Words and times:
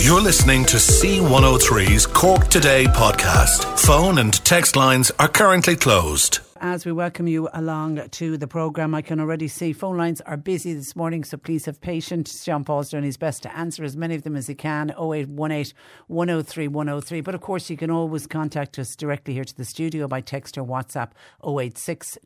You're 0.00 0.20
listening 0.22 0.64
to 0.66 0.76
C103's 0.76 2.06
Cork 2.06 2.48
Today 2.48 2.84
podcast. 2.84 3.78
Phone 3.78 4.18
and 4.18 4.32
text 4.44 4.76
lines 4.76 5.10
are 5.18 5.28
currently 5.28 5.74
closed 5.76 6.38
as 6.60 6.84
we 6.84 6.92
welcome 6.92 7.26
you 7.28 7.48
along 7.52 8.08
to 8.10 8.36
the 8.36 8.46
programme. 8.48 8.94
I 8.94 9.02
can 9.02 9.20
already 9.20 9.48
see 9.48 9.72
phone 9.72 9.96
lines 9.96 10.20
are 10.22 10.36
busy 10.36 10.74
this 10.74 10.96
morning, 10.96 11.24
so 11.24 11.36
please 11.36 11.66
have 11.66 11.80
patience. 11.80 12.44
John 12.44 12.64
Paul's 12.64 12.90
doing 12.90 13.04
his 13.04 13.16
best 13.16 13.42
to 13.44 13.56
answer 13.56 13.84
as 13.84 13.96
many 13.96 14.14
of 14.14 14.22
them 14.22 14.36
as 14.36 14.46
he 14.46 14.54
can 14.54 14.90
0818 14.90 15.72
103 16.08 16.68
103. 16.68 17.20
But 17.20 17.34
of 17.34 17.40
course, 17.40 17.70
you 17.70 17.76
can 17.76 17.90
always 17.90 18.26
contact 18.26 18.78
us 18.78 18.96
directly 18.96 19.34
here 19.34 19.44
to 19.44 19.56
the 19.56 19.64
studio 19.64 20.08
by 20.08 20.20
text 20.20 20.58
or 20.58 20.64
WhatsApp 20.64 21.12
086 21.46 22.18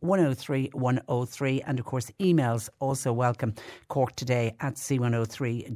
103 0.00 0.70
103. 0.72 1.62
And 1.62 1.78
of 1.78 1.84
course, 1.84 2.10
emails 2.20 2.68
also 2.80 3.12
welcome 3.12 3.54
Cork 3.88 4.16
today 4.16 4.56
at 4.60 4.74
c103.ie. 4.74 5.70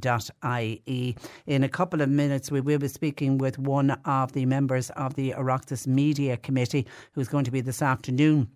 In 1.47 1.63
a 1.63 1.69
couple 1.69 2.01
of 2.01 2.09
minutes, 2.09 2.51
we 2.51 2.61
will 2.61 2.79
be 2.79 2.87
speaking 2.87 3.37
with 3.37 3.57
one 3.57 3.91
of 4.05 4.33
the 4.33 4.45
members 4.45 4.89
of 4.91 5.13
the 5.15 5.31
Oireachtas 5.37 5.87
Media 5.87 6.35
Committee 6.37 6.85
who's 7.13 7.27
going 7.27 7.45
to 7.45 7.51
be 7.51 7.61
this 7.61 7.81
afternoon 7.81 8.00
afternoon 8.01 8.49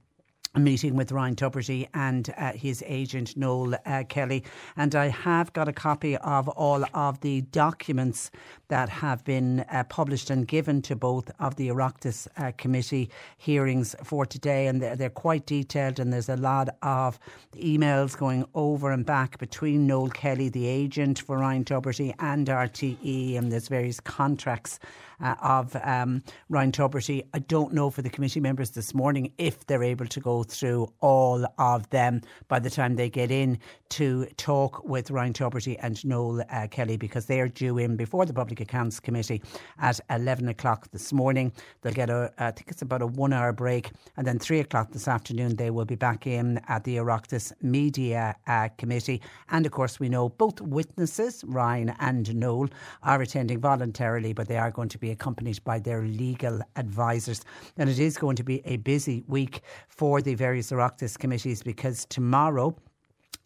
meeting 0.57 0.95
with 0.95 1.11
Ryan 1.11 1.35
Tubridy 1.35 1.87
and 1.93 2.33
uh, 2.35 2.53
his 2.53 2.83
agent 2.87 3.37
Noel 3.37 3.75
uh, 3.85 4.03
Kelly. 4.09 4.43
And 4.75 4.95
I 4.95 5.09
have 5.09 5.53
got 5.53 5.67
a 5.67 5.73
copy 5.73 6.17
of 6.17 6.47
all 6.47 6.83
of 6.95 7.19
the 7.21 7.41
documents 7.41 8.31
that 8.69 8.89
have 8.89 9.23
been 9.23 9.59
uh, 9.69 9.83
published 9.83 10.31
and 10.31 10.47
given 10.47 10.81
to 10.83 10.95
both 10.95 11.29
of 11.39 11.57
the 11.57 11.67
Oireachtas 11.67 12.27
uh, 12.37 12.53
committee 12.57 13.11
hearings 13.37 13.95
for 14.03 14.25
today. 14.25 14.65
And 14.65 14.81
they're, 14.81 14.95
they're, 14.95 15.09
quite 15.11 15.45
detailed, 15.45 15.99
and 15.99 16.11
there's 16.11 16.29
a 16.29 16.37
lot 16.37 16.69
of 16.81 17.19
emails 17.55 18.17
going 18.17 18.45
over 18.55 18.91
and 18.91 19.05
back 19.05 19.37
between 19.37 19.85
Noel 19.85 20.09
Kelly, 20.09 20.49
the 20.49 20.65
agent 20.65 21.19
for 21.19 21.37
Ryan 21.37 21.65
Tubridy, 21.65 22.15
and 22.17 22.47
RTE. 22.47 23.37
And 23.37 23.51
there's 23.51 23.67
various 23.67 23.99
contracts 23.99 24.79
uh, 25.21 25.35
of 25.41 25.75
um, 25.83 26.23
Ryan 26.49 26.71
Tubridy. 26.71 27.25
I 27.33 27.39
don't 27.39 27.73
know 27.73 27.89
for 27.89 28.01
the 28.01 28.09
committee 28.09 28.39
members 28.39 28.71
this 28.71 28.93
morning 28.93 29.31
if 29.37 29.65
they're 29.65 29.83
able 29.83 30.07
to 30.07 30.19
go 30.19 30.43
through 30.43 30.87
all 31.01 31.45
of 31.57 31.89
them 31.89 32.21
by 32.47 32.59
the 32.59 32.69
time 32.69 32.95
they 32.95 33.09
get 33.09 33.31
in 33.31 33.59
to 33.89 34.25
talk 34.37 34.83
with 34.83 35.11
Ryan 35.11 35.33
Tubridy 35.33 35.77
and 35.81 36.03
Noel 36.05 36.43
uh, 36.49 36.67
Kelly 36.67 36.97
because 36.97 37.27
they 37.27 37.39
are 37.39 37.47
due 37.47 37.77
in 37.77 37.95
before 37.95 38.25
the 38.25 38.33
Public 38.33 38.59
Accounts 38.59 38.99
Committee 38.99 39.41
at 39.79 39.99
11 40.09 40.49
o'clock 40.49 40.89
this 40.91 41.13
morning. 41.13 41.51
They'll 41.81 41.93
get 41.93 42.09
a, 42.09 42.31
I 42.37 42.51
think 42.51 42.69
it's 42.69 42.81
about 42.81 43.01
a 43.01 43.07
one 43.07 43.33
hour 43.33 43.53
break, 43.53 43.91
and 44.17 44.25
then 44.25 44.39
3 44.39 44.59
o'clock 44.59 44.91
this 44.91 45.07
afternoon 45.07 45.55
they 45.55 45.69
will 45.69 45.85
be 45.85 45.95
back 45.95 46.27
in 46.27 46.59
at 46.67 46.83
the 46.83 46.97
Oireachtas 46.97 47.53
Media 47.61 48.35
uh, 48.47 48.69
Committee. 48.77 49.21
And 49.49 49.65
of 49.65 49.71
course, 49.71 49.99
we 49.99 50.09
know 50.09 50.29
both 50.29 50.61
witnesses, 50.61 51.43
Ryan 51.47 51.95
and 51.99 52.35
Noel, 52.35 52.69
are 53.03 53.21
attending 53.21 53.59
voluntarily, 53.59 54.33
but 54.33 54.47
they 54.47 54.57
are 54.57 54.71
going 54.71 54.89
to 54.89 54.97
be 54.97 55.04
accompanied 55.11 55.63
by 55.63 55.79
their 55.79 56.03
legal 56.03 56.61
advisors. 56.75 57.43
And 57.77 57.89
it 57.89 57.99
is 57.99 58.17
going 58.17 58.35
to 58.37 58.43
be 58.43 58.61
a 58.65 58.77
busy 58.77 59.23
week 59.27 59.61
for 59.87 60.21
the 60.21 60.35
various 60.35 60.71
Oireachtas 60.71 61.17
committees 61.17 61.63
because 61.63 62.05
tomorrow 62.05 62.75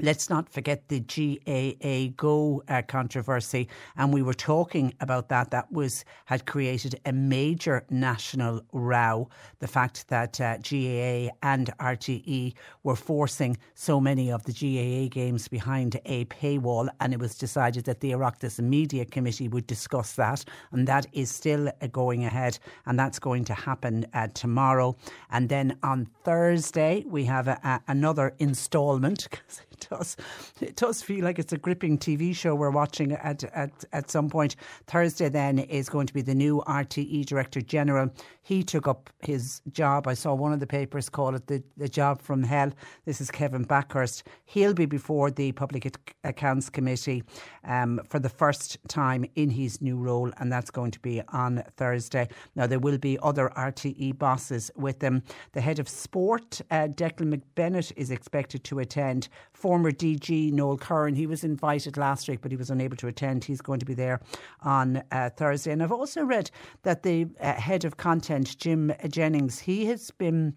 Let's 0.02 0.30
not 0.30 0.48
forget 0.48 0.88
the 0.88 1.02
GAA 1.02 2.14
Go 2.16 2.64
uh, 2.70 2.84
controversy, 2.88 3.68
and 3.98 4.14
we 4.14 4.22
were 4.22 4.34
talking 4.34 4.94
about 5.02 5.28
that. 5.28 5.52
That 5.52 5.70
was 5.74 6.06
had 6.24 6.46
created 6.46 7.02
a 7.06 7.12
major 7.12 7.84
national 7.90 8.62
row. 8.72 9.28
The 9.60 9.68
fact 9.68 10.08
that 10.08 10.40
uh, 10.40 10.58
GAA 10.60 11.36
and 11.44 11.70
RTE 11.80 12.54
were 12.84 12.96
forcing 12.96 13.58
so 13.76 14.00
many 14.00 14.32
of 14.32 14.44
the 14.46 14.54
GAA 14.54 15.10
games 15.10 15.50
behind 15.50 16.00
a 16.06 16.24
paywall, 16.26 16.88
and 17.02 17.14
it 17.14 17.20
was 17.20 17.36
decided 17.36 17.84
that 17.84 18.00
the 18.00 18.12
Oireachtas 18.12 18.60
Media 18.62 19.04
Committee 19.04 19.50
would 19.50 19.68
discuss 19.68 20.14
that, 20.14 20.46
and 20.72 20.88
that 20.88 21.08
is 21.12 21.30
still 21.30 21.68
uh, 21.68 21.88
going 21.88 22.24
ahead, 22.24 22.58
and 22.86 22.98
that's 22.98 23.20
going 23.20 23.44
to 23.44 23.54
happen 23.54 24.06
uh, 24.14 24.28
tomorrow. 24.34 24.96
And 25.30 25.50
then 25.50 25.78
on 25.84 26.08
Thursday 26.24 27.04
we 27.06 27.26
have 27.26 27.50
a, 27.50 27.60
a, 27.66 27.82
another 27.92 28.34
instalment 28.40 29.28
does. 29.90 30.18
It 30.62 30.76
does 30.76 31.02
feel 31.02 31.24
like 31.24 31.40
it's 31.40 31.54
a 31.54 31.58
gripping 31.58 31.98
TV 31.98 32.36
show 32.36 32.56
we're 32.56 32.70
watching 32.70 33.12
at, 33.14 33.44
at, 33.44 33.86
at 33.94 34.10
some 34.10 34.30
point. 34.30 34.56
Thursday, 34.88 35.30
then, 35.30 35.60
is 35.60 35.90
going 35.90 36.08
to 36.08 36.14
be 36.14 36.22
the 36.22 36.36
new 36.36 36.62
RTE 36.68 37.26
Director 37.26 37.62
General. 37.62 38.10
He 38.42 38.64
took 38.64 38.88
up 38.88 39.10
his 39.20 39.62
job. 39.72 40.08
I 40.08 40.16
saw 40.16 40.34
one 40.34 40.54
of 40.54 40.60
the 40.60 40.68
papers 40.68 41.10
call 41.10 41.36
it 41.36 41.48
the, 41.48 41.64
the 41.78 41.88
job 41.88 42.22
from 42.22 42.44
hell. 42.44 42.72
This 43.06 43.22
is 43.22 43.30
Kevin 43.30 43.64
Bakhurst. 43.64 44.24
He'll 44.46 44.74
be 44.74 44.86
before 44.86 45.30
the 45.30 45.52
Public 45.52 45.96
Accounts 46.24 46.70
Committee 46.70 47.24
um, 47.64 48.02
for 48.10 48.20
the 48.20 48.30
first 48.30 48.78
time 48.88 49.26
in 49.36 49.52
his 49.52 49.82
new 49.82 49.98
role, 49.98 50.32
and 50.38 50.52
that's 50.52 50.72
going 50.72 50.92
to 50.92 51.00
be 51.00 51.22
on 51.30 51.64
Thursday. 51.78 52.28
Now, 52.56 52.66
there 52.66 52.80
will 52.80 52.98
be 52.98 53.20
other 53.22 53.52
RTE 53.56 54.18
bosses 54.18 54.72
with 54.76 55.00
them. 55.00 55.22
The 55.54 55.62
head 55.62 55.80
of 55.80 55.88
sport, 55.88 56.62
uh, 56.72 56.88
Declan 56.88 57.34
McBennett, 57.34 57.92
is 57.96 58.12
expected 58.12 58.64
to 58.66 58.80
attend. 58.80 59.30
Former 59.60 59.92
DG 59.92 60.54
Noel 60.54 60.78
Curran, 60.78 61.16
he 61.16 61.28
was 61.28 61.44
invited 61.44 61.98
last 61.98 62.30
week, 62.30 62.40
but 62.42 62.50
he 62.50 62.56
was 62.56 62.70
unable 62.70 62.96
to 62.96 63.08
attend. 63.08 63.44
He's 63.44 63.60
going 63.60 63.82
to 63.82 63.86
be 63.86 63.94
there 63.94 64.22
on 64.62 65.04
uh, 65.12 65.32
Thursday. 65.36 65.74
And 65.74 65.84
I've 65.84 65.92
also 65.92 66.24
read 66.24 66.50
that 66.84 67.04
the 67.04 67.28
uh, 67.42 67.54
head 67.56 67.84
of 67.84 67.98
content, 67.98 68.58
Jim 68.58 68.94
Jennings, 69.10 69.60
he 69.60 69.86
has 69.88 70.12
been 70.12 70.56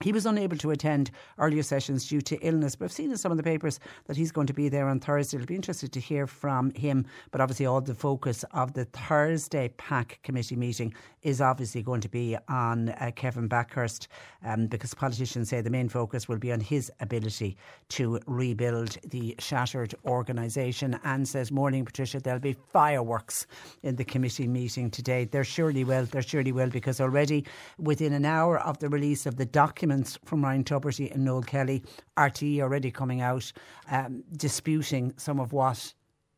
he 0.00 0.12
was 0.12 0.26
unable 0.26 0.56
to 0.58 0.70
attend 0.70 1.10
earlier 1.38 1.62
sessions 1.62 2.08
due 2.08 2.20
to 2.20 2.36
illness, 2.36 2.76
but 2.76 2.86
I've 2.86 2.92
seen 2.92 3.10
in 3.10 3.16
some 3.16 3.32
of 3.32 3.36
the 3.36 3.42
papers 3.42 3.80
that 4.06 4.16
he's 4.16 4.30
going 4.30 4.46
to 4.46 4.52
be 4.52 4.68
there 4.68 4.88
on 4.88 5.00
Thursday. 5.00 5.36
It'll 5.36 5.46
be 5.46 5.56
interesting 5.56 5.88
to 5.90 6.00
hear 6.00 6.26
from 6.26 6.70
him. 6.70 7.06
But 7.30 7.40
obviously, 7.40 7.66
all 7.66 7.80
the 7.80 7.94
focus 7.94 8.44
of 8.52 8.74
the 8.74 8.84
Thursday 8.84 9.68
PAC 9.76 10.20
committee 10.22 10.56
meeting 10.56 10.94
is 11.22 11.40
obviously 11.40 11.82
going 11.82 12.00
to 12.00 12.08
be 12.08 12.36
on 12.48 12.90
uh, 12.90 13.10
Kevin 13.16 13.48
Bakhurst 13.48 14.06
um, 14.44 14.68
because 14.68 14.94
politicians 14.94 15.48
say 15.48 15.60
the 15.60 15.70
main 15.70 15.88
focus 15.88 16.28
will 16.28 16.38
be 16.38 16.52
on 16.52 16.60
his 16.60 16.92
ability 17.00 17.56
to 17.88 18.20
rebuild 18.26 18.96
the 19.04 19.34
shattered 19.38 19.94
organisation. 20.04 20.98
And 21.02 21.26
says, 21.26 21.50
Morning, 21.50 21.84
Patricia, 21.84 22.20
there'll 22.20 22.38
be 22.38 22.52
fireworks 22.52 23.46
in 23.82 23.96
the 23.96 24.04
committee 24.04 24.46
meeting 24.46 24.90
today. 24.90 25.24
There 25.24 25.44
surely 25.44 25.82
will. 25.82 26.04
There 26.04 26.22
surely 26.22 26.52
will 26.52 26.70
because 26.70 27.00
already 27.00 27.44
within 27.78 28.12
an 28.12 28.24
hour 28.24 28.58
of 28.60 28.78
the 28.78 28.88
release 28.88 29.26
of 29.26 29.36
the 29.36 29.46
document, 29.46 29.87
documents 29.88 30.18
from 30.26 30.44
Ryan 30.44 30.64
Tubridy 30.64 31.10
and 31.14 31.24
Noel 31.24 31.42
Kelly, 31.42 31.82
RTE 32.18 32.60
already 32.60 32.90
coming 32.90 33.22
out 33.22 33.50
um, 33.90 34.22
disputing 34.36 35.14
some 35.16 35.40
of 35.40 35.54
what 35.54 35.94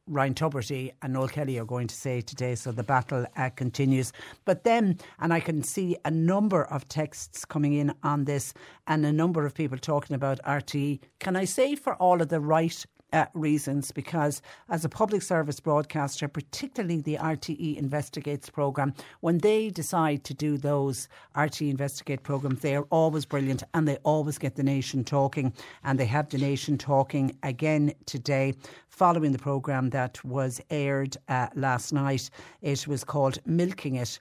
Ryan 0.07 0.35
Tubridy 0.35 0.93
and 1.03 1.13
Noel 1.13 1.27
Kelly 1.27 1.59
are 1.59 1.65
going 1.65 1.89
to 1.89 1.95
say 1.95 2.21
today. 2.21 2.55
So 2.55 2.71
the 2.71 2.85
battle 2.85 3.27
uh, 3.37 3.51
continues. 3.51 4.13
But 4.45 4.63
then, 4.63 4.99
and 5.19 5.33
I 5.33 5.41
can 5.41 5.65
see 5.65 5.97
a 6.05 6.13
number 6.13 6.63
of 6.67 6.87
texts 6.87 7.45
coming 7.45 7.73
in 7.73 7.93
on 8.05 8.25
this 8.25 8.55
and 8.87 9.05
a 9.05 9.13
number 9.13 9.45
of 9.45 9.53
people 9.53 9.79
talking 9.79 10.15
about 10.15 10.39
RTE. 10.47 11.01
Can 11.19 11.35
I 11.35 11.45
say 11.45 11.75
for 11.75 11.95
all 11.97 12.23
of 12.23 12.29
the 12.29 12.39
right 12.39 12.87
uh, 13.13 13.27
reasons 13.35 13.93
because 13.93 14.43
as 14.69 14.85
a 14.85 14.89
public 14.89 15.23
service 15.23 15.61
broadcaster, 15.61 16.29
particularly 16.29 17.01
the 17.01 17.17
RTE 17.17 17.77
Investigates 17.77 18.51
programme, 18.51 18.95
when 19.21 19.39
they 19.39 19.71
decide 19.71 20.25
to 20.25 20.35
do 20.35 20.57
those 20.57 21.09
RTE 21.37 21.71
Investigate 21.71 22.23
programmes, 22.23 22.61
they 22.61 22.77
are 22.77 22.87
always 22.91 23.25
brilliant 23.25 23.63
and 23.75 23.87
they 23.87 23.97
always 23.99 24.39
get 24.39 24.57
the 24.57 24.63
nation 24.63 25.05
talking. 25.05 25.53
And 25.85 25.99
they 25.99 26.07
have 26.07 26.29
the 26.29 26.39
nation 26.39 26.79
talking 26.79 27.37
again 27.43 27.93
today 28.07 28.55
following 28.89 29.33
the 29.33 29.39
programme 29.39 29.91
that 29.91 30.23
was 30.25 30.61
aired 30.71 31.17
uh, 31.29 31.49
last 31.55 31.93
night. 31.93 32.31
It 32.63 32.87
was 32.87 33.05
called 33.05 33.39
Milking 33.47 33.97
It 33.97 34.19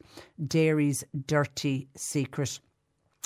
Dairy's 0.48 1.04
Dirty 1.26 1.88
Secret 1.96 2.60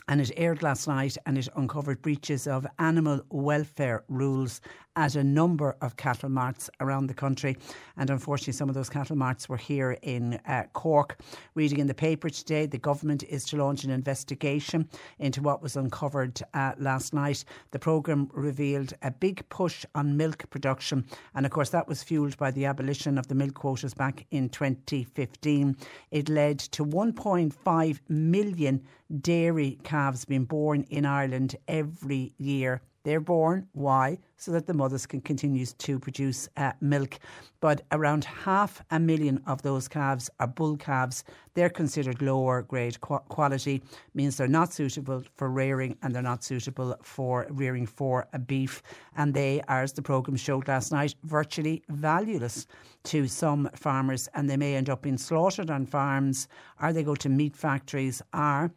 and 0.07 0.19
it 0.19 0.31
aired 0.35 0.61
last 0.61 0.87
night 0.87 1.17
and 1.25 1.37
it 1.37 1.47
uncovered 1.55 2.01
breaches 2.01 2.47
of 2.47 2.67
animal 2.79 3.21
welfare 3.29 4.03
rules 4.09 4.61
at 4.95 5.15
a 5.15 5.23
number 5.23 5.75
of 5.81 5.97
cattle 5.97 6.29
marts 6.29 6.69
around 6.79 7.07
the 7.07 7.13
country. 7.13 7.57
And 7.97 8.09
unfortunately, 8.09 8.53
some 8.53 8.69
of 8.69 8.75
those 8.75 8.89
cattle 8.89 9.15
marts 9.15 9.49
were 9.49 9.57
here 9.57 9.97
in 10.01 10.39
uh, 10.47 10.63
Cork. 10.73 11.19
Reading 11.55 11.79
in 11.79 11.87
the 11.87 11.93
paper 11.93 12.29
today, 12.29 12.65
the 12.65 12.77
government 12.77 13.23
is 13.23 13.43
to 13.45 13.57
launch 13.57 13.83
an 13.83 13.91
investigation 13.91 14.87
into 15.19 15.41
what 15.41 15.61
was 15.61 15.75
uncovered 15.75 16.41
uh, 16.53 16.73
last 16.77 17.13
night. 17.13 17.43
The 17.71 17.79
programme 17.79 18.29
revealed 18.33 18.93
a 19.01 19.11
big 19.11 19.47
push 19.49 19.85
on 19.95 20.17
milk 20.17 20.49
production. 20.49 21.05
And 21.35 21.45
of 21.45 21.51
course, 21.51 21.69
that 21.69 21.87
was 21.87 22.03
fuelled 22.03 22.37
by 22.37 22.51
the 22.51 22.65
abolition 22.65 23.17
of 23.17 23.27
the 23.27 23.35
milk 23.35 23.55
quotas 23.55 23.93
back 23.93 24.25
in 24.31 24.49
2015. 24.49 25.75
It 26.11 26.29
led 26.29 26.59
to 26.59 26.85
1.5 26.85 27.99
million 28.09 28.83
dairy 29.21 29.79
calves 29.83 30.25
being 30.25 30.45
born 30.45 30.85
in 30.89 31.05
Ireland 31.05 31.55
every 31.67 32.33
year 32.37 32.81
They're 33.03 33.19
born. 33.19 33.67
Why? 33.73 34.19
So 34.37 34.51
that 34.51 34.65
the 34.65 34.73
mothers 34.73 35.05
can 35.05 35.19
continue 35.19 35.65
to 35.65 35.99
produce 35.99 36.47
uh, 36.55 36.71
milk. 36.79 37.19
But 37.59 37.81
around 37.91 38.23
half 38.23 38.81
a 38.91 38.99
million 38.99 39.41
of 39.45 39.61
those 39.61 39.87
calves 39.87 40.29
are 40.39 40.47
bull 40.47 40.77
calves. 40.77 41.25
They're 41.53 41.69
considered 41.69 42.21
lower 42.21 42.61
grade 42.61 42.99
quality, 43.01 43.83
means 44.13 44.37
they're 44.37 44.47
not 44.47 44.73
suitable 44.73 45.23
for 45.35 45.49
rearing 45.49 45.97
and 46.01 46.15
they're 46.15 46.21
not 46.21 46.43
suitable 46.43 46.95
for 47.01 47.45
rearing 47.49 47.85
for 47.85 48.27
a 48.33 48.39
beef. 48.39 48.81
And 49.17 49.33
they 49.33 49.61
are, 49.67 49.83
as 49.83 49.93
the 49.93 50.01
programme 50.01 50.37
showed 50.37 50.67
last 50.67 50.91
night, 50.91 51.15
virtually 51.23 51.83
valueless 51.89 52.67
to 53.03 53.27
some 53.27 53.69
farmers 53.75 54.29
and 54.33 54.49
they 54.49 54.57
may 54.57 54.75
end 54.75 54.89
up 54.89 55.01
being 55.01 55.17
slaughtered 55.17 55.69
on 55.69 55.85
farms 55.85 56.47
or 56.81 56.93
they 56.93 57.03
go 57.03 57.15
to 57.15 57.29
meat 57.29 57.55
factories 57.55 58.21
or 58.33 58.71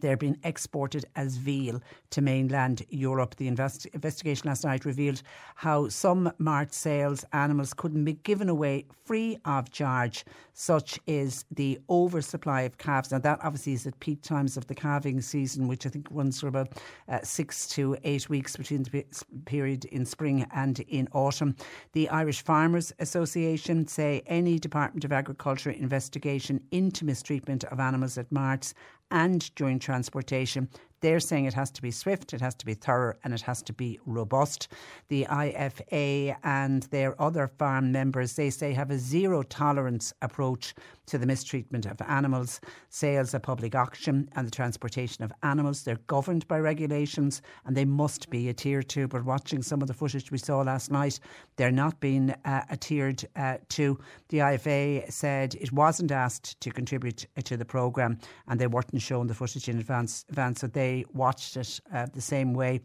they're 0.00 0.16
being 0.16 0.38
exported 0.44 1.04
as 1.16 1.36
veal 1.36 1.80
to 2.10 2.20
mainland 2.20 2.84
Europe. 2.88 3.36
The 3.36 3.48
invest- 3.48 3.86
investigation 3.86 4.48
last 4.48 4.64
night 4.64 4.84
revealed 4.84 5.22
how 5.56 5.88
some 5.88 6.32
mart 6.38 6.72
sales 6.74 7.24
animals 7.32 7.74
couldn't 7.74 8.04
be 8.04 8.14
given 8.14 8.48
away 8.48 8.86
free 9.04 9.38
of 9.44 9.70
charge. 9.70 10.24
Such 10.54 10.98
is 11.06 11.44
the 11.50 11.78
oversupply 11.88 12.62
of 12.62 12.78
calves. 12.78 13.10
Now, 13.10 13.18
that 13.18 13.40
obviously 13.42 13.72
is 13.72 13.86
at 13.86 13.98
peak 14.00 14.22
times 14.22 14.56
of 14.56 14.66
the 14.66 14.74
calving 14.74 15.20
season, 15.20 15.68
which 15.68 15.86
I 15.86 15.88
think 15.88 16.08
runs 16.10 16.40
for 16.40 16.48
about 16.48 16.80
uh, 17.08 17.20
six 17.22 17.66
to 17.68 17.96
eight 18.04 18.28
weeks 18.28 18.56
between 18.56 18.82
the 18.82 19.04
period 19.46 19.84
in 19.86 20.04
spring 20.04 20.46
and 20.54 20.80
in 20.80 21.08
autumn. 21.12 21.56
The 21.92 22.08
Irish 22.08 22.42
Farmers 22.42 22.92
Association 22.98 23.86
say 23.86 24.22
any 24.26 24.58
Department 24.58 25.04
of 25.04 25.12
Agriculture 25.12 25.70
investigation 25.70 26.60
into 26.70 27.04
mistreatment 27.04 27.64
of 27.64 27.80
animals 27.80 28.18
at 28.18 28.30
marts 28.30 28.74
and 29.12 29.54
during 29.54 29.78
transportation 29.78 30.68
they're 31.02 31.20
saying 31.20 31.44
it 31.44 31.54
has 31.54 31.70
to 31.72 31.82
be 31.82 31.90
swift, 31.90 32.32
it 32.32 32.40
has 32.40 32.54
to 32.54 32.64
be 32.64 32.74
thorough, 32.74 33.14
and 33.24 33.34
it 33.34 33.42
has 33.42 33.62
to 33.64 33.72
be 33.72 33.98
robust. 34.06 34.68
The 35.08 35.26
IFA 35.28 36.36
and 36.42 36.84
their 36.84 37.20
other 37.20 37.48
farm 37.48 37.92
members, 37.92 38.34
they 38.34 38.50
say, 38.50 38.72
have 38.72 38.90
a 38.90 38.98
zero 38.98 39.42
tolerance 39.42 40.14
approach 40.22 40.74
to 41.06 41.18
the 41.18 41.26
mistreatment 41.26 41.86
of 41.86 42.00
animals, 42.08 42.60
sales 42.88 43.34
at 43.34 43.42
public 43.42 43.74
auction, 43.74 44.28
and 44.36 44.46
the 44.46 44.50
transportation 44.50 45.24
of 45.24 45.32
animals. 45.42 45.82
They're 45.82 45.98
governed 46.06 46.46
by 46.48 46.58
regulations 46.60 47.42
and 47.66 47.76
they 47.76 47.84
must 47.84 48.30
be 48.30 48.48
adhered 48.48 48.88
to. 48.90 49.08
But 49.08 49.24
watching 49.24 49.62
some 49.62 49.82
of 49.82 49.88
the 49.88 49.94
footage 49.94 50.30
we 50.30 50.38
saw 50.38 50.60
last 50.60 50.90
night, 50.90 51.18
they're 51.56 51.72
not 51.72 51.98
being 52.00 52.30
uh, 52.30 52.62
adhered 52.70 53.24
uh, 53.36 53.58
to. 53.70 53.98
The 54.28 54.38
IFA 54.38 55.10
said 55.10 55.56
it 55.56 55.72
wasn't 55.72 56.12
asked 56.12 56.60
to 56.60 56.70
contribute 56.70 57.26
to 57.42 57.56
the 57.56 57.64
programme 57.64 58.18
and 58.46 58.60
they 58.60 58.68
weren't 58.68 59.02
shown 59.02 59.26
the 59.26 59.34
footage 59.34 59.68
in 59.68 59.78
advance, 59.78 60.24
advance 60.28 60.62
they 60.72 60.91
watched 61.12 61.56
it 61.56 61.80
uh, 61.92 62.06
the 62.12 62.20
same 62.20 62.54
way 62.54 62.80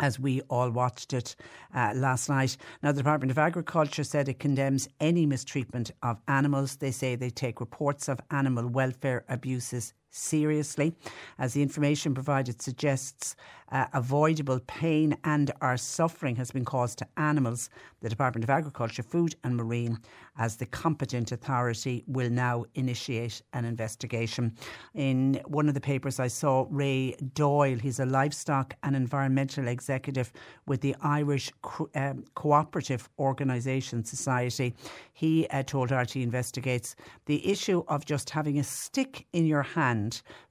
as 0.00 0.18
we 0.18 0.40
all 0.42 0.70
watched 0.70 1.12
it 1.12 1.34
uh, 1.74 1.92
last 1.94 2.28
night. 2.28 2.56
Now, 2.82 2.92
the 2.92 3.02
Department 3.02 3.30
of 3.30 3.38
Agriculture 3.38 4.04
said 4.04 4.28
it 4.28 4.38
condemns 4.38 4.88
any 5.00 5.26
mistreatment 5.26 5.90
of 6.02 6.20
animals. 6.28 6.76
They 6.76 6.92
say 6.92 7.16
they 7.16 7.30
take 7.30 7.60
reports 7.60 8.08
of 8.08 8.20
animal 8.30 8.68
welfare 8.68 9.24
abuses 9.28 9.94
seriously, 10.10 10.94
as 11.38 11.54
the 11.54 11.62
information 11.62 12.14
provided 12.14 12.60
suggests 12.62 13.36
uh, 13.70 13.86
avoidable 13.92 14.60
pain 14.66 15.16
and 15.24 15.50
or 15.60 15.76
suffering 15.76 16.36
has 16.36 16.50
been 16.50 16.64
caused 16.64 16.98
to 16.98 17.06
animals. 17.16 17.68
The 18.00 18.08
Department 18.08 18.44
of 18.44 18.50
Agriculture, 18.50 19.02
Food 19.02 19.34
and 19.44 19.56
Marine, 19.56 19.98
as 20.38 20.56
the 20.56 20.66
competent 20.66 21.32
authority, 21.32 22.04
will 22.06 22.30
now 22.30 22.64
initiate 22.76 23.42
an 23.52 23.64
investigation. 23.64 24.54
In 24.94 25.40
one 25.46 25.68
of 25.68 25.74
the 25.74 25.80
papers, 25.80 26.20
I 26.20 26.28
saw 26.28 26.66
Ray 26.70 27.16
Doyle. 27.34 27.76
He's 27.76 27.98
a 27.98 28.06
livestock 28.06 28.74
and 28.84 28.94
environmental 28.94 29.68
executive 29.68 30.32
with 30.66 30.80
the 30.80 30.94
Irish 31.02 31.50
Co- 31.62 31.90
um, 31.94 32.24
Cooperative 32.34 33.08
Organisation 33.18 34.04
Society. 34.04 34.74
He 35.12 35.46
uh, 35.48 35.64
told 35.64 35.90
RT 35.90 36.16
Investigates 36.16 36.94
the 37.26 37.46
issue 37.46 37.82
of 37.88 38.04
just 38.04 38.30
having 38.30 38.58
a 38.58 38.64
stick 38.64 39.26
in 39.32 39.44
your 39.44 39.62
hand 39.62 39.97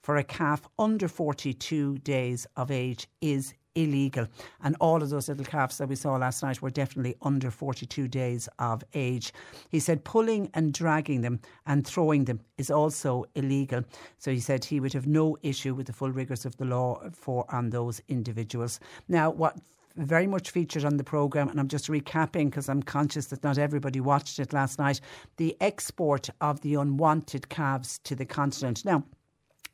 for 0.02 0.18
a 0.18 0.24
calf 0.24 0.68
under 0.78 1.08
42 1.08 1.98
days 2.00 2.48
of 2.56 2.72
age 2.72 3.08
is 3.22 3.54
illegal. 3.78 4.28
And 4.64 4.76
all 4.82 5.02
of 5.02 5.10
those 5.10 5.30
little 5.30 5.46
calves 5.46 5.78
that 5.78 5.88
we 5.88 5.96
saw 5.96 6.16
last 6.16 6.44
night 6.44 6.62
were 6.62 6.70
definitely 6.70 7.16
under 7.22 7.52
42 7.52 8.08
days 8.08 8.50
of 8.60 8.84
age. 8.94 9.32
He 9.70 9.80
said 9.80 10.04
pulling 10.04 10.50
and 10.54 10.74
dragging 10.74 11.22
them 11.22 11.40
and 11.66 11.86
throwing 11.86 12.26
them 12.26 12.42
is 12.58 12.72
also 12.72 13.26
illegal. 13.36 13.84
So 14.18 14.32
he 14.32 14.40
said 14.40 14.66
he 14.66 14.80
would 14.80 14.94
have 14.94 15.08
no 15.08 15.38
issue 15.44 15.74
with 15.76 15.88
the 15.88 15.94
full 15.94 16.12
rigours 16.12 16.46
of 16.46 16.58
the 16.58 16.66
law 16.66 17.02
for 17.14 17.46
on 17.54 17.70
those 17.70 18.02
individuals. 18.08 18.80
Now, 19.08 19.30
what 19.30 19.58
very 19.96 20.28
much 20.28 20.52
featured 20.52 20.86
on 20.86 20.98
the 20.98 21.04
programme, 21.04 21.50
and 21.50 21.60
I'm 21.60 21.68
just 21.68 21.88
recapping 21.88 22.46
because 22.46 22.70
I'm 22.70 22.84
conscious 22.84 23.28
that 23.28 23.44
not 23.44 23.58
everybody 23.58 24.00
watched 24.00 24.38
it 24.40 24.54
last 24.54 24.78
night 24.78 25.02
the 25.38 25.58
export 25.60 26.30
of 26.40 26.62
the 26.62 26.76
unwanted 26.76 27.50
calves 27.50 28.00
to 28.04 28.16
the 28.16 28.26
continent. 28.26 28.86
Now, 28.86 29.04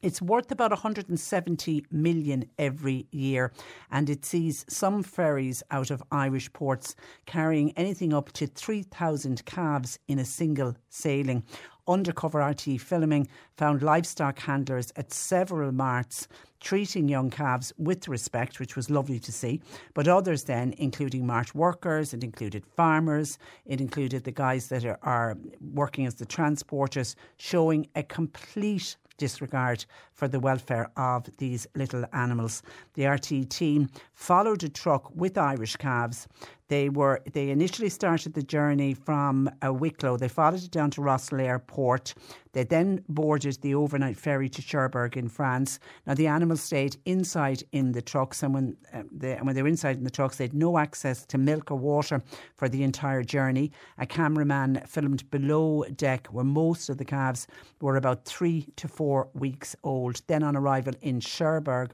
it's 0.03 0.21
worth 0.21 0.51
about 0.51 0.71
170 0.71 1.85
million 1.89 2.45
every 2.59 3.07
year, 3.11 3.53
and 3.89 4.09
it 4.09 4.25
sees 4.25 4.65
some 4.67 5.01
ferries 5.01 5.63
out 5.71 5.89
of 5.89 6.03
Irish 6.11 6.51
ports 6.51 6.95
carrying 7.25 7.71
anything 7.71 8.13
up 8.13 8.31
to 8.33 8.45
3,000 8.45 9.45
calves 9.45 9.97
in 10.07 10.19
a 10.19 10.25
single 10.25 10.75
sailing. 10.89 11.43
Undercover 11.87 12.39
RT 12.39 12.79
filming 12.79 13.27
found 13.57 13.81
livestock 13.81 14.39
handlers 14.39 14.93
at 14.95 15.11
several 15.11 15.71
marts 15.71 16.27
treating 16.63 17.09
young 17.09 17.29
calves 17.29 17.73
with 17.77 18.07
respect, 18.07 18.59
which 18.59 18.77
was 18.77 18.89
lovely 18.89 19.19
to 19.19 19.31
see. 19.31 19.61
But 19.93 20.07
others 20.07 20.45
then, 20.45 20.73
including 20.77 21.27
mart 21.27 21.53
workers, 21.53 22.13
it 22.13 22.23
included 22.23 22.65
farmers, 22.65 23.37
it 23.65 23.81
included 23.81 24.23
the 24.23 24.31
guys 24.31 24.69
that 24.69 24.85
are, 24.85 24.97
are 25.03 25.37
working 25.73 26.05
as 26.05 26.15
the 26.15 26.25
transporters, 26.25 27.15
showing 27.35 27.87
a 27.95 28.03
complete 28.03 28.95
disregard 29.17 29.85
for 30.13 30.27
the 30.27 30.39
welfare 30.39 30.91
of 30.97 31.29
these 31.37 31.67
little 31.75 32.05
animals. 32.13 32.63
The 32.93 33.07
RT 33.07 33.49
team 33.49 33.89
followed 34.13 34.63
a 34.63 34.69
truck 34.69 35.15
with 35.15 35.37
Irish 35.37 35.75
calves. 35.75 36.27
They 36.73 36.89
were 36.89 37.21
they 37.33 37.51
initially 37.51 37.89
started 37.89 38.33
the 38.33 38.41
journey 38.41 38.95
from 38.95 39.47
uh, 39.63 39.71
Wicklow. 39.71 40.17
They 40.17 40.27
followed 40.27 40.63
it 40.63 40.71
down 40.71 40.89
to 40.95 41.01
Rosslare 41.01 41.59
Europort. 41.59 42.15
They 42.53 42.63
then 42.63 43.03
boarded 43.07 43.61
the 43.61 43.75
overnight 43.75 44.17
ferry 44.17 44.49
to 44.49 44.61
Cherbourg 44.63 45.15
in 45.15 45.29
France. 45.29 45.77
Now 46.07 46.15
the 46.15 46.25
animals 46.25 46.61
stayed 46.61 46.97
inside 47.05 47.61
in 47.73 47.91
the 47.91 48.01
trucks, 48.01 48.41
and 48.41 48.55
when 48.55 48.77
uh, 48.91 49.03
they, 49.11 49.35
when 49.35 49.53
they 49.53 49.61
were 49.61 49.67
inside 49.67 49.97
in 49.97 50.03
the 50.03 50.09
trucks, 50.09 50.37
they 50.37 50.45
had 50.45 50.55
no 50.55 50.79
access 50.79 51.27
to 51.27 51.37
milk 51.37 51.69
or 51.69 51.77
water 51.77 52.23
for 52.55 52.67
the 52.67 52.81
entire 52.81 53.23
journey. 53.23 53.71
A 53.99 54.07
cameraman 54.07 54.81
filmed 54.87 55.29
below 55.29 55.83
deck, 55.95 56.25
where 56.31 56.43
most 56.43 56.89
of 56.89 56.97
the 56.97 57.05
calves 57.05 57.45
were 57.81 57.97
about 57.97 58.25
three 58.25 58.65
to 58.77 58.87
four 58.87 59.29
weeks 59.35 59.75
old. 59.83 60.23
Then 60.25 60.41
on 60.41 60.55
arrival 60.55 60.95
in 61.03 61.19
Cherbourg, 61.19 61.93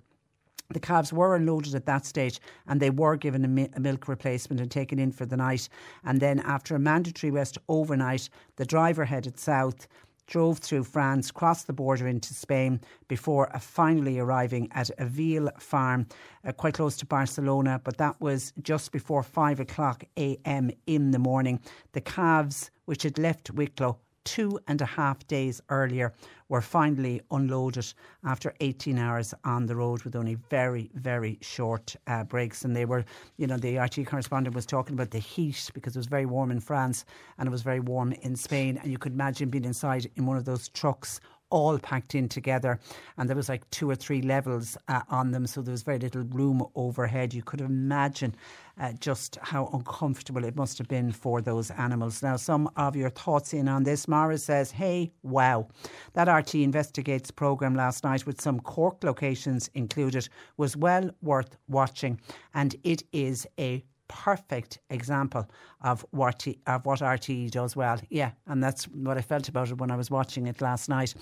the 0.71 0.79
calves 0.79 1.11
were 1.11 1.35
unloaded 1.35 1.73
at 1.73 1.85
that 1.87 2.05
stage 2.05 2.39
and 2.67 2.79
they 2.79 2.91
were 2.91 3.15
given 3.15 3.43
a, 3.43 3.47
mi- 3.47 3.69
a, 3.73 3.79
milk 3.79 4.07
replacement 4.07 4.61
and 4.61 4.69
taken 4.69 4.99
in 4.99 5.11
for 5.11 5.25
the 5.25 5.37
night. 5.37 5.67
And 6.03 6.19
then, 6.19 6.39
after 6.41 6.75
a 6.75 6.79
mandatory 6.79 7.31
rest 7.31 7.57
overnight, 7.67 8.29
the 8.57 8.65
driver 8.65 9.05
headed 9.05 9.39
south, 9.39 9.87
drove 10.27 10.59
through 10.59 10.83
France, 10.83 11.31
crossed 11.31 11.65
the 11.65 11.73
border 11.73 12.07
into 12.07 12.35
Spain 12.35 12.79
before 13.07 13.49
finally 13.59 14.19
arriving 14.19 14.69
at 14.73 14.91
a 14.99 15.05
veal 15.05 15.49
farm 15.57 16.05
uh, 16.45 16.51
quite 16.51 16.75
close 16.75 16.95
to 16.97 17.05
Barcelona. 17.05 17.81
But 17.83 17.97
that 17.97 18.21
was 18.21 18.53
just 18.61 18.91
before 18.91 19.23
5 19.23 19.59
o'clock 19.59 20.03
a.m. 20.17 20.69
in 20.85 21.11
the 21.11 21.19
morning. 21.19 21.59
The 21.93 22.01
calves, 22.01 22.69
which 22.85 23.03
had 23.03 23.17
left 23.17 23.49
Wicklow, 23.49 23.97
two 24.29 24.59
and 24.67 24.79
a 24.79 24.85
half 24.85 25.25
days 25.27 25.59
earlier 25.69 26.13
were 26.49 26.61
finally 26.61 27.19
unloaded 27.31 27.91
after 28.23 28.53
18 28.59 28.99
hours 28.99 29.33
on 29.43 29.65
the 29.65 29.75
road 29.75 30.03
with 30.03 30.15
only 30.15 30.35
very, 30.51 30.91
very 30.93 31.39
short 31.41 31.95
uh, 32.05 32.23
breaks. 32.25 32.63
And 32.63 32.75
they 32.75 32.85
were, 32.85 33.05
you 33.37 33.47
know, 33.47 33.57
the 33.57 33.79
RT 33.79 34.05
correspondent 34.05 34.55
was 34.55 34.67
talking 34.67 34.93
about 34.93 35.09
the 35.09 35.17
heat 35.17 35.71
because 35.73 35.95
it 35.95 35.99
was 35.99 36.05
very 36.05 36.27
warm 36.27 36.51
in 36.51 36.59
France 36.59 37.05
and 37.39 37.47
it 37.47 37.51
was 37.51 37.63
very 37.63 37.79
warm 37.79 38.11
in 38.21 38.35
Spain. 38.35 38.79
And 38.83 38.91
you 38.91 38.99
could 38.99 39.13
imagine 39.13 39.49
being 39.49 39.65
inside 39.65 40.07
in 40.15 40.27
one 40.27 40.37
of 40.37 40.45
those 40.45 40.69
trucks 40.69 41.19
all 41.49 41.79
packed 41.79 42.13
in 42.15 42.29
together, 42.29 42.79
and 43.17 43.27
there 43.27 43.35
was 43.35 43.49
like 43.49 43.67
two 43.71 43.89
or 43.89 43.95
three 43.95 44.21
levels 44.21 44.77
uh, 44.87 45.01
on 45.09 45.31
them, 45.31 45.47
so 45.47 45.61
there 45.61 45.71
was 45.71 45.81
very 45.81 45.97
little 45.97 46.21
room 46.21 46.63
overhead. 46.75 47.33
You 47.33 47.41
could 47.41 47.61
imagine 47.61 48.35
uh, 48.79 48.93
just 48.99 49.37
how 49.41 49.69
uncomfortable 49.73 50.43
it 50.43 50.55
must 50.55 50.77
have 50.77 50.87
been 50.87 51.11
for 51.11 51.41
those 51.41 51.71
animals. 51.71 52.23
Now, 52.23 52.37
some 52.37 52.69
of 52.75 52.95
your 52.95 53.09
thoughts 53.09 53.53
in 53.53 53.67
on 53.67 53.83
this. 53.83 54.07
Mara 54.07 54.37
says, 54.37 54.71
"Hey, 54.71 55.11
wow, 55.23 55.67
that 56.13 56.27
RT 56.27 56.55
investigates 56.63 57.31
program 57.31 57.75
last 57.75 58.03
night 58.03 58.25
with 58.25 58.41
some 58.41 58.59
Cork 58.59 59.03
locations 59.03 59.69
included 59.73 60.29
was 60.57 60.77
well 60.77 61.09
worth 61.21 61.57
watching, 61.67 62.19
and 62.53 62.75
it 62.83 63.03
is 63.11 63.47
a 63.59 63.83
perfect 64.09 64.79
example 64.89 65.47
of 65.81 66.05
what 66.11 66.41
he, 66.41 66.59
of 66.67 66.85
what 66.85 66.99
RTE 66.99 67.51
does 67.51 67.75
well. 67.75 67.99
Yeah, 68.09 68.31
and 68.47 68.61
that's 68.61 68.85
what 68.85 69.17
I 69.17 69.21
felt 69.21 69.47
about 69.47 69.69
it 69.69 69.77
when 69.77 69.91
I 69.91 69.95
was 69.95 70.11
watching 70.11 70.47
it 70.47 70.61
last 70.61 70.89
night. 70.89 71.13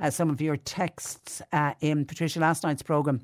Uh, 0.00 0.10
some 0.10 0.30
of 0.30 0.40
your 0.40 0.56
texts 0.56 1.42
uh, 1.52 1.74
in 1.80 2.06
Patricia 2.06 2.40
last 2.40 2.62
night's 2.62 2.82
program 2.82 3.20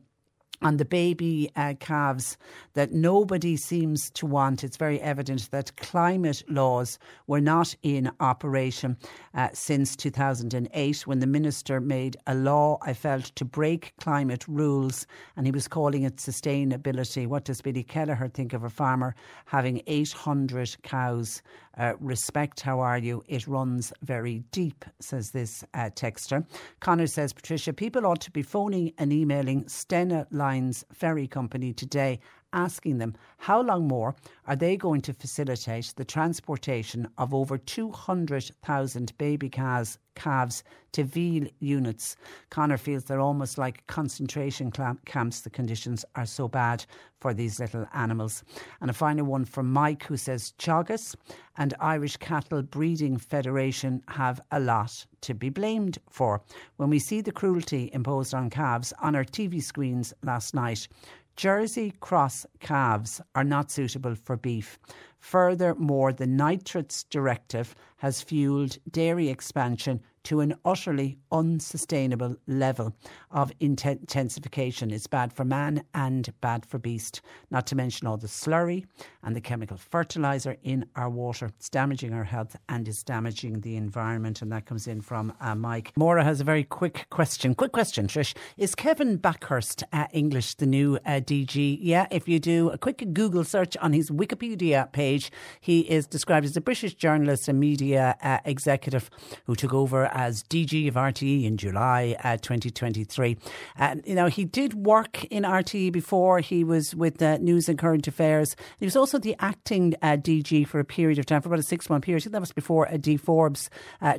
on 0.63 0.77
the 0.77 0.85
baby 0.85 1.51
uh, 1.57 1.75
calves 1.81 2.37
that 2.75 2.93
nobody 2.93 3.57
seems 3.57 4.11
to 4.11 4.27
want. 4.27 4.65
It's 4.65 4.77
very 4.77 5.01
evident 5.01 5.51
that 5.51 5.77
climate 5.77 6.43
laws 6.49 6.99
were 7.27 7.41
not 7.41 7.75
in 7.83 8.11
operation 8.21 8.97
uh, 9.35 9.49
since 9.53 9.97
2008 9.97 11.07
when 11.07 11.19
the 11.19 11.27
minister 11.27 11.81
made 11.81 12.17
a 12.27 12.35
law, 12.35 12.79
I 12.83 12.95
felt, 12.95 13.25
to 13.37 13.45
break 13.45 13.93
climate 13.99 14.47
rules 14.49 15.07
and 15.37 15.47
he 15.47 15.53
was 15.53 15.69
calling 15.69 16.05
it 16.05 16.17
sustainability. 16.17 17.27
What 17.27 17.45
does 17.45 17.61
Billy 17.61 17.83
Kelleher 17.83 18.29
think 18.29 18.53
of 18.53 18.65
a 18.65 18.71
farmer 18.71 19.15
having 19.47 19.83
800 19.87 20.77
cows? 20.83 21.43
Uh, 21.79 21.95
respect, 22.01 22.61
how 22.61 22.81
are 22.81 22.99
you? 22.99 23.23
It 23.29 23.47
runs 23.47 23.93
very 24.03 24.41
deep, 24.53 24.85
says 25.01 25.31
this 25.31 25.65
uh, 25.73 25.89
texter. 25.95 26.47
Connor 26.81 27.07
says, 27.07 27.33
Patricia, 27.33 27.73
people 27.73 28.05
ought 28.07 28.21
to 28.21 28.31
be 28.31 28.43
phoning 28.43 28.93
and 28.99 29.11
emailing 29.13 29.65
Stena 29.65 30.27
Lines 30.53 30.85
Ferry 30.93 31.27
Company 31.27 31.73
today 31.73 32.21
asking 32.53 32.99
them 32.99 33.15
how 33.39 33.61
long 33.63 33.89
more 33.89 34.15
are 34.47 34.57
they 34.57 34.77
going 34.77 35.01
to 35.03 35.13
facilitate 35.13 35.93
the 35.97 36.05
transportation 36.05 37.09
of 37.19 37.35
over 37.35 37.59
200,000 37.59 39.19
baby 39.19 39.49
calves, 39.49 39.99
calves 40.15 40.63
to 40.93 41.05
veal 41.05 41.47
units. 41.59 42.17
Connor 42.51 42.77
feels 42.77 43.05
they're 43.05 43.21
almost 43.21 43.59
like 43.59 43.87
concentration 43.87 44.71
camps. 45.07 45.41
The 45.41 45.51
conditions 45.51 46.05
are 46.15 46.27
so 46.27 46.49
bad 46.49 46.85
for 47.19 47.33
these 47.33 47.59
little 47.59 47.87
animals. 47.95 48.45
And 48.81 48.91
a 48.91 48.95
final 48.95 49.25
one 49.27 49.45
from 49.45 49.73
Mike 49.73 50.05
who 50.05 50.17
says 50.17 50.53
Teagasc 50.59 51.15
and 51.57 51.75
Irish 51.81 52.17
Cattle 52.17 52.63
Breeding 52.63 53.17
Federation 53.17 54.03
have 54.09 54.41
a 54.51 54.61
lot 54.61 55.07
to 55.23 55.35
be 55.35 55.49
blamed 55.49 55.99
for. 56.11 56.43
When 56.77 56.91
we 56.91 56.99
see 56.99 57.21
the 57.21 57.33
cruelty 57.33 57.91
imposed 57.93 58.35
on 58.35 58.51
calves 58.51 58.93
on 59.01 59.15
our 59.15 59.25
TV 59.25 59.63
screens 59.63 60.13
last 60.23 60.55
night, 60.55 60.89
Jersey 61.37 61.95
cross 62.01 62.47
calves 62.61 63.21
are 63.35 63.45
not 63.45 63.71
suitable 63.71 64.15
for 64.15 64.37
beef. 64.37 64.79
Furthermore, 65.19 66.13
the 66.13 66.27
nitrates 66.27 67.05
directive 67.05 67.75
has 68.03 68.25
fuelled 68.25 68.77
dairy 68.91 69.29
expansion 69.29 70.01
to 70.25 70.41
an 70.41 70.55
utterly 70.65 71.19
unsustainable 71.31 72.37
level 72.47 72.95
of 73.31 73.53
intensification. 73.61 74.91
It's 74.91 75.07
bad 75.07 75.33
for 75.33 75.45
man 75.45 75.85
and 75.95 76.33
bad 76.41 76.65
for 76.65 76.79
beast, 76.79 77.21
not 77.51 77.67
to 77.69 77.77
mention 77.77 78.07
all 78.07 78.17
the 78.17 78.29
slurry 78.29 78.85
and 79.23 79.35
the 79.35 79.41
chemical 79.41 79.77
fertiliser 79.77 80.57
in 80.63 80.87
our 80.97 81.11
water. 81.11 81.47
It's 81.57 81.69
damaging 81.69 82.13
our 82.13 82.25
health 82.25 82.57
and 82.69 82.87
it's 82.87 83.03
damaging 83.03 83.61
the 83.61 83.77
environment. 83.77 84.43
And 84.43 84.53
that 84.53 84.67
comes 84.67 84.87
in 84.87 85.01
from 85.01 85.33
uh, 85.41 85.55
Mike. 85.55 85.93
Maura 85.97 86.25
has 86.25 86.41
a 86.41 86.45
very 86.45 86.65
quick 86.65 87.07
question. 87.11 87.55
Quick 87.55 87.73
question, 87.73 88.07
Trish. 88.07 88.35
Is 88.57 88.75
Kevin 88.75 89.19
Bakhurst 89.19 89.83
uh, 89.93 90.07
English 90.13 90.55
the 90.55 90.67
new 90.67 90.97
uh, 91.05 91.21
DG? 91.21 91.79
Yeah, 91.81 92.07
if 92.11 92.29
you 92.29 92.39
do 92.39 92.71
a 92.71 92.79
quick 92.79 93.13
Google 93.13 93.45
search 93.45 93.77
on 93.79 93.93
his 93.93 94.11
Wikipedia 94.11 94.91
page, 94.93 95.33
he 95.61 95.81
is 95.81 96.07
described 96.07 96.47
as 96.47 96.57
a 96.57 96.61
British 96.61 96.95
journalist 96.95 97.49
and 97.49 97.59
media 97.59 97.92
uh, 97.99 98.39
executive 98.45 99.11
who 99.45 99.55
took 99.55 99.73
over 99.73 100.07
as 100.07 100.43
DG 100.45 100.89
of 100.89 100.95
RTE 100.95 101.45
in 101.45 101.57
July 101.57 102.17
uh, 102.25 102.37
2023. 102.37 103.37
Uh, 103.79 103.97
you 104.05 104.15
know, 104.15 104.27
he 104.27 104.45
did 104.45 104.75
work 104.75 105.25
in 105.25 105.43
RTE 105.45 105.93
before. 105.93 106.41
He 106.41 106.65
was 106.65 106.95
with 106.95 107.21
uh, 107.23 107.39
News 107.39 107.69
and 107.69 107.79
Current 107.79 108.07
Affairs. 108.07 108.57
He 108.79 108.87
was 108.87 108.97
also 108.97 109.19
the 109.19 109.37
acting 109.41 109.95
uh, 110.03 110.17
DG 110.17 110.67
for 110.67 110.81
a 110.81 110.85
period 110.85 111.19
of 111.19 111.27
time, 111.27 111.43
for 111.43 111.49
about 111.49 111.59
a 111.59 111.65
six 111.65 111.89
month 111.89 112.05
period. 112.05 112.25
that 112.25 112.41
was 112.41 112.53
before 112.53 112.89
uh, 112.89 112.97
Dee 112.97 113.17
Forbes 113.17 113.71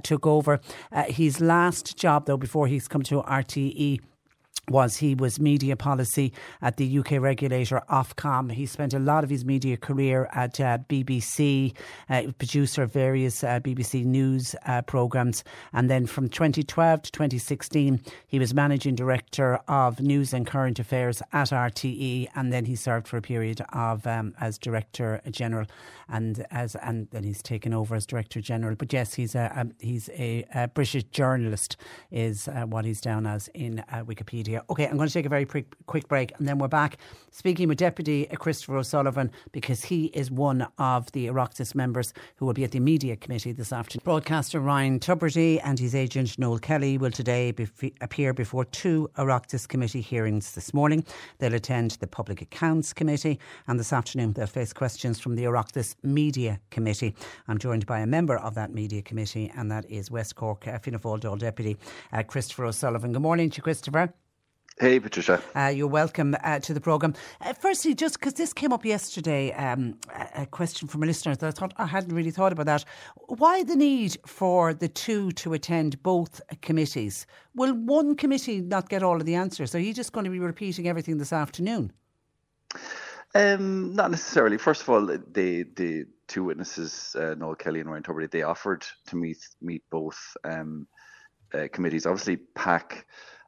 took 0.03 0.25
over. 0.25 0.60
his 1.08 1.42
last 1.42 1.98
job, 1.98 2.25
though, 2.25 2.38
before 2.38 2.68
he's 2.68 2.88
come 2.88 3.03
to 3.03 3.22
RTE 3.24 4.00
was 4.70 4.98
he 4.98 5.13
was 5.13 5.39
media 5.39 5.75
policy 5.75 6.34
at 6.62 6.77
the 6.77 7.00
UK 7.00 7.13
regulator 7.20 7.82
Ofcom. 7.89 8.51
He 8.51 8.65
spent 8.65 8.93
a 8.93 9.00
lot 9.00 9.24
of 9.24 9.29
his 9.29 9.43
media 9.43 9.75
career 9.75 10.29
at 10.34 10.60
uh, 10.60 10.77
BBC, 10.89 11.75
uh, 12.10 12.24
producer 12.38 12.84
of 12.84 12.93
various 12.93 13.43
uh, 13.43 13.60
BBC 13.60 14.05
news 14.05 14.55
uh, 14.65 14.82
programmes, 14.84 15.43
and 15.74 15.89
then 15.89 16.05
from 16.05 16.29
2012 16.29 17.01
to 17.03 17.12
2016 17.12 18.01
he 18.25 18.39
was 18.39 18.53
managing 18.53 18.96
director 18.96 19.60
of 19.67 20.00
news 20.00 20.34
and 20.34 20.48
current 20.48 20.79
affairs 20.79 21.22
at 21.34 21.50
RTE, 21.50 22.29
and 22.36 22.53
then 22.53 22.65
he 22.65 22.75
served 22.75 23.08
for 23.08 23.17
a 23.17 23.22
period 23.22 23.62
of 23.74 24.08
um, 24.08 24.34
as 24.39 24.58
director 24.58 25.22
general, 25.32 25.65
and 26.08 26.46
as 26.51 26.75
and 26.75 27.08
then 27.12 27.24
he's 27.24 27.41
taken 27.41 27.74
over 27.74 27.96
as 27.96 28.05
director 28.05 28.39
general. 28.39 28.75
But 28.75 28.93
yes, 28.93 29.15
he's 29.15 29.36
a, 29.36 29.67
he's 29.79 30.10
a, 30.10 30.46
a, 30.53 30.67
British 30.67 31.03
journalist, 31.05 31.75
is 32.12 32.48
uh, 32.48 32.65
what 32.65 32.86
he's 32.86 33.01
down 33.01 33.27
as 33.27 33.50
in 33.50 33.84
uh, 33.91 34.03
Okay, 34.69 34.88
I'm 34.88 34.98
going 34.98 35.07
to 35.07 35.13
take 35.13 35.25
a 35.25 35.29
very 35.29 35.45
quick, 35.45 35.74
quick 35.86 36.07
break 36.07 36.31
and 36.38 36.48
then 36.48 36.57
we're 36.57 36.67
back 36.67 36.98
speaking 37.31 37.67
with 37.67 37.77
Deputy 37.77 38.25
Christopher 38.25 38.77
O'Sullivan 38.77 39.31
because 39.51 39.86
he 39.86 40.05
is 40.07 40.29
one 40.29 40.67
of 40.77 41.12
the 41.13 41.27
Oireachtas 41.27 41.75
members 41.75 42.13
who 42.36 42.45
will 42.45 42.53
be 42.53 42.63
at 42.63 42.72
the 42.72 42.79
Media 42.79 43.15
Committee 43.15 43.51
this 43.51 43.74
afternoon. 43.74 44.01
Broadcaster 44.03 44.60
Ryan 44.60 45.00
Tubridy 45.00 45.60
and 45.63 45.79
his 45.79 45.95
agent 45.95 46.38
Noel 46.38 46.60
Kelly 46.60 46.98
will 46.98 47.12
today 47.12 47.51
be- 47.51 47.93
appear 48.01 48.33
before 48.33 48.65
two 48.65 49.10
Oireachtas 49.17 49.67
Committee 49.67 50.01
hearings 50.01 50.53
this 50.53 50.74
morning. 50.74 51.05
They'll 51.39 51.53
attend 51.53 51.91
the 51.91 52.07
Public 52.07 52.41
Accounts 52.41 52.93
Committee 52.93 53.39
and 53.67 53.79
this 53.79 53.93
afternoon 53.93 54.33
they'll 54.33 54.48
face 54.48 54.74
questions 54.74 55.19
from 55.19 55.36
the 55.36 55.43
Oireachtas 55.43 55.95
Media 56.03 56.60
Committee. 56.69 57.15
I'm 57.48 57.57
joined 57.57 57.86
by 57.86 58.00
a 58.00 58.07
member 58.07 58.38
of 58.38 58.55
that 58.55 58.74
Media 58.74 59.01
Committee 59.01 59.51
and 59.55 59.72
that 59.72 59.89
is 59.89 60.12
West 60.12 60.36
Cork 60.36 60.67
uh, 60.67 60.77
Fianna 60.79 61.00
Fáil 61.00 61.19
Dáil 61.19 61.39
Deputy 61.39 61.77
uh, 62.12 62.24
Christopher 62.24 62.65
O'Sullivan. 62.65 63.13
Good 63.13 63.22
morning 63.22 63.50
to 63.51 63.62
Christopher. 63.62 64.13
Hey, 64.80 65.00
Patricia. 65.00 65.39
Uh, 65.56 65.68
you're 65.68 65.88
welcome 65.88 66.36
uh, 66.44 66.60
to 66.60 66.74
the 66.74 66.82
programme. 66.82 67.13
Uh, 67.42 67.53
firstly, 67.53 67.94
just 67.94 68.20
because 68.20 68.34
this 68.34 68.53
came 68.53 68.74
up 68.74 68.84
yesterday, 68.84 69.51
um, 69.53 70.00
a 70.36 70.48
question 70.48 70.88
from 70.88 71.03
a 71.03 71.06
listener 71.06 71.36
that 71.36 71.48
I 71.48 71.51
thought 71.51 71.74
I 71.77 71.86
hadn't 71.86 72.15
really 72.15 72.32
thought 72.32 72.51
about 72.51 72.65
that. 72.65 72.84
Why 73.27 73.63
the 73.63 73.75
need 73.75 74.18
for 74.25 74.74
the 74.74 74.88
two 74.88 75.32
to 75.34 75.53
attend 75.53 76.01
both 76.01 76.42
committees? 76.62 77.27
Will 77.53 77.75
one 77.75 78.15
committee 78.15 78.62
not 78.62 78.89
get 78.89 79.03
all 79.03 79.18
of 79.18 79.25
the 79.25 79.36
answers? 79.36 79.75
Are 79.75 79.80
you 79.80 79.94
just 79.94 80.12
going 80.12 80.24
to 80.24 80.32
be 80.32 80.39
repeating 80.39 80.88
everything 80.88 81.20
this 81.20 81.34
afternoon? 81.34 81.94
Um, 83.36 83.94
not 83.94 84.10
necessarily. 84.10 84.58
First 84.58 84.82
of 84.82 84.89
all, 84.89 85.06
the 85.06 85.68
the 85.75 86.06
two 86.27 86.44
witnesses, 86.44 87.15
uh, 87.20 87.36
Noel 87.36 87.56
Kelly 87.56 87.80
and 87.80 87.89
Ryan 87.92 88.03
Tubridy, 88.03 88.32
they 88.32 88.42
offered 88.42 88.86
to 89.08 89.15
meet 89.15 89.48
meet 89.62 89.84
both 89.92 90.36
um, 90.44 90.88
uh, 91.53 91.68
committees. 91.72 92.08
Obviously, 92.08 92.38
PAC 92.38 93.06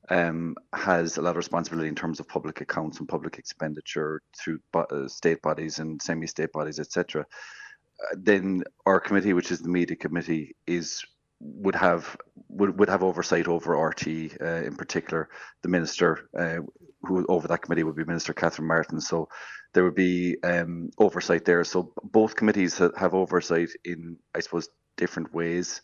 um, 0.09 0.55
has 0.74 1.17
a 1.17 1.21
lot 1.21 1.31
of 1.31 1.38
responsibility 1.38 1.88
in 1.88 1.95
terms 1.95 2.19
of 2.19 2.27
public 2.27 2.62
accounts 2.62 3.00
and 3.00 3.07
public 3.07 3.38
expenditure 3.38 4.21
through 4.38 4.59
bo- 4.71 4.88
uh, 4.91 5.07
state 5.07 5.41
bodies 5.41 5.79
and 5.79 6.01
semi-state 6.01 6.51
bodies, 6.51 6.79
etc. 6.79 7.21
Uh, 7.21 8.15
then 8.17 8.63
our 8.85 9.00
committee, 9.00 9.33
which 9.33 9.51
is 9.51 9.59
the 9.59 9.69
media 9.69 9.95
committee, 9.95 10.55
is 10.67 11.03
would 11.41 11.75
have 11.75 12.17
would, 12.47 12.79
would 12.79 12.89
have 12.89 13.03
oversight 13.03 13.47
over 13.47 13.77
RT 13.77 14.07
uh, 14.41 14.45
in 14.45 14.75
particular. 14.75 15.29
The 15.63 15.69
minister 15.69 16.29
uh, 16.38 16.59
who 17.01 17.25
over 17.27 17.47
that 17.47 17.62
committee 17.62 17.83
would 17.83 17.95
be 17.95 18.05
Minister 18.05 18.33
Catherine 18.33 18.67
Martin. 18.67 19.00
So 19.00 19.29
there 19.74 19.83
would 19.83 19.95
be 19.95 20.38
um, 20.43 20.89
oversight 20.97 21.45
there. 21.45 21.63
So 21.63 21.93
both 22.03 22.35
committees 22.35 22.77
have 22.77 23.13
oversight 23.13 23.69
in, 23.83 24.17
I 24.33 24.39
suppose, 24.39 24.69
different 24.97 25.33
ways. 25.33 25.81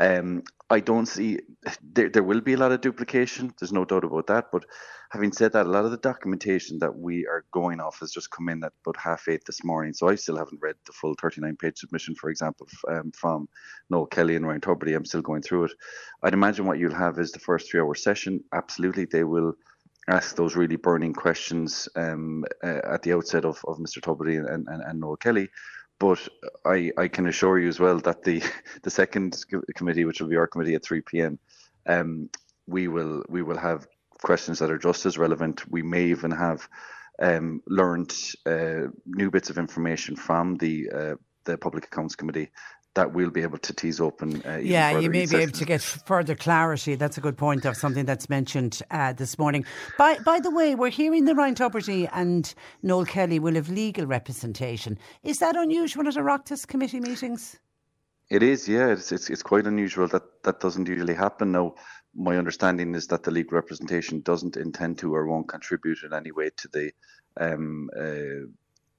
Um, 0.00 0.42
I 0.70 0.80
don't 0.80 1.06
see 1.06 1.38
there, 1.82 2.10
there 2.10 2.22
will 2.22 2.42
be 2.42 2.52
a 2.52 2.58
lot 2.58 2.72
of 2.72 2.82
duplication. 2.82 3.54
There's 3.58 3.72
no 3.72 3.86
doubt 3.86 4.04
about 4.04 4.26
that. 4.26 4.46
But 4.52 4.66
having 5.10 5.32
said 5.32 5.52
that, 5.52 5.66
a 5.66 5.68
lot 5.70 5.86
of 5.86 5.90
the 5.90 5.96
documentation 5.96 6.78
that 6.80 6.94
we 6.94 7.26
are 7.26 7.44
going 7.52 7.80
off 7.80 8.00
has 8.00 8.12
just 8.12 8.30
come 8.30 8.50
in 8.50 8.62
at 8.62 8.72
about 8.84 9.00
half 9.00 9.26
eight 9.28 9.42
this 9.46 9.64
morning. 9.64 9.94
So 9.94 10.08
I 10.08 10.14
still 10.14 10.36
haven't 10.36 10.60
read 10.60 10.76
the 10.86 10.92
full 10.92 11.14
39 11.20 11.56
page 11.56 11.78
submission, 11.78 12.14
for 12.14 12.28
example, 12.28 12.68
um, 12.88 13.12
from 13.12 13.48
Noel 13.88 14.06
Kelly 14.06 14.36
and 14.36 14.46
Ryan 14.46 14.60
Tubridy. 14.60 14.94
I'm 14.94 15.06
still 15.06 15.22
going 15.22 15.42
through 15.42 15.64
it. 15.64 15.72
I'd 16.22 16.34
imagine 16.34 16.66
what 16.66 16.78
you'll 16.78 16.94
have 16.94 17.18
is 17.18 17.32
the 17.32 17.38
first 17.38 17.70
three 17.70 17.80
hour 17.80 17.94
session. 17.94 18.44
Absolutely, 18.52 19.06
they 19.06 19.24
will 19.24 19.54
ask 20.08 20.36
those 20.36 20.56
really 20.56 20.76
burning 20.76 21.12
questions 21.12 21.88
um, 21.96 22.44
uh, 22.62 22.80
at 22.84 23.02
the 23.02 23.12
outset 23.12 23.44
of, 23.44 23.62
of 23.66 23.78
Mr. 23.78 24.00
Tubridy 24.00 24.38
and, 24.38 24.66
and, 24.68 24.82
and 24.82 25.00
Noel 25.00 25.16
Kelly. 25.16 25.48
But 25.98 26.28
I, 26.64 26.92
I 26.96 27.08
can 27.08 27.26
assure 27.26 27.58
you 27.58 27.68
as 27.68 27.80
well 27.80 27.98
that 28.00 28.22
the 28.22 28.42
the 28.82 28.90
second 28.90 29.44
committee, 29.74 30.04
which 30.04 30.20
will 30.20 30.28
be 30.28 30.36
our 30.36 30.46
committee 30.46 30.74
at 30.74 30.84
3 30.84 31.00
p.m., 31.02 31.38
um, 31.86 32.30
we 32.66 32.88
will 32.88 33.24
we 33.28 33.42
will 33.42 33.58
have 33.58 33.86
questions 34.22 34.58
that 34.58 34.70
are 34.70 34.78
just 34.78 35.06
as 35.06 35.18
relevant. 35.18 35.70
We 35.70 35.82
may 35.82 36.04
even 36.04 36.30
have 36.30 36.68
um, 37.20 37.62
learned 37.66 38.14
uh, 38.46 38.88
new 39.06 39.30
bits 39.30 39.50
of 39.50 39.58
information 39.58 40.16
from 40.16 40.56
the 40.56 40.90
uh, 40.90 41.14
the 41.44 41.58
Public 41.58 41.86
Accounts 41.86 42.14
Committee 42.14 42.50
that 42.94 43.12
we'll 43.12 43.30
be 43.30 43.42
able 43.42 43.58
to 43.58 43.72
tease 43.72 44.00
open. 44.00 44.42
Uh, 44.46 44.56
yeah, 44.56 44.98
you 44.98 45.10
may 45.10 45.26
be 45.26 45.36
able 45.36 45.52
to 45.52 45.64
get 45.64 45.82
further 45.82 46.34
clarity. 46.34 46.94
That's 46.94 47.18
a 47.18 47.20
good 47.20 47.36
point 47.36 47.64
of 47.64 47.76
something 47.76 48.04
that's 48.04 48.28
mentioned 48.28 48.82
uh, 48.90 49.12
this 49.12 49.38
morning. 49.38 49.64
By 49.96 50.18
by 50.18 50.40
the 50.40 50.50
way, 50.50 50.74
we're 50.74 50.90
hearing 50.90 51.24
the 51.24 51.34
Ryan 51.34 51.54
Tubridy 51.54 52.08
and 52.12 52.52
Noel 52.82 53.04
Kelly 53.04 53.38
will 53.38 53.54
have 53.54 53.68
legal 53.68 54.06
representation. 54.06 54.98
Is 55.22 55.38
that 55.38 55.56
unusual 55.56 56.08
at 56.08 56.14
Oireachtas 56.14 56.66
committee 56.66 57.00
meetings? 57.00 57.58
It 58.30 58.42
is, 58.42 58.68
yeah. 58.68 58.88
It's, 58.88 59.10
it's 59.10 59.30
it's 59.30 59.42
quite 59.42 59.66
unusual 59.66 60.08
that 60.08 60.42
that 60.42 60.60
doesn't 60.60 60.88
usually 60.88 61.14
happen. 61.14 61.52
Now, 61.52 61.74
my 62.14 62.36
understanding 62.36 62.94
is 62.94 63.06
that 63.06 63.22
the 63.22 63.30
legal 63.30 63.54
representation 63.54 64.20
doesn't 64.20 64.56
intend 64.56 64.98
to 64.98 65.14
or 65.14 65.26
won't 65.26 65.48
contribute 65.48 66.02
in 66.02 66.12
any 66.12 66.32
way 66.32 66.50
to 66.56 66.68
the 66.68 66.92
um, 67.40 67.88
uh, 67.96 68.48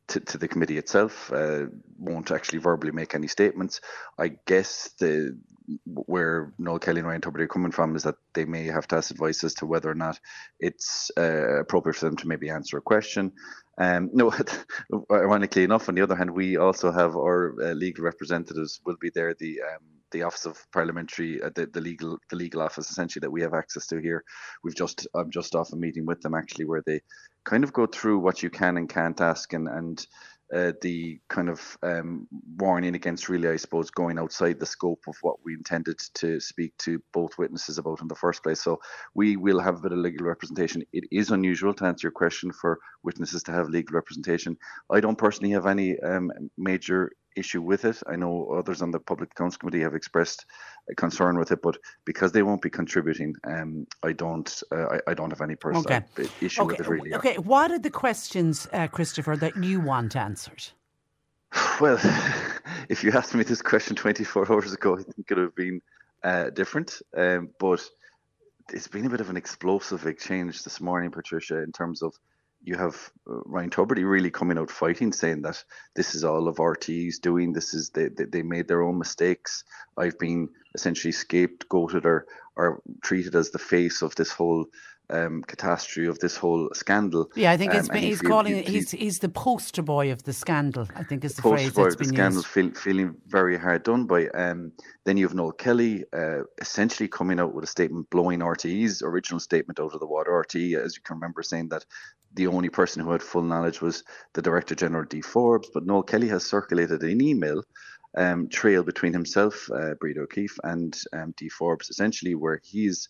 to, 0.09 0.19
to, 0.19 0.37
the 0.37 0.47
committee 0.47 0.77
itself. 0.77 1.31
Uh, 1.31 1.65
won't 1.97 2.31
actually 2.31 2.59
verbally 2.59 2.91
make 2.91 3.15
any 3.15 3.27
statements. 3.27 3.81
I 4.17 4.33
guess 4.45 4.89
the 4.99 5.37
where 5.85 6.51
Noel 6.57 6.79
Kelly 6.79 6.99
and 6.99 7.07
Ryan 7.07 7.21
Tubridy 7.21 7.41
are 7.41 7.47
coming 7.47 7.71
from 7.71 7.95
is 7.95 8.03
that 8.03 8.15
they 8.33 8.45
may 8.45 8.65
have 8.65 8.87
to 8.87 8.95
ask 8.95 9.11
advice 9.11 9.43
as 9.43 9.53
to 9.55 9.65
whether 9.65 9.89
or 9.89 9.95
not 9.95 10.19
it's 10.59 11.11
uh, 11.17 11.59
appropriate 11.59 11.95
for 11.95 12.05
them 12.05 12.17
to 12.17 12.27
maybe 12.27 12.49
answer 12.49 12.77
a 12.77 12.81
question. 12.81 13.31
Um, 13.77 14.09
no, 14.11 14.33
ironically 15.11 15.63
enough, 15.63 15.87
on 15.87 15.95
the 15.95 16.01
other 16.01 16.15
hand, 16.15 16.31
we 16.31 16.57
also 16.57 16.91
have 16.91 17.15
our 17.15 17.55
uh, 17.61 17.73
legal 17.73 18.03
representatives 18.03 18.81
will 18.85 18.97
be 18.99 19.11
there. 19.13 19.35
The 19.35 19.61
um, 19.61 19.85
the 20.11 20.23
Office 20.23 20.45
of 20.45 20.65
Parliamentary, 20.71 21.41
uh, 21.41 21.51
the, 21.53 21.67
the 21.67 21.81
legal 21.81 22.17
the 22.29 22.35
legal 22.35 22.61
office 22.61 22.89
essentially 22.89 23.21
that 23.21 23.31
we 23.31 23.41
have 23.41 23.53
access 23.53 23.87
to 23.87 23.97
here. 23.97 24.23
We've 24.63 24.75
just 24.75 25.07
I'm 25.13 25.29
just 25.29 25.55
off 25.55 25.71
a 25.71 25.75
meeting 25.75 26.05
with 26.05 26.21
them 26.21 26.33
actually 26.33 26.65
where 26.65 26.83
they 26.85 27.01
kind 27.49 27.63
of 27.63 27.73
go 27.73 27.87
through 27.87 28.19
what 28.19 28.43
you 28.43 28.49
can 28.49 28.77
and 28.77 28.87
can't 28.87 29.19
ask 29.19 29.53
and 29.53 29.67
and 29.67 30.05
uh, 30.53 30.71
the 30.81 31.19
kind 31.29 31.47
of 31.47 31.77
um, 31.83 32.27
warning 32.57 32.95
against 32.95 33.29
really, 33.29 33.47
I 33.47 33.55
suppose, 33.57 33.91
going 33.91 34.17
outside 34.17 34.59
the 34.59 34.65
scope 34.65 35.03
of 35.07 35.15
what 35.21 35.35
we 35.45 35.53
intended 35.53 35.99
to 36.15 36.39
speak 36.39 36.75
to 36.79 36.99
both 37.13 37.37
witnesses 37.37 37.77
about 37.77 38.01
in 38.01 38.07
the 38.07 38.15
first 38.15 38.41
place. 38.41 38.63
So 38.63 38.79
we 39.13 39.37
will 39.37 39.59
have 39.59 39.75
a 39.77 39.81
bit 39.81 39.91
of 39.91 39.99
legal 39.99 40.25
representation. 40.25 40.81
It 40.91 41.03
is 41.11 41.29
unusual 41.29 41.75
to 41.75 41.85
answer 41.85 42.07
your 42.07 42.13
question 42.13 42.51
for 42.51 42.79
witnesses 43.03 43.43
to 43.43 43.51
have 43.51 43.69
legal 43.69 43.93
representation. 43.93 44.57
I 44.89 44.99
don't 44.99 45.19
personally 45.19 45.51
have 45.51 45.67
any 45.67 45.99
um, 45.99 46.31
major 46.57 47.11
issue 47.39 47.61
with 47.61 47.85
it. 47.85 48.01
I 48.07 48.15
know 48.15 48.51
others 48.51 48.81
on 48.81 48.91
the 48.91 48.99
Public 48.99 49.31
Accounts 49.31 49.57
Committee 49.57 49.81
have 49.81 49.95
expressed 49.95 50.45
concern 50.97 51.37
with 51.37 51.51
it, 51.51 51.61
but 51.61 51.77
because 52.05 52.31
they 52.31 52.43
won't 52.43 52.61
be 52.61 52.69
contributing, 52.69 53.35
um, 53.45 53.87
I 54.03 54.13
don't, 54.13 54.61
uh, 54.71 54.97
I, 55.07 55.11
I, 55.11 55.13
don't 55.13 55.29
have 55.29 55.41
any 55.41 55.55
personal 55.55 55.85
okay. 55.85 56.29
issue 56.41 56.61
okay. 56.63 56.71
with 56.71 56.79
it 56.79 56.87
really. 56.87 57.13
Okay, 57.13 57.37
what 57.37 57.71
are 57.71 57.79
the 57.79 57.89
questions, 57.89 58.67
uh, 58.73 58.87
Christopher, 58.87 59.35
that 59.37 59.55
you 59.63 59.79
want 59.79 60.15
answered? 60.15 60.63
Well, 61.81 61.97
if 62.89 63.03
you 63.03 63.11
asked 63.11 63.33
me 63.33 63.43
this 63.43 63.61
question 63.61 63.95
24 63.95 64.51
hours 64.51 64.73
ago, 64.73 64.97
I 64.97 65.03
think 65.03 65.31
it 65.31 65.35
would 65.35 65.43
have 65.43 65.55
been 65.55 65.81
uh, 66.23 66.49
different. 66.49 67.01
Um, 67.15 67.49
but 67.59 67.81
it's 68.73 68.87
been 68.87 69.05
a 69.05 69.09
bit 69.09 69.21
of 69.21 69.29
an 69.29 69.37
explosive 69.37 70.05
exchange 70.05 70.63
this 70.63 70.81
morning, 70.81 71.11
Patricia, 71.11 71.63
in 71.63 71.71
terms 71.71 72.01
of 72.01 72.13
you 72.61 72.75
have 72.75 73.11
uh, 73.29 73.39
Ryan 73.45 73.69
Tubridy 73.69 74.09
really 74.09 74.31
coming 74.31 74.57
out 74.57 74.69
fighting, 74.69 75.11
saying 75.11 75.41
that 75.43 75.63
this 75.95 76.15
is 76.15 76.23
all 76.23 76.47
of 76.47 76.57
RTE's 76.57 77.19
doing. 77.19 77.53
This 77.53 77.73
is 77.73 77.89
they, 77.89 78.09
they, 78.09 78.25
they 78.25 78.41
made 78.41 78.67
their 78.67 78.81
own 78.81 78.97
mistakes. 78.97 79.63
I've 79.97 80.19
been 80.19 80.49
essentially 80.75 81.13
scapegoated 81.13 82.05
or 82.05 82.25
or 82.55 82.81
treated 83.01 83.35
as 83.35 83.51
the 83.51 83.59
face 83.59 84.01
of 84.01 84.15
this 84.15 84.31
whole 84.31 84.65
um, 85.09 85.43
catastrophe 85.43 86.07
of 86.07 86.19
this 86.19 86.37
whole 86.37 86.69
scandal. 86.73 87.31
Yeah, 87.35 87.51
I 87.51 87.57
think 87.57 87.73
um, 87.73 87.89
he's 87.95 88.21
calling 88.21 88.57
it. 88.57 88.67
He's 88.67 88.91
he's 88.91 89.19
the 89.19 89.29
poster 89.29 89.81
boy 89.81 90.11
of 90.11 90.23
the 90.23 90.33
scandal. 90.33 90.87
I 90.95 91.03
think 91.03 91.23
is 91.23 91.33
the, 91.33 91.41
the 91.41 91.49
phrase 91.49 91.73
that's 91.73 91.95
been 91.95 92.09
the 92.09 92.13
scandal. 92.13 92.43
Feel, 92.43 92.71
feeling 92.71 93.15
very 93.27 93.57
hard 93.57 93.83
done 93.83 94.05
by. 94.05 94.27
Um, 94.29 94.71
then 95.05 95.17
you 95.17 95.25
have 95.25 95.33
Noel 95.33 95.51
Kelly 95.51 96.03
uh, 96.13 96.43
essentially 96.61 97.07
coming 97.07 97.39
out 97.39 97.53
with 97.53 97.63
a 97.63 97.67
statement 97.67 98.09
blowing 98.09 98.39
RTE's 98.39 99.01
original 99.01 99.39
statement 99.39 99.79
out 99.79 99.93
of 99.93 99.99
the 99.99 100.07
water. 100.07 100.31
RTE, 100.31 100.77
as 100.77 100.95
you 100.95 101.01
can 101.03 101.15
remember, 101.15 101.41
saying 101.41 101.69
that 101.69 101.85
the 102.33 102.47
only 102.47 102.69
person 102.69 103.03
who 103.03 103.11
had 103.11 103.23
full 103.23 103.43
knowledge 103.43 103.81
was 103.81 104.03
the 104.33 104.41
Director 104.41 104.75
General 104.75 105.05
Dee 105.05 105.21
Forbes, 105.21 105.69
but 105.73 105.85
Noel 105.85 106.03
Kelly 106.03 106.27
has 106.29 106.45
circulated 106.45 107.01
an 107.03 107.21
email 107.21 107.63
um, 108.17 108.49
trail 108.49 108.83
between 108.83 109.13
himself, 109.13 109.69
uh, 109.71 109.93
Breda 109.95 110.21
O'Keeffe, 110.21 110.57
and 110.63 110.99
um, 111.13 111.33
Dee 111.37 111.49
Forbes, 111.49 111.89
essentially 111.89 112.35
where 112.35 112.59
he's 112.63 113.07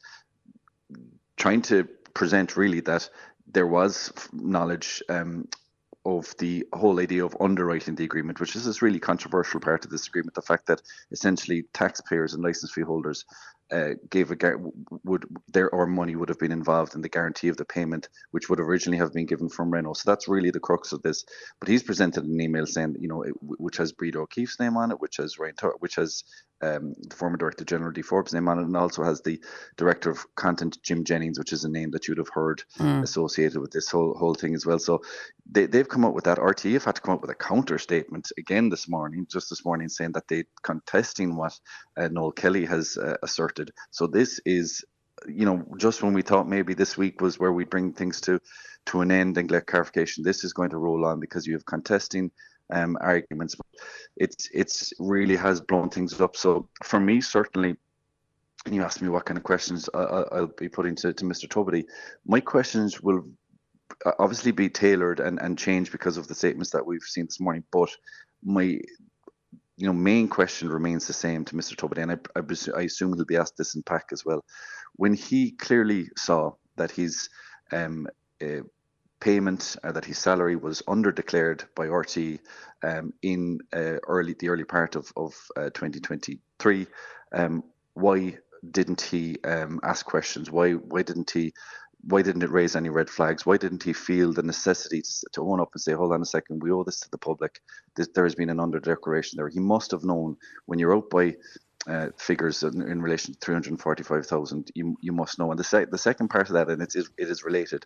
trying 1.37 1.61
to 1.63 1.85
present 2.13 2.57
really 2.57 2.81
that 2.81 3.09
there 3.51 3.67
was 3.67 4.11
knowledge 4.33 5.01
um, 5.09 5.47
of 6.05 6.33
the 6.37 6.65
whole 6.73 6.99
idea 6.99 7.25
of 7.25 7.35
underwriting 7.39 7.95
the 7.95 8.03
agreement, 8.03 8.39
which 8.39 8.55
is 8.55 8.65
this 8.65 8.81
really 8.81 8.99
controversial 8.99 9.59
part 9.59 9.85
of 9.85 9.91
this 9.91 10.07
agreement. 10.07 10.33
The 10.33 10.41
fact 10.41 10.67
that 10.67 10.81
essentially 11.11 11.63
taxpayers 11.73 12.33
and 12.33 12.43
license 12.43 12.71
fee 12.71 12.81
holders 12.81 13.25
uh, 13.71 13.91
gave 14.09 14.31
a 14.31 14.37
would 15.03 15.25
their 15.47 15.69
or 15.69 15.85
money 15.85 16.15
would 16.15 16.29
have 16.29 16.39
been 16.39 16.51
involved 16.51 16.95
in 16.95 17.01
the 17.01 17.09
guarantee 17.09 17.49
of 17.49 17.57
the 17.57 17.65
payment, 17.65 18.09
which 18.31 18.49
would 18.49 18.59
originally 18.59 18.97
have 18.97 19.13
been 19.13 19.25
given 19.25 19.49
from 19.49 19.71
Renault. 19.71 19.95
So 19.95 20.09
that's 20.09 20.27
really 20.27 20.51
the 20.51 20.59
crux 20.59 20.91
of 20.91 21.01
this. 21.01 21.25
But 21.59 21.69
he's 21.69 21.83
presented 21.83 22.25
an 22.25 22.41
email 22.41 22.65
saying, 22.65 22.95
you 22.99 23.07
know, 23.07 23.23
it, 23.23 23.33
which 23.41 23.77
has 23.77 23.91
Breda 23.91 24.19
O'Keeffe's 24.19 24.59
name 24.59 24.77
on 24.77 24.91
it, 24.91 24.99
which 24.99 25.17
has 25.17 25.37
Ryan, 25.37 25.55
which 25.79 25.95
has 25.95 26.23
um, 26.61 26.93
the 27.07 27.15
former 27.15 27.37
Director 27.37 27.63
General 27.63 27.91
Dee 27.91 28.01
Forbes' 28.01 28.33
name 28.33 28.47
on 28.47 28.59
it, 28.59 28.63
and 28.63 28.75
also 28.75 29.03
has 29.03 29.21
the 29.21 29.41
Director 29.77 30.09
of 30.09 30.25
Content 30.35 30.77
Jim 30.83 31.03
Jennings, 31.03 31.39
which 31.39 31.53
is 31.53 31.63
a 31.63 31.69
name 31.69 31.91
that 31.91 32.07
you'd 32.07 32.17
have 32.17 32.29
heard 32.29 32.63
mm. 32.77 33.03
associated 33.03 33.59
with 33.59 33.71
this 33.71 33.89
whole 33.89 34.13
whole 34.15 34.33
thing 34.33 34.55
as 34.55 34.65
well. 34.65 34.79
So 34.79 35.01
they, 35.49 35.65
they've 35.65 35.87
come 35.87 36.05
up 36.05 36.13
with 36.13 36.25
that. 36.25 36.37
RTE 36.37 36.73
have 36.73 36.85
had 36.85 36.95
to 36.95 37.01
come 37.01 37.15
up 37.15 37.21
with 37.21 37.31
a 37.31 37.35
counter 37.35 37.77
statement 37.77 38.31
again 38.37 38.69
this 38.69 38.87
morning, 38.87 39.25
just 39.29 39.49
this 39.49 39.65
morning, 39.65 39.89
saying 39.89 40.13
that 40.13 40.27
they 40.27 40.45
contesting 40.63 41.35
what 41.35 41.57
uh, 41.97 42.09
Noel 42.09 42.31
Kelly 42.31 42.65
has 42.65 42.97
uh, 42.97 43.15
asserted. 43.23 43.71
So 43.91 44.07
this 44.07 44.39
is 44.45 44.83
you 45.27 45.45
know, 45.45 45.65
just 45.77 46.01
when 46.01 46.13
we 46.13 46.21
thought 46.21 46.47
maybe 46.47 46.73
this 46.73 46.97
week 46.97 47.21
was 47.21 47.39
where 47.39 47.51
we'd 47.51 47.69
bring 47.69 47.91
things 47.93 48.21
to 48.21 48.39
to 48.85 49.01
an 49.01 49.11
end 49.11 49.37
and 49.37 49.49
get 49.49 49.67
clarification, 49.67 50.23
this 50.23 50.43
is 50.43 50.53
going 50.53 50.69
to 50.69 50.77
roll 50.77 51.05
on 51.05 51.19
because 51.19 51.45
you 51.45 51.53
have 51.53 51.65
contesting 51.65 52.31
um, 52.71 52.97
arguments. 53.01 53.55
But 53.55 53.67
it's 54.17 54.49
it's 54.53 54.93
really 54.99 55.35
has 55.35 55.61
blown 55.61 55.89
things 55.89 56.19
up. 56.19 56.35
So 56.35 56.69
for 56.83 56.99
me, 56.99 57.21
certainly, 57.21 57.75
and 58.65 58.75
you 58.75 58.83
asked 58.83 59.01
me 59.01 59.09
what 59.09 59.25
kind 59.25 59.37
of 59.37 59.43
questions 59.43 59.89
I, 59.93 60.23
will 60.31 60.51
be 60.57 60.69
putting 60.69 60.95
to, 60.97 61.13
to 61.13 61.25
Mr. 61.25 61.47
Tubridy. 61.47 61.85
My 62.25 62.39
questions 62.39 63.01
will 63.01 63.25
obviously 64.19 64.51
be 64.51 64.69
tailored 64.69 65.19
and, 65.19 65.39
and 65.41 65.57
changed 65.57 65.91
because 65.91 66.17
of 66.17 66.27
the 66.27 66.35
statements 66.35 66.71
that 66.71 66.85
we've 66.85 67.01
seen 67.01 67.25
this 67.25 67.39
morning. 67.39 67.63
But 67.71 67.89
my 68.43 68.79
you 69.77 69.87
know 69.87 69.93
main 69.93 70.27
question 70.27 70.69
remains 70.69 71.07
the 71.07 71.13
same 71.13 71.45
to 71.45 71.55
Mr. 71.55 71.75
Tubridy, 71.75 72.03
and 72.03 72.11
I, 72.11 72.17
I, 72.35 72.79
I 72.79 72.83
assume 72.83 73.13
he'll 73.13 73.25
be 73.25 73.37
asked 73.37 73.57
this 73.57 73.75
in 73.75 73.83
PAC 73.83 74.09
as 74.11 74.25
well. 74.25 74.43
When 74.95 75.13
he 75.13 75.51
clearly 75.51 76.09
saw 76.17 76.53
that 76.75 76.91
his 76.91 77.29
um, 77.71 78.07
uh, 78.41 78.61
payment 79.19 79.75
uh, 79.83 79.91
that 79.91 80.05
his 80.05 80.17
salary 80.17 80.55
was 80.55 80.81
underdeclared 80.83 81.63
by 81.75 81.85
RT 81.85 82.39
um, 82.83 83.13
in 83.21 83.59
uh, 83.73 83.97
early 84.07 84.35
the 84.39 84.49
early 84.49 84.63
part 84.63 84.95
of 84.95 85.11
of 85.15 85.35
uh, 85.57 85.69
2023. 85.69 86.87
Um, 87.33 87.63
why 87.93 88.37
didn't 88.71 89.01
he 89.01 89.37
um, 89.43 89.79
ask 89.83 90.05
questions? 90.05 90.51
Why 90.51 90.73
why 90.73 91.03
didn't 91.03 91.31
he? 91.31 91.53
Why 92.01 92.21
didn't 92.21 92.43
it 92.43 92.49
raise 92.49 92.77
any 92.77 92.87
red 92.87 93.09
flags? 93.09 93.45
Why 93.45 93.57
didn't 93.57 93.83
he 93.83 93.91
feel 93.91 94.31
the 94.31 94.41
necessity 94.41 95.01
to, 95.01 95.25
to 95.33 95.41
own 95.41 95.59
up 95.59 95.71
and 95.73 95.81
say, 95.81 95.93
"Hold 95.93 96.13
on 96.13 96.21
a 96.21 96.25
second, 96.25 96.63
we 96.63 96.71
owe 96.71 96.85
this 96.85 97.01
to 97.01 97.11
the 97.11 97.17
public. 97.17 97.59
This, 97.95 98.07
there 98.15 98.23
has 98.23 98.35
been 98.35 98.49
an 98.49 98.57
underdeclaration 98.57 99.35
there." 99.35 99.49
He 99.49 99.59
must 99.59 99.91
have 99.91 100.05
known 100.05 100.37
when 100.65 100.79
you're 100.79 100.95
out 100.95 101.09
by 101.09 101.35
uh, 101.87 102.07
figures 102.17 102.63
in, 102.63 102.81
in, 102.81 103.01
relation 103.01 103.33
to 103.33 103.39
345,000, 103.39 104.71
you, 104.75 104.95
you 105.01 105.11
must 105.11 105.39
know. 105.39 105.49
And 105.51 105.59
the, 105.59 105.63
sec- 105.63 105.89
the 105.89 105.97
second 105.97 106.27
part 106.27 106.49
of 106.49 106.53
that, 106.53 106.69
and 106.69 106.81
it 106.81 106.93
is, 106.95 107.09
it 107.17 107.29
is 107.29 107.43
related, 107.43 107.85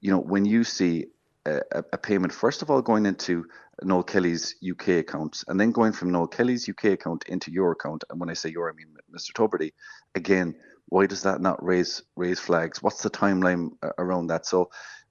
you 0.00 0.10
know, 0.10 0.20
when 0.20 0.44
you 0.44 0.64
see 0.64 1.06
a, 1.46 1.84
a, 1.92 1.98
payment, 1.98 2.32
first 2.32 2.62
of 2.62 2.70
all, 2.70 2.82
going 2.82 3.06
into 3.06 3.46
Noel 3.82 4.02
Kelly's 4.02 4.56
UK 4.68 4.88
account, 4.88 5.44
and 5.48 5.60
then 5.60 5.70
going 5.70 5.92
from 5.92 6.10
Noel 6.10 6.26
Kelly's 6.26 6.68
UK 6.68 6.86
account 6.86 7.24
into 7.28 7.50
your 7.50 7.72
account, 7.72 8.04
and 8.10 8.18
when 8.18 8.30
I 8.30 8.34
say 8.34 8.50
your, 8.50 8.70
I 8.70 8.74
mean 8.74 8.88
Mr. 9.14 9.32
Tubridy, 9.32 9.72
again, 10.14 10.56
why 10.88 11.06
does 11.06 11.22
that 11.22 11.40
not 11.40 11.62
raise 11.64 12.02
raise 12.16 12.40
flags? 12.40 12.82
What's 12.82 13.02
the 13.02 13.10
timeline 13.10 13.70
around 13.98 14.28
that? 14.28 14.46
So, 14.46 14.70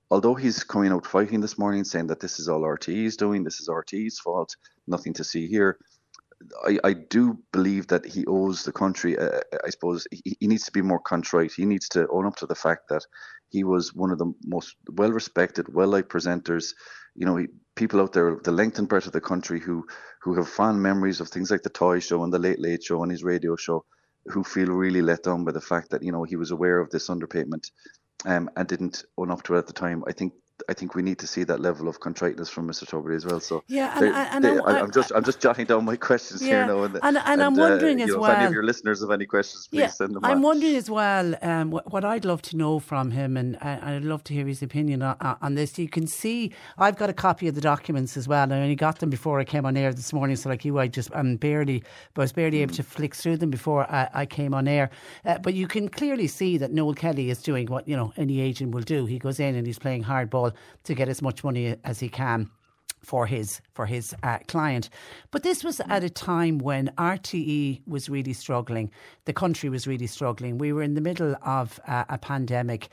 although 0.10 0.36
he's 0.36 0.64
coming 0.64 0.92
out 0.92 1.06
fighting 1.06 1.42
this 1.42 1.58
morning, 1.58 1.84
saying 1.84 2.08
that 2.08 2.20
this 2.20 2.40
is 2.40 2.48
all 2.48 2.62
RTE's 2.62 3.18
doing, 3.18 3.44
this 3.44 3.60
is 3.60 3.70
RTE's 3.70 4.20
fault, 4.20 4.56
nothing 4.88 5.14
to 5.14 5.24
see 5.24 5.48
here. 5.48 5.78
I, 6.66 6.80
I 6.84 6.94
do 6.94 7.40
believe 7.52 7.88
that 7.88 8.06
he 8.06 8.26
owes 8.26 8.64
the 8.64 8.72
country. 8.72 9.18
Uh, 9.18 9.40
I 9.66 9.70
suppose 9.70 10.08
he, 10.12 10.36
he 10.40 10.48
needs 10.48 10.66
to 10.66 10.72
be 10.72 10.82
more 10.82 11.00
contrite. 11.00 11.52
He 11.54 11.66
needs 11.66 11.90
to 11.90 12.08
own 12.10 12.26
up 12.26 12.36
to 12.38 12.46
the 12.46 12.56
fact 12.56 12.90
that 12.90 13.06
he 13.50 13.64
was 13.64 13.94
one 13.94 14.12
of 14.12 14.18
the 14.18 14.34
most 14.46 14.76
well 14.92 15.12
respected, 15.12 15.74
well 15.74 15.88
liked 15.88 16.10
presenters. 16.10 16.74
You 17.16 17.26
know, 17.26 17.38
he, 17.38 17.48
people 17.76 18.02
out 18.02 18.14
there, 18.14 18.38
the 18.44 18.52
length 18.52 18.80
and 18.80 18.88
breadth 18.88 19.08
of 19.08 19.14
the 19.14 19.22
country 19.22 19.60
who 19.60 19.86
who 20.22 20.36
have 20.36 20.50
fond 20.50 20.82
memories 20.82 21.22
of 21.22 21.30
things 21.30 21.52
like 21.52 21.64
the 21.64 21.70
Toy 21.70 22.00
Show 22.00 22.24
and 22.24 22.34
the 22.34 22.40
Late 22.40 22.60
Late 22.60 22.84
Show 22.84 23.04
and 23.04 23.12
his 23.12 23.24
radio 23.24 23.56
show, 23.56 23.86
who 24.26 24.44
feel 24.44 24.68
really 24.68 25.02
let 25.02 25.24
down 25.24 25.46
by 25.46 25.52
the 25.52 25.62
fact 25.62 25.92
that 25.92 26.04
you 26.04 26.12
know 26.12 26.24
he 26.24 26.36
was 26.36 26.52
aware 26.52 26.80
of 26.80 26.90
this 26.90 27.10
underpayment 27.10 27.72
um, 28.26 28.50
and 28.56 28.68
didn't 28.68 29.06
own 29.18 29.32
up 29.32 29.44
to 29.44 29.56
it 29.56 29.60
at 29.60 29.68
the 29.68 29.74
time. 29.74 30.04
I 30.08 30.12
think 30.12 30.34
I 30.70 30.74
think 30.74 30.96
we 30.96 31.02
need 31.02 31.20
to 31.20 31.28
see 31.28 31.44
that 31.44 31.60
level 31.60 31.88
of 31.88 32.00
contriteness 32.00 32.50
from 32.50 32.68
Mr. 32.68 32.86
Tubridy 32.86 33.16
as 33.16 33.26
well. 33.26 33.40
So 33.40 33.64
yeah, 33.68 33.98
and, 33.98 34.16
and 34.16 34.44
they, 34.44 34.60
I'm, 34.62 34.86
I'm, 34.86 34.92
just 34.92 35.12
I'm 35.14 35.24
just 35.24 35.42
jotting 35.42 35.66
down 35.66 35.84
my 35.84 35.96
questions 35.96 36.42
yeah, 36.42 36.66
here 36.66 36.68
now, 36.68 36.84
and, 36.84 37.00
and, 37.04 37.18
and 37.18 37.44
I'm 37.44 37.56
wondering 37.56 38.00
uh, 38.02 38.06
as 38.06 38.10
know, 38.12 38.20
well. 38.20 38.32
If 38.32 38.38
any 38.38 38.46
of 38.48 38.54
your 38.54 38.64
listeners 38.64 39.02
have 39.02 39.12
any 39.12 39.26
questions, 39.26 39.68
please 39.68 39.80
yeah, 39.80 39.88
send 39.88 40.16
them. 40.16 40.24
I'm 40.24 40.38
on. 40.38 40.42
wondering 40.42 40.76
as 40.76 40.90
well. 40.90 41.36
Um, 41.42 41.72
what, 41.72 41.92
what, 41.92 42.06
I'd 42.06 42.24
love 42.24 42.42
to 42.44 42.58
know 42.58 42.80
from 42.80 43.12
him, 43.12 43.36
and 43.36 43.58
I, 43.58 43.94
would 43.96 44.06
love 44.06 44.24
to 44.26 44.34
hear 44.34 44.48
his 44.48 44.64
opinion 44.64 45.02
on, 45.02 45.18
on, 45.42 45.56
this. 45.56 45.78
You 45.78 45.90
can 45.90 46.08
see 46.08 46.54
I've 46.78 46.96
got 46.96 47.10
a 47.10 47.14
copy 47.14 47.48
of 47.48 47.56
the 47.56 47.62
documents 47.62 48.16
as 48.16 48.28
well. 48.28 48.52
I 48.52 48.56
only 48.58 48.76
got 48.76 49.00
them 49.00 49.10
before 49.10 49.40
I 49.40 49.44
came 49.44 49.66
on 49.66 49.76
air 49.76 49.94
this 49.94 50.14
morning, 50.14 50.38
so 50.38 50.50
like 50.50 50.64
you, 50.64 50.80
I 50.80 50.88
just 50.88 51.14
I'm 51.14 51.36
barely, 51.36 51.84
but 52.14 52.22
I 52.22 52.24
was 52.24 52.34
barely 52.34 52.62
able 52.62 52.76
to 52.76 52.84
flick 52.84 53.14
through 53.14 53.38
them 53.38 53.50
before 53.50 53.92
I, 53.92 54.10
I 54.14 54.26
came 54.26 54.54
on 54.54 54.68
air. 54.68 54.90
Uh, 55.26 55.38
but 55.38 55.54
you 55.54 55.68
can 55.68 55.90
clearly 55.90 56.28
see 56.28 56.58
that 56.58 56.72
Noel 56.72 56.94
Kelly 56.94 57.30
is 57.30 57.42
doing 57.42 57.68
what 57.68 57.88
you 57.88 57.98
know 57.98 58.14
any 58.16 58.40
agent 58.40 58.74
will 58.74 58.82
do. 58.82 59.06
He 59.06 59.20
goes 59.20 59.40
in 59.40 59.56
and 59.56 59.68
he's 59.68 59.80
playing 59.80 60.06
hardball 60.06 60.45
to 60.84 60.94
get 60.94 61.10
as 61.10 61.22
much 61.22 61.44
money 61.44 61.76
as 61.84 62.00
he 62.00 62.10
can 62.10 62.50
for 63.06 63.28
his 63.28 63.62
for 63.74 63.86
his 63.86 64.16
uh, 64.24 64.40
client. 64.48 64.90
But 65.32 65.44
this 65.44 65.64
was 65.64 65.80
at 65.82 66.04
a 66.04 66.10
time 66.10 66.58
when 66.58 66.92
RTE 66.98 67.88
was 67.88 68.10
really 68.10 68.34
struggling. 68.34 68.92
The 69.26 69.34
country 69.34 69.70
was 69.70 69.88
really 69.88 70.08
struggling. 70.08 70.58
We 70.58 70.74
were 70.74 70.82
in 70.82 70.96
the 70.96 71.02
middle 71.02 71.36
of 71.44 71.80
uh, 71.88 72.06
a 72.10 72.18
pandemic. 72.18 72.90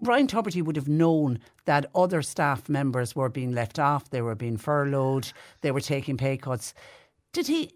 Ryan 0.00 0.26
Tubridy 0.26 0.62
would 0.62 0.76
have 0.76 0.88
known 0.88 1.38
that 1.64 1.86
other 1.94 2.22
staff 2.22 2.68
members 2.68 3.14
were 3.14 3.28
being 3.28 3.52
left 3.52 3.78
off, 3.78 4.10
they 4.10 4.20
were 4.20 4.34
being 4.34 4.56
furloughed, 4.56 5.32
they 5.60 5.70
were 5.70 5.80
taking 5.80 6.16
pay 6.16 6.36
cuts. 6.36 6.74
Did 7.32 7.46
he 7.46 7.72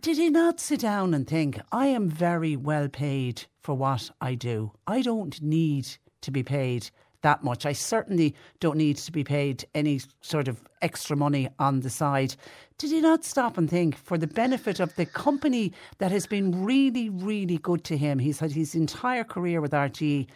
did 0.00 0.16
he 0.16 0.30
not 0.30 0.58
sit 0.58 0.80
down 0.80 1.14
and 1.14 1.26
think, 1.26 1.60
I 1.70 1.86
am 1.86 2.08
very 2.08 2.56
well 2.56 2.88
paid 2.88 3.44
for 3.60 3.74
what 3.74 4.10
I 4.20 4.34
do. 4.34 4.72
I 4.86 5.00
don't 5.00 5.40
need 5.40 5.88
to 6.22 6.30
be 6.30 6.42
paid 6.42 6.90
that 7.22 7.44
much. 7.44 7.66
I 7.66 7.72
certainly 7.72 8.34
don't 8.60 8.76
need 8.76 8.96
to 8.98 9.12
be 9.12 9.24
paid 9.24 9.64
any 9.74 10.00
sort 10.20 10.48
of 10.48 10.62
extra 10.82 11.16
money 11.16 11.48
on 11.58 11.80
the 11.80 11.90
side. 11.90 12.36
Did 12.78 12.90
he 12.90 13.00
not 13.00 13.24
stop 13.24 13.56
and 13.56 13.68
think 13.68 13.96
for 13.96 14.18
the 14.18 14.26
benefit 14.26 14.80
of 14.80 14.94
the 14.96 15.06
company 15.06 15.72
that 15.98 16.12
has 16.12 16.26
been 16.26 16.64
really, 16.64 17.08
really 17.08 17.58
good 17.58 17.84
to 17.84 17.96
him? 17.96 18.18
He's 18.18 18.40
had 18.40 18.52
his 18.52 18.74
entire 18.74 19.24
career 19.24 19.60
with 19.60 19.72
RTE. 19.72 20.26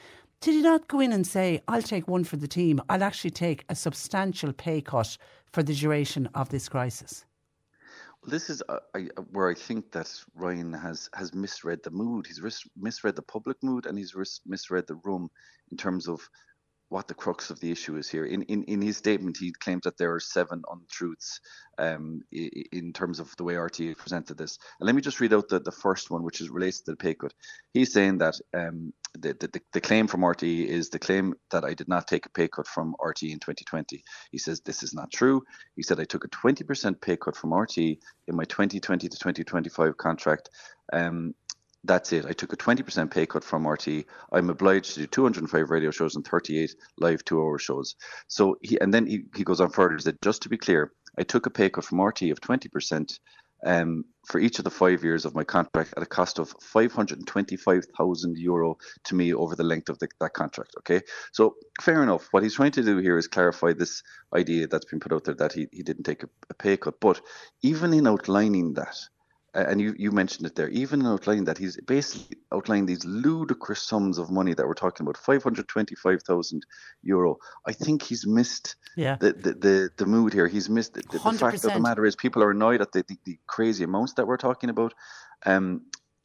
Did 0.41 0.55
he 0.55 0.63
not 0.63 0.89
go 0.89 1.01
in 1.01 1.13
and 1.13 1.27
say, 1.27 1.61
I'll 1.69 1.83
take 1.83 2.09
one 2.09 2.25
for 2.25 2.37
the 2.37 2.49
team? 2.49 2.81
I'll 2.89 3.03
actually 3.03 3.33
take 3.33 3.65
a 3.69 3.75
substantial 3.75 4.55
pay 4.55 4.81
cut 4.81 5.19
for 5.53 5.63
the 5.63 5.75
duration 5.75 6.29
of 6.35 6.49
this 6.49 6.69
crisis? 6.69 7.27
Well, 8.23 8.31
this 8.31 8.51
is 8.51 8.63
uh, 8.69 8.79
I, 8.95 9.09
uh, 9.17 9.23
where 9.33 9.49
I 9.49 9.55
think 9.55 9.93
that 9.93 10.13
Ryan 10.35 10.73
has 10.73 11.09
has 11.15 11.33
misread 11.35 11.83
the 11.83 11.91
mood. 11.91 12.27
He's 12.27 12.41
ris- 12.41 12.69
misread 12.77 13.17
the 13.17 13.23
public 13.23 13.57
mood, 13.63 13.87
and 13.87 13.97
he's 13.97 14.15
ris- 14.15 14.41
misread 14.45 14.87
the 14.87 14.97
room 14.97 15.31
in 15.71 15.77
terms 15.79 16.07
of 16.07 16.29
what 16.91 17.07
the 17.07 17.15
crux 17.15 17.51
of 17.51 17.61
the 17.61 17.71
issue 17.71 17.97
is 17.97 18.11
here. 18.11 18.27
In 18.27 18.43
in, 18.43 18.65
in 18.65 18.83
his 18.83 18.97
statement, 18.97 19.39
he 19.39 19.53
claims 19.53 19.83
that 19.85 19.97
there 19.97 20.13
are 20.13 20.21
seven 20.21 20.63
untruths 20.71 21.41
um, 21.79 22.23
in 22.31 22.93
terms 22.93 23.21
of 23.21 23.35
the 23.37 23.45
way 23.45 23.55
RTE 23.55 23.97
presented 23.97 24.37
this. 24.37 24.59
And 24.79 24.87
let 24.87 24.95
me 24.95 25.01
just 25.01 25.21
read 25.21 25.33
out 25.33 25.49
the, 25.49 25.61
the 25.61 25.73
first 25.73 26.11
one, 26.11 26.25
which 26.25 26.41
is 26.41 26.51
related 26.51 26.85
to 26.85 26.91
the 26.93 26.97
pay 26.97 27.15
cut. 27.15 27.33
He's 27.73 27.93
saying 27.93 28.19
that 28.19 28.35
um, 28.53 28.93
the, 29.15 29.35
the, 29.35 29.61
the 29.73 29.81
claim 29.81 30.09
from 30.09 30.23
RTE 30.23 30.67
is 30.67 30.91
the 30.91 30.99
claim 30.99 31.35
that 31.53 31.65
I 31.65 31.75
did 31.75 31.89
not 31.89 32.07
take 32.07 32.27
a 32.27 32.31
pay 32.31 32.49
cut 32.49 32.67
from 32.67 32.95
RTE 33.01 33.33
in 33.33 33.39
2020. 33.39 34.03
He 34.33 34.39
says 34.39 34.61
this 34.61 34.83
is 34.83 34.93
not 34.93 35.13
true. 35.13 35.43
He 35.77 35.83
said 35.83 36.01
I 36.01 36.05
took 36.05 36.25
a 36.25 36.29
20% 36.29 37.01
pay 37.01 37.17
cut 37.17 37.37
from 37.37 37.51
RTE 37.51 37.99
in 38.27 38.37
my 38.37 38.45
2020 38.45 39.09
to 39.09 39.17
2025 39.17 39.97
contract. 39.97 40.51
Um, 40.93 41.35
that's 41.85 42.13
it. 42.13 42.27
I 42.27 42.33
took 42.33 42.53
a 42.53 42.57
20% 42.57 43.11
pay 43.11 43.27
cut 43.27 43.45
from 43.45 43.67
RT. 43.67 44.05
I'm 44.33 44.51
obliged 44.51 44.95
to 44.95 45.01
do 45.01 45.07
205 45.07 45.71
radio 45.71 45.91
shows 45.91 46.17
and 46.17 46.27
38 46.27 46.75
live 46.99 47.25
two 47.25 47.41
hour 47.41 47.59
shows. 47.59 47.97
So 48.29 48.57
he, 48.63 48.79
and 48.81 48.93
then 48.93 49.07
he, 49.07 49.25
he 49.35 49.45
goes 49.45 49.61
on 49.61 49.71
further, 49.71 49.97
he 49.97 50.03
said, 50.03 50.19
just 50.23 50.43
to 50.43 50.49
be 50.49 50.59
clear, 50.59 50.93
I 51.19 51.23
took 51.23 51.47
a 51.47 51.51
pay 51.51 51.71
cut 51.71 51.85
from 51.85 52.01
RT 52.01 52.23
of 52.23 52.41
20% 52.41 53.19
um, 53.65 54.05
for 54.27 54.39
each 54.39 54.59
of 54.59 54.65
the 54.65 54.71
five 54.71 55.05
years 55.05 55.25
of 55.25 55.35
my 55.35 55.45
contract 55.45 55.95
at 55.97 56.03
a 56.03 56.07
cost 56.07 56.39
of 56.39 56.55
525,000 56.61 58.39
euro 58.39 58.77
to 59.05 59.15
me 59.15 59.35
over 59.35 59.55
the 59.55 59.65
length 59.65 59.89
of 59.89 59.99
the, 59.99 60.09
that 60.21 60.35
contract. 60.35 60.75
Okay, 60.79 61.03
so 61.33 61.57
fair 61.81 62.03
enough. 62.03 62.29
What 62.31 62.43
he's 62.43 62.55
trying 62.55 62.73
to 62.73 62.83
do 62.83 62.99
here 62.99 63.19
is 63.19 63.29
clarify 63.29 63.73
this 63.73 64.03
idea 64.35 64.67
that's 64.67 64.87
been 64.87 65.01
put 65.01 65.13
out 65.13 65.25
there 65.25 65.35
that 65.35 65.53
he, 65.53 65.69
he 65.73 65.83
didn't 65.83 66.05
take 66.05 66.23
a, 66.23 66.29
a 66.49 66.55
pay 66.55 66.77
cut. 66.77 67.01
But 67.01 67.21
even 67.63 67.93
in 67.93 68.07
outlining 68.07 68.75
that, 68.75 68.97
and 69.55 69.81
you, 69.81 69.95
you 69.99 70.13
mentioned 70.13 70.47
it 70.47 70.55
there, 70.55 70.69
even 70.69 71.01
in 71.01 71.07
outlining 71.07 71.45
that, 71.45 71.59
he's 71.59 71.77
basically 71.81 72.37
outlining 72.53 72.87
these 72.87 73.05
ludicrous 73.05 73.83
sums 73.83 74.19
of 74.19 74.31
money 74.31 74.55
that 74.55 74.67
we're 74.67 74.75
talking 74.75 75.05
about, 75.05 75.17
525,000 75.17 76.67
euro. 77.03 77.37
I 77.67 77.73
think 77.73 78.03
he's 78.03 78.27
missed 78.27 78.77
yeah. 78.97 79.17
the, 79.17 79.33
the, 79.33 79.55
the, 79.55 79.91
the 79.97 80.07
mood 80.07 80.33
here. 80.33 80.47
He's 80.47 80.69
missed 80.69 80.95
the, 80.95 81.03
the, 81.03 81.19
the 81.19 81.39
fact 81.39 81.65
of 81.65 81.73
the 81.73 81.81
matter 81.81 82.07
is 82.07 82.15
people 82.15 82.43
are 82.43 82.53
annoyed 82.53 82.81
at 82.81 82.93
the, 82.93 83.05
the, 83.09 83.17
the 83.25 83.39
crazy 83.47 83.85
amounts 83.85 84.15
that 84.15 84.27
we're 84.27 84.37
talking 84.37 84.71
about. 84.71 84.95
Um, 85.45 85.83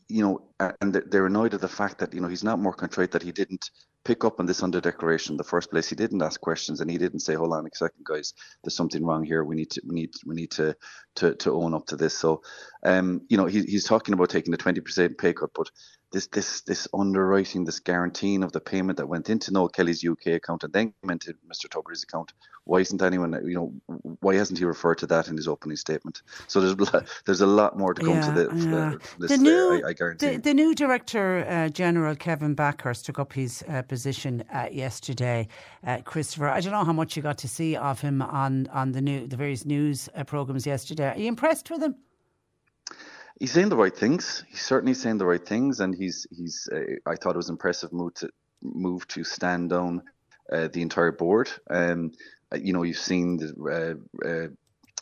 you 0.08 0.22
know, 0.22 0.74
and 0.82 0.94
they're 0.94 1.26
annoyed 1.26 1.56
at 1.56 1.62
the 1.62 1.68
fact 1.68 1.98
that, 2.00 2.14
you 2.14 2.22
know, 2.22 2.28
he's 2.28 2.44
not 2.44 2.60
more 2.60 2.74
contrite 2.74 3.12
that 3.12 3.24
he 3.24 3.32
didn't 3.32 3.72
pick 4.06 4.24
up 4.24 4.40
on 4.40 4.46
this 4.46 4.64
under 4.64 4.80
declaration 4.80 5.34
in 5.34 5.38
the 5.38 5.44
first 5.44 5.72
place. 5.72 5.90
He 5.90 5.96
didn't 5.96 6.22
ask 6.22 6.40
questions 6.40 6.80
and 6.80 6.90
he 6.90 6.98
didn't 6.98 7.20
say, 7.20 7.34
"Hold 7.34 7.54
on 7.54 7.66
a 7.66 7.76
second, 7.76 8.06
guys, 8.06 8.34
there's 8.64 8.76
something 8.76 9.04
wrong 9.04 9.26
here. 9.26 9.44
We 9.44 9.56
need 9.56 9.72
to, 9.72 9.82
we 9.86 9.96
need, 9.96 10.14
we 10.26 10.36
need 10.36 10.52
to, 10.52 10.78
to, 11.16 11.34
to 11.36 11.52
own 11.54 11.74
up 11.74 11.88
to 11.88 11.98
this." 11.98 12.18
So, 12.18 12.44
um, 12.84 13.22
you 13.28 13.36
know, 13.36 13.48
he, 13.48 13.64
he's 13.64 13.84
talking 13.84 14.14
about 14.14 14.30
taking 14.30 14.52
the 14.52 14.58
20% 14.58 15.18
pay 15.18 15.34
cut, 15.34 15.50
but 15.54 15.70
this, 16.12 16.28
this, 16.28 16.62
this 16.62 16.88
underwriting, 16.94 17.66
this 17.66 17.80
guaranteeing 17.80 18.44
of 18.44 18.52
the 18.52 18.62
payment 18.62 18.98
that 18.98 19.08
went 19.08 19.30
into 19.30 19.52
Noel 19.52 19.68
Kelly's 19.68 20.06
UK 20.06 20.28
account 20.28 20.64
and 20.64 20.72
then 20.72 20.94
went 21.04 21.24
to 21.24 21.34
Mr. 21.52 21.68
Tubridy's 21.68 22.04
account. 22.04 22.32
Why 22.64 22.80
isn't 22.80 23.02
anyone, 23.02 23.34
you 23.46 23.56
know, 23.56 23.74
why 24.22 24.36
hasn't 24.36 24.58
he 24.60 24.66
referred 24.66 25.00
to 25.00 25.08
that 25.08 25.28
in 25.28 25.36
his 25.36 25.48
opening 25.48 25.78
statement? 25.78 26.22
So 26.48 26.62
there's 26.62 27.04
there's 27.26 27.42
a 27.42 27.46
lot 27.46 27.78
more 27.78 27.94
to 27.94 28.02
come 28.02 28.16
yeah, 28.16 28.22
to 28.22 28.32
the, 28.32 28.56
yeah. 28.56 28.94
the, 29.20 29.28
the 29.28 29.38
new, 29.38 29.82
I, 29.86 29.90
I, 29.90 29.94
guarantee. 29.94 30.30
The, 30.30 30.38
the 30.38 30.54
new 30.54 30.74
director 30.74 31.46
uh, 31.48 31.70
general 31.70 32.16
Kevin 32.16 32.56
Bakhurst 32.56 33.04
took 33.06 33.20
up 33.20 33.34
his 33.34 33.64
uh, 33.68 33.82
position 33.82 33.95
uh, 34.54 34.68
yesterday. 34.72 35.48
Uh, 35.86 36.02
Christopher, 36.04 36.50
I 36.50 36.60
don't 36.60 36.72
know 36.72 36.84
how 36.84 36.94
much 36.94 37.16
you 37.16 37.24
got 37.24 37.38
to 37.40 37.48
see 37.48 37.76
of 37.76 38.02
him 38.02 38.22
on 38.22 38.68
on 38.68 38.92
the 38.92 39.02
new 39.02 39.28
the 39.28 39.38
various 39.38 39.66
news 39.66 40.10
uh, 40.16 40.24
programs 40.24 40.66
yesterday. 40.66 41.10
Are 41.12 41.18
you 41.18 41.28
impressed 41.28 41.70
with 41.70 41.82
him? 41.82 41.96
He's 43.40 43.52
saying 43.52 43.70
the 43.70 43.78
right 43.78 43.96
things. 43.96 44.46
He's 44.48 44.62
certainly 44.62 44.94
saying 44.94 45.18
the 45.18 45.26
right 45.26 45.46
things, 45.46 45.80
and 45.80 45.94
he's 45.96 46.26
he's. 46.32 46.70
Uh, 46.72 46.80
I 47.06 47.16
thought 47.16 47.36
it 47.36 47.38
was 47.38 47.50
impressive 47.50 47.92
move 47.92 48.14
to 48.16 48.30
move 48.62 49.08
to 49.10 49.24
stand 49.24 49.70
down 49.70 50.04
uh, 50.52 50.68
the 50.72 50.82
entire 50.82 51.12
board. 51.12 51.50
Um, 51.70 52.12
you 52.56 52.74
know, 52.74 52.84
you've 52.84 52.98
seen 52.98 53.38
the 53.38 54.56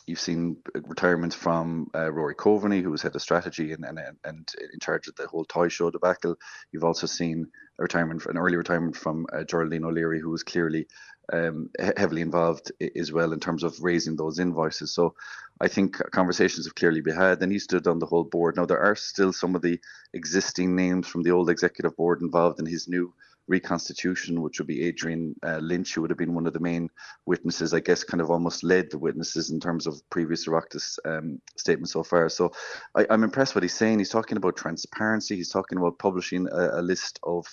You've 0.06 0.20
seen 0.20 0.58
retirement 0.74 1.32
from 1.32 1.90
uh, 1.94 2.12
Rory 2.12 2.34
Coveney, 2.34 2.82
who 2.82 2.90
was 2.90 3.02
head 3.02 3.14
of 3.14 3.22
strategy 3.22 3.72
and, 3.72 3.84
and 3.84 3.98
and 4.24 4.48
in 4.72 4.80
charge 4.80 5.08
of 5.08 5.14
the 5.16 5.26
whole 5.26 5.46
toy 5.46 5.68
show 5.68 5.90
debacle. 5.90 6.36
You've 6.72 6.84
also 6.84 7.06
seen 7.06 7.46
a 7.78 7.82
retirement, 7.82 8.26
an 8.26 8.36
early 8.36 8.56
retirement 8.56 8.96
from 8.96 9.26
uh, 9.32 9.44
Geraldine 9.44 9.84
O'Leary, 9.84 10.20
who 10.20 10.30
was 10.30 10.42
clearly 10.42 10.86
um, 11.32 11.70
heavily 11.96 12.20
involved 12.20 12.70
as 12.96 13.12
well 13.12 13.32
in 13.32 13.40
terms 13.40 13.62
of 13.62 13.80
raising 13.80 14.16
those 14.16 14.38
invoices. 14.38 14.94
So 14.94 15.14
I 15.60 15.68
think 15.68 15.96
conversations 16.10 16.66
have 16.66 16.74
clearly 16.74 17.00
been 17.00 17.16
had. 17.16 17.42
And 17.42 17.50
he 17.50 17.58
stood 17.58 17.86
on 17.86 17.98
the 17.98 18.06
whole 18.06 18.24
board. 18.24 18.56
Now 18.56 18.66
there 18.66 18.82
are 18.82 18.96
still 18.96 19.32
some 19.32 19.54
of 19.54 19.62
the 19.62 19.80
existing 20.12 20.76
names 20.76 21.06
from 21.06 21.22
the 21.22 21.30
old 21.30 21.48
executive 21.48 21.96
board 21.96 22.20
involved 22.20 22.60
in 22.60 22.66
his 22.66 22.88
new 22.88 23.14
reconstitution, 23.46 24.40
which 24.40 24.58
would 24.58 24.66
be 24.66 24.84
Adrian 24.84 25.34
uh, 25.42 25.58
Lynch, 25.58 25.94
who 25.94 26.00
would 26.00 26.10
have 26.10 26.18
been 26.18 26.34
one 26.34 26.46
of 26.46 26.52
the 26.52 26.60
main 26.60 26.88
witnesses, 27.26 27.74
I 27.74 27.80
guess, 27.80 28.04
kind 28.04 28.20
of 28.20 28.30
almost 28.30 28.64
led 28.64 28.90
the 28.90 28.98
witnesses 28.98 29.50
in 29.50 29.60
terms 29.60 29.86
of 29.86 30.00
previous 30.10 30.46
Oireachtas 30.46 30.98
um, 31.04 31.40
statements 31.56 31.92
so 31.92 32.02
far. 32.02 32.28
So 32.28 32.52
I, 32.94 33.02
am 33.02 33.06
I'm 33.10 33.24
impressed 33.24 33.54
what 33.54 33.64
he's 33.64 33.74
saying. 33.74 33.98
He's 33.98 34.10
talking 34.10 34.36
about 34.36 34.56
transparency. 34.56 35.36
He's 35.36 35.50
talking 35.50 35.78
about 35.78 35.98
publishing 35.98 36.48
a, 36.50 36.80
a 36.80 36.82
list 36.82 37.20
of 37.22 37.46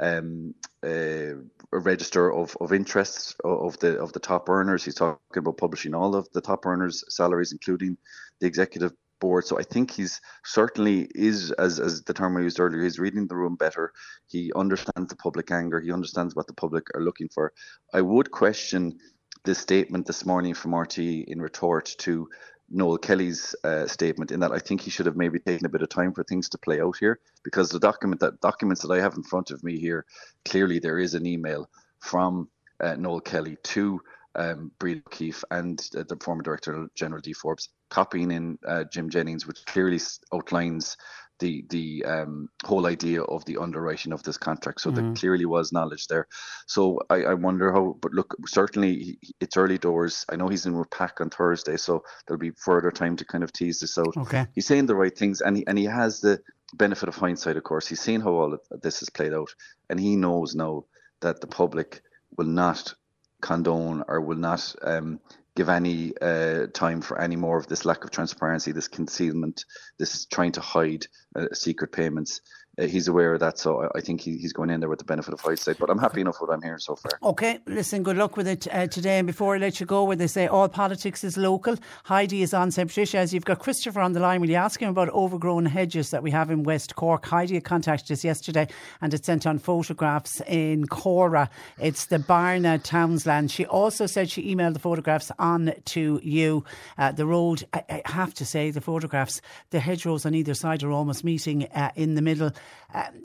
um, 0.00 0.54
uh, 0.84 1.36
a 1.72 1.78
register 1.78 2.32
of, 2.32 2.56
of 2.60 2.72
interests 2.72 3.36
of 3.44 3.78
the 3.78 3.98
of 4.00 4.12
the 4.12 4.20
top 4.20 4.48
earners. 4.48 4.84
He's 4.84 4.96
talking 4.96 5.20
about 5.36 5.56
publishing 5.56 5.94
all 5.94 6.16
of 6.16 6.28
the 6.32 6.40
top 6.40 6.66
earners' 6.66 7.04
salaries, 7.08 7.52
including 7.52 7.96
the 8.40 8.46
executive 8.46 8.92
board. 9.20 9.44
So 9.44 9.58
I 9.58 9.62
think 9.62 9.90
he's 9.90 10.20
certainly 10.44 11.08
is, 11.14 11.50
as 11.52 11.80
as 11.80 12.02
the 12.02 12.14
term 12.14 12.36
I 12.36 12.40
used 12.40 12.60
earlier, 12.60 12.82
he's 12.82 12.98
reading 12.98 13.26
the 13.26 13.36
room 13.36 13.56
better. 13.56 13.92
He 14.26 14.52
understands 14.54 15.08
the 15.08 15.16
public 15.16 15.50
anger. 15.50 15.80
He 15.80 15.92
understands 15.92 16.34
what 16.34 16.46
the 16.46 16.54
public 16.54 16.86
are 16.94 17.02
looking 17.02 17.28
for. 17.28 17.52
I 17.92 18.00
would 18.00 18.30
question 18.30 18.98
the 19.44 19.54
statement 19.54 20.06
this 20.06 20.24
morning 20.24 20.54
from 20.54 20.74
RT 20.74 20.98
in 20.98 21.40
retort 21.40 21.94
to 21.98 22.28
Noel 22.70 22.96
Kelly's 22.98 23.54
uh, 23.62 23.86
statement 23.86 24.32
in 24.32 24.40
that 24.40 24.52
I 24.52 24.58
think 24.58 24.80
he 24.80 24.90
should 24.90 25.06
have 25.06 25.16
maybe 25.16 25.38
taken 25.38 25.66
a 25.66 25.68
bit 25.68 25.82
of 25.82 25.90
time 25.90 26.12
for 26.12 26.24
things 26.24 26.48
to 26.50 26.58
play 26.58 26.80
out 26.80 26.96
here 26.98 27.20
because 27.42 27.68
the 27.68 27.78
document 27.78 28.20
that 28.20 28.40
documents 28.40 28.82
that 28.82 28.92
I 28.92 29.00
have 29.00 29.14
in 29.14 29.22
front 29.22 29.50
of 29.50 29.62
me 29.62 29.78
here 29.78 30.06
clearly 30.46 30.78
there 30.78 30.98
is 30.98 31.14
an 31.14 31.26
email 31.26 31.68
from 32.00 32.48
uh, 32.80 32.96
Noel 32.96 33.20
Kelly 33.20 33.56
to 33.64 34.00
um, 34.34 34.72
Breda 34.78 35.02
O'Keeffe 35.06 35.44
and 35.50 35.80
uh, 35.96 36.04
the 36.08 36.16
former 36.16 36.42
Director 36.42 36.88
General 36.94 37.20
Dee 37.20 37.32
Forbes 37.32 37.68
copying 37.94 38.32
in 38.32 38.58
uh, 38.66 38.84
Jim 38.92 39.08
Jennings, 39.08 39.46
which 39.46 39.64
clearly 39.66 40.00
outlines 40.32 40.96
the 41.38 41.64
the 41.68 42.04
um, 42.04 42.48
whole 42.64 42.86
idea 42.86 43.22
of 43.22 43.44
the 43.44 43.58
underwriting 43.58 44.12
of 44.12 44.22
this 44.24 44.36
contract. 44.36 44.80
So 44.80 44.90
mm. 44.90 44.96
there 44.96 45.14
clearly 45.14 45.46
was 45.46 45.72
knowledge 45.72 46.06
there. 46.08 46.26
So 46.66 46.98
I, 47.08 47.22
I 47.22 47.34
wonder 47.34 47.72
how. 47.72 47.96
But 48.00 48.12
look, 48.12 48.34
certainly 48.46 49.18
it's 49.40 49.56
early 49.56 49.78
doors. 49.78 50.24
I 50.28 50.36
know 50.36 50.48
he's 50.48 50.66
in 50.66 50.76
with 50.76 50.90
PAC 50.90 51.20
on 51.20 51.30
Thursday, 51.30 51.76
so 51.76 52.02
there'll 52.26 52.48
be 52.48 52.52
further 52.68 52.90
time 52.90 53.16
to 53.16 53.24
kind 53.24 53.44
of 53.44 53.52
tease 53.52 53.78
this 53.80 53.96
out. 53.96 54.16
Okay. 54.16 54.46
He's 54.54 54.66
saying 54.66 54.86
the 54.86 54.96
right 54.96 55.16
things, 55.16 55.40
and 55.40 55.56
he 55.56 55.66
and 55.66 55.78
he 55.78 55.84
has 55.84 56.20
the 56.20 56.40
benefit 56.74 57.08
of 57.08 57.16
hindsight. 57.16 57.56
Of 57.56 57.64
course, 57.64 57.86
he's 57.86 58.00
seen 58.00 58.20
how 58.20 58.32
all 58.32 58.54
of 58.54 58.60
this 58.82 59.00
has 59.00 59.10
played 59.10 59.34
out, 59.34 59.54
and 59.88 60.00
he 60.00 60.16
knows 60.16 60.54
now 60.54 60.84
that 61.20 61.40
the 61.40 61.46
public 61.46 62.02
will 62.36 62.46
not 62.46 62.94
condone 63.40 64.02
or 64.08 64.20
will 64.20 64.38
not 64.38 64.74
um, 64.82 65.20
give 65.56 65.68
any 65.68 66.12
uh, 66.20 66.66
time 66.72 67.00
for 67.00 67.20
any 67.20 67.36
more 67.36 67.58
of 67.58 67.66
this 67.66 67.84
lack 67.84 68.04
of 68.04 68.10
transparency, 68.10 68.72
this 68.72 68.88
concealment, 68.88 69.64
this 69.98 70.26
trying 70.26 70.52
to 70.52 70.60
hide 70.60 71.06
uh, 71.36 71.46
secret 71.52 71.92
payments 71.92 72.40
uh, 72.78 72.86
he's 72.86 73.08
aware 73.08 73.34
of 73.34 73.40
that. 73.40 73.58
So 73.58 73.90
I 73.94 74.00
think 74.00 74.20
he, 74.20 74.36
he's 74.36 74.52
going 74.52 74.70
in 74.70 74.80
there 74.80 74.88
with 74.88 74.98
the 74.98 75.04
benefit 75.04 75.32
of 75.32 75.40
hindsight. 75.40 75.78
But 75.78 75.90
I'm 75.90 75.98
happy 75.98 76.20
enough 76.20 76.36
with 76.40 76.48
what 76.48 76.54
I'm 76.54 76.62
hearing 76.62 76.78
so 76.78 76.96
far. 76.96 77.12
Okay, 77.22 77.60
listen, 77.66 78.02
good 78.02 78.16
luck 78.16 78.36
with 78.36 78.48
it 78.48 78.66
uh, 78.72 78.86
today. 78.86 79.18
And 79.18 79.26
before 79.26 79.54
I 79.54 79.58
let 79.58 79.80
you 79.80 79.86
go, 79.86 80.04
where 80.04 80.16
they 80.16 80.26
say 80.26 80.46
all 80.46 80.68
politics 80.68 81.24
is 81.24 81.36
local, 81.36 81.76
Heidi 82.04 82.42
is 82.42 82.54
on 82.54 82.70
St. 82.70 82.88
Patricia. 82.88 83.18
As 83.18 83.32
you've 83.32 83.44
got 83.44 83.58
Christopher 83.58 84.00
on 84.00 84.12
the 84.12 84.20
line, 84.20 84.40
will 84.40 84.50
you 84.50 84.56
ask 84.56 84.80
him 84.80 84.90
about 84.90 85.08
overgrown 85.10 85.66
hedges 85.66 86.10
that 86.10 86.22
we 86.22 86.30
have 86.30 86.50
in 86.50 86.62
West 86.62 86.96
Cork? 86.96 87.24
Heidi 87.26 87.54
had 87.54 87.64
contacted 87.64 88.10
us 88.12 88.24
yesterday 88.24 88.68
and 89.00 89.14
it 89.14 89.24
sent 89.24 89.46
on 89.46 89.58
photographs 89.58 90.40
in 90.46 90.86
Cora. 90.86 91.50
It's 91.78 92.06
the 92.06 92.18
Barna 92.18 92.82
Townsland. 92.82 93.50
She 93.50 93.66
also 93.66 94.06
said 94.06 94.30
she 94.30 94.54
emailed 94.54 94.74
the 94.74 94.80
photographs 94.80 95.30
on 95.38 95.72
to 95.86 96.20
you. 96.22 96.64
Uh, 96.98 97.12
the 97.12 97.26
road, 97.26 97.64
I, 97.72 98.02
I, 98.04 98.10
have 98.10 98.34
to 98.34 98.44
say, 98.44 98.70
the 98.70 98.80
photographs, 98.80 99.40
the 99.70 99.80
hedgerows 99.80 100.26
on 100.26 100.34
either 100.34 100.54
side 100.54 100.82
are 100.82 100.90
almost 100.90 101.24
meeting 101.24 101.64
uh, 101.68 101.90
in 101.94 102.14
the 102.14 102.22
middle. 102.22 102.52
Um, 102.92 103.22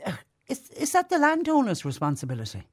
is, 0.47 0.69
is 0.71 0.91
that 0.93 1.09
the 1.09 1.17
landowner's 1.17 1.85
responsibility? 1.85 2.63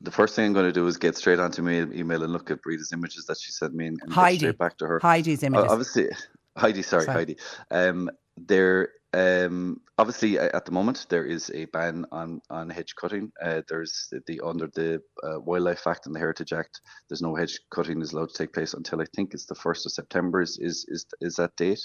the 0.00 0.10
first 0.10 0.36
thing 0.36 0.46
I'm 0.46 0.52
going 0.52 0.66
to 0.66 0.72
do 0.72 0.86
is 0.86 0.96
get 0.96 1.16
straight 1.16 1.38
onto 1.38 1.62
my 1.62 1.72
email 1.72 2.22
and 2.22 2.32
look 2.32 2.50
at 2.50 2.62
Breeda's 2.62 2.92
images 2.92 3.24
that 3.26 3.38
she 3.38 3.50
sent 3.50 3.74
me 3.74 3.86
and, 3.86 3.98
and 4.02 4.12
Heidi. 4.12 4.38
straight 4.38 4.58
back 4.58 4.76
to 4.78 4.86
her. 4.86 5.00
Heidi's 5.00 5.42
images. 5.42 5.70
Uh, 5.70 5.72
obviously, 5.72 6.08
Heidi, 6.56 6.82
sorry, 6.82 7.04
sorry. 7.04 7.16
Heidi. 7.16 7.36
Um, 7.70 8.10
there 8.36 8.90
um, 9.16 9.80
obviously, 9.96 10.38
at 10.38 10.66
the 10.66 10.72
moment, 10.72 11.06
there 11.08 11.24
is 11.24 11.50
a 11.54 11.64
ban 11.66 12.04
on, 12.12 12.42
on 12.50 12.68
hedge 12.68 12.94
cutting. 12.96 13.32
Uh, 13.42 13.62
there's 13.66 14.08
the, 14.12 14.20
the 14.26 14.42
under 14.44 14.66
the 14.66 15.00
uh, 15.22 15.40
Wildlife 15.40 15.86
Act 15.86 16.04
and 16.04 16.14
the 16.14 16.18
Heritage 16.18 16.52
Act. 16.52 16.82
There's 17.08 17.22
no 17.22 17.34
hedge 17.34 17.58
cutting 17.70 18.02
is 18.02 18.12
allowed 18.12 18.28
to 18.28 18.36
take 18.36 18.52
place 18.52 18.74
until 18.74 19.00
I 19.00 19.06
think 19.14 19.32
it's 19.32 19.46
the 19.46 19.54
first 19.54 19.86
of 19.86 19.92
September 19.92 20.42
is 20.42 20.58
is 20.60 20.84
is, 20.88 21.06
is 21.22 21.36
that 21.36 21.56
date. 21.56 21.80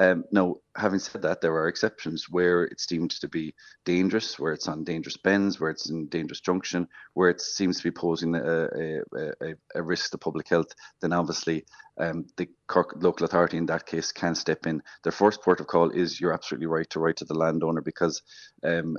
Um, 0.00 0.24
now, 0.32 0.56
having 0.74 0.98
said 0.98 1.20
that, 1.22 1.42
there 1.42 1.52
are 1.52 1.68
exceptions 1.68 2.24
where 2.30 2.64
it's 2.64 2.86
deemed 2.86 3.10
to 3.10 3.28
be 3.28 3.54
dangerous, 3.84 4.38
where 4.38 4.54
it's 4.54 4.66
on 4.66 4.82
dangerous 4.82 5.18
bends, 5.18 5.60
where 5.60 5.68
it's 5.68 5.90
in 5.90 6.06
dangerous 6.06 6.40
junction, 6.40 6.88
where 7.12 7.28
it 7.28 7.38
seems 7.38 7.76
to 7.76 7.82
be 7.82 7.90
posing 7.90 8.34
a, 8.34 8.40
a, 8.40 9.02
a, 9.14 9.54
a 9.74 9.82
risk 9.82 10.12
to 10.12 10.18
public 10.18 10.48
health. 10.48 10.68
Then 11.02 11.12
obviously, 11.12 11.66
um, 11.98 12.24
the 12.38 12.48
Cork 12.66 12.94
local 12.96 13.26
authority 13.26 13.58
in 13.58 13.66
that 13.66 13.84
case 13.84 14.10
can 14.10 14.34
step 14.34 14.66
in. 14.66 14.82
Their 15.04 15.12
first 15.12 15.42
port 15.42 15.60
of 15.60 15.66
call 15.66 15.90
is 15.90 16.18
you're 16.18 16.32
absolutely 16.32 16.68
right 16.68 16.88
to 16.90 16.98
write 16.98 17.16
to 17.16 17.26
the 17.26 17.34
landowner 17.34 17.82
because 17.82 18.22
um, 18.64 18.96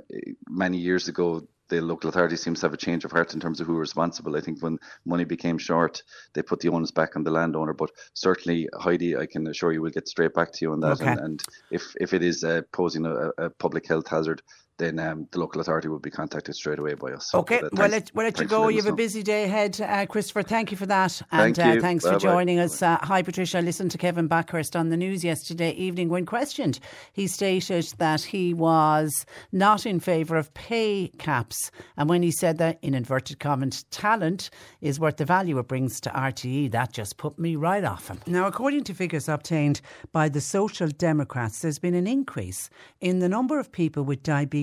many 0.48 0.78
years 0.78 1.08
ago 1.08 1.48
the 1.72 1.82
local 1.82 2.10
authority 2.10 2.36
seems 2.36 2.60
to 2.60 2.66
have 2.68 2.74
a 2.74 2.78
change 2.78 3.06
of 3.06 3.12
heart 3.12 3.34
in 3.34 3.40
terms 3.40 3.60
of 3.60 3.66
who 3.66 3.74
is 3.78 3.80
responsible. 3.80 4.36
I 4.36 4.42
think 4.42 4.62
when 4.62 4.78
money 5.06 5.24
became 5.24 5.58
short, 5.58 6.04
they 6.34 6.44
put 6.44 6.60
the 6.60 6.70
onus 6.70 6.92
back 6.92 7.16
on 7.16 7.24
the 7.24 7.32
landowner. 7.32 7.74
But 7.74 7.92
certainly, 8.14 8.68
Heidi, 8.78 9.18
I 9.18 9.26
can 9.26 9.48
assure 9.48 9.72
you, 9.72 9.82
we'll 9.82 9.92
get 9.92 10.08
straight 10.08 10.34
back 10.34 10.52
to 10.52 10.66
you 10.66 10.74
on 10.74 10.82
that. 10.82 11.02
Okay. 11.02 11.08
And, 11.08 11.20
and, 11.20 11.44
if 11.72 11.96
if 12.00 12.14
it 12.14 12.22
is 12.22 12.44
uh, 12.44 12.62
posing 12.74 13.06
a, 13.06 13.30
a, 13.38 13.50
public 13.50 13.88
health 13.88 14.08
hazard, 14.08 14.42
then 14.78 14.98
um, 15.00 15.28
the 15.32 15.40
local 15.40 15.62
authority 15.62 15.88
will 15.88 16.00
be 16.00 16.10
contacted 16.10 16.56
straight 16.56 16.80
away 16.80 16.96
by 16.96 17.12
us. 17.12 17.34
Okay, 17.36 17.60
so, 17.60 17.68
uh, 17.68 17.70
well, 17.74 17.90
let, 17.90 18.12
we'll 18.16 18.26
let 18.26 18.40
you 18.40 18.48
go. 18.48 18.68
You 18.68 18.78
have 18.78 18.92
a 18.92 18.96
busy 18.96 19.22
day 19.22 19.44
ahead, 19.44 19.80
uh, 19.80 20.06
Christopher. 20.08 20.42
Thank 20.42 20.72
you 20.72 20.78
for 20.78 20.88
that. 20.88 21.22
And 21.32 21.56
Thank 21.56 21.78
uh, 21.78 21.82
thanks 21.82 22.04
Bye-bye. 22.04 22.14
for 22.16 22.20
joining 22.20 22.60
us. 22.60 22.82
Uh, 22.82 22.98
hi, 23.02 23.22
Patricia. 23.22 23.60
I 23.60 23.62
listened 23.62 23.92
to 23.92 23.98
Kevin 23.98 24.28
Bakhurst 24.28 24.76
on 24.76 24.90
the 24.90 24.98
news 24.98 25.24
yesterday 25.24 25.72
evening 25.74 26.10
when 26.10 26.26
questioned. 26.26 26.80
He 27.14 27.28
stated 27.28 27.94
that 28.00 28.22
he 28.22 28.54
was 28.54 29.26
not 29.52 29.86
in 29.86 30.00
favour 30.00 30.36
of 30.36 30.54
pay 30.54 31.12
caps. 31.20 31.70
And 31.98 32.10
when 32.10 32.24
he 32.24 32.32
said 32.32 32.58
that, 32.58 32.80
in 32.82 32.96
inverted 32.96 33.40
commas, 33.40 33.84
talent 33.92 34.50
is 34.82 35.00
worth 35.00 35.18
the 35.18 35.26
value 35.26 35.60
it 35.60 35.68
brings 35.68 36.00
to 36.02 36.10
RTE, 36.10 36.72
that 36.72 36.92
just 36.92 37.18
put 37.18 37.38
me 37.38 37.56
right 37.56 37.84
off 37.84 38.08
him. 38.08 38.20
Now, 38.26 38.48
according 38.48 38.86
to 38.86 38.94
figures 38.94 39.30
obtained 39.30 39.82
by 40.12 40.30
the 40.30 40.42
Social 40.42 40.88
Democrats, 40.88 41.60
there's 41.60 41.80
been 41.80 41.94
an 41.94 42.08
increase 42.08 42.70
in 43.00 43.20
the 43.20 43.30
number 43.30 43.60
of 43.60 43.72
people 43.72 44.04
with 44.04 44.24
diabetes 44.24 44.61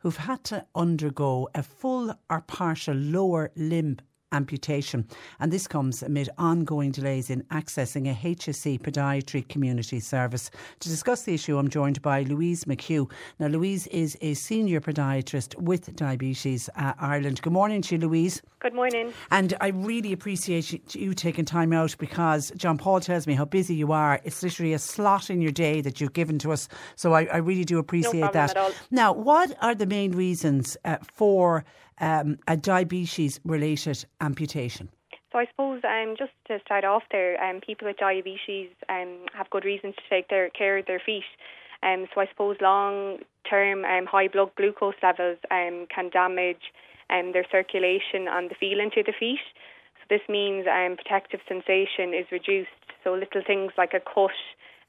who've 0.00 0.16
had 0.16 0.44
to 0.44 0.66
undergo 0.74 1.48
a 1.54 1.62
full 1.62 2.14
or 2.28 2.40
partial 2.42 2.94
lower 2.96 3.50
limb 3.56 3.98
amputation. 4.32 5.06
And 5.40 5.52
this 5.52 5.68
comes 5.68 6.02
amid 6.02 6.28
ongoing 6.38 6.90
delays 6.90 7.30
in 7.30 7.42
accessing 7.44 8.10
a 8.10 8.14
HSE 8.14 8.80
podiatry 8.80 9.46
community 9.48 10.00
service. 10.00 10.50
To 10.80 10.88
discuss 10.88 11.22
the 11.22 11.34
issue, 11.34 11.58
I'm 11.58 11.68
joined 11.68 12.02
by 12.02 12.22
Louise 12.22 12.64
McHugh. 12.64 13.10
Now, 13.38 13.46
Louise 13.46 13.86
is 13.88 14.16
a 14.20 14.34
senior 14.34 14.80
podiatrist 14.80 15.58
with 15.60 15.94
Diabetes 15.96 16.68
uh, 16.76 16.94
Ireland. 16.98 17.42
Good 17.42 17.52
morning 17.52 17.82
to 17.82 17.94
you, 17.94 18.00
Louise. 18.00 18.42
Good 18.60 18.74
morning. 18.74 19.12
And 19.30 19.54
I 19.60 19.68
really 19.68 20.12
appreciate 20.12 20.94
you 20.94 21.14
taking 21.14 21.44
time 21.44 21.72
out 21.72 21.96
because 21.98 22.52
John 22.56 22.78
Paul 22.78 23.00
tells 23.00 23.26
me 23.26 23.34
how 23.34 23.44
busy 23.44 23.74
you 23.74 23.90
are. 23.90 24.20
It's 24.22 24.42
literally 24.42 24.72
a 24.72 24.78
slot 24.78 25.30
in 25.30 25.42
your 25.42 25.50
day 25.50 25.80
that 25.80 26.00
you've 26.00 26.12
given 26.12 26.38
to 26.40 26.52
us. 26.52 26.68
So 26.94 27.12
I, 27.12 27.24
I 27.24 27.38
really 27.38 27.64
do 27.64 27.78
appreciate 27.78 28.20
no 28.20 28.30
that. 28.32 28.56
Now, 28.90 29.12
what 29.12 29.56
are 29.60 29.74
the 29.74 29.86
main 29.86 30.12
reasons 30.12 30.76
uh, 30.84 30.98
for 31.12 31.64
um, 32.00 32.38
a 32.48 32.56
diabetes 32.56 33.40
related 33.44 34.04
amputation? 34.20 34.88
So 35.32 35.38
I 35.38 35.46
suppose 35.46 35.80
um, 35.84 36.14
just 36.18 36.32
to 36.48 36.58
start 36.64 36.84
off 36.84 37.04
there, 37.10 37.42
um, 37.42 37.60
people 37.60 37.88
with 37.88 37.96
diabetes 37.96 38.68
um, 38.90 39.24
have 39.32 39.48
good 39.48 39.64
reasons 39.64 39.94
to 39.96 40.02
take 40.10 40.28
their 40.28 40.50
care 40.50 40.78
of 40.78 40.86
their 40.86 41.00
feet. 41.04 41.24
Um, 41.82 42.06
so 42.14 42.20
I 42.20 42.26
suppose 42.26 42.56
long 42.60 43.18
term 43.48 43.84
um, 43.84 44.06
high 44.06 44.28
blood 44.28 44.50
glucose 44.56 44.94
levels 45.02 45.38
um, 45.50 45.86
can 45.92 46.10
damage 46.10 46.70
um, 47.10 47.32
their 47.32 47.46
circulation 47.50 48.28
and 48.28 48.50
the 48.50 48.54
feeling 48.60 48.90
to 48.94 49.02
the 49.02 49.14
feet. 49.18 49.40
So 49.96 50.04
this 50.10 50.20
means 50.28 50.66
um, 50.66 50.96
protective 50.96 51.40
sensation 51.48 52.14
is 52.14 52.26
reduced. 52.30 52.70
So 53.02 53.14
little 53.14 53.42
things 53.44 53.72
like 53.78 53.94
a 53.94 54.00
cut 54.00 54.36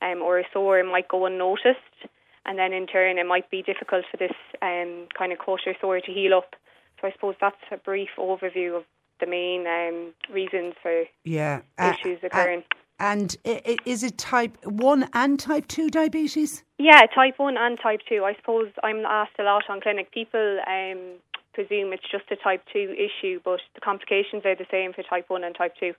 um, 0.02 0.22
or 0.22 0.40
a 0.40 0.44
sore 0.52 0.84
might 0.84 1.08
go 1.08 1.26
unnoticed, 1.26 1.98
and 2.46 2.60
then 2.60 2.74
in 2.74 2.86
turn 2.86 3.18
it 3.18 3.26
might 3.26 3.50
be 3.50 3.64
difficult 3.64 4.04
for 4.12 4.18
this 4.18 4.36
um, 4.62 5.08
kind 5.18 5.32
of 5.32 5.40
cut 5.40 5.62
or 5.66 5.74
sore 5.80 6.02
to 6.02 6.12
heal 6.12 6.34
up. 6.34 6.56
So 7.04 7.10
I 7.10 7.12
suppose 7.12 7.36
that's 7.42 7.58
a 7.70 7.78
brief 7.78 8.10
overview 8.18 8.78
of 8.78 8.84
the 9.20 9.26
main 9.26 9.68
um, 9.68 10.14
reasons 10.34 10.74
for 10.82 11.04
yeah. 11.26 11.60
issues 11.78 12.20
uh, 12.24 12.28
occurring. 12.28 12.60
Uh, 12.60 12.76
and 13.00 13.36
is 13.44 14.04
it 14.04 14.18
type 14.18 14.58
1 14.64 15.10
and 15.14 15.38
type 15.38 15.68
2 15.68 15.90
diabetes? 15.90 16.64
Yeah, 16.78 17.02
type 17.14 17.34
1 17.38 17.58
and 17.58 17.78
type 17.82 18.00
2. 18.08 18.24
I 18.24 18.36
suppose 18.36 18.70
I'm 18.84 19.06
asked 19.06 19.34
a 19.38 19.44
lot 19.44 19.64
on 19.70 19.82
clinic. 19.82 20.14
People 20.14 20.60
um, 20.66 21.16
presume 21.54 21.92
it's 21.92 22.10
just 22.10 22.32
a 22.32 22.38
type 22.38 22.64
2 22.72 22.96
issue, 22.98 23.42
but 23.44 23.60
the 23.76 23.82
complications 23.82 24.46
are 24.46 24.56
the 24.56 24.68
same 24.72 24.94
for 24.94 25.04
type 25.04 25.26
1 25.28 25.44
and 25.44 25.54
type 25.56 25.74
2. 25.82 25.94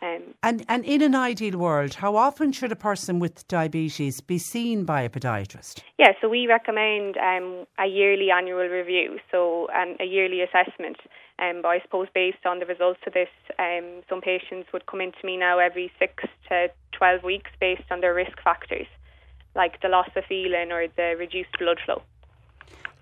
Um, 0.00 0.34
and 0.42 0.64
and 0.68 0.84
in 0.84 1.00
an 1.02 1.14
ideal 1.14 1.58
world, 1.58 1.94
how 1.94 2.16
often 2.16 2.50
should 2.52 2.72
a 2.72 2.76
person 2.76 3.20
with 3.20 3.46
diabetes 3.46 4.20
be 4.20 4.38
seen 4.38 4.84
by 4.84 5.02
a 5.02 5.08
podiatrist? 5.08 5.80
Yeah, 5.98 6.12
so 6.20 6.28
we 6.28 6.46
recommend 6.46 7.16
um, 7.18 7.66
a 7.78 7.86
yearly 7.86 8.30
annual 8.30 8.66
review, 8.68 9.18
so 9.30 9.68
um, 9.70 9.96
a 10.00 10.04
yearly 10.04 10.40
assessment. 10.40 10.96
Um, 11.38 11.62
but 11.62 11.68
I 11.68 11.80
suppose 11.80 12.08
based 12.14 12.44
on 12.46 12.58
the 12.58 12.66
results 12.66 13.00
of 13.06 13.12
this, 13.12 13.28
um, 13.58 14.02
some 14.08 14.20
patients 14.20 14.68
would 14.72 14.86
come 14.86 15.00
into 15.00 15.18
me 15.24 15.36
now 15.36 15.58
every 15.58 15.92
six 15.98 16.24
to 16.48 16.68
twelve 16.92 17.22
weeks 17.22 17.50
based 17.60 17.90
on 17.90 18.00
their 18.00 18.14
risk 18.14 18.40
factors, 18.42 18.86
like 19.54 19.80
the 19.82 19.88
loss 19.88 20.10
of 20.16 20.24
feeling 20.24 20.72
or 20.72 20.86
the 20.96 21.14
reduced 21.18 21.56
blood 21.58 21.78
flow. 21.84 22.02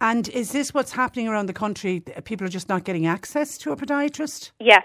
And 0.02 0.28
is 0.30 0.52
this 0.52 0.72
what's 0.72 0.92
happening 0.92 1.28
around 1.28 1.46
the 1.46 1.52
country? 1.52 2.00
People 2.24 2.46
are 2.46 2.50
just 2.50 2.68
not 2.68 2.84
getting 2.84 3.06
access 3.06 3.58
to 3.58 3.72
a 3.72 3.76
podiatrist? 3.76 4.52
Yeah, 4.58 4.80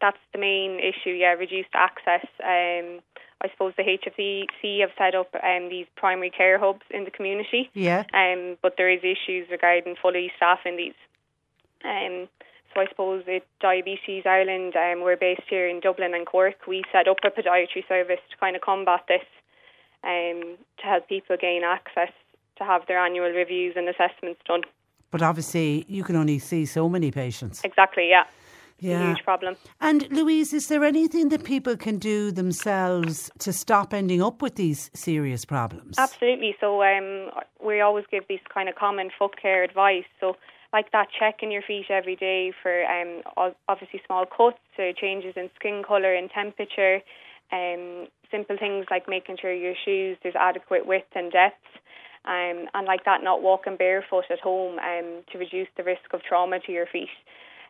that's 0.00 0.18
the 0.32 0.38
main 0.38 0.80
issue. 0.80 1.10
Yeah, 1.10 1.32
reduced 1.32 1.74
access. 1.74 2.26
Um, 2.42 3.00
I 3.42 3.48
suppose 3.50 3.72
the 3.76 3.84
HSE 3.84 4.80
have 4.80 4.90
set 4.98 5.14
up 5.14 5.34
um, 5.42 5.70
these 5.70 5.86
primary 5.96 6.30
care 6.30 6.58
hubs 6.58 6.82
in 6.90 7.04
the 7.04 7.10
community. 7.10 7.70
Yeah. 7.72 8.04
Um, 8.12 8.58
but 8.60 8.74
there 8.76 8.90
is 8.90 9.00
issues 9.02 9.48
regarding 9.50 9.96
fully 10.00 10.30
staffing 10.36 10.76
these. 10.76 10.98
Um, 11.84 12.28
so 12.74 12.82
I 12.82 12.86
suppose 12.88 13.24
at 13.26 13.42
Diabetes 13.60 14.24
Ireland, 14.26 14.76
um, 14.76 15.02
we're 15.02 15.16
based 15.16 15.48
here 15.48 15.66
in 15.66 15.80
Dublin 15.80 16.14
and 16.14 16.26
Cork. 16.26 16.66
We 16.68 16.84
set 16.92 17.08
up 17.08 17.16
a 17.24 17.30
podiatry 17.30 17.88
service 17.88 18.20
to 18.30 18.36
kind 18.36 18.54
of 18.56 18.62
combat 18.62 19.00
this, 19.08 19.24
um, 20.04 20.58
to 20.78 20.82
help 20.82 21.08
people 21.08 21.36
gain 21.40 21.62
access 21.64 22.12
to 22.58 22.64
have 22.64 22.86
their 22.86 22.98
annual 22.98 23.30
reviews 23.30 23.74
and 23.76 23.88
assessments 23.88 24.40
done. 24.46 24.62
But 25.10 25.22
obviously, 25.22 25.84
you 25.88 26.04
can 26.04 26.14
only 26.14 26.38
see 26.38 26.66
so 26.66 26.88
many 26.88 27.10
patients. 27.10 27.62
Exactly, 27.64 28.08
yeah. 28.08 28.24
Yeah. 28.80 29.02
a 29.02 29.06
huge 29.08 29.24
problem. 29.24 29.56
And 29.80 30.10
Louise, 30.10 30.52
is 30.52 30.68
there 30.68 30.84
anything 30.84 31.28
that 31.28 31.44
people 31.44 31.76
can 31.76 31.98
do 31.98 32.30
themselves 32.30 33.30
to 33.38 33.52
stop 33.52 33.92
ending 33.94 34.22
up 34.22 34.42
with 34.42 34.56
these 34.56 34.90
serious 34.94 35.44
problems? 35.44 35.98
Absolutely. 35.98 36.56
So 36.60 36.82
um, 36.82 37.30
we 37.64 37.80
always 37.80 38.04
give 38.10 38.24
these 38.28 38.40
kind 38.52 38.68
of 38.68 38.74
common 38.74 39.10
foot 39.18 39.40
care 39.40 39.62
advice. 39.62 40.04
So 40.20 40.36
like 40.72 40.92
that, 40.92 41.08
checking 41.16 41.50
your 41.50 41.62
feet 41.62 41.86
every 41.90 42.16
day 42.16 42.52
for 42.62 42.84
um, 42.84 43.22
obviously 43.68 44.00
small 44.06 44.24
cuts, 44.24 44.58
or 44.78 44.92
changes 44.92 45.34
in 45.36 45.50
skin 45.56 45.82
colour 45.86 46.14
and 46.14 46.30
temperature. 46.30 47.00
Um, 47.52 48.06
simple 48.30 48.56
things 48.58 48.86
like 48.90 49.08
making 49.08 49.38
sure 49.40 49.52
your 49.52 49.74
shoes 49.84 50.16
there's 50.22 50.36
adequate 50.38 50.86
width 50.86 51.10
and 51.14 51.32
depth. 51.32 51.66
Um, 52.24 52.68
and 52.74 52.86
like 52.86 53.04
that, 53.04 53.24
not 53.24 53.42
walking 53.42 53.76
barefoot 53.76 54.24
at 54.30 54.40
home 54.40 54.78
um, 54.78 55.22
to 55.32 55.38
reduce 55.38 55.68
the 55.76 55.82
risk 55.82 56.12
of 56.12 56.22
trauma 56.22 56.60
to 56.60 56.72
your 56.72 56.86
feet. 56.86 57.08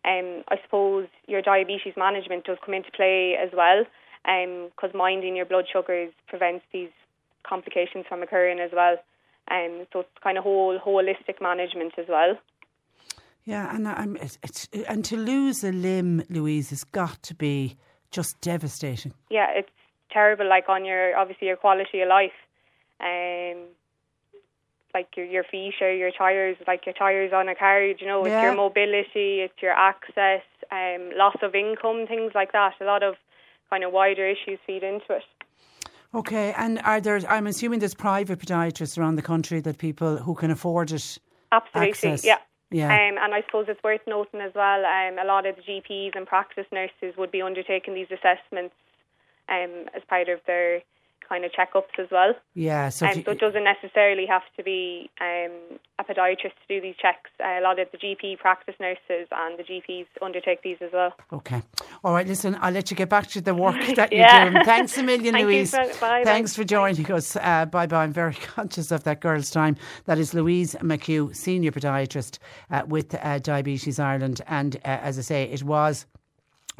Um, 0.04 0.44
I 0.48 0.56
suppose 0.64 1.08
your 1.26 1.42
diabetes 1.42 1.94
management 1.96 2.44
does 2.44 2.58
come 2.64 2.74
into 2.74 2.90
play 2.92 3.36
as 3.40 3.50
well, 3.54 3.84
because 4.24 4.94
um, 4.94 4.98
minding 4.98 5.36
your 5.36 5.46
blood 5.46 5.66
sugars 5.70 6.12
prevents 6.28 6.64
these 6.72 6.90
complications 7.42 8.06
from 8.08 8.22
occurring 8.22 8.60
as 8.60 8.70
well. 8.72 8.96
Um, 9.50 9.86
so 9.92 10.00
it's 10.00 10.08
kind 10.22 10.38
of 10.38 10.44
whole 10.44 10.78
holistic 10.78 11.40
management 11.40 11.94
as 11.98 12.06
well. 12.08 12.38
Yeah, 13.44 13.74
and 13.74 13.88
I'm, 13.88 14.16
it's, 14.16 14.38
it's, 14.42 14.68
and 14.86 15.04
to 15.06 15.16
lose 15.16 15.64
a 15.64 15.72
limb, 15.72 16.22
Louise, 16.28 16.70
has 16.70 16.84
got 16.84 17.22
to 17.24 17.34
be 17.34 17.76
just 18.10 18.40
devastating. 18.40 19.12
Yeah, 19.30 19.48
it's 19.54 19.70
terrible. 20.12 20.48
Like 20.48 20.68
on 20.68 20.84
your 20.84 21.16
obviously 21.16 21.48
your 21.48 21.56
quality 21.56 22.00
of 22.00 22.08
life, 22.08 22.32
um, 23.00 23.64
like 24.94 25.08
your 25.16 25.26
your 25.26 25.44
feet 25.44 25.74
or 25.80 25.92
your 25.92 26.10
tires, 26.10 26.56
like 26.66 26.86
your 26.86 26.94
tires 26.94 27.32
on 27.32 27.48
a 27.48 27.54
car. 27.54 27.82
You 27.82 28.06
know, 28.06 28.24
it's 28.24 28.30
yeah. 28.30 28.42
your 28.42 28.54
mobility, 28.54 29.40
it's 29.40 29.60
your 29.60 29.72
access, 29.72 30.42
um, 30.70 31.10
loss 31.16 31.36
of 31.42 31.54
income, 31.54 32.06
things 32.06 32.32
like 32.34 32.52
that. 32.52 32.74
A 32.80 32.84
lot 32.84 33.02
of 33.02 33.14
kind 33.70 33.84
of 33.84 33.92
wider 33.92 34.26
issues 34.26 34.58
feed 34.66 34.82
into 34.82 35.10
it. 35.10 35.22
Okay, 36.12 36.52
and 36.56 36.80
are 36.80 37.00
there? 37.00 37.20
I'm 37.28 37.46
assuming 37.46 37.78
there's 37.78 37.94
private 37.94 38.40
podiatrists 38.40 38.98
around 38.98 39.16
the 39.16 39.22
country 39.22 39.60
that 39.60 39.78
people 39.78 40.16
who 40.16 40.34
can 40.34 40.50
afford 40.50 40.90
it. 40.90 41.18
Absolutely, 41.52 41.90
access. 41.90 42.24
yeah. 42.24 42.38
Yeah. 42.72 42.86
Um, 42.86 43.18
and 43.18 43.34
I 43.34 43.42
suppose 43.46 43.66
it's 43.68 43.82
worth 43.82 44.02
noting 44.06 44.40
as 44.40 44.52
well, 44.54 44.84
um, 44.84 45.18
a 45.18 45.24
lot 45.24 45.44
of 45.44 45.56
the 45.56 45.62
GPs 45.62 46.14
and 46.14 46.24
practice 46.24 46.66
nurses 46.70 47.16
would 47.18 47.32
be 47.32 47.42
undertaking 47.42 47.94
these 47.94 48.06
assessments 48.12 48.76
um, 49.48 49.86
as 49.94 50.02
part 50.08 50.28
of 50.28 50.38
their 50.46 50.82
kind 51.30 51.44
of 51.44 51.52
checkups 51.52 51.98
as 51.98 52.08
well. 52.10 52.34
Yeah, 52.54 52.88
so, 52.88 53.06
um, 53.06 53.22
so 53.24 53.30
it 53.30 53.38
doesn't 53.38 53.64
necessarily 53.64 54.26
have 54.26 54.42
to 54.56 54.62
be 54.62 55.08
um, 55.20 55.78
a 55.98 56.04
podiatrist 56.04 56.56
to 56.60 56.66
do 56.68 56.80
these 56.80 56.96
checks. 57.00 57.30
Uh, 57.42 57.60
a 57.60 57.62
lot 57.62 57.78
of 57.78 57.88
the 57.92 57.98
GP 57.98 58.38
practice 58.38 58.74
nurses 58.80 59.28
and 59.30 59.58
the 59.58 59.62
GPs 59.62 60.06
undertake 60.20 60.62
these 60.62 60.78
as 60.80 60.90
well. 60.92 61.14
Okay. 61.32 61.62
All 62.02 62.12
right, 62.12 62.26
listen, 62.26 62.58
I'll 62.60 62.72
let 62.72 62.90
you 62.90 62.96
get 62.96 63.08
back 63.08 63.28
to 63.28 63.40
the 63.40 63.54
work 63.54 63.76
that 63.94 64.12
you're 64.12 64.26
doing. 64.26 64.64
Thanks 64.64 64.98
a 64.98 65.02
million, 65.02 65.34
Thank 65.34 65.46
Louise. 65.46 65.72
You, 65.72 65.78
bye, 66.00 66.22
Thanks 66.24 66.56
bye. 66.56 66.62
for 66.62 66.66
joining 66.66 67.10
us. 67.12 67.36
Uh, 67.36 67.66
bye 67.66 67.86
bye. 67.86 68.02
I'm 68.02 68.12
very 68.12 68.34
conscious 68.56 68.90
of 68.90 69.04
that 69.04 69.20
girl's 69.20 69.50
time. 69.50 69.76
That 70.06 70.18
is 70.18 70.34
Louise 70.34 70.74
McHugh, 70.80 71.34
senior 71.36 71.70
podiatrist 71.70 72.38
uh, 72.70 72.82
with 72.86 73.14
uh, 73.14 73.38
Diabetes 73.38 74.00
Ireland. 74.00 74.40
And 74.48 74.76
uh, 74.76 74.98
as 75.02 75.18
I 75.18 75.22
say, 75.22 75.44
it 75.44 75.62
was 75.62 76.06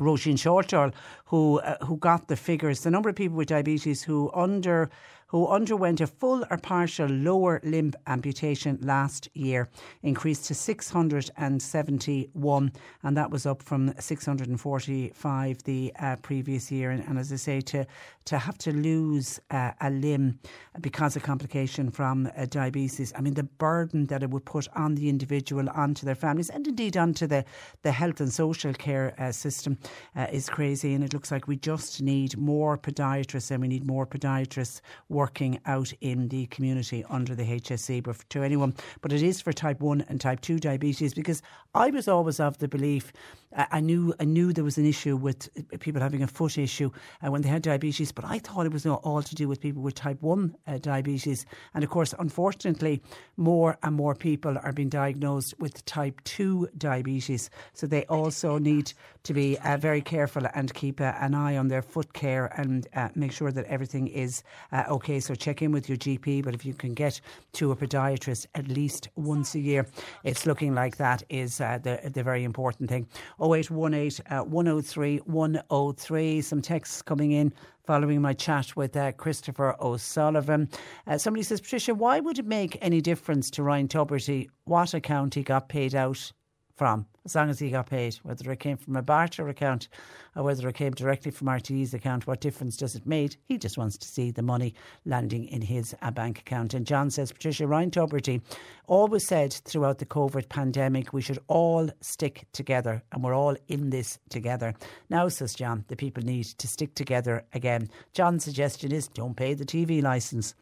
Roisin 0.00 0.36
Shortall, 0.36 0.92
who 1.26 1.60
uh, 1.60 1.84
who 1.84 1.96
got 1.96 2.28
the 2.28 2.36
figures, 2.36 2.80
the 2.80 2.90
number 2.90 3.08
of 3.08 3.16
people 3.16 3.36
with 3.36 3.48
diabetes 3.48 4.02
who 4.02 4.30
under 4.34 4.90
who 5.31 5.47
underwent 5.47 6.01
a 6.01 6.09
full 6.09 6.45
or 6.51 6.57
partial 6.57 7.07
lower 7.07 7.61
limb 7.62 7.93
amputation 8.09 8.77
last 8.83 9.29
year 9.33 9.69
increased 10.03 10.47
to 10.47 10.55
671, 10.55 12.73
and 13.05 13.16
that 13.16 13.31
was 13.31 13.47
up 13.47 13.62
from 13.62 13.95
645 13.97 15.62
the 15.62 15.93
uh, 16.01 16.16
previous 16.16 16.73
year. 16.73 16.90
And, 16.90 17.05
and, 17.05 17.16
as 17.16 17.33
I 17.33 17.37
say, 17.37 17.61
to 17.61 17.87
to 18.25 18.38
have 18.38 18.59
to 18.59 18.73
lose 18.73 19.38
uh, 19.51 19.71
a 19.81 19.90
limb 19.90 20.40
because 20.81 21.14
of 21.16 21.23
complication 21.23 21.90
from 21.90 22.31
uh, 22.37 22.47
diabetes, 22.47 23.12
I 23.16 23.21
mean 23.21 23.35
the 23.35 23.45
burden 23.45 24.07
that 24.07 24.25
it 24.25 24.31
would 24.31 24.45
put 24.45 24.66
on 24.75 24.97
the 24.97 25.09
individual, 25.09 25.71
onto 25.71 26.05
their 26.07 26.16
families, 26.16 26.51
and 26.51 26.66
indeed 26.66 26.97
onto 26.97 27.29
the 27.29 27.45
the 27.83 27.93
health 27.93 28.21
and 28.21 28.33
social 28.33 28.75
care 28.75 29.14
uh, 29.19 29.31
system 29.31 29.79
uh, 30.16 30.27
is 30.33 30.49
crazy. 30.49 30.93
And 30.95 31.05
it 31.05 31.14
looks 31.14 31.31
like 31.31 31.47
we 31.47 31.55
just 31.57 32.03
need 32.03 32.37
more 32.37 32.77
podiatrists, 32.77 33.53
and 33.53 33.62
we 33.62 33.69
need 33.69 33.87
more 33.87 34.09
podiatrists 34.09 34.81
working 35.20 35.61
out 35.66 35.92
in 36.00 36.28
the 36.28 36.46
community 36.46 37.04
under 37.11 37.35
the 37.35 37.42
HSE, 37.42 38.02
but 38.02 38.16
to 38.30 38.42
anyone. 38.42 38.74
But 39.02 39.12
it 39.12 39.22
is 39.22 39.38
for 39.38 39.52
type 39.52 39.78
1 39.78 40.06
and 40.09 40.18
type 40.18 40.40
2 40.40 40.59
diabetes 40.59 41.12
because 41.12 41.42
I 41.74 41.90
was 41.90 42.09
always 42.09 42.40
of 42.40 42.56
the 42.56 42.68
belief 42.68 43.12
I 43.52 43.80
knew 43.80 44.14
I 44.20 44.24
knew 44.24 44.52
there 44.52 44.62
was 44.62 44.78
an 44.78 44.86
issue 44.86 45.16
with 45.16 45.48
people 45.80 46.00
having 46.00 46.22
a 46.22 46.28
foot 46.28 46.56
issue 46.56 46.90
uh, 47.24 47.30
when 47.32 47.42
they 47.42 47.48
had 47.48 47.62
diabetes, 47.62 48.12
but 48.12 48.24
I 48.24 48.38
thought 48.38 48.64
it 48.64 48.72
was 48.72 48.84
not 48.84 49.00
all 49.02 49.22
to 49.22 49.34
do 49.34 49.48
with 49.48 49.60
people 49.60 49.82
with 49.82 49.96
type 49.96 50.22
1 50.22 50.56
uh, 50.68 50.78
diabetes. 50.78 51.46
And 51.74 51.82
of 51.82 51.90
course, 51.90 52.14
unfortunately, 52.18 53.02
more 53.36 53.76
and 53.82 53.96
more 53.96 54.14
people 54.14 54.56
are 54.62 54.72
being 54.72 54.88
diagnosed 54.88 55.54
with 55.58 55.84
type 55.84 56.20
2 56.24 56.68
diabetes. 56.78 57.50
So 57.72 57.88
they 57.88 58.04
also 58.04 58.58
need 58.58 58.92
to 59.24 59.34
be 59.34 59.58
uh, 59.58 59.76
very 59.76 60.00
careful 60.00 60.46
and 60.54 60.72
keep 60.72 61.00
uh, 61.00 61.14
an 61.20 61.34
eye 61.34 61.56
on 61.56 61.68
their 61.68 61.82
foot 61.82 62.12
care 62.12 62.52
and 62.56 62.86
uh, 62.94 63.08
make 63.16 63.32
sure 63.32 63.50
that 63.50 63.66
everything 63.66 64.06
is 64.06 64.44
uh, 64.70 64.84
okay. 64.88 65.18
So 65.18 65.34
check 65.34 65.60
in 65.60 65.72
with 65.72 65.88
your 65.88 65.98
GP, 65.98 66.44
but 66.44 66.54
if 66.54 66.64
you 66.64 66.72
can 66.72 66.94
get 66.94 67.20
to 67.54 67.72
a 67.72 67.76
podiatrist 67.76 68.46
at 68.54 68.68
least 68.68 69.08
once 69.16 69.56
a 69.56 69.60
year, 69.60 69.86
it's 70.22 70.46
looking 70.46 70.72
like 70.72 70.98
that 70.98 71.24
is 71.28 71.58
the, 71.58 72.10
the 72.14 72.22
very 72.22 72.44
important 72.44 72.88
thing. 72.88 73.08
0818 73.40 74.26
uh, 74.31 74.44
103 74.44 75.18
103. 75.18 76.40
Some 76.40 76.62
texts 76.62 77.03
coming 77.03 77.33
in 77.33 77.53
following 77.85 78.20
my 78.20 78.33
chat 78.33 78.76
with 78.76 78.96
uh, 78.96 79.12
Christopher 79.12 79.74
O'Sullivan. 79.81 80.68
Uh, 81.07 81.18
somebody 81.18 81.42
says, 81.42 81.61
Patricia, 81.61 81.94
why 81.94 82.20
would 82.20 82.38
it 82.38 82.46
make 82.46 82.79
any 82.81 83.00
difference 83.00 83.50
to 83.50 83.62
Ryan 83.62 83.88
Tubridy 83.88 84.48
what 84.64 84.94
account 84.94 85.35
he 85.35 85.42
got 85.42 85.68
paid 85.68 85.94
out 85.94 86.33
from, 86.76 87.05
as 87.24 87.35
long 87.35 87.50
as 87.50 87.59
he 87.59 87.70
got 87.70 87.88
paid, 87.88 88.14
whether 88.22 88.50
it 88.50 88.61
came 88.61 88.76
from 88.76 88.96
a 88.96 89.02
barter 89.02 89.48
account 89.48 89.88
or 90.35 90.42
whether 90.42 90.68
it 90.68 90.74
came 90.74 90.92
directly 90.92 91.30
from 91.30 91.48
RTE's 91.48 91.92
account, 91.92 92.26
what 92.26 92.40
difference 92.40 92.76
does 92.76 92.94
it 92.94 93.06
make? 93.06 93.37
He 93.44 93.59
just 93.59 93.76
wants 93.76 93.98
to 93.98 94.09
see 94.09 94.30
the 94.30 94.42
money 94.42 94.74
landing 95.04 95.46
in 95.46 95.62
his 95.62 95.94
bank 96.14 96.38
account. 96.38 96.74
And 96.74 96.87
John 96.87 97.11
says, 97.11 97.33
Patricia 97.33 97.66
Ryan 97.66 97.90
Tubridy 97.90 98.40
always 98.87 99.26
said 99.26 99.52
throughout 99.52 99.98
the 99.98 100.06
COVID 100.06 100.48
pandemic, 100.48 101.12
we 101.12 101.22
should 101.22 101.38
all 101.48 101.90
stick 102.00 102.46
together 102.52 103.02
and 103.12 103.22
we're 103.22 103.35
all 103.35 103.56
in 103.68 103.90
this 103.90 104.18
together. 104.28 104.74
Now, 105.09 105.28
says 105.28 105.54
John, 105.54 105.85
the 105.88 105.96
people 105.96 106.22
need 106.22 106.44
to 106.44 106.68
stick 106.68 106.94
together 106.94 107.44
again. 107.52 107.88
John's 108.14 108.44
suggestion 108.44 108.92
is 108.92 109.09
don't 109.09 109.37
pay 109.37 109.54
the 109.54 109.64
TV 109.64 110.02
licence 110.02 110.54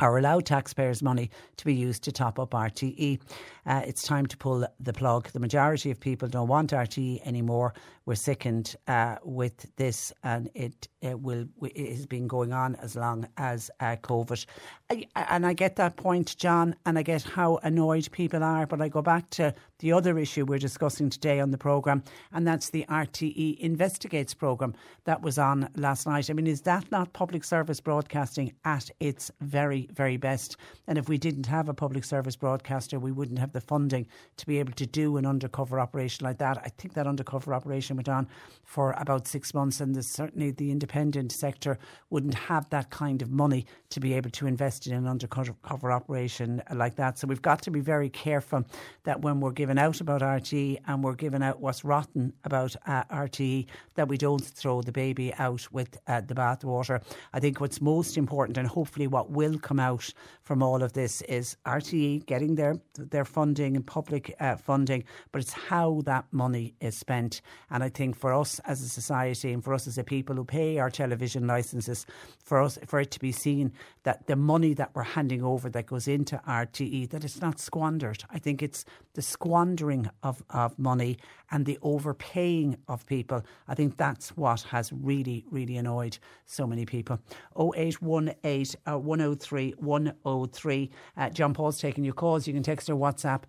or 0.00 0.18
allow 0.18 0.40
taxpayers' 0.40 1.02
money 1.02 1.30
to 1.56 1.64
be 1.64 1.74
used 1.74 2.02
to 2.04 2.12
top 2.12 2.38
up 2.38 2.50
RTE. 2.50 3.20
Uh, 3.66 3.82
it's 3.84 4.02
time 4.02 4.26
to 4.26 4.36
pull 4.36 4.66
the 4.80 4.92
plug. 4.92 5.28
The 5.30 5.40
majority 5.40 5.90
of 5.90 5.98
people 5.98 6.28
don't 6.28 6.48
want 6.48 6.70
RTE 6.70 7.26
anymore. 7.26 7.74
We're 8.08 8.14
sickened 8.14 8.74
uh, 8.86 9.16
with 9.22 9.66
this, 9.76 10.14
and 10.22 10.48
it, 10.54 10.88
it, 11.02 11.20
will 11.20 11.44
it 11.60 11.90
has 11.90 12.06
been 12.06 12.26
going 12.26 12.54
on 12.54 12.74
as 12.76 12.96
long 12.96 13.28
as 13.36 13.70
uh, 13.80 13.96
COVID. 13.96 14.46
I, 14.90 15.04
and 15.14 15.44
I 15.44 15.52
get 15.52 15.76
that 15.76 15.96
point, 15.96 16.34
John, 16.38 16.74
and 16.86 16.98
I 16.98 17.02
get 17.02 17.22
how 17.22 17.58
annoyed 17.64 18.08
people 18.10 18.42
are. 18.42 18.66
But 18.66 18.80
I 18.80 18.88
go 18.88 19.02
back 19.02 19.28
to 19.32 19.52
the 19.80 19.92
other 19.92 20.18
issue 20.18 20.46
we're 20.46 20.58
discussing 20.58 21.10
today 21.10 21.38
on 21.38 21.50
the 21.50 21.58
programme, 21.58 22.02
and 22.32 22.46
that's 22.46 22.70
the 22.70 22.86
RTE 22.88 23.58
Investigates 23.58 24.32
programme 24.32 24.74
that 25.04 25.20
was 25.20 25.38
on 25.38 25.68
last 25.76 26.06
night. 26.06 26.30
I 26.30 26.32
mean, 26.32 26.46
is 26.46 26.62
that 26.62 26.90
not 26.90 27.12
public 27.12 27.44
service 27.44 27.78
broadcasting 27.78 28.54
at 28.64 28.90
its 29.00 29.30
very, 29.42 29.86
very 29.92 30.16
best? 30.16 30.56
And 30.86 30.96
if 30.96 31.10
we 31.10 31.18
didn't 31.18 31.44
have 31.44 31.68
a 31.68 31.74
public 31.74 32.04
service 32.04 32.36
broadcaster, 32.36 32.98
we 32.98 33.12
wouldn't 33.12 33.38
have 33.38 33.52
the 33.52 33.60
funding 33.60 34.06
to 34.38 34.46
be 34.46 34.58
able 34.60 34.72
to 34.72 34.86
do 34.86 35.18
an 35.18 35.26
undercover 35.26 35.78
operation 35.78 36.24
like 36.24 36.38
that. 36.38 36.56
I 36.64 36.70
think 36.70 36.94
that 36.94 37.06
undercover 37.06 37.52
operation 37.52 37.97
for 38.68 38.94
about 38.98 39.26
six 39.26 39.54
months, 39.54 39.80
and 39.80 40.04
certainly 40.04 40.50
the 40.50 40.70
independent 40.70 41.32
sector 41.32 41.78
wouldn't 42.10 42.34
have 42.34 42.68
that 42.68 42.90
kind 42.90 43.22
of 43.22 43.30
money 43.30 43.64
to 43.88 43.98
be 43.98 44.12
able 44.12 44.28
to 44.28 44.46
invest 44.46 44.86
in 44.86 44.92
an 44.92 45.06
undercover 45.06 45.90
operation 45.90 46.62
like 46.74 46.94
that. 46.96 47.18
So 47.18 47.26
we've 47.26 47.40
got 47.40 47.62
to 47.62 47.70
be 47.70 47.80
very 47.80 48.10
careful 48.10 48.64
that 49.04 49.22
when 49.22 49.40
we're 49.40 49.52
giving 49.52 49.78
out 49.78 50.02
about 50.02 50.20
RTE 50.20 50.80
and 50.86 51.02
we're 51.02 51.14
giving 51.14 51.42
out 51.42 51.60
what's 51.60 51.82
rotten 51.82 52.34
about 52.44 52.76
uh, 52.86 53.04
RTE, 53.04 53.66
that 53.94 54.06
we 54.06 54.18
don't 54.18 54.44
throw 54.44 54.82
the 54.82 54.92
baby 54.92 55.32
out 55.38 55.66
with 55.72 55.96
uh, 56.06 56.20
the 56.20 56.34
bathwater. 56.34 57.02
I 57.32 57.40
think 57.40 57.62
what's 57.62 57.80
most 57.80 58.18
important, 58.18 58.58
and 58.58 58.68
hopefully 58.68 59.06
what 59.06 59.30
will 59.30 59.58
come 59.58 59.80
out 59.80 60.12
from 60.42 60.62
all 60.62 60.82
of 60.82 60.92
this, 60.92 61.22
is 61.22 61.56
RTE 61.64 62.26
getting 62.26 62.54
their 62.54 62.76
their 62.96 63.24
funding 63.24 63.76
and 63.76 63.86
public 63.86 64.34
uh, 64.40 64.56
funding, 64.56 65.04
but 65.32 65.40
it's 65.40 65.52
how 65.52 66.02
that 66.04 66.26
money 66.32 66.74
is 66.80 66.96
spent. 66.96 67.40
And 67.70 67.82
I 67.82 67.87
I 67.88 67.90
think 67.90 68.16
for 68.16 68.34
us 68.34 68.58
as 68.66 68.82
a 68.82 68.88
society 68.88 69.50
and 69.50 69.64
for 69.64 69.72
us 69.72 69.86
as 69.86 69.96
a 69.96 70.04
people 70.04 70.36
who 70.36 70.44
pay 70.44 70.76
our 70.76 70.90
television 70.90 71.46
licenses, 71.46 72.04
for 72.44 72.60
us 72.60 72.78
for 72.86 73.00
it 73.00 73.10
to 73.12 73.18
be 73.18 73.32
seen 73.32 73.72
that 74.02 74.26
the 74.26 74.36
money 74.36 74.74
that 74.74 74.90
we're 74.92 75.04
handing 75.04 75.42
over 75.42 75.70
that 75.70 75.86
goes 75.86 76.06
into 76.06 76.38
RTE 76.46 77.08
that 77.08 77.24
it's 77.24 77.40
not 77.40 77.58
squandered. 77.58 78.24
I 78.28 78.40
think 78.40 78.62
it's 78.62 78.84
the 79.14 79.22
squandering 79.22 80.10
of, 80.22 80.42
of 80.50 80.78
money 80.78 81.16
and 81.50 81.64
the 81.64 81.78
overpaying 81.80 82.76
of 82.88 83.06
people. 83.06 83.42
I 83.66 83.74
think 83.74 83.96
that's 83.96 84.36
what 84.36 84.60
has 84.64 84.92
really, 84.92 85.46
really 85.50 85.78
annoyed 85.78 86.18
so 86.44 86.66
many 86.66 86.84
people. 86.84 87.20
0818 87.58 88.82
uh, 88.86 88.98
103 88.98 89.74
103. 89.78 90.90
Uh, 91.16 91.30
John 91.30 91.54
Paul's 91.54 91.80
taking 91.80 92.04
your 92.04 92.12
calls. 92.12 92.46
You 92.46 92.52
can 92.52 92.62
text 92.62 92.90
or 92.90 92.96
WhatsApp 92.96 93.44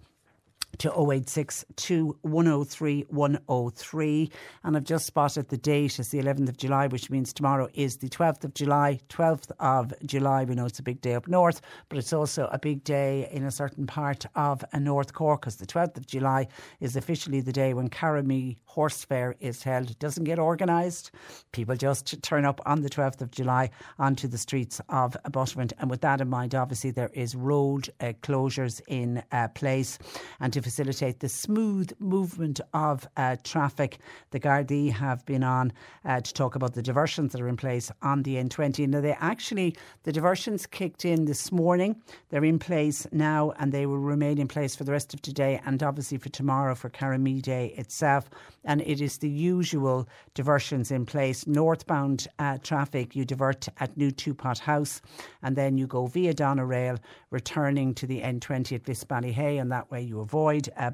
to 0.78 0.90
0862 0.90 2.18
103 2.22 3.06
103. 3.10 4.32
And 4.64 4.78
I've 4.78 4.84
just 4.84 5.06
spotted 5.06 5.50
the 5.50 5.58
date 5.58 6.00
as 6.00 6.10
the 6.10 6.20
11th 6.20 6.50
of 6.50 6.58
July, 6.58 6.88
which 6.88 7.10
means 7.10 7.34
tomorrow 7.34 7.68
is 7.74 7.98
the 7.98 8.10
12th 8.10 8.44
of 8.44 8.54
July. 8.54 9.00
12th 9.10 9.52
of 9.60 9.94
July, 10.06 10.46
we 10.46 10.56
know 10.56 10.66
it's 10.66 10.80
a 10.80 10.84
big 10.84 11.02
day 11.02 11.16
up 11.16 11.28
north, 11.28 11.62
but 11.90 11.98
it's 11.98 12.14
also 12.14 12.48
a 12.52 12.60
big 12.60 12.84
day 12.84 13.28
in 13.32 13.44
a 13.44 13.52
certain 13.52 13.88
part 13.88 14.26
of 14.36 14.64
North 14.74 15.14
Cork 15.14 15.42
because 15.42 15.58
the 15.58 15.66
12th 15.66 15.98
of 15.98 16.08
July 16.08 16.48
is 16.80 16.96
officially 16.96 17.42
the 17.42 17.52
day 17.52 17.74
when 17.74 17.90
Cahirmee 17.90 18.58
Horse 18.70 19.04
Fair 19.04 19.36
is 19.40 19.64
held. 19.64 19.90
It 19.90 19.98
doesn't 19.98 20.26
get 20.26 20.38
organised. 20.38 21.10
People 21.54 21.76
just 21.76 22.22
turn 22.22 22.46
up 22.46 22.62
on 22.68 22.84
the 22.84 22.90
12th 22.90 23.20
of 23.20 23.32
July 23.32 23.72
onto 23.98 24.28
the 24.28 24.38
streets 24.38 24.80
of 24.90 25.18
Buttevant. 25.32 25.74
And 25.80 25.90
with 25.90 26.02
that 26.02 26.22
in 26.22 26.30
mind, 26.30 26.54
obviously, 26.54 26.92
there 26.92 27.10
is 27.14 27.34
road 27.34 27.90
uh, 28.00 28.14
closures 28.22 28.80
in 28.88 29.24
uh, 29.32 29.48
place. 29.48 29.98
And 30.40 30.54
to 30.54 30.62
facilitate 30.62 31.20
the 31.20 31.30
smooth 31.30 31.92
movement 31.98 32.62
of 32.76 33.08
uh, 33.18 33.38
traffic. 33.44 33.98
The 34.30 34.40
Gardaí 34.40 34.92
have 34.92 35.26
been 35.26 35.44
on 35.44 35.74
uh, 36.06 36.22
to 36.22 36.32
talk 36.32 36.54
about 36.54 36.76
the 36.76 36.84
diversions 36.84 37.32
that 37.32 37.42
are 37.42 37.50
in 37.50 37.58
place 37.58 37.92
on 38.04 38.22
the 38.22 38.36
N20. 38.36 38.88
Now, 38.88 39.02
they 39.02 39.14
actually, 39.14 39.76
the 40.04 40.12
diversions 40.12 40.68
kicked 40.68 41.06
in 41.06 41.26
this 41.26 41.52
morning. 41.52 42.00
They're 42.30 42.46
in 42.46 42.60
place 42.60 43.08
now 43.12 43.52
and 43.58 43.72
they 43.72 43.88
will 43.88 43.98
remain 43.98 44.38
in 44.38 44.48
place 44.48 44.76
for 44.76 44.84
the 44.84 44.92
rest 44.92 45.16
of 45.16 45.24
today 45.24 45.60
and 45.66 45.82
obviously 45.82 46.20
for 46.20 46.30
tomorrow 46.30 46.76
for 46.76 46.90
Cahirmee 46.90 47.42
Day 47.42 47.74
itself. 47.76 48.30
And 48.64 48.82
it 48.82 49.02
is 49.02 49.18
the 49.18 49.30
usual 49.30 50.08
diversions 50.34 50.92
in 50.92 51.06
place. 51.06 51.48
Northbound 51.48 52.28
uh, 52.40 52.58
traffic, 52.62 53.16
you 53.16 53.26
divert 53.26 53.68
at 53.80 53.96
New 53.98 54.12
Two 54.12 54.34
Pot 54.34 54.60
House 54.60 55.02
and 55.42 55.56
then 55.56 55.78
you 55.78 55.88
go 55.88 56.08
via 56.08 56.34
Doneraile, 56.34 57.00
returning 57.32 57.94
to 57.96 58.08
the 58.08 58.22
N20 58.22 58.76
at 58.76 58.84
Lisballyhay, 58.84 59.60
and 59.60 59.72
that 59.72 59.90
way 59.92 60.02
you 60.02 60.20
avoid 60.20 60.70
uh, 60.78 60.92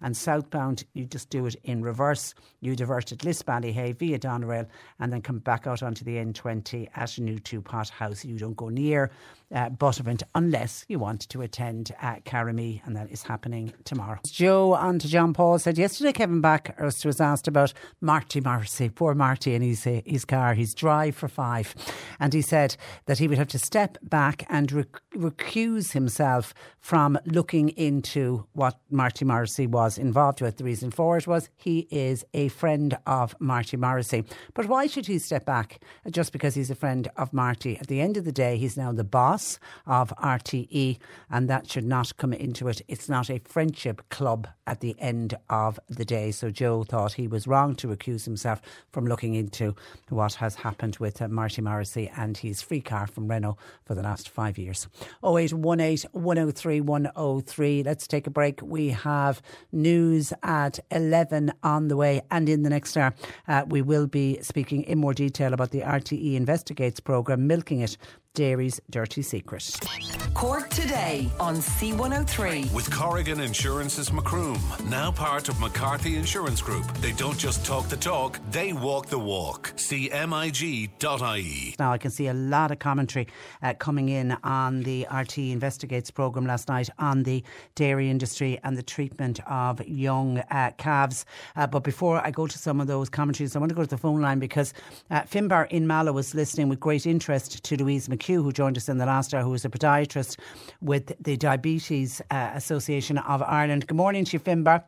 and 0.00 0.16
southbound, 0.16 0.84
you 0.92 1.04
just 1.06 1.30
do 1.30 1.46
it 1.46 1.56
in 1.64 1.82
reverse. 1.82 2.34
You 2.60 2.76
divert 2.76 3.12
at 3.12 3.18
Lisballyhay 3.18 3.96
via 3.96 4.18
Doneraile 4.18 4.66
and 5.00 5.12
then 5.12 5.22
come 5.22 5.38
back 5.38 5.66
out 5.66 5.82
onto 5.82 6.04
the 6.04 6.16
N20 6.16 6.88
at 6.94 7.18
New 7.18 7.38
Two 7.38 7.62
Pot 7.62 7.88
House. 7.88 8.24
You 8.24 8.38
don't 8.38 8.56
go 8.56 8.68
near 8.68 9.10
uh, 9.54 9.70
unless 10.34 10.84
you 10.88 10.98
want 10.98 11.28
to 11.28 11.42
attend 11.42 11.92
uh, 12.00 12.16
Cahirmee, 12.24 12.82
and 12.84 12.96
that 12.96 13.10
is 13.10 13.22
happening 13.22 13.72
tomorrow. 13.84 14.18
Joe 14.24 14.74
on 14.74 14.98
to 14.98 15.08
John 15.08 15.32
Paul 15.32 15.58
said 15.58 15.78
yesterday 15.78 16.12
Kevin 16.12 16.40
Was 16.82 17.20
asked 17.20 17.46
about 17.46 17.72
Marty 18.00 18.40
Morrissey, 18.40 18.88
poor 18.88 19.14
Marty 19.14 19.54
and 19.54 19.62
his, 19.62 19.86
uh, 19.86 20.00
his 20.04 20.24
car. 20.24 20.54
He's 20.54 20.74
drive 20.74 21.14
for 21.14 21.28
five. 21.28 21.74
And 22.18 22.34
he 22.34 22.42
said 22.42 22.76
that 23.06 23.18
he 23.18 23.28
would 23.28 23.38
have 23.38 23.48
to 23.48 23.58
step 23.58 23.98
back 24.02 24.44
and 24.48 24.70
rec- 24.72 25.00
recuse 25.14 25.92
himself 25.92 26.52
from 26.80 27.18
looking 27.24 27.68
into 27.70 28.46
what 28.52 28.80
Marty 28.90 29.24
Morrissey 29.24 29.68
was 29.68 29.96
involved 29.96 30.40
with. 30.40 30.56
The 30.56 30.64
reason 30.64 30.90
for 30.90 31.16
it 31.16 31.28
was 31.28 31.50
he 31.56 31.86
is 31.92 32.24
a 32.34 32.48
friend 32.48 32.98
of 33.06 33.36
Marty 33.38 33.76
Morrissey. 33.76 34.24
But 34.52 34.66
why 34.66 34.88
should 34.88 35.06
he 35.06 35.20
step 35.20 35.44
back 35.46 35.80
just 36.10 36.32
because 36.32 36.56
he's 36.56 36.70
a 36.70 36.74
friend 36.74 37.08
of 37.16 37.32
Marty? 37.32 37.78
At 37.78 37.86
the 37.86 38.00
end 38.00 38.16
of 38.16 38.24
the 38.24 38.32
day, 38.32 38.56
he's 38.56 38.76
now 38.76 38.90
the 38.90 39.04
boss 39.04 39.60
of 39.86 40.12
RTE, 40.18 40.98
and 41.30 41.48
that 41.48 41.70
should 41.70 41.84
not 41.84 42.16
come 42.16 42.32
into 42.32 42.66
it. 42.66 42.82
It's 42.88 43.08
not 43.08 43.30
a 43.30 43.40
friendship 43.44 44.02
club 44.08 44.48
at 44.66 44.80
the 44.80 44.96
end 44.98 45.34
of 45.48 45.78
the 45.88 46.04
day. 46.04 46.30
So 46.32 46.50
Joe 46.50 46.71
thought 46.80 47.12
he 47.12 47.28
was 47.28 47.46
wrong 47.46 47.74
to 47.76 47.92
accuse 47.92 48.24
himself 48.24 48.62
from 48.90 49.06
looking 49.06 49.34
into 49.34 49.74
what 50.08 50.34
has 50.34 50.54
happened 50.54 50.96
with 50.96 51.20
uh, 51.20 51.28
Marty 51.28 51.60
Morrissey 51.60 52.10
and 52.16 52.36
his 52.38 52.62
free 52.62 52.80
car 52.80 53.06
from 53.06 53.28
Renault 53.28 53.58
for 53.84 53.94
the 53.94 54.02
last 54.02 54.28
five 54.28 54.56
years. 54.56 54.88
0818 55.24 56.10
103 56.12 56.80
103. 56.80 57.82
Let's 57.82 58.06
take 58.06 58.26
a 58.26 58.30
break. 58.30 58.60
We 58.62 58.88
have 58.88 59.42
news 59.72 60.32
at 60.42 60.78
11 60.90 61.52
on 61.62 61.88
the 61.88 61.96
way, 61.96 62.22
and 62.30 62.48
in 62.48 62.62
the 62.62 62.70
next 62.70 62.96
hour, 62.96 63.14
uh, 63.46 63.64
we 63.68 63.82
will 63.82 64.06
be 64.06 64.38
speaking 64.42 64.82
in 64.84 64.98
more 64.98 65.14
detail 65.14 65.52
about 65.52 65.70
the 65.70 65.80
RTE 65.80 66.34
Investigates 66.34 67.00
programme, 67.00 67.46
Milking 67.46 67.80
It 67.80 67.96
Dairy's 68.34 68.80
Dirty 68.88 69.20
Secret. 69.20 69.78
Cork 70.32 70.70
today 70.70 71.28
on 71.38 71.56
C103. 71.56 72.72
With 72.72 72.90
Corrigan 72.90 73.40
Insurance's 73.40 74.10
Macroom, 74.10 74.58
now 74.88 75.10
part 75.12 75.50
of 75.50 75.60
McCarthy 75.60 76.16
Insurance 76.16 76.62
Group. 76.62 76.90
They 76.94 77.12
don't 77.12 77.36
just 77.36 77.66
talk 77.66 77.90
the 77.90 77.96
talk, 77.98 78.40
they 78.50 78.72
walk 78.72 79.06
the 79.06 79.18
walk. 79.18 79.74
CMIG.ie. 79.76 81.74
Now, 81.78 81.92
I 81.92 81.98
can 81.98 82.10
see 82.10 82.28
a 82.28 82.34
lot 82.34 82.70
of 82.70 82.78
commentary 82.78 83.28
uh, 83.62 83.74
coming 83.74 84.08
in 84.08 84.32
on 84.42 84.82
the 84.84 85.06
RT 85.12 85.36
Investigates 85.38 86.10
programme 86.10 86.46
last 86.46 86.68
night 86.68 86.88
on 86.98 87.24
the 87.24 87.44
dairy 87.74 88.08
industry 88.08 88.58
and 88.64 88.78
the 88.78 88.82
treatment 88.82 89.40
of 89.46 89.86
young 89.86 90.38
uh, 90.38 90.70
calves. 90.78 91.26
Uh, 91.54 91.66
but 91.66 91.84
before 91.84 92.24
I 92.24 92.30
go 92.30 92.46
to 92.46 92.58
some 92.58 92.80
of 92.80 92.86
those 92.86 93.10
commentaries, 93.10 93.54
I 93.54 93.58
want 93.58 93.68
to 93.68 93.76
go 93.76 93.82
to 93.82 93.90
the 93.90 93.98
phone 93.98 94.22
line 94.22 94.38
because 94.38 94.72
uh, 95.10 95.20
Finbar 95.22 95.70
in 95.70 95.86
Mallow 95.86 96.12
was 96.12 96.34
listening 96.34 96.70
with 96.70 96.80
great 96.80 97.06
interest 97.06 97.62
to 97.64 97.76
Louise 97.76 98.08
McKee 98.08 98.21
McHugh, 98.22 98.42
who 98.42 98.52
joined 98.52 98.76
us 98.76 98.88
in 98.88 98.98
the 98.98 99.06
last 99.06 99.34
hour, 99.34 99.42
who 99.42 99.54
is 99.54 99.64
a 99.64 99.68
podiatrist 99.68 100.38
with 100.80 101.12
the 101.20 101.36
Diabetes 101.36 102.22
uh, 102.30 102.50
Association 102.54 103.18
of 103.18 103.42
Ireland. 103.42 103.86
Good 103.86 103.96
morning 103.96 104.24
to 104.24 104.32
you, 104.34 104.40
Finbar. 104.40 104.84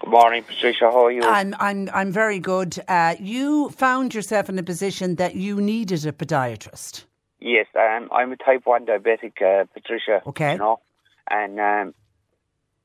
Good 0.00 0.10
morning, 0.10 0.42
Patricia. 0.42 0.90
How 0.90 1.06
are 1.06 1.10
you? 1.10 1.22
I'm 1.22 1.54
I'm 1.58 1.88
I'm 1.94 2.12
very 2.12 2.38
good. 2.38 2.78
Uh, 2.88 3.14
you 3.18 3.70
found 3.70 4.14
yourself 4.14 4.48
in 4.48 4.58
a 4.58 4.62
position 4.62 5.16
that 5.16 5.34
you 5.34 5.60
needed 5.60 6.04
a 6.04 6.12
podiatrist. 6.12 7.04
Yes, 7.40 7.66
um, 7.74 8.08
I'm 8.12 8.32
a 8.32 8.36
type 8.36 8.62
one 8.64 8.86
diabetic, 8.86 9.40
uh, 9.40 9.64
Patricia. 9.72 10.22
Okay. 10.26 10.52
You 10.52 10.58
know, 10.58 10.80
and 11.30 11.60
um, 11.60 11.94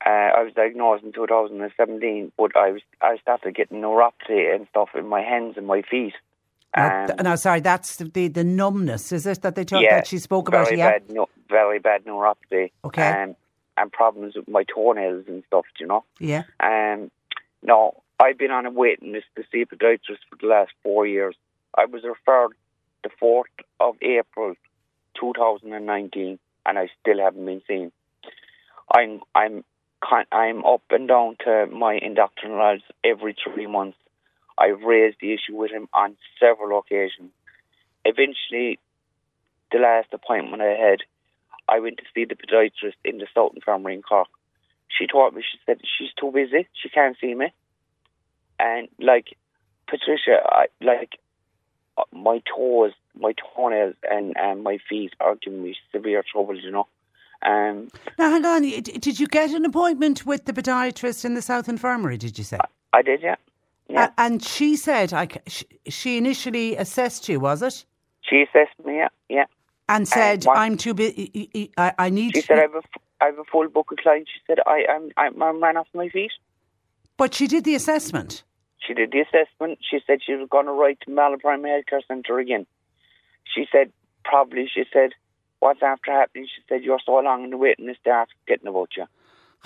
uh, 0.05 0.09
I 0.09 0.43
was 0.43 0.53
diagnosed 0.53 1.03
in 1.03 1.11
2017, 1.11 2.31
but 2.37 2.55
I 2.55 2.71
was 2.71 2.81
I 3.01 3.17
started 3.17 3.55
getting 3.55 3.81
neuropathy 3.81 4.53
and 4.53 4.67
stuff 4.69 4.89
in 4.95 5.07
my 5.07 5.21
hands 5.21 5.55
and 5.57 5.65
my 5.65 5.81
feet. 5.81 6.13
Um, 6.75 7.09
no, 7.21 7.35
sorry, 7.35 7.61
that's 7.61 7.95
the 7.95 8.27
the 8.27 8.43
numbness, 8.43 9.11
is 9.11 9.25
it 9.25 9.41
that 9.41 9.55
they 9.55 9.65
talk 9.65 9.81
yeah, 9.81 9.95
that 9.95 10.07
she 10.07 10.19
spoke 10.19 10.47
about? 10.47 10.67
Very 10.67 10.77
yeah, 10.77 10.91
bad, 10.91 11.09
no, 11.09 11.27
very 11.49 11.79
bad 11.79 12.05
neuropathy. 12.05 12.71
Okay, 12.85 13.07
um, 13.07 13.35
and 13.75 13.91
problems 13.91 14.35
with 14.35 14.47
my 14.47 14.63
toenails 14.63 15.25
and 15.27 15.43
stuff. 15.47 15.65
Do 15.77 15.83
You 15.83 15.87
know. 15.87 16.03
Yeah. 16.19 16.43
Um, 16.59 17.09
no, 17.63 18.03
I've 18.19 18.37
been 18.37 18.51
on 18.51 18.65
a 18.65 18.71
waiting 18.71 19.13
list 19.13 19.27
to 19.35 19.43
see 19.51 19.61
a 19.61 19.65
podiatrist 19.65 20.19
for 20.29 20.37
the 20.39 20.47
last 20.47 20.71
four 20.83 21.07
years. 21.07 21.35
I 21.75 21.85
was 21.85 22.03
referred 22.03 22.55
the 23.03 23.09
fourth 23.19 23.49
of 23.79 23.95
April, 24.01 24.55
2019, 25.19 26.39
and 26.65 26.79
I 26.79 26.89
still 27.01 27.19
haven't 27.19 27.45
been 27.45 27.61
seen. 27.67 27.91
I'm 28.93 29.21
I'm 29.33 29.63
I'm 30.31 30.65
up 30.65 30.83
and 30.91 31.07
down 31.07 31.37
to 31.45 31.67
my 31.67 31.99
endocrinologist 31.99 32.83
every 33.03 33.35
three 33.43 33.67
months 33.67 33.97
I've 34.59 34.81
raised 34.81 35.17
the 35.21 35.33
issue 35.33 35.55
with 35.55 35.71
him 35.71 35.87
on 35.93 36.17
several 36.39 36.77
occasions. 36.79 37.31
Eventually, 38.03 38.77
the 39.71 39.79
last 39.79 40.09
appointment 40.11 40.61
I 40.61 40.75
had, 40.75 40.99
I 41.67 41.79
went 41.79 41.97
to 41.97 42.03
see 42.13 42.25
the 42.25 42.35
podiatrist 42.35 42.95
in 43.05 43.19
the 43.19 43.27
South 43.33 43.53
Infirmary 43.55 43.93
in 43.95 44.01
Cork. 44.01 44.27
She 44.89 45.07
told 45.07 45.33
me, 45.33 45.43
she 45.49 45.59
said, 45.65 45.79
she's 45.97 46.09
too 46.19 46.31
busy, 46.31 46.67
she 46.73 46.89
can't 46.89 47.15
see 47.21 47.33
me. 47.33 47.53
And, 48.59 48.89
like, 48.99 49.37
Patricia, 49.87 50.41
I, 50.43 50.65
like, 50.81 51.17
uh, 51.97 52.03
my 52.11 52.41
toes, 52.53 52.91
my 53.15 53.33
toenails 53.55 53.95
and, 54.09 54.35
and 54.35 54.63
my 54.63 54.79
feet 54.89 55.13
are 55.21 55.35
giving 55.35 55.63
me 55.63 55.75
severe 55.93 56.23
trouble, 56.29 56.59
you 56.59 56.71
know. 56.71 56.87
Um, 57.41 57.89
now, 58.17 58.31
hang 58.31 58.45
on. 58.45 58.63
Did 58.63 59.19
you 59.19 59.27
get 59.27 59.51
an 59.51 59.63
appointment 59.63 60.25
with 60.25 60.43
the 60.45 60.51
podiatrist 60.51 61.23
in 61.23 61.35
the 61.35 61.41
South 61.41 61.69
Infirmary, 61.69 62.17
did 62.17 62.37
you 62.37 62.43
say? 62.43 62.57
I 62.91 63.01
did, 63.01 63.21
yeah. 63.21 63.35
Yeah. 63.89 64.11
and 64.19 64.43
she 64.43 64.75
said, 64.75 65.13
I, 65.13 65.27
she 65.87 66.17
initially 66.17 66.75
assessed 66.75 67.27
you, 67.27 67.39
was 67.39 67.63
it? 67.63 67.85
She 68.21 68.43
assessed 68.43 68.85
me, 68.85 68.97
yeah. 68.97 69.07
yeah. 69.27 69.45
And 69.87 70.07
said, 70.07 70.45
and 70.45 70.57
I'm 70.57 70.77
too 70.77 70.93
busy, 70.93 71.71
I, 71.75 71.93
I 71.97 72.09
need 72.11 72.35
She 72.35 72.41
said, 72.43 72.59
I 72.59 72.61
have, 72.61 72.75
a, 72.75 72.81
I 73.19 73.25
have 73.25 73.39
a 73.39 73.43
full 73.51 73.67
book 73.67 73.91
of 73.91 73.97
clients. 73.97 74.29
She 74.31 74.41
said, 74.45 74.59
I, 74.67 74.85
I'm, 74.87 75.09
I'm, 75.17 75.41
I'm 75.41 75.63
ran 75.63 75.77
off 75.77 75.87
my 75.95 76.09
feet. 76.09 76.31
But 77.17 77.33
she 77.33 77.47
did 77.47 77.63
the 77.63 77.73
assessment. 77.73 78.43
She 78.77 78.93
did 78.93 79.11
the 79.11 79.21
assessment. 79.21 79.79
She 79.89 79.99
said 80.05 80.19
she 80.23 80.35
was 80.35 80.47
going 80.49 80.67
to 80.67 80.71
write 80.71 80.99
to 81.01 81.11
Mallow 81.11 81.37
Primary 81.37 81.83
Healthcare 81.83 82.05
Centre 82.07 82.37
again. 82.37 82.67
She 83.55 83.65
said, 83.71 83.91
probably, 84.23 84.69
she 84.71 84.83
said, 84.93 85.11
what's 85.59 85.81
after 85.81 86.11
happening? 86.11 86.45
She 86.45 86.61
said, 86.69 86.83
you're 86.83 86.99
so 87.03 87.13
long 87.13 87.43
in 87.43 87.49
the 87.49 87.57
waiting 87.57 87.87
list, 87.87 88.01
they're 88.05 88.27
getting 88.47 88.67
about 88.67 88.89
you. 88.95 89.05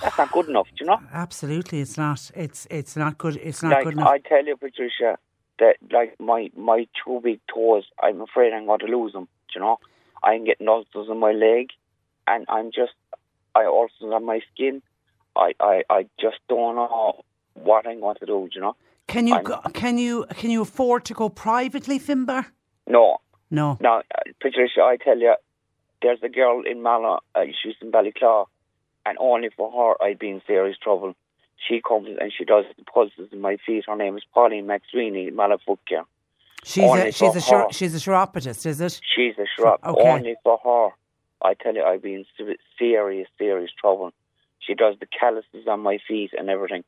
That's 0.02 0.18
not 0.18 0.32
good 0.32 0.50
enough, 0.50 0.68
do 0.70 0.76
you 0.82 0.86
know? 0.88 1.00
Absolutely, 1.14 1.80
it's 1.82 1.98
not. 1.98 2.32
It's 2.36 2.68
it's 2.72 2.96
not 2.96 3.18
good. 3.18 3.38
It's 3.38 3.62
not 3.64 3.72
like 3.74 3.84
good 3.86 3.94
enough. 3.94 4.08
I 4.10 4.18
tell 4.20 4.46
you, 4.46 4.58
Patricia, 4.58 5.18
that 5.60 5.76
like 5.91 6.20
my 6.20 6.50
my 6.58 6.88
two 7.04 7.20
big 7.24 7.39
toes, 7.54 7.86
I'm 8.02 8.22
afraid 8.22 8.54
I'm 8.54 8.66
going 8.66 8.80
to 8.80 8.86
lose 8.88 9.14
them. 9.14 9.26
Do 9.50 9.54
you 9.56 9.62
know? 9.62 9.78
I'm 10.24 10.46
getting 10.46 10.68
ulcers 10.68 11.10
on 11.10 11.20
my 11.20 11.32
leg, 11.32 11.68
and 12.28 12.46
I'm 12.50 12.72
just 12.72 12.94
I 13.56 13.66
ulcers 13.66 14.12
on 14.14 14.26
my 14.26 14.39
skin. 14.54 14.82
I 15.36 15.54
I 15.60 15.84
I 15.89 16.06
just 16.20 16.38
don't 16.50 16.76
know 16.76 17.24
what 17.54 17.86
I'm 17.88 18.00
going 18.00 18.16
to 18.20 18.26
do. 18.26 18.48
Do 18.52 18.56
you 18.56 18.62
know? 18.62 18.76
can 19.08 19.28
you 19.28 19.36
I'm- 19.36 19.44
go, 19.44 19.60
can 19.74 19.98
you 19.98 20.26
can 20.36 20.50
you 20.50 20.62
afford 20.64 21.06
to 21.06 21.14
go 21.14 21.30
privately, 21.30 22.00
Finbar? 22.00 22.46
No, 22.88 23.18
No. 23.52 23.78
no, 23.80 24.02
Patricia, 24.41 24.82
I 24.82 24.98
tell 24.98 25.18
you, 25.20 25.36
there's 26.02 26.20
a 26.24 26.30
girl 26.30 26.64
in 26.66 26.82
Mallow. 26.82 27.20
Uh, 27.36 27.46
she's 27.62 27.76
in 27.82 27.91
Ballyclough, 27.91 28.48
and 29.06 29.18
only 29.20 29.49
for 29.56 29.72
her 29.72 30.04
I'd 30.04 30.20
be 30.20 30.30
in 30.30 30.41
serious 30.47 30.78
trouble. 30.78 31.16
She 31.68 31.82
comes 31.82 32.08
and 32.20 32.32
she 32.36 32.45
does 32.45 32.66
the 32.78 32.84
pulses 32.84 33.30
in 33.32 33.39
my 33.41 33.58
feet. 33.66 33.86
Her 33.88 33.95
name 33.95 34.18
is 34.18 34.24
Pauline 34.34 34.66
McSweeney, 34.68 35.32
Care. 35.88 36.04
She's 36.66 36.84
Only 36.84 37.10
a 37.10 37.12
she's 37.12 37.36
a 37.36 37.56
her. 37.56 37.68
she's 37.72 37.95
a 37.95 37.99
chiropodist, 37.99 38.66
is 38.66 38.80
it? 38.82 38.99
She's 39.16 39.36
a 39.38 39.45
chiropodist. 39.56 39.84
Oh, 39.84 40.01
okay. 40.01 40.10
Only 40.10 40.36
for 40.43 40.60
her, 40.64 40.95
I 41.47 41.54
tell 41.56 41.76
you, 41.76 41.84
I've 41.84 42.01
been 42.01 42.26
in 42.38 42.56
serious, 42.78 43.28
serious 43.38 43.72
trouble. 43.80 44.12
She 44.60 44.74
does 44.74 44.95
the 44.99 45.06
calluses 45.08 45.68
on 45.68 45.82
my 45.82 45.99
feet 46.08 46.32
and 46.38 46.49
everything. 46.49 46.84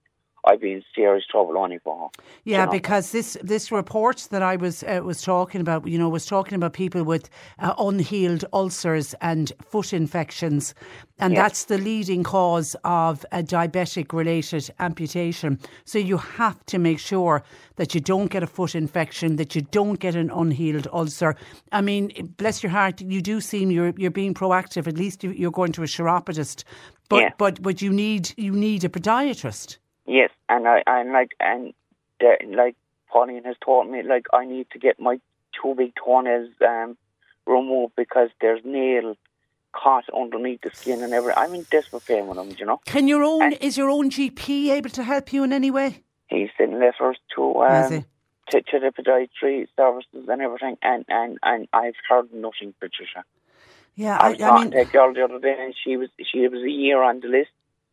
I've 0.47 0.61
been 0.61 0.73
in 0.73 0.83
serious 0.93 1.25
trouble 1.25 1.57
only 1.57 1.79
for. 1.79 2.09
Yeah, 2.43 2.65
because 2.67 3.11
this 3.11 3.35
this 3.41 3.71
report 3.71 4.27
that 4.29 4.43
I 4.43 4.55
was 4.57 4.83
uh, 4.83 5.01
was 5.03 5.21
talking 5.21 5.59
about, 5.61 5.87
you 5.87 5.97
know, 5.97 6.07
was 6.09 6.25
talking 6.25 6.55
about 6.55 6.73
people 6.73 7.03
with 7.03 7.29
uh, 7.59 7.73
unhealed 7.79 8.45
ulcers 8.53 9.15
and 9.21 9.51
foot 9.61 9.91
infections, 9.93 10.75
and 11.19 11.33
Yes. 11.33 11.41
that's 11.41 11.65
the 11.65 11.77
leading 11.77 12.23
cause 12.23 12.75
of 12.83 13.25
a 13.31 13.41
diabetic 13.41 14.13
related 14.13 14.69
amputation. 14.79 15.59
So 15.85 15.97
you 15.99 16.17
have 16.17 16.63
to 16.67 16.77
make 16.77 16.99
sure 16.99 17.43
that 17.77 17.95
you 17.95 18.01
don't 18.01 18.29
get 18.31 18.43
a 18.43 18.47
foot 18.47 18.75
infection, 18.75 19.37
that 19.37 19.55
you 19.55 19.61
don't 19.71 19.99
get 19.99 20.15
an 20.15 20.29
unhealed 20.29 20.87
ulcer. 20.93 21.35
I 21.71 21.81
mean, 21.81 22.11
bless 22.37 22.61
your 22.63 22.71
heart, 22.71 23.01
you 23.01 23.21
do 23.21 23.41
seem 23.41 23.71
you're 23.71 23.93
you're 23.97 24.11
being 24.11 24.33
proactive. 24.35 24.87
At 24.87 24.97
least 24.97 25.23
you- 25.23 25.31
you're 25.31 25.51
going 25.51 25.71
to 25.73 25.83
a 25.83 25.87
chiropodist, 25.87 26.63
but 27.09 27.21
Yeah. 27.21 27.31
but 27.37 27.61
but 27.61 27.81
you 27.81 27.91
need 27.91 28.33
you 28.37 28.51
need 28.51 28.83
a 28.83 28.89
podiatrist. 28.89 29.79
Yes, 30.05 30.29
and 30.49 30.67
I 30.67 30.83
and 30.85 31.11
like 31.11 31.31
and 31.39 31.73
the, 32.19 32.35
like 32.55 32.75
Pauline 33.11 33.43
has 33.45 33.55
taught 33.63 33.89
me, 33.89 34.03
like 34.03 34.27
I 34.33 34.45
need 34.45 34.67
to 34.71 34.79
get 34.79 34.99
my 34.99 35.19
two 35.61 35.73
big 35.75 35.93
toenails 35.95 36.49
um, 36.67 36.97
removed 37.45 37.93
because 37.95 38.29
there's 38.41 38.61
nail 38.63 39.15
caught 39.73 40.05
underneath 40.15 40.61
the 40.61 40.71
skin 40.73 41.01
and 41.01 41.13
everything. 41.13 41.37
I'm 41.37 41.53
in 41.53 41.63
desperate 41.69 42.05
pain 42.05 42.27
with 42.27 42.37
them, 42.37 42.55
you 42.57 42.65
know. 42.65 42.79
Can 42.85 43.07
your 43.07 43.23
own 43.23 43.41
And- 43.41 43.57
is 43.61 43.77
your 43.77 43.89
own 43.89 44.09
GP 44.09 44.69
able 44.71 44.89
to 44.91 45.03
help 45.03 45.33
you 45.33 45.43
in 45.43 45.51
any 45.51 45.71
way? 45.71 46.03
He's 46.27 46.49
sending 46.57 46.79
letters 46.79 47.17
to 47.35 47.61
um, 47.61 48.05
to, 48.49 48.61
to 48.61 48.79
the 48.79 48.91
podiatry 48.91 49.67
services 49.75 50.27
and 50.27 50.41
everything, 50.41 50.77
and, 50.81 51.05
and, 51.07 51.37
and 51.43 51.67
I've 51.73 51.95
heard 52.09 52.31
nothing, 52.33 52.73
Patricia. 52.79 53.23
Yeah, 53.95 54.17
I 54.17 54.27
I, 54.27 54.29
was 54.29 54.41
I 54.41 54.59
mean, 54.59 54.71
to 54.71 54.81
a 54.81 54.85
girl 54.85 55.13
the 55.13 55.23
other 55.23 55.39
day, 55.39 55.55
and 55.59 55.73
she 55.83 55.97
was 55.97 56.09
she 56.31 56.47
was 56.47 56.61
a 56.61 56.69
year 56.69 57.01
on 57.01 57.21
the 57.21 57.27
list, 57.27 57.51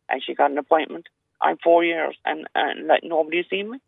and 0.09 0.21
she 0.23 0.35
got 0.35 0.51
an 0.51 0.57
appointment. 0.57 1.07
I'm 1.43 1.57
four 1.63 1.83
years, 1.83 2.15
and, 2.25 2.47
and 2.55 2.87
like 2.87 3.01
nobody's 3.03 3.45
seen 3.49 3.69
me. 3.71 3.79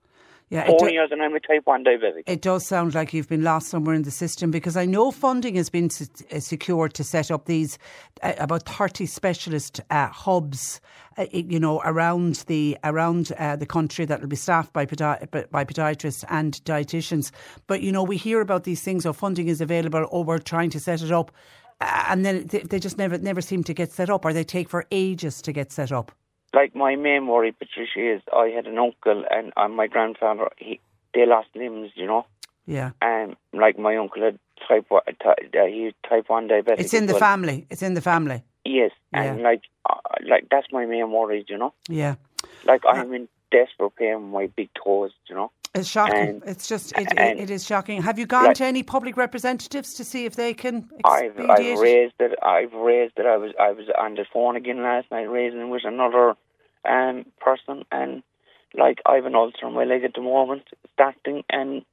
yeah, 0.49 0.65
Four 0.67 0.87
do- 0.89 0.93
years, 0.93 1.09
and 1.11 1.21
I'm 1.23 1.33
a 1.35 1.39
type 1.39 1.61
one 1.65 1.83
diabetic. 1.83 2.23
it 2.27 2.41
does 2.41 2.65
sound 2.67 2.93
like 2.93 3.13
you've 3.13 3.27
been 3.29 3.43
lost 3.43 3.69
somewhere 3.69 3.95
in 3.95 4.03
the 4.03 4.11
system 4.11 4.51
because 4.51 4.77
I 4.77 4.85
know 4.85 5.09
funding 5.11 5.55
has 5.55 5.69
been 5.71 5.85
s- 5.85 6.09
uh, 6.31 6.39
secured 6.39 6.93
to 6.95 7.03
set 7.03 7.31
up 7.31 7.45
these 7.45 7.79
uh, 8.21 8.33
about 8.37 8.63
thirty 8.67 9.05
specialist 9.07 9.81
uh, 9.89 10.07
hubs, 10.09 10.81
uh, 11.17 11.25
you 11.31 11.59
know, 11.59 11.81
around 11.83 12.43
the 12.47 12.77
around 12.83 13.31
uh, 13.39 13.55
the 13.55 13.65
country 13.65 14.05
that 14.05 14.21
will 14.21 14.27
be 14.27 14.35
staffed 14.35 14.71
by 14.73 14.85
podi- 14.85 15.49
by 15.49 15.63
podiatrists 15.65 16.23
and 16.29 16.61
dietitians. 16.65 17.31
But 17.67 17.81
you 17.81 17.91
know, 17.91 18.03
we 18.03 18.17
hear 18.17 18.41
about 18.41 18.65
these 18.65 18.81
things. 18.81 19.05
Or 19.05 19.13
funding 19.13 19.47
is 19.47 19.61
available, 19.61 20.05
or 20.11 20.23
we're 20.23 20.37
trying 20.39 20.69
to 20.71 20.79
set 20.79 21.01
it 21.01 21.11
up. 21.11 21.31
Uh, 21.81 22.05
and 22.09 22.23
then 22.25 22.45
they, 22.47 22.59
they 22.59 22.79
just 22.79 22.97
never 22.97 23.17
never 23.17 23.41
seem 23.41 23.63
to 23.63 23.73
get 23.73 23.91
set 23.91 24.09
up, 24.09 24.25
or 24.25 24.33
they 24.33 24.43
take 24.43 24.69
for 24.69 24.85
ages 24.91 25.41
to 25.41 25.51
get 25.51 25.71
set 25.71 25.91
up. 25.91 26.11
Like 26.55 26.75
my 26.75 26.95
main 26.95 27.27
worry, 27.27 27.51
Patricia, 27.51 28.15
is 28.15 28.21
I 28.33 28.47
had 28.55 28.65
an 28.67 28.77
uncle 28.79 29.23
and 29.29 29.51
uh, 29.57 29.67
my 29.67 29.87
grandfather. 29.87 30.49
He 30.57 30.79
they 31.13 31.25
lost 31.25 31.49
limbs, 31.55 31.91
you 31.95 32.07
know, 32.07 32.25
Yeah. 32.65 32.91
and 33.01 33.35
like 33.53 33.77
my 33.79 33.95
uncle 33.95 34.21
had 34.23 34.37
type 34.67 34.85
one, 34.89 35.03
ty- 35.23 35.59
uh, 35.61 35.65
he 35.65 35.83
had 35.85 35.95
type 36.09 36.29
one 36.29 36.47
diabetic. 36.49 36.79
It's 36.79 36.93
in 36.93 37.05
the 37.07 37.13
well. 37.13 37.19
family. 37.19 37.65
It's 37.69 37.83
in 37.83 37.93
the 37.93 38.01
family. 38.01 38.43
Yes, 38.65 38.91
and 39.13 39.39
Yeah. 39.39 39.43
like 39.49 39.61
uh, 39.89 39.95
like 40.27 40.47
that's 40.49 40.67
my 40.71 40.85
main 40.85 41.11
worry, 41.11 41.45
you 41.47 41.57
know. 41.57 41.73
Yeah. 41.87 42.15
Like 42.65 42.81
I'm 42.87 43.13
in 43.13 43.27
desperate 43.51 43.95
pain 43.95 44.15
with 44.23 44.31
my 44.33 44.47
big 44.47 44.69
toes, 44.83 45.11
you 45.29 45.35
know. 45.35 45.51
It's 45.75 45.89
shocking. 45.89 46.15
And- 46.29 46.43
it's 46.45 46.67
just, 46.69 46.97
it, 46.97 47.07
it, 47.17 47.37
it 47.43 47.49
is 47.49 47.65
shocking. 47.65 48.01
Have 48.01 48.17
you 48.17 48.25
gone 48.25 48.45
Like- 48.45 48.55
to 48.57 48.65
any 48.65 48.81
public 48.81 49.17
representatives 49.17 49.93
to 49.95 50.03
see 50.05 50.23
if 50.25 50.35
they 50.35 50.53
can 50.53 50.89
I've? 51.03 51.37
I've 51.37 51.79
raised 51.79 52.13
it. 52.19 52.33
I've 52.41 52.73
raised 52.73 53.13
it. 53.17 53.25
I 53.25 53.37
was 53.37 53.51
I 53.59 53.71
was 53.71 53.87
on 53.99 54.15
the 54.15 54.25
phone 54.33 54.55
again 54.55 54.81
last 54.81 55.11
night 55.11 55.29
raising 55.29 55.59
it 55.59 55.65
with 55.67 55.83
another 55.85 56.35
um 56.87 57.25
person, 57.39 57.85
and 57.91 58.23
like 58.73 58.99
I've 59.05 59.25
an 59.25 59.35
ulcer 59.35 59.65
on 59.65 59.73
my 59.73 59.83
leg 59.83 60.03
at 60.03 60.13
the 60.13 60.21
moment, 60.21 60.63
starting, 60.93 61.43
and 61.49 61.83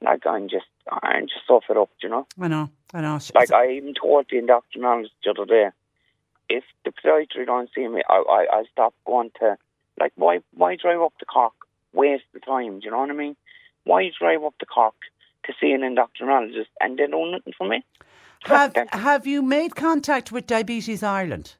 like 0.00 0.26
I'm 0.26 0.48
just 0.48 0.66
I'm 0.90 1.26
just 1.26 1.46
so 1.46 1.60
fed 1.66 1.76
up, 1.76 1.90
you 2.02 2.08
know. 2.08 2.26
I 2.40 2.48
know, 2.48 2.70
I 2.94 3.00
know. 3.00 3.18
Like 3.34 3.52
I 3.52 3.72
even 3.72 3.94
told 3.94 4.26
the 4.30 4.36
endocrinologist 4.36 5.10
the 5.24 5.30
other 5.30 5.44
day, 5.44 5.68
if 6.48 6.64
the 6.84 6.92
podiatry 6.92 7.46
don't 7.46 7.70
see 7.74 7.86
me, 7.86 8.02
I 8.08 8.14
I 8.14 8.58
I 8.58 8.64
stop 8.72 8.94
going 9.06 9.30
to 9.40 9.56
like 9.98 10.12
why 10.16 10.40
why 10.54 10.76
drive 10.76 11.00
up 11.00 11.14
the 11.20 11.26
Cork, 11.26 11.54
waste 11.92 12.24
the 12.32 12.40
time, 12.40 12.80
do 12.80 12.86
you 12.86 12.90
know 12.90 12.98
what 12.98 13.10
I 13.10 13.14
mean? 13.14 13.36
Why 13.84 14.10
drive 14.18 14.44
up 14.44 14.54
the 14.60 14.66
Cork 14.66 14.94
to 15.44 15.52
see 15.60 15.72
an 15.72 15.80
endocrinologist 15.80 16.68
and 16.80 16.98
they 16.98 17.06
do 17.06 17.30
nothing 17.30 17.54
for 17.56 17.68
me? 17.68 17.84
have 18.42 18.74
Have 18.92 19.26
you 19.26 19.42
made 19.42 19.76
contact 19.76 20.32
with 20.32 20.46
Diabetes 20.46 21.02
Ireland? 21.02 21.56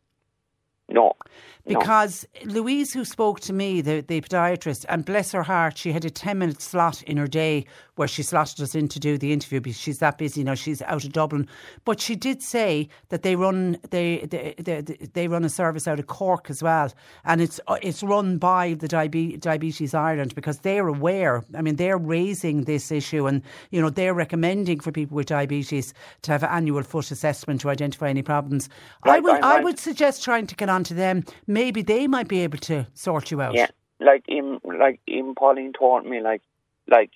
No. 0.89 1.12
No. 1.71 1.79
Because 1.79 2.27
Louise, 2.45 2.93
who 2.93 3.05
spoke 3.05 3.41
to 3.41 3.53
me, 3.53 3.81
the, 3.81 4.01
the 4.01 4.21
podiatrist, 4.21 4.85
and 4.89 5.05
bless 5.05 5.33
her 5.33 5.43
heart, 5.43 5.79
she 5.79 5.93
had 5.93 6.05
a 6.05 6.11
10 6.11 6.39
minute 6.39 6.61
slot 6.61 7.03
in 7.05 7.16
her 7.16 7.27
day 7.27 7.64
where 7.97 8.09
she 8.09 8.23
slotted 8.23 8.61
us 8.62 8.75
in 8.75 8.89
to 8.89 8.99
do 8.99 9.18
the 9.18 9.33
interview 9.33 9.61
because 9.61 9.79
she's 9.79 9.99
that 9.99 10.16
busy 10.16 10.43
now, 10.43 10.55
she's 10.55 10.81
out 10.83 11.05
of 11.05 11.12
Dublin. 11.12 11.47
But 11.85 12.01
she 12.01 12.16
did 12.16 12.43
say 12.43 12.89
that 13.11 13.23
they 13.23 13.37
run 13.37 13.79
they 13.91 14.27
they, 14.31 14.55
they, 14.59 14.81
they 14.81 15.29
run 15.29 15.45
a 15.45 15.51
service 15.51 15.87
out 15.87 15.99
of 15.99 16.07
Cork 16.07 16.49
as 16.49 16.62
well. 16.62 16.91
And 17.25 17.41
it's 17.43 17.61
uh, 17.66 17.77
it's 17.83 18.03
run 18.03 18.39
by 18.39 18.75
the 18.75 18.89
Diabetes 18.89 19.95
Ireland 19.95 20.35
because 20.35 20.61
they're 20.61 20.89
aware. 20.89 21.45
I 21.55 21.62
mean, 21.62 21.77
they're 21.77 21.99
raising 21.99 22.64
this 22.64 22.91
issue 22.91 23.27
and, 23.27 23.43
you 23.71 23.83
know, 23.83 23.91
they're 23.91 24.14
recommending 24.14 24.81
for 24.81 24.93
people 24.93 25.16
with 25.16 25.27
diabetes 25.27 25.93
to 26.23 26.33
have 26.33 26.43
an 26.43 26.49
annual 26.51 26.83
foot 26.83 27.11
assessment 27.11 27.61
to 27.61 27.68
identify 27.68 28.09
any 28.09 28.23
problems. 28.23 28.71
I 29.03 29.21
would, 29.21 29.37
I'm 29.37 29.45
I 29.45 29.61
would 29.61 29.79
suggest 29.79 30.25
trying 30.25 30.47
to 30.47 30.57
get 30.57 30.71
onto 30.71 30.95
them. 30.95 31.25
Maybe 31.47 31.60
they 31.69 32.07
might 32.07 32.29
be 32.29 32.41
able 32.41 32.59
to 32.59 32.87
sort 32.95 33.31
you 33.31 33.41
out. 33.43 33.55
Yeah, 33.55 33.69
like 34.01 34.25
in 34.29 34.59
like 34.65 35.01
in 35.07 35.35
Pauline 35.35 35.73
told 35.79 36.07
me 36.07 36.21
like 36.21 36.43
like 36.89 37.11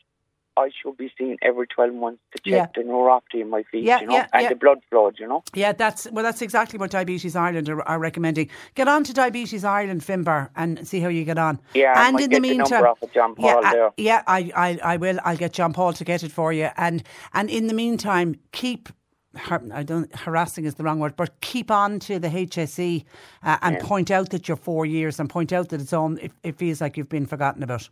I 0.56 0.70
should 0.80 0.96
be 0.96 1.10
seen 1.18 1.36
every 1.42 1.66
twelve 1.66 1.94
months 1.94 2.20
to 2.32 2.38
check 2.48 2.70
Yeah. 2.76 2.82
the 2.82 2.88
neuropathy 2.88 3.40
in 3.40 3.50
my 3.50 3.64
feet, 3.64 3.82
Yeah, 3.82 4.00
you 4.02 4.06
know, 4.06 4.14
yeah, 4.14 4.26
and 4.32 4.48
the 4.50 4.54
blood 4.54 4.78
flow, 4.88 5.10
you 5.18 5.26
know. 5.26 5.42
Yeah, 5.52 5.72
that's 5.72 6.06
well. 6.12 6.22
That's 6.22 6.42
exactly 6.42 6.78
what 6.78 6.90
Diabetes 6.92 7.34
Ireland 7.34 7.68
are, 7.68 7.82
are 7.88 7.98
recommending. 7.98 8.48
Get 8.76 8.86
on 8.86 9.02
to 9.04 9.12
Diabetes 9.12 9.64
Ireland, 9.64 10.02
Finbar, 10.02 10.50
and 10.54 10.86
see 10.86 11.00
how 11.00 11.08
you 11.08 11.24
get 11.24 11.38
on. 11.38 11.58
Yeah, 11.74 11.94
and 12.06 12.20
in 12.20 12.30
the 12.30 12.36
the 12.36 12.40
meantime, 12.40 12.84
of 13.02 13.12
John 13.12 13.34
yeah, 13.38 13.54
Paul 13.54 13.64
I- 13.64 13.90
yeah, 13.96 14.22
I, 14.28 14.52
I, 14.54 14.78
I 14.94 14.96
will. 14.96 15.18
I'll 15.24 15.36
get 15.36 15.52
John 15.54 15.72
Paul 15.72 15.92
to 15.94 16.04
get 16.04 16.22
it 16.22 16.30
for 16.30 16.52
you. 16.52 16.68
And 16.76 17.02
and 17.32 17.50
in 17.50 17.66
the 17.66 17.74
meantime, 17.74 18.36
keep. 18.52 18.88
Har- 19.36 19.62
I 19.72 19.82
don't 19.82 20.14
harassing 20.14 20.64
is 20.64 20.74
the 20.74 20.84
wrong 20.84 20.98
word, 20.98 21.16
but 21.16 21.40
keep 21.40 21.70
on 21.70 21.98
to 22.00 22.18
the 22.18 22.28
HSE 22.28 23.04
uh, 23.42 23.58
and 23.62 23.78
point 23.80 24.10
out 24.10 24.30
that 24.30 24.48
you're 24.48 24.56
four 24.56 24.86
years 24.86 25.20
and 25.20 25.28
point 25.28 25.52
out 25.52 25.68
that 25.70 25.80
it's 25.80 25.92
on. 25.92 26.18
It, 26.18 26.32
it 26.42 26.56
feels 26.56 26.80
like 26.80 26.96
you've 26.96 27.08
been 27.08 27.26
forgotten 27.26 27.62
about. 27.62 27.88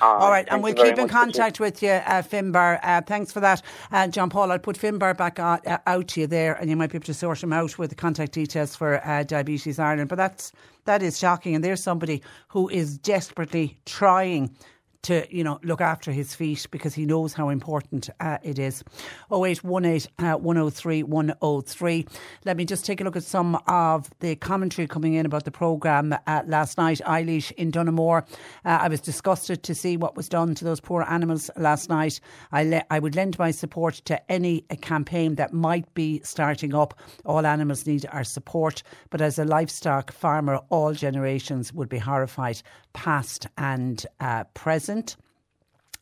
All 0.00 0.30
right, 0.30 0.46
and 0.50 0.62
we'll 0.62 0.74
keep 0.74 0.98
in 0.98 1.08
contact 1.08 1.58
with 1.60 1.82
you, 1.82 1.90
uh, 1.90 2.22
Finbar. 2.22 2.78
Uh, 2.82 3.00
thanks 3.00 3.32
for 3.32 3.40
that, 3.40 3.62
uh, 3.90 4.06
John 4.08 4.30
Paul. 4.30 4.52
I'll 4.52 4.58
put 4.58 4.76
Finbar 4.76 5.16
back 5.16 5.40
on, 5.40 5.60
uh, 5.66 5.78
out 5.86 6.08
to 6.08 6.20
you 6.20 6.26
there, 6.26 6.54
and 6.54 6.68
you 6.68 6.76
might 6.76 6.90
be 6.90 6.96
able 6.96 7.06
to 7.06 7.14
sort 7.14 7.42
him 7.42 7.52
out 7.52 7.78
with 7.78 7.90
the 7.90 7.96
contact 7.96 8.32
details 8.32 8.76
for 8.76 9.04
uh, 9.06 9.22
Diabetes 9.22 9.78
Ireland. 9.78 10.08
But 10.08 10.16
that's 10.16 10.52
that 10.84 11.02
is 11.02 11.18
shocking, 11.18 11.54
and 11.54 11.64
there's 11.64 11.82
somebody 11.82 12.22
who 12.48 12.68
is 12.68 12.98
desperately 12.98 13.78
trying 13.86 14.54
to, 15.02 15.26
you 15.34 15.42
know, 15.42 15.58
look 15.62 15.80
after 15.80 16.12
his 16.12 16.34
feet 16.34 16.66
because 16.70 16.94
he 16.94 17.04
knows 17.04 17.32
how 17.32 17.48
important 17.48 18.08
uh, 18.20 18.38
it 18.42 18.58
is. 18.58 18.84
0818 19.32 20.08
uh, 20.18 20.36
103 20.36 21.02
103. 21.02 22.06
Let 22.44 22.56
me 22.56 22.64
just 22.64 22.86
take 22.86 23.00
a 23.00 23.04
look 23.04 23.16
at 23.16 23.24
some 23.24 23.56
of 23.66 24.10
the 24.20 24.36
commentary 24.36 24.86
coming 24.86 25.14
in 25.14 25.26
about 25.26 25.44
the 25.44 25.50
programme 25.50 26.14
uh, 26.26 26.42
last 26.46 26.78
night. 26.78 27.00
Eilish 27.04 27.50
in 27.52 27.72
Dunamore. 27.72 28.22
Uh, 28.64 28.78
I 28.82 28.88
was 28.88 29.00
disgusted 29.00 29.62
to 29.64 29.74
see 29.74 29.96
what 29.96 30.16
was 30.16 30.28
done 30.28 30.54
to 30.54 30.64
those 30.64 30.80
poor 30.80 31.04
animals 31.08 31.50
last 31.56 31.88
night. 31.88 32.20
I, 32.52 32.64
le- 32.64 32.84
I 32.90 32.98
would 32.98 33.16
lend 33.16 33.38
my 33.38 33.50
support 33.50 33.94
to 34.04 34.30
any 34.30 34.62
campaign 34.80 35.34
that 35.36 35.52
might 35.52 35.92
be 35.94 36.20
starting 36.22 36.74
up. 36.74 36.94
All 37.24 37.44
animals 37.46 37.86
need 37.86 38.06
our 38.12 38.24
support, 38.24 38.82
but 39.10 39.20
as 39.20 39.38
a 39.38 39.44
livestock 39.44 40.12
farmer, 40.12 40.60
all 40.70 40.92
generations 40.92 41.72
would 41.72 41.88
be 41.88 41.98
horrified, 41.98 42.62
past 42.92 43.46
and 43.56 44.06
uh, 44.20 44.44
present. 44.92 45.16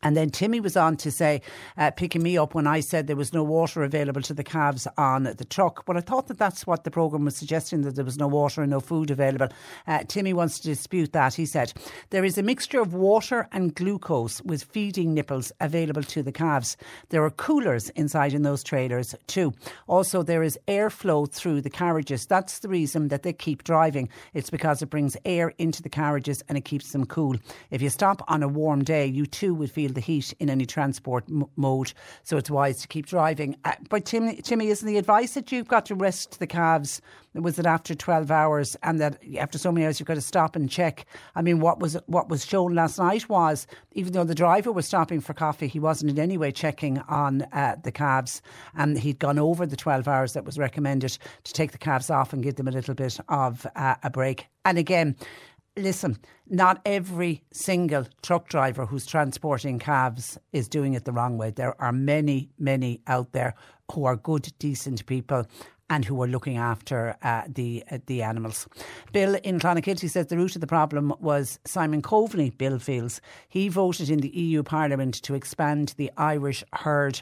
And 0.03 0.17
then 0.17 0.31
Timmy 0.31 0.61
was 0.61 0.77
on 0.77 0.97
to 0.99 1.11
say, 1.11 1.43
uh, 1.77 1.91
picking 1.91 2.23
me 2.23 2.39
up 2.39 2.55
when 2.55 2.67
I 2.67 2.81
said 2.81 3.07
there 3.07 3.17
was 3.17 3.33
no 3.33 3.43
water 3.43 3.83
available 3.83 4.23
to 4.23 4.35
the 4.35 4.43
calves 4.45 4.87
on 4.97 5.25
the 5.25 5.45
truck. 5.45 5.85
But 5.85 5.97
I 5.97 6.01
thought 6.01 6.29
that 6.29 6.39
that's 6.39 6.67
what 6.67 6.85
the 6.85 6.91
programme 6.91 7.25
was 7.27 7.37
suggesting, 7.37 7.83
that 7.83 7.97
there 7.97 8.05
was 8.05 8.19
no 8.19 8.29
water 8.29 8.63
and 8.63 8.71
no 8.71 8.81
food 8.81 9.11
available. 9.11 9.49
Uh, 9.87 10.05
Timmy 10.09 10.33
wants 10.33 10.59
to 10.61 10.69
dispute 10.69 11.13
that. 11.13 11.35
He 11.35 11.47
said, 11.47 11.73
there 12.11 12.25
is 12.25 12.39
a 12.39 12.43
mixture 12.43 12.81
of 12.81 12.95
water 12.95 13.47
and 13.53 13.75
glucose 13.75 14.43
with 14.43 14.65
feeding 14.65 15.13
nipples 15.13 15.53
available 15.61 16.03
to 16.05 16.23
the 16.23 16.33
calves. 16.33 16.77
There 17.11 17.25
are 17.25 17.31
coolers 17.31 17.91
inside 17.91 18.33
in 18.33 18.43
those 18.43 18.63
trailers 18.63 19.15
too. 19.27 19.53
Also, 19.87 20.23
there 20.23 20.43
is 20.43 20.59
airflow 20.67 21.31
through 21.31 21.61
the 21.61 21.71
carriages. 21.71 22.27
That's 22.27 22.61
the 22.61 22.69
reason 22.69 23.09
that 23.09 23.23
they 23.23 23.33
keep 23.33 23.65
driving. 23.65 24.09
It's 24.33 24.51
because 24.51 24.81
it 24.81 24.91
brings 24.91 25.17
air 25.25 25.53
into 25.59 25.83
the 25.83 25.89
carriages 25.89 26.43
and 26.49 26.57
it 26.57 26.65
keeps 26.65 26.93
them 26.93 27.05
cool. 27.05 27.37
If 27.71 27.83
you 27.83 27.91
stop 27.91 28.23
on 28.29 28.43
a 28.43 28.49
warm 28.49 28.83
day, 28.83 29.07
you 29.07 29.27
too 29.27 29.55
would 29.55 29.71
feel 29.71 29.90
feel 29.91 29.95
the 29.95 30.01
heat 30.01 30.35
in 30.39 30.51
any 30.51 30.67
transport 30.67 31.25
m- 31.29 31.45
mode. 31.57 31.93
So 32.23 32.37
it's 32.37 32.51
wise 32.51 32.81
to 32.83 32.89
keep 32.89 33.07
driving. 33.07 33.57
Uh, 33.65 33.73
but 33.89 34.05
Timmy, 34.05 34.69
isn't 34.69 34.87
the 34.87 34.99
advice 34.99 35.35
that 35.35 35.53
you've 35.53 35.69
got 35.69 35.87
to 35.87 35.95
rest 35.95 36.39
the 36.39 36.47
calves? 36.47 37.01
Was 37.35 37.59
it 37.61 37.67
after 37.67 37.95
twelve 37.95 38.33
hours, 38.33 38.77
and 38.83 39.01
that 39.01 39.23
after 39.39 39.57
so 39.57 39.71
many 39.71 39.87
hours 39.87 40.01
you've 40.01 40.09
got 40.09 40.15
to 40.15 40.21
stop 40.21 40.57
and 40.57 40.69
check? 40.69 41.07
I 41.37 41.43
mean, 41.43 41.61
what 41.61 41.79
was 41.79 41.97
what 42.07 42.29
was 42.29 42.45
shown 42.45 42.75
last 42.75 42.99
night 42.99 43.29
was 43.29 43.69
even 43.93 44.13
though 44.13 44.25
the 44.25 44.35
driver 44.35 44.73
was 44.73 44.87
stopping 44.87 45.21
for 45.21 45.33
coffee, 45.33 45.69
he 45.69 45.79
wasn't 45.79 46.11
in 46.11 46.19
any 46.19 46.37
way 46.37 46.51
checking 46.51 46.99
on 47.09 47.43
uh, 47.53 47.77
the 47.85 47.93
calves, 47.93 48.43
and 48.75 48.99
he'd 48.99 49.21
gone 49.21 49.39
over 49.39 49.65
the 49.65 49.77
twelve 49.77 50.09
hours 50.09 50.33
that 50.33 50.45
was 50.45 50.59
recommended 50.59 51.17
to 51.45 51.53
take 51.53 51.71
the 51.71 51.79
calves 51.79 52.11
off 52.11 52.33
and 52.33 52.43
give 52.43 52.57
them 52.57 52.67
a 52.67 52.73
little 52.73 52.95
bit 52.95 53.21
of 53.29 53.65
uh, 53.77 53.95
a 54.03 54.11
break. 54.11 54.47
And 54.65 54.77
again, 54.77 55.15
listen, 55.81 56.19
not 56.49 56.81
every 56.85 57.43
single 57.53 58.07
truck 58.23 58.49
driver 58.49 58.87
who's 58.87 59.07
transporting 59.07 59.79
calves 59.79 60.39
is 60.53 60.69
doing 60.69 60.95
it 60.95 61.05
the 61.05 61.13
wrong 61.13 61.39
way. 61.39 61.51
There 61.51 61.81
are 61.81 61.93
many, 61.93 62.51
many 62.59 63.01
out 63.07 63.33
there 63.33 63.55
who 63.93 64.05
are 64.05 64.17
good, 64.17 64.53
decent 64.59 65.07
people 65.07 65.47
and 65.91 66.05
who 66.05 66.23
are 66.23 66.29
looking 66.29 66.57
after 66.57 67.17
uh, 67.23 67.43
the 67.49 67.83
uh, 67.91 67.99
the 68.07 68.23
animals. 68.23 68.69
Bill 69.13 69.35
in 69.43 69.59
Clonakilty 69.59 70.09
says 70.09 70.29
the 70.29 70.37
root 70.37 70.55
of 70.55 70.61
the 70.61 70.67
problem 70.67 71.13
was 71.19 71.59
Simon 71.65 72.01
Coveney. 72.01 72.57
Bill 72.57 72.79
feels 72.79 73.21
he 73.49 73.69
voted 73.69 74.09
in 74.09 74.21
the 74.21 74.29
EU 74.29 74.63
Parliament 74.63 75.15
to 75.23 75.35
expand 75.35 75.95
the 75.97 76.11
Irish 76.17 76.63
herd 76.73 77.21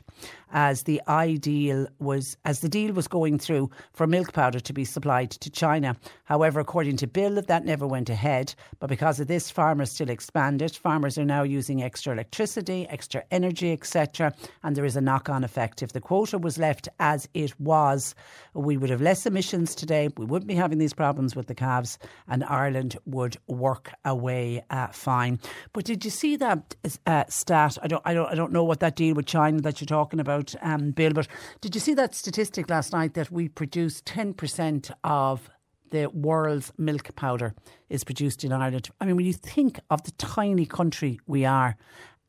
as 0.53 0.85
the 0.85 1.01
ideal 1.09 1.87
was 1.99 2.37
as 2.45 2.61
the 2.61 2.69
deal 2.69 2.93
was 2.93 3.09
going 3.09 3.39
through 3.39 3.71
for 3.93 4.07
milk 4.07 4.33
powder 4.33 4.61
to 4.61 4.73
be 4.73 4.85
supplied 4.85 5.31
to 5.31 5.51
China. 5.51 5.97
However, 6.25 6.61
according 6.61 6.97
to 6.99 7.07
Bill, 7.07 7.41
that 7.41 7.65
never 7.65 7.87
went 7.87 8.11
ahead. 8.11 8.55
But 8.79 8.89
because 8.89 9.21
of 9.21 9.27
this, 9.27 9.51
farmers 9.51 9.93
still 9.93 10.11
expanded. 10.11 10.75
Farmers 10.77 11.19
are 11.19 11.25
now 11.25 11.43
using 11.43 11.83
extra 11.83 12.13
electricity, 12.13 12.87
extra 12.89 13.25
energy, 13.31 13.73
etc. 13.73 14.33
And 14.63 14.77
there 14.77 14.85
is 14.85 14.97
a 14.97 15.01
knock-on 15.01 15.45
effect. 15.45 15.83
If 15.83 15.93
the 15.93 16.01
quota 16.01 16.39
was 16.39 16.59
left 16.59 16.89
as 16.99 17.29
it 17.35 17.59
was, 17.61 18.15
we 18.55 18.77
would 18.77 18.91
have 18.91 19.01
less 19.01 19.27
emissions 19.27 19.75
today. 19.75 20.09
We 20.17 20.25
wouldn't 20.25 20.49
be 20.49 20.55
having 20.55 20.79
these 20.79 20.95
problems 20.95 21.37
with 21.37 21.47
the 21.47 21.55
calves, 21.55 21.99
and 22.27 22.45
Ireland 22.45 22.97
would 23.07 23.37
work 23.47 23.93
away 24.05 24.65
uh, 24.71 24.89
fine. 24.89 25.39
But 25.73 25.85
did 25.85 26.05
you 26.05 26.11
see 26.11 26.37
that 26.37 26.75
uh, 27.07 27.25
stat? 27.29 27.79
I 27.83 27.89
don't, 27.89 28.03
I 28.05 28.15
don't, 28.15 28.29
I 28.29 28.35
don't 28.35 28.53
know 28.53 28.65
what 28.65 28.81
that 28.81 28.97
deal 28.97 29.15
with 29.15 29.27
China 29.27 29.61
that 29.63 29.81
you're 29.81 29.87
talking 29.87 30.21
about 30.21 30.38
about, 30.39 30.55
um, 30.63 30.91
Bill, 30.93 31.13
but 31.13 31.29
did 31.61 31.75
you 31.75 31.81
see 31.81 31.95
that 31.95 32.15
statistic 32.15 32.71
last 32.71 32.93
night 32.93 33.15
that 33.15 33.31
we 33.31 33.49
produce 33.49 34.01
10% 34.03 34.91
of 35.05 35.51
the 35.91 36.07
world's 36.11 36.73
milk 36.77 37.15
powder 37.17 37.55
is 37.89 38.05
produced 38.05 38.45
in 38.45 38.53
Ireland? 38.53 38.91
I 39.01 39.07
mean, 39.07 39.17
when 39.17 39.27
you 39.27 39.33
think 39.33 39.81
of 39.91 40.03
the 40.05 40.13
tiny 40.13 40.67
country 40.67 41.19
we 41.27 41.45
are 41.45 41.77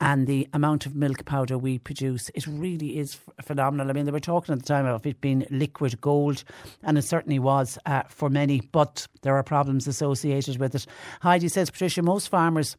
and 0.01 0.27
the 0.27 0.47
amount 0.53 0.85
of 0.85 0.95
milk 0.95 1.25
powder 1.25 1.57
we 1.57 1.77
produce, 1.77 2.31
it 2.33 2.47
really 2.47 2.97
is 2.97 3.17
phenomenal. 3.41 3.89
I 3.89 3.93
mean, 3.93 4.05
they 4.05 4.11
were 4.11 4.19
talking 4.21 4.53
at 4.53 4.59
the 4.59 4.65
time 4.65 4.85
of 4.85 5.05
it 5.05 5.19
being 5.19 5.45
liquid 5.51 5.99
gold, 5.99 6.43
and 6.83 6.97
it 6.97 7.03
certainly 7.03 7.37
was 7.37 7.77
uh, 7.85 8.03
for 8.07 8.29
many, 8.29 8.61
but 8.71 9.07
there 9.23 9.35
are 9.35 9.43
problems 9.43 9.87
associated 9.87 10.57
with 10.57 10.73
it. 10.73 10.85
Heidi 11.21 11.49
says, 11.49 11.69
Patricia, 11.69 12.01
most 12.01 12.29
farmers 12.29 12.77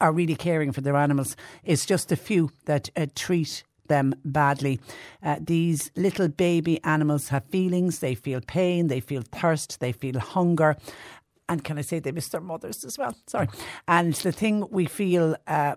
are 0.00 0.12
really 0.12 0.34
caring 0.34 0.72
for 0.72 0.80
their 0.80 0.96
animals. 0.96 1.36
It's 1.62 1.86
just 1.86 2.10
a 2.10 2.16
few 2.16 2.50
that 2.64 2.90
uh, 2.96 3.06
treat 3.14 3.62
them 3.88 4.14
badly. 4.24 4.80
Uh, 5.22 5.36
these 5.40 5.90
little 5.96 6.28
baby 6.28 6.82
animals 6.84 7.28
have 7.28 7.44
feelings, 7.46 7.98
they 7.98 8.14
feel 8.14 8.40
pain, 8.40 8.88
they 8.88 9.00
feel 9.00 9.22
thirst, 9.22 9.80
they 9.80 9.92
feel 9.92 10.18
hunger. 10.18 10.76
And 11.48 11.62
can 11.62 11.78
I 11.78 11.82
say 11.82 12.00
they 12.00 12.12
miss 12.12 12.28
their 12.28 12.40
mothers 12.40 12.84
as 12.84 12.98
well? 12.98 13.16
Sorry. 13.26 13.48
And 13.86 14.14
the 14.14 14.32
thing 14.32 14.66
we 14.70 14.86
feel 14.86 15.36
uh, 15.46 15.76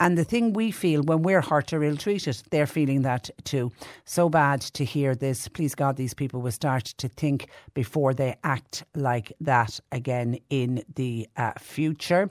and 0.00 0.16
the 0.16 0.24
thing 0.24 0.54
we 0.54 0.70
feel 0.70 1.02
when 1.02 1.22
we're 1.22 1.42
hurt 1.42 1.74
or 1.74 1.84
ill 1.84 1.96
treated, 1.96 2.42
they're 2.50 2.66
feeling 2.66 3.02
that 3.02 3.28
too. 3.44 3.70
So 4.06 4.30
bad 4.30 4.62
to 4.62 4.84
hear 4.84 5.14
this. 5.14 5.46
Please 5.46 5.74
God, 5.74 5.96
these 5.96 6.14
people 6.14 6.40
will 6.40 6.50
start 6.50 6.86
to 6.86 7.06
think 7.06 7.48
before 7.74 8.14
they 8.14 8.36
act 8.42 8.82
like 8.94 9.30
that 9.42 9.78
again 9.92 10.38
in 10.48 10.82
the 10.94 11.28
uh, 11.36 11.52
future. 11.58 12.30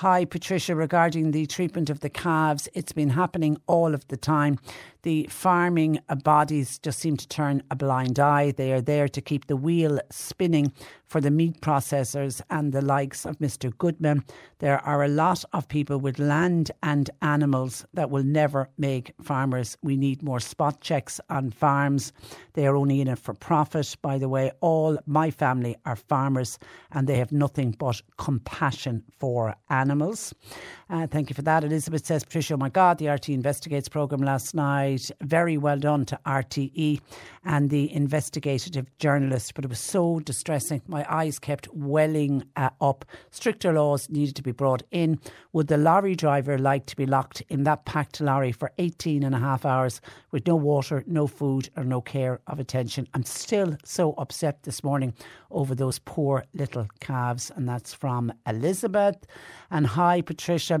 Hi, 0.00 0.24
Patricia, 0.24 0.74
regarding 0.74 1.32
the 1.32 1.44
treatment 1.44 1.90
of 1.90 2.00
the 2.00 2.08
calves, 2.08 2.70
it's 2.72 2.90
been 2.90 3.10
happening 3.10 3.58
all 3.66 3.92
of 3.92 4.08
the 4.08 4.16
time. 4.16 4.58
The 5.02 5.26
farming 5.30 6.00
bodies 6.24 6.78
just 6.78 6.98
seem 6.98 7.16
to 7.16 7.28
turn 7.28 7.62
a 7.70 7.76
blind 7.76 8.18
eye. 8.18 8.52
They 8.52 8.72
are 8.72 8.80
there 8.80 9.08
to 9.08 9.20
keep 9.20 9.46
the 9.46 9.56
wheel 9.56 10.00
spinning 10.10 10.72
for 11.06 11.20
the 11.20 11.30
meat 11.30 11.60
processors 11.60 12.40
and 12.50 12.72
the 12.72 12.80
likes 12.80 13.26
of 13.26 13.38
Mr. 13.38 13.76
Goodman. 13.76 14.24
There 14.60 14.78
are 14.86 15.02
a 15.02 15.08
lot 15.08 15.44
of 15.52 15.66
people 15.68 15.98
with 15.98 16.18
land 16.18 16.70
and 16.82 17.10
animals 17.20 17.84
that 17.94 18.10
will 18.10 18.22
never 18.22 18.68
make 18.78 19.12
farmers. 19.20 19.76
We 19.82 19.96
need 19.96 20.22
more 20.22 20.38
spot 20.38 20.80
checks 20.80 21.20
on 21.28 21.50
farms. 21.50 22.12
They 22.52 22.66
are 22.66 22.76
only 22.76 23.00
in 23.00 23.08
it 23.08 23.18
for 23.18 23.34
profit. 23.34 23.96
By 24.02 24.18
the 24.18 24.28
way, 24.28 24.52
all 24.60 24.98
my 25.06 25.30
family 25.30 25.76
are 25.84 25.96
farmers 25.96 26.58
and 26.92 27.08
they 27.08 27.16
have 27.16 27.32
nothing 27.32 27.74
but 27.78 28.02
compassion 28.16 29.02
for 29.18 29.56
animals. 29.68 30.32
Uh, 30.88 31.06
thank 31.06 31.30
you 31.30 31.34
for 31.34 31.42
that. 31.42 31.64
Elizabeth 31.64 32.06
says, 32.06 32.24
Patricia, 32.24 32.54
oh 32.54 32.56
my 32.56 32.68
God, 32.68 32.98
the 32.98 33.08
RT 33.08 33.30
Investigates 33.30 33.88
programme 33.88 34.22
last 34.22 34.54
night. 34.54 34.89
Very 35.20 35.56
well 35.56 35.78
done 35.78 36.04
to 36.06 36.18
RTE 36.26 37.00
and 37.44 37.70
the 37.70 37.92
investigative 37.92 38.86
journalist, 38.98 39.54
but 39.54 39.64
it 39.64 39.68
was 39.68 39.80
so 39.80 40.20
distressing. 40.20 40.82
My 40.86 41.06
eyes 41.08 41.38
kept 41.38 41.68
welling 41.72 42.44
uh, 42.56 42.70
up. 42.80 43.04
Stricter 43.30 43.72
laws 43.72 44.08
needed 44.10 44.36
to 44.36 44.42
be 44.42 44.52
brought 44.52 44.82
in. 44.90 45.18
Would 45.52 45.68
the 45.68 45.76
lorry 45.76 46.14
driver 46.14 46.58
like 46.58 46.86
to 46.86 46.96
be 46.96 47.06
locked 47.06 47.42
in 47.48 47.64
that 47.64 47.84
packed 47.84 48.20
lorry 48.20 48.52
for 48.52 48.72
18 48.78 49.22
and 49.22 49.34
a 49.34 49.38
half 49.38 49.64
hours 49.64 50.00
with 50.30 50.46
no 50.46 50.56
water, 50.56 51.04
no 51.06 51.26
food, 51.26 51.70
or 51.76 51.84
no 51.84 52.00
care 52.00 52.40
of 52.46 52.60
attention? 52.60 53.08
I'm 53.14 53.24
still 53.24 53.76
so 53.84 54.14
upset 54.18 54.62
this 54.64 54.84
morning 54.84 55.14
over 55.50 55.74
those 55.74 55.98
poor 55.98 56.44
little 56.54 56.86
calves, 57.00 57.50
and 57.54 57.68
that's 57.68 57.94
from 57.94 58.32
Elizabeth. 58.46 59.16
And 59.70 59.86
hi, 59.86 60.20
Patricia. 60.20 60.80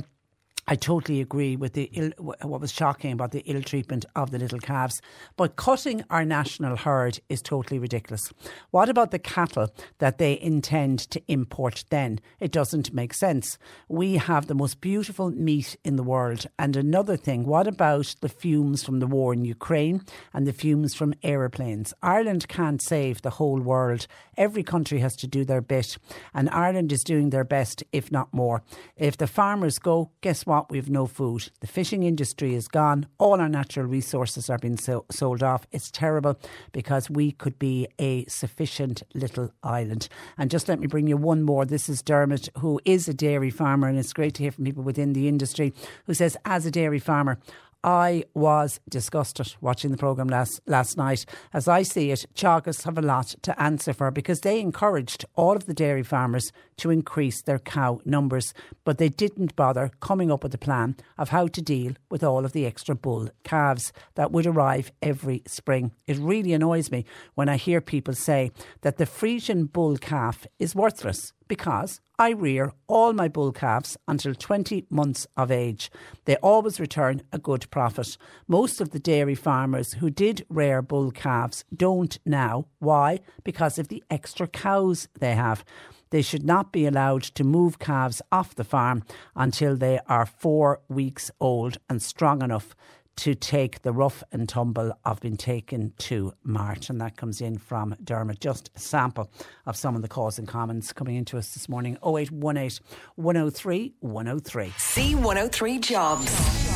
I 0.72 0.76
totally 0.76 1.20
agree 1.20 1.56
with 1.56 1.72
the 1.72 1.90
Ill, 1.94 2.12
what 2.18 2.60
was 2.60 2.70
shocking 2.70 3.10
about 3.10 3.32
the 3.32 3.40
ill 3.40 3.60
treatment 3.60 4.04
of 4.14 4.30
the 4.30 4.38
little 4.38 4.60
calves. 4.60 5.02
But 5.36 5.56
cutting 5.56 6.04
our 6.10 6.24
national 6.24 6.76
herd 6.76 7.18
is 7.28 7.42
totally 7.42 7.80
ridiculous. 7.80 8.32
What 8.70 8.88
about 8.88 9.10
the 9.10 9.18
cattle 9.18 9.74
that 9.98 10.18
they 10.18 10.38
intend 10.40 11.00
to 11.10 11.20
import 11.26 11.84
then? 11.90 12.20
It 12.38 12.52
doesn't 12.52 12.94
make 12.94 13.14
sense. 13.14 13.58
We 13.88 14.18
have 14.18 14.46
the 14.46 14.54
most 14.54 14.80
beautiful 14.80 15.32
meat 15.32 15.76
in 15.84 15.96
the 15.96 16.04
world. 16.04 16.46
And 16.56 16.76
another 16.76 17.16
thing, 17.16 17.46
what 17.46 17.66
about 17.66 18.14
the 18.20 18.28
fumes 18.28 18.84
from 18.84 19.00
the 19.00 19.08
war 19.08 19.32
in 19.32 19.44
Ukraine 19.44 20.04
and 20.32 20.46
the 20.46 20.52
fumes 20.52 20.94
from 20.94 21.14
aeroplanes? 21.24 21.92
Ireland 22.00 22.46
can't 22.46 22.80
save 22.80 23.22
the 23.22 23.30
whole 23.30 23.58
world. 23.58 24.06
Every 24.36 24.62
country 24.62 25.00
has 25.00 25.16
to 25.16 25.26
do 25.26 25.44
their 25.44 25.62
bit. 25.62 25.98
And 26.32 26.48
Ireland 26.50 26.92
is 26.92 27.02
doing 27.02 27.30
their 27.30 27.42
best, 27.42 27.82
if 27.90 28.12
not 28.12 28.32
more. 28.32 28.62
If 28.96 29.16
the 29.16 29.26
farmers 29.26 29.80
go, 29.80 30.12
guess 30.20 30.46
what? 30.46 30.59
What? 30.60 30.70
We've 30.70 30.90
no 30.90 31.06
food. 31.06 31.50
The 31.60 31.66
fishing 31.66 32.02
industry 32.02 32.54
is 32.54 32.68
gone. 32.68 33.06
All 33.18 33.40
our 33.40 33.48
natural 33.48 33.86
resources 33.86 34.50
are 34.50 34.58
being 34.58 34.76
so, 34.76 35.06
sold 35.10 35.42
off. 35.42 35.66
It's 35.72 35.90
terrible 35.90 36.38
because 36.72 37.08
we 37.08 37.32
could 37.32 37.58
be 37.58 37.88
a 37.98 38.26
sufficient 38.26 39.02
little 39.14 39.52
island. 39.62 40.08
And 40.36 40.50
just 40.50 40.68
let 40.68 40.78
me 40.78 40.86
bring 40.86 41.06
you 41.06 41.16
one 41.16 41.42
more. 41.42 41.64
This 41.64 41.88
is 41.88 42.02
Dermot, 42.02 42.50
who 42.58 42.78
is 42.84 43.08
a 43.08 43.14
dairy 43.14 43.50
farmer, 43.50 43.88
and 43.88 43.98
it's 43.98 44.12
great 44.12 44.34
to 44.34 44.42
hear 44.42 44.52
from 44.52 44.64
people 44.64 44.82
within 44.82 45.14
the 45.14 45.28
industry 45.28 45.72
who 46.06 46.12
says, 46.12 46.36
as 46.44 46.66
a 46.66 46.70
dairy 46.70 46.98
farmer, 46.98 47.38
I 47.82 48.24
was 48.34 48.78
disgusted 48.90 49.54
watching 49.60 49.90
the 49.90 49.96
programme 49.96 50.28
last, 50.28 50.60
last 50.66 50.98
night. 50.98 51.24
As 51.54 51.66
I 51.66 51.82
see 51.82 52.10
it, 52.10 52.26
Teagasc 52.34 52.84
have 52.84 52.98
a 52.98 53.02
lot 53.02 53.34
to 53.42 53.62
answer 53.62 53.94
for 53.94 54.10
because 54.10 54.40
they 54.40 54.60
encouraged 54.60 55.24
all 55.34 55.56
of 55.56 55.64
the 55.64 55.72
dairy 55.72 56.02
farmers 56.02 56.52
to 56.78 56.90
increase 56.90 57.40
their 57.40 57.58
cow 57.58 58.00
numbers, 58.04 58.52
but 58.84 58.98
they 58.98 59.08
didn't 59.08 59.56
bother 59.56 59.90
coming 60.00 60.30
up 60.30 60.42
with 60.42 60.54
a 60.54 60.58
plan 60.58 60.96
of 61.16 61.30
how 61.30 61.46
to 61.46 61.62
deal 61.62 61.94
with 62.10 62.22
all 62.22 62.44
of 62.44 62.52
the 62.52 62.66
extra 62.66 62.94
bull 62.94 63.30
calves 63.44 63.92
that 64.14 64.30
would 64.30 64.46
arrive 64.46 64.92
every 65.00 65.42
spring. 65.46 65.92
It 66.06 66.18
really 66.18 66.52
annoys 66.52 66.90
me 66.90 67.06
when 67.34 67.48
I 67.48 67.56
hear 67.56 67.80
people 67.80 68.14
say 68.14 68.50
that 68.82 68.98
the 68.98 69.06
Friesian 69.06 69.72
bull 69.72 69.96
calf 69.96 70.46
is 70.58 70.74
worthless 70.74 71.32
because 71.48 72.00
I 72.20 72.32
rear 72.32 72.74
all 72.86 73.14
my 73.14 73.28
bull 73.28 73.50
calves 73.50 73.96
until 74.06 74.34
20 74.34 74.84
months 74.90 75.26
of 75.38 75.50
age. 75.50 75.90
They 76.26 76.36
always 76.36 76.78
return 76.78 77.22
a 77.32 77.38
good 77.38 77.70
profit. 77.70 78.18
Most 78.46 78.82
of 78.82 78.90
the 78.90 78.98
dairy 78.98 79.34
farmers 79.34 79.94
who 79.94 80.10
did 80.10 80.44
rear 80.50 80.82
bull 80.82 81.12
calves 81.12 81.64
don't 81.74 82.18
now. 82.26 82.66
Why? 82.78 83.20
Because 83.42 83.78
of 83.78 83.88
the 83.88 84.04
extra 84.10 84.46
cows 84.46 85.08
they 85.18 85.34
have. 85.34 85.64
They 86.10 86.20
should 86.20 86.44
not 86.44 86.72
be 86.72 86.84
allowed 86.84 87.22
to 87.22 87.42
move 87.42 87.78
calves 87.78 88.20
off 88.30 88.54
the 88.54 88.64
farm 88.64 89.02
until 89.34 89.74
they 89.74 89.98
are 90.06 90.26
four 90.26 90.82
weeks 90.90 91.30
old 91.40 91.78
and 91.88 92.02
strong 92.02 92.42
enough 92.42 92.76
to 93.16 93.34
take 93.34 93.82
the 93.82 93.92
rough 93.92 94.22
and 94.32 94.48
tumble 94.48 94.92
I've 95.04 95.20
been 95.20 95.36
taken 95.36 95.92
to 95.98 96.32
March. 96.42 96.90
And 96.90 97.00
that 97.00 97.16
comes 97.16 97.40
in 97.40 97.58
from 97.58 97.94
Dermot. 98.02 98.40
Just 98.40 98.70
a 98.74 98.80
sample 98.80 99.30
of 99.66 99.76
some 99.76 99.96
of 99.96 100.02
the 100.02 100.08
calls 100.08 100.38
and 100.38 100.48
comments 100.48 100.92
coming 100.92 101.16
into 101.16 101.36
us 101.36 101.52
this 101.52 101.68
morning 101.68 101.96
0818 102.04 102.80
103 103.16 103.94
103. 104.00 104.66
C103 104.66 105.80
Jobs. 105.80 106.70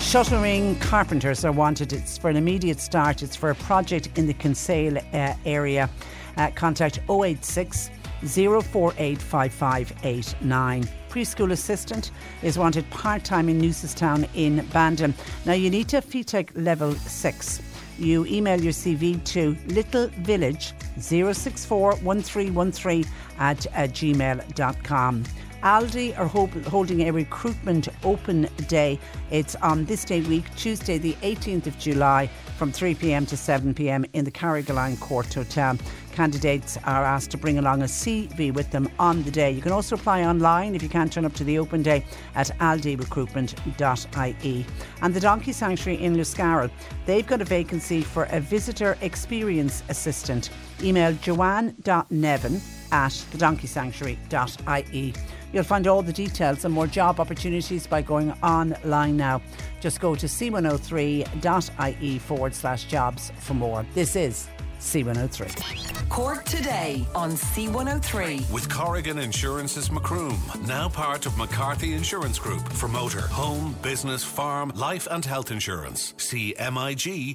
Shuttering 0.00 0.78
carpenters 0.78 1.44
are 1.44 1.52
wanted. 1.52 1.92
It's 1.92 2.16
for 2.16 2.30
an 2.30 2.36
immediate 2.36 2.80
start. 2.80 3.22
It's 3.22 3.36
for 3.36 3.50
a 3.50 3.54
project 3.56 4.16
in 4.16 4.26
the 4.26 4.32
Kinsale 4.32 4.98
uh, 4.98 5.34
area. 5.44 5.90
Uh, 6.36 6.50
contact 6.54 7.00
086 7.10 7.90
0485589 8.22 10.88
preschool 11.08 11.52
assistant 11.52 12.10
is 12.42 12.58
wanted 12.58 12.90
part 12.90 13.24
time 13.24 13.48
in 13.48 13.58
Newcestown 13.60 14.28
in 14.34 14.64
Bandon. 14.66 15.14
Now 15.44 15.54
you 15.54 15.70
need 15.70 15.88
to 15.88 16.02
FETAC 16.02 16.50
level 16.54 16.94
6. 16.94 17.62
You 17.98 18.26
email 18.26 18.60
your 18.60 18.72
CV 18.72 19.24
to 19.24 19.54
littlevillage 19.66 20.72
0641313 20.98 23.08
at 23.38 23.66
uh, 23.66 23.70
gmail.com. 23.88 25.24
Aldi 25.62 26.16
are 26.16 26.26
holding 26.70 27.08
a 27.08 27.12
recruitment 27.12 27.88
open 28.04 28.48
day. 28.68 29.00
It's 29.32 29.56
on 29.56 29.84
this 29.86 30.04
day 30.04 30.20
week, 30.20 30.44
Tuesday, 30.54 30.98
the 30.98 31.14
18th 31.14 31.66
of 31.66 31.76
July, 31.80 32.30
from 32.58 32.72
3 32.72 32.96
pm 32.96 33.24
to 33.24 33.36
7 33.36 33.72
pm 33.72 34.04
in 34.12 34.24
the 34.24 34.30
Carrigaline 34.30 34.98
Court 34.98 35.32
Hotel. 35.32 35.78
Candidates 36.12 36.76
are 36.84 37.04
asked 37.04 37.30
to 37.30 37.38
bring 37.38 37.58
along 37.58 37.82
a 37.82 37.84
CV 37.84 38.52
with 38.52 38.70
them 38.72 38.90
on 38.98 39.22
the 39.22 39.30
day. 39.30 39.52
You 39.52 39.62
can 39.62 39.70
also 39.70 39.94
apply 39.94 40.24
online 40.24 40.74
if 40.74 40.82
you 40.82 40.88
can't 40.88 41.12
turn 41.12 41.24
up 41.24 41.34
to 41.34 41.44
the 41.44 41.58
open 41.58 41.82
day 41.82 42.04
at 42.34 42.48
aldirecruitment.ie. 42.58 44.66
And 45.00 45.14
the 45.14 45.20
Donkey 45.20 45.52
Sanctuary 45.52 46.02
in 46.02 46.16
Liscarroll, 46.16 46.70
they've 47.06 47.26
got 47.26 47.40
a 47.40 47.44
vacancy 47.44 48.02
for 48.02 48.24
a 48.24 48.40
visitor 48.40 48.98
experience 49.00 49.84
assistant. 49.88 50.50
Email 50.82 51.12
joanne.nevin 51.14 52.60
at 52.90 53.12
thedonkeysanctuary.ie. 53.12 55.14
You'll 55.52 55.64
find 55.64 55.86
all 55.86 56.02
the 56.02 56.12
details 56.12 56.64
and 56.64 56.74
more 56.74 56.86
job 56.86 57.20
opportunities 57.20 57.86
by 57.86 58.02
going 58.02 58.32
online 58.42 59.16
now. 59.16 59.40
Just 59.80 60.00
go 60.00 60.14
to 60.14 60.26
c103.ie 60.26 62.18
forward 62.18 62.54
slash 62.54 62.84
jobs 62.84 63.32
for 63.38 63.54
more. 63.54 63.86
This 63.94 64.16
is 64.16 64.48
C103. 64.80 66.08
Cork 66.08 66.44
today 66.44 67.04
on 67.14 67.32
C103. 67.32 68.50
With 68.50 68.68
Corrigan 68.70 69.18
Insurance's 69.18 69.90
Macroom, 69.90 70.38
now 70.66 70.88
part 70.88 71.26
of 71.26 71.36
McCarthy 71.36 71.92
Insurance 71.94 72.38
Group 72.38 72.66
for 72.72 72.88
motor, 72.88 73.22
home, 73.22 73.76
business, 73.82 74.24
farm, 74.24 74.72
life 74.74 75.06
and 75.10 75.24
health 75.24 75.50
insurance. 75.50 76.14
CMIG.ie. 76.14 77.34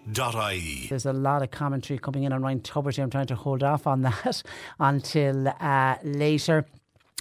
There's 0.88 1.06
a 1.06 1.14
lot 1.14 1.44
of 1.44 1.52
commentary 1.52 2.00
coming 2.00 2.24
in 2.24 2.34
on 2.34 2.42
Ryan 2.42 2.62
Tubridy. 2.62 3.04
I'm 3.04 3.10
trying 3.10 3.28
to 3.28 3.36
hold 3.36 3.64
off 3.64 3.88
on 3.88 4.02
that 4.04 4.42
until 4.80 5.48
uh, 5.48 5.98
later. 6.04 6.66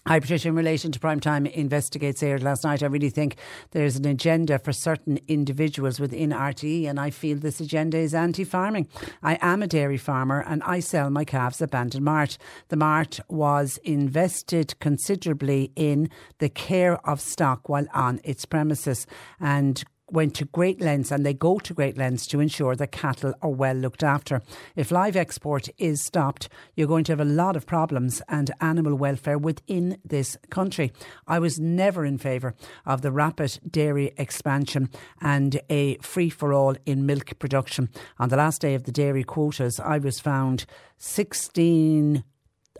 Hi, 0.04 0.18
Patricia. 0.18 0.48
In 0.48 0.56
relation 0.56 0.90
to 0.90 0.98
Primetime 0.98 1.48
Investigates 1.52 2.24
aired 2.24 2.42
last 2.42 2.64
night, 2.64 2.82
I 2.82 2.86
really 2.86 3.08
think 3.08 3.36
there's 3.70 3.94
an 3.94 4.04
agenda 4.04 4.58
for 4.58 4.72
certain 4.72 5.20
individuals 5.28 6.00
within 6.00 6.30
RTE, 6.30 6.88
and 6.90 6.98
I 6.98 7.10
feel 7.10 7.38
this 7.38 7.60
agenda 7.60 7.98
is 7.98 8.12
anti 8.12 8.42
farming. 8.42 8.88
I 9.22 9.38
am 9.40 9.62
a 9.62 9.68
dairy 9.68 9.98
farmer 9.98 10.42
and 10.44 10.60
I 10.64 10.80
sell 10.80 11.08
my 11.08 11.24
calves 11.24 11.62
at 11.62 11.70
Bandon 11.70 12.02
Mart. 12.02 12.36
The 12.66 12.76
Mart 12.76 13.20
was 13.28 13.78
invested 13.84 14.74
considerably 14.80 15.70
in 15.76 16.10
the 16.38 16.48
care 16.48 16.98
of 17.08 17.20
stock 17.20 17.68
while 17.68 17.86
on 17.94 18.20
its 18.24 18.44
premises, 18.44 19.06
and 19.38 19.84
went 20.12 20.34
to 20.36 20.44
great 20.44 20.80
lengths 20.80 21.10
and 21.10 21.24
they 21.24 21.34
go 21.34 21.58
to 21.58 21.74
great 21.74 21.96
lengths 21.96 22.26
to 22.28 22.40
ensure 22.40 22.76
that 22.76 22.92
cattle 22.92 23.34
are 23.42 23.50
well 23.50 23.74
looked 23.74 24.02
after. 24.02 24.42
If 24.76 24.90
live 24.90 25.16
export 25.16 25.68
is 25.78 26.04
stopped, 26.04 26.48
you're 26.76 26.86
going 26.86 27.04
to 27.04 27.12
have 27.12 27.20
a 27.20 27.24
lot 27.24 27.56
of 27.56 27.66
problems 27.66 28.22
and 28.28 28.50
animal 28.60 28.94
welfare 28.94 29.38
within 29.38 29.98
this 30.04 30.36
country. 30.50 30.92
I 31.26 31.38
was 31.38 31.58
never 31.58 32.04
in 32.04 32.18
favour 32.18 32.54
of 32.84 33.02
the 33.02 33.12
rapid 33.12 33.58
dairy 33.68 34.12
expansion 34.16 34.90
and 35.20 35.60
a 35.70 35.96
free 35.98 36.30
for 36.30 36.52
all 36.52 36.76
in 36.86 37.06
milk 37.06 37.38
production. 37.38 37.88
On 38.18 38.28
the 38.28 38.36
last 38.36 38.60
day 38.60 38.74
of 38.74 38.84
the 38.84 38.92
dairy 38.92 39.24
quotas, 39.24 39.80
I 39.80 39.98
was 39.98 40.20
found 40.20 40.66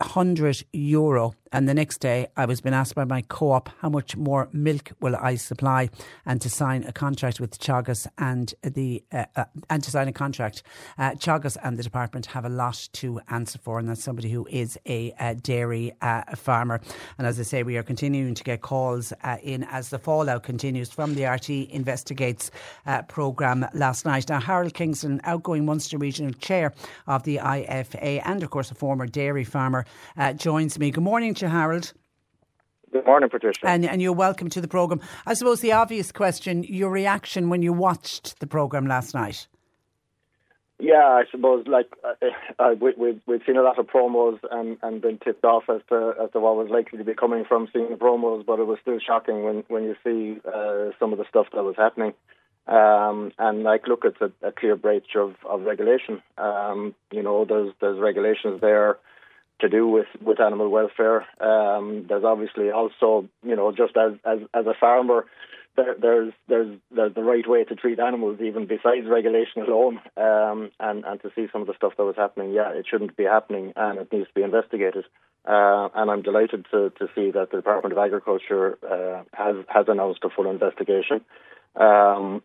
1600 0.03 0.65
euro 0.73 1.33
and 1.53 1.69
the 1.69 1.75
next 1.75 1.99
day, 1.99 2.27
I 2.35 2.47
was 2.47 2.61
being 2.61 2.73
asked 2.73 2.95
by 2.95 3.05
my 3.05 3.21
co 3.21 3.51
op 3.51 3.69
how 3.79 3.89
much 3.89 4.17
more 4.17 4.49
milk 4.51 4.91
will 4.99 5.15
I 5.15 5.35
supply 5.35 5.89
and 6.25 6.41
to 6.41 6.49
sign 6.49 6.83
a 6.83 6.91
contract 6.91 7.39
with 7.39 7.59
Teagasc 7.59 8.07
and 8.17 8.51
the 8.63 9.03
uh, 9.11 9.25
uh, 9.35 9.45
and 9.69 9.83
to 9.83 9.91
sign 9.91 10.07
a 10.07 10.11
contract. 10.11 10.63
Uh, 10.97 11.11
Teagasc 11.11 11.57
and 11.63 11.77
the 11.77 11.83
department 11.83 12.25
have 12.25 12.43
a 12.43 12.49
lot 12.49 12.89
to 12.93 13.21
answer 13.29 13.59
for, 13.59 13.77
and 13.77 13.87
that's 13.87 14.03
somebody 14.03 14.31
who 14.31 14.47
is 14.49 14.79
a, 14.87 15.13
dairy 15.43 15.93
uh, 16.01 16.23
farmer. 16.35 16.81
And 17.17 17.27
as 17.27 17.39
I 17.39 17.43
say, 17.43 17.61
we 17.61 17.77
are 17.77 17.83
continuing 17.83 18.33
to 18.33 18.43
get 18.43 18.61
calls 18.61 19.13
uh, 19.23 19.37
in 19.43 19.63
as 19.65 19.89
the 19.89 19.99
fallout 19.99 20.41
continues 20.41 20.89
from 20.89 21.13
the 21.13 21.25
RT 21.25 21.49
Investigates 21.49 22.49
uh, 22.87 23.03
programme 23.03 23.67
last 23.73 24.05
night. 24.05 24.27
Now, 24.27 24.39
Harold 24.39 24.73
Kingston, 24.73 25.21
outgoing 25.23 25.65
Munster 25.65 25.99
Regional 25.99 26.33
Chair 26.33 26.73
of 27.05 27.23
the 27.23 27.37
IFA, 27.37 28.23
and 28.25 28.41
of 28.41 28.49
course 28.49 28.71
a 28.71 28.75
former 28.75 29.05
dairy 29.05 29.43
farmer, 29.43 29.85
joins 30.35 30.79
me. 30.79 30.91
Good 30.91 31.03
morning. 31.03 31.35
Harold. 31.35 31.93
Good 32.93 33.05
morning, 33.07 33.29
Patricia. 33.29 33.67
And, 33.67 33.85
and 33.85 34.01
you're 34.03 34.13
welcome 34.13 34.49
to 34.51 34.61
the 34.61 34.67
programme. 34.67 35.01
I 35.25 35.33
suppose 35.33 35.61
the 35.61 35.71
obvious 35.71 36.11
question 36.11 36.63
your 36.63 36.91
reaction 36.91 37.49
when 37.49 37.63
you 37.63 37.73
watched 37.73 38.39
the 38.39 38.45
programme 38.45 38.85
last 38.85 39.15
night? 39.15 39.47
Yeah, 40.79 41.05
I 41.05 41.23
suppose 41.31 41.65
like 41.65 41.87
uh, 42.03 42.27
uh, 42.59 42.75
we, 42.79 42.93
we, 42.97 43.21
we've 43.25 43.41
seen 43.45 43.57
a 43.57 43.63
lot 43.63 43.79
of 43.79 43.87
promos 43.87 44.39
and, 44.51 44.77
and 44.83 45.01
been 45.01 45.17
tipped 45.17 45.45
off 45.45 45.63
as 45.69 45.81
to 45.89 46.13
as 46.21 46.31
to 46.31 46.39
what 46.39 46.55
was 46.55 46.67
likely 46.69 46.97
to 46.97 47.03
be 47.03 47.13
coming 47.13 47.45
from 47.45 47.67
seeing 47.73 47.89
the 47.89 47.95
promos, 47.95 48.45
but 48.45 48.59
it 48.59 48.67
was 48.67 48.77
still 48.81 48.99
shocking 48.99 49.43
when, 49.43 49.63
when 49.69 49.83
you 49.83 49.95
see 50.03 50.39
uh, 50.45 50.91
some 50.99 51.13
of 51.13 51.19
the 51.19 51.25
stuff 51.29 51.47
that 51.53 51.63
was 51.63 51.75
happening. 51.77 52.13
Um, 52.67 53.31
and 53.39 53.63
like, 53.63 53.87
look, 53.87 54.03
it's 54.03 54.21
a, 54.21 54.31
a 54.47 54.51
clear 54.51 54.75
breach 54.75 55.15
of, 55.15 55.35
of 55.49 55.61
regulation. 55.61 56.21
Um, 56.37 56.93
you 57.11 57.23
know, 57.23 57.45
there's 57.45 57.73
there's 57.79 57.99
regulations 57.99 58.61
there 58.61 58.97
to 59.61 59.69
do 59.69 59.87
with, 59.87 60.07
with 60.21 60.39
animal 60.39 60.69
welfare. 60.69 61.25
Um, 61.39 62.05
there's 62.07 62.23
obviously 62.23 62.71
also, 62.71 63.27
you 63.43 63.55
know, 63.55 63.71
just 63.71 63.95
as 63.97 64.13
as, 64.25 64.39
as 64.53 64.65
a 64.65 64.73
farmer, 64.79 65.25
there, 65.75 65.95
there's 65.99 66.33
there's 66.47 66.77
there's 66.91 67.13
the 67.13 67.23
right 67.23 67.47
way 67.47 67.63
to 67.63 67.75
treat 67.75 67.99
animals, 67.99 68.39
even 68.41 68.67
besides 68.67 69.07
regulation 69.07 69.61
alone. 69.61 69.99
Um, 70.17 70.71
and 70.79 71.03
and 71.05 71.21
to 71.21 71.31
see 71.35 71.47
some 71.51 71.61
of 71.61 71.67
the 71.67 71.75
stuff 71.75 71.93
that 71.97 72.03
was 72.03 72.15
happening, 72.15 72.51
yeah, 72.51 72.71
it 72.71 72.85
shouldn't 72.89 73.17
be 73.17 73.23
happening, 73.23 73.73
and 73.75 73.99
it 73.99 74.11
needs 74.11 74.27
to 74.27 74.33
be 74.33 74.43
investigated. 74.43 75.05
Uh, 75.45 75.89
and 75.95 76.11
I'm 76.11 76.21
delighted 76.21 76.65
to 76.71 76.91
to 76.91 77.07
see 77.15 77.31
that 77.31 77.49
the 77.51 77.57
Department 77.57 77.93
of 77.93 77.99
Agriculture 77.99 78.77
uh, 78.83 79.23
has 79.33 79.55
has 79.67 79.85
announced 79.87 80.23
a 80.23 80.29
full 80.29 80.49
investigation. 80.49 81.21
Um, 81.75 82.43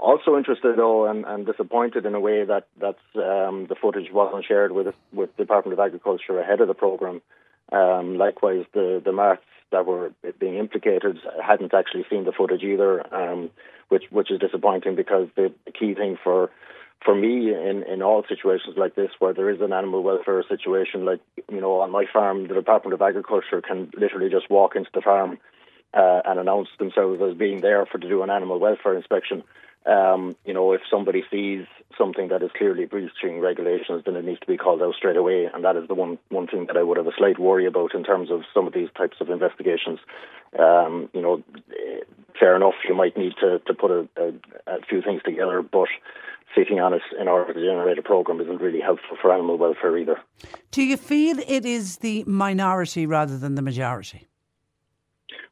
also 0.00 0.36
interested 0.36 0.76
though 0.76 1.06
and, 1.06 1.24
and, 1.24 1.46
disappointed 1.46 2.04
in 2.04 2.16
a 2.16 2.20
way 2.20 2.44
that 2.44 2.66
that's 2.80 2.98
um, 3.14 3.66
the 3.68 3.76
footage 3.80 4.10
wasn't 4.12 4.44
shared 4.44 4.72
with 4.72 4.92
with 5.12 5.30
the 5.36 5.44
Department 5.44 5.78
of 5.78 5.84
Agriculture 5.84 6.40
ahead 6.40 6.60
of 6.60 6.66
the 6.66 6.74
program. 6.74 7.22
Um, 7.72 8.18
likewise, 8.18 8.64
the 8.74 9.00
the 9.04 9.12
marts 9.12 9.44
that 9.70 9.86
were 9.86 10.12
being 10.40 10.56
implicated 10.56 11.18
hadn't 11.44 11.74
actually 11.74 12.06
seen 12.10 12.24
the 12.24 12.32
footage 12.32 12.62
either, 12.62 13.14
um, 13.14 13.50
which 13.88 14.04
which 14.10 14.32
is 14.32 14.40
disappointing 14.40 14.96
because 14.96 15.28
the, 15.36 15.52
the 15.64 15.70
key 15.70 15.94
thing 15.94 16.18
for 16.22 16.50
for 17.04 17.14
me 17.14 17.54
in, 17.54 17.84
in 17.84 18.02
all 18.02 18.24
situations 18.28 18.76
like 18.76 18.96
this 18.96 19.10
where 19.20 19.32
there 19.32 19.50
is 19.50 19.60
an 19.60 19.72
animal 19.72 20.02
welfare 20.02 20.42
situation 20.48 21.04
like 21.04 21.20
you 21.50 21.60
know 21.60 21.80
on 21.80 21.90
my 21.92 22.04
farm 22.12 22.48
the 22.48 22.54
Department 22.54 22.94
of 22.94 23.02
Agriculture 23.02 23.60
can 23.60 23.90
literally 23.96 24.28
just 24.28 24.50
walk 24.50 24.74
into 24.74 24.90
the 24.92 25.02
farm 25.02 25.38
uh, 25.94 26.20
and 26.24 26.38
announce 26.38 26.68
themselves 26.78 27.20
as 27.22 27.36
being 27.36 27.60
there 27.60 27.86
for 27.86 27.98
to 27.98 28.08
do 28.08 28.22
an 28.22 28.30
animal 28.30 28.58
welfare 28.58 28.96
inspection 28.96 29.42
um, 29.86 30.34
you 30.44 30.52
know, 30.52 30.72
if 30.72 30.80
somebody 30.90 31.22
sees 31.30 31.64
something 31.96 32.28
that 32.28 32.42
is 32.42 32.50
clearly 32.56 32.86
breaching 32.86 33.40
regulations, 33.40 34.02
then 34.04 34.16
it 34.16 34.24
needs 34.24 34.40
to 34.40 34.46
be 34.46 34.56
called 34.56 34.82
out 34.82 34.94
straight 34.96 35.16
away. 35.16 35.48
And 35.52 35.64
that 35.64 35.76
is 35.76 35.86
the 35.86 35.94
one 35.94 36.18
one 36.28 36.48
thing 36.48 36.66
that 36.66 36.76
I 36.76 36.82
would 36.82 36.96
have 36.96 37.06
a 37.06 37.16
slight 37.16 37.38
worry 37.38 37.66
about 37.66 37.94
in 37.94 38.02
terms 38.02 38.30
of 38.30 38.42
some 38.52 38.66
of 38.66 38.72
these 38.72 38.88
types 38.96 39.18
of 39.20 39.30
investigations. 39.30 40.00
Um, 40.58 41.08
you 41.14 41.22
know, 41.22 41.42
fair 42.38 42.56
enough, 42.56 42.74
you 42.88 42.96
might 42.96 43.16
need 43.16 43.34
to, 43.40 43.60
to 43.60 43.74
put 43.74 43.90
a, 43.92 44.08
a, 44.16 44.28
a 44.66 44.80
few 44.88 45.02
things 45.02 45.22
together, 45.24 45.62
but 45.62 45.88
sitting 46.56 46.80
on 46.80 46.92
it 46.92 47.02
in 47.20 47.28
order 47.28 47.52
to 47.52 47.60
generate 47.60 47.98
a 47.98 48.02
program 48.02 48.40
isn't 48.40 48.60
really 48.60 48.80
helpful 48.80 49.16
for 49.20 49.32
animal 49.32 49.56
welfare 49.56 49.96
either. 49.98 50.16
Do 50.72 50.82
you 50.82 50.96
feel 50.96 51.38
it 51.46 51.64
is 51.64 51.98
the 51.98 52.24
minority 52.24 53.06
rather 53.06 53.38
than 53.38 53.54
the 53.54 53.62
majority? 53.62 54.26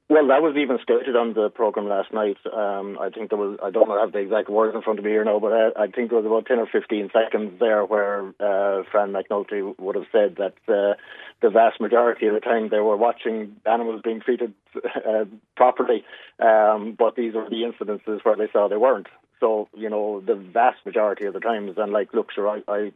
Well, 0.07 0.29
that 0.29 0.43
was 0.43 0.55
even 0.57 0.79
stated 0.83 1.17
on 1.17 1.33
the 1.33 1.49
program 1.49 1.89
last 1.89 2.13
night. 2.13 2.37
Um, 2.53 2.99
I 3.01 3.09
think 3.09 3.31
there 3.31 3.39
was, 3.39 3.59
I 3.63 3.71
don't 3.71 3.89
have 3.89 4.13
the 4.13 4.19
exact 4.19 4.51
words 4.51 4.75
in 4.75 4.83
front 4.83 4.99
of 4.99 5.05
me 5.05 5.13
here 5.13 5.25
now, 5.25 5.39
but 5.39 5.53
I, 5.53 5.85
I 5.85 5.87
think 5.87 6.11
there 6.11 6.21
was 6.21 6.27
about 6.27 6.45
10 6.45 6.59
or 6.59 6.67
15 6.67 7.11
seconds 7.11 7.59
there 7.59 7.87
where 7.87 8.29
uh, 8.39 8.83
Fran 8.93 9.13
McNulty 9.13 9.79
would 9.79 9.95
have 9.97 10.05
said 10.13 10.37
that 10.37 10.55
uh, 10.69 11.01
the 11.41 11.49
vast 11.51 11.81
majority 11.81 12.27
of 12.27 12.35
the 12.35 12.41
time 12.41 12.69
they 12.69 12.81
were 12.81 12.99
watching 12.99 13.57
animals 13.65 14.03
being 14.05 14.21
treated 14.21 14.53
uh, 14.85 15.25
properly, 15.57 16.05
um, 16.39 16.95
but 16.99 17.17
these 17.17 17.33
were 17.33 17.49
the 17.49 17.65
incidences 17.65 18.23
where 18.25 18.37
they 18.37 18.49
saw 18.53 18.69
they 18.69 18.77
weren't. 18.77 19.09
So, 19.41 19.69
you 19.75 19.89
know, 19.89 20.21
the 20.21 20.35
vast 20.35 20.85
majority 20.85 21.25
of 21.25 21.33
the 21.33 21.41
times, 21.41 21.73
and 21.79 21.93
like, 21.93 22.13
look, 22.13 22.31
sure, 22.31 22.49
I, 22.49 22.63
I 22.69 22.93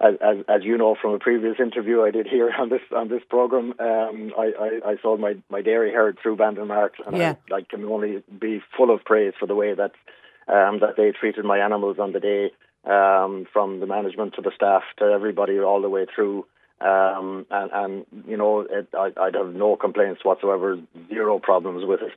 as, 0.00 0.14
as, 0.22 0.36
as 0.48 0.62
you 0.62 0.78
know 0.78 0.96
from 1.00 1.12
a 1.12 1.18
previous 1.18 1.56
interview 1.58 2.02
I 2.02 2.10
did 2.10 2.26
here 2.26 2.50
on 2.58 2.68
this 2.68 2.82
on 2.94 3.08
this 3.08 3.22
program, 3.28 3.74
um, 3.78 4.32
I, 4.38 4.52
I, 4.58 4.90
I 4.90 4.96
sold 5.02 5.20
my, 5.20 5.34
my 5.50 5.62
dairy 5.62 5.92
herd 5.92 6.18
through 6.22 6.36
Bandon 6.36 6.68
Mart, 6.68 6.94
and 7.06 7.16
yeah. 7.16 7.34
I, 7.50 7.56
I 7.56 7.62
can 7.62 7.84
only 7.84 8.22
be 8.38 8.62
full 8.76 8.94
of 8.94 9.04
praise 9.04 9.32
for 9.38 9.46
the 9.46 9.56
way 9.56 9.74
that 9.74 9.92
um, 10.46 10.80
that 10.80 10.94
they 10.96 11.12
treated 11.12 11.44
my 11.44 11.58
animals 11.58 11.98
on 11.98 12.12
the 12.12 12.20
day, 12.20 12.50
um, 12.84 13.46
from 13.52 13.80
the 13.80 13.86
management 13.86 14.34
to 14.34 14.42
the 14.42 14.52
staff 14.54 14.82
to 14.98 15.04
everybody 15.04 15.58
all 15.58 15.82
the 15.82 15.90
way 15.90 16.06
through. 16.14 16.46
Um, 16.80 17.46
and, 17.50 17.70
and 17.72 18.06
you 18.26 18.36
know, 18.36 18.60
it, 18.60 18.88
I, 18.94 19.10
I'd 19.20 19.34
have 19.34 19.54
no 19.54 19.76
complaints 19.76 20.24
whatsoever, 20.24 20.78
zero 21.08 21.38
problems 21.38 21.84
with 21.84 22.00
it. 22.02 22.12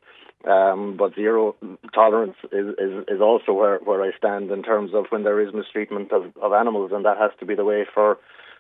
Um, 0.50 0.98
but 0.98 1.14
zero 1.16 1.56
tolerance 1.94 2.36
is, 2.52 2.74
is, 2.80 3.06
is 3.08 3.22
also 3.22 3.54
where, 3.54 3.78
where 3.80 4.02
I 4.02 4.12
stand 4.18 4.50
in 4.50 4.64
terms 4.64 4.92
of 4.94 5.06
when 5.10 5.24
there 5.24 5.40
is 5.40 5.54
mistreatment 5.54 6.12
of, 6.12 6.36
of 6.42 6.54
animals, 6.54 6.92
and 6.94 7.06
that 7.06 7.18
has 7.18 7.32
to 7.40 7.46
be 7.46 7.56
the 7.56 7.66
way 7.66 7.86
for 7.94 8.18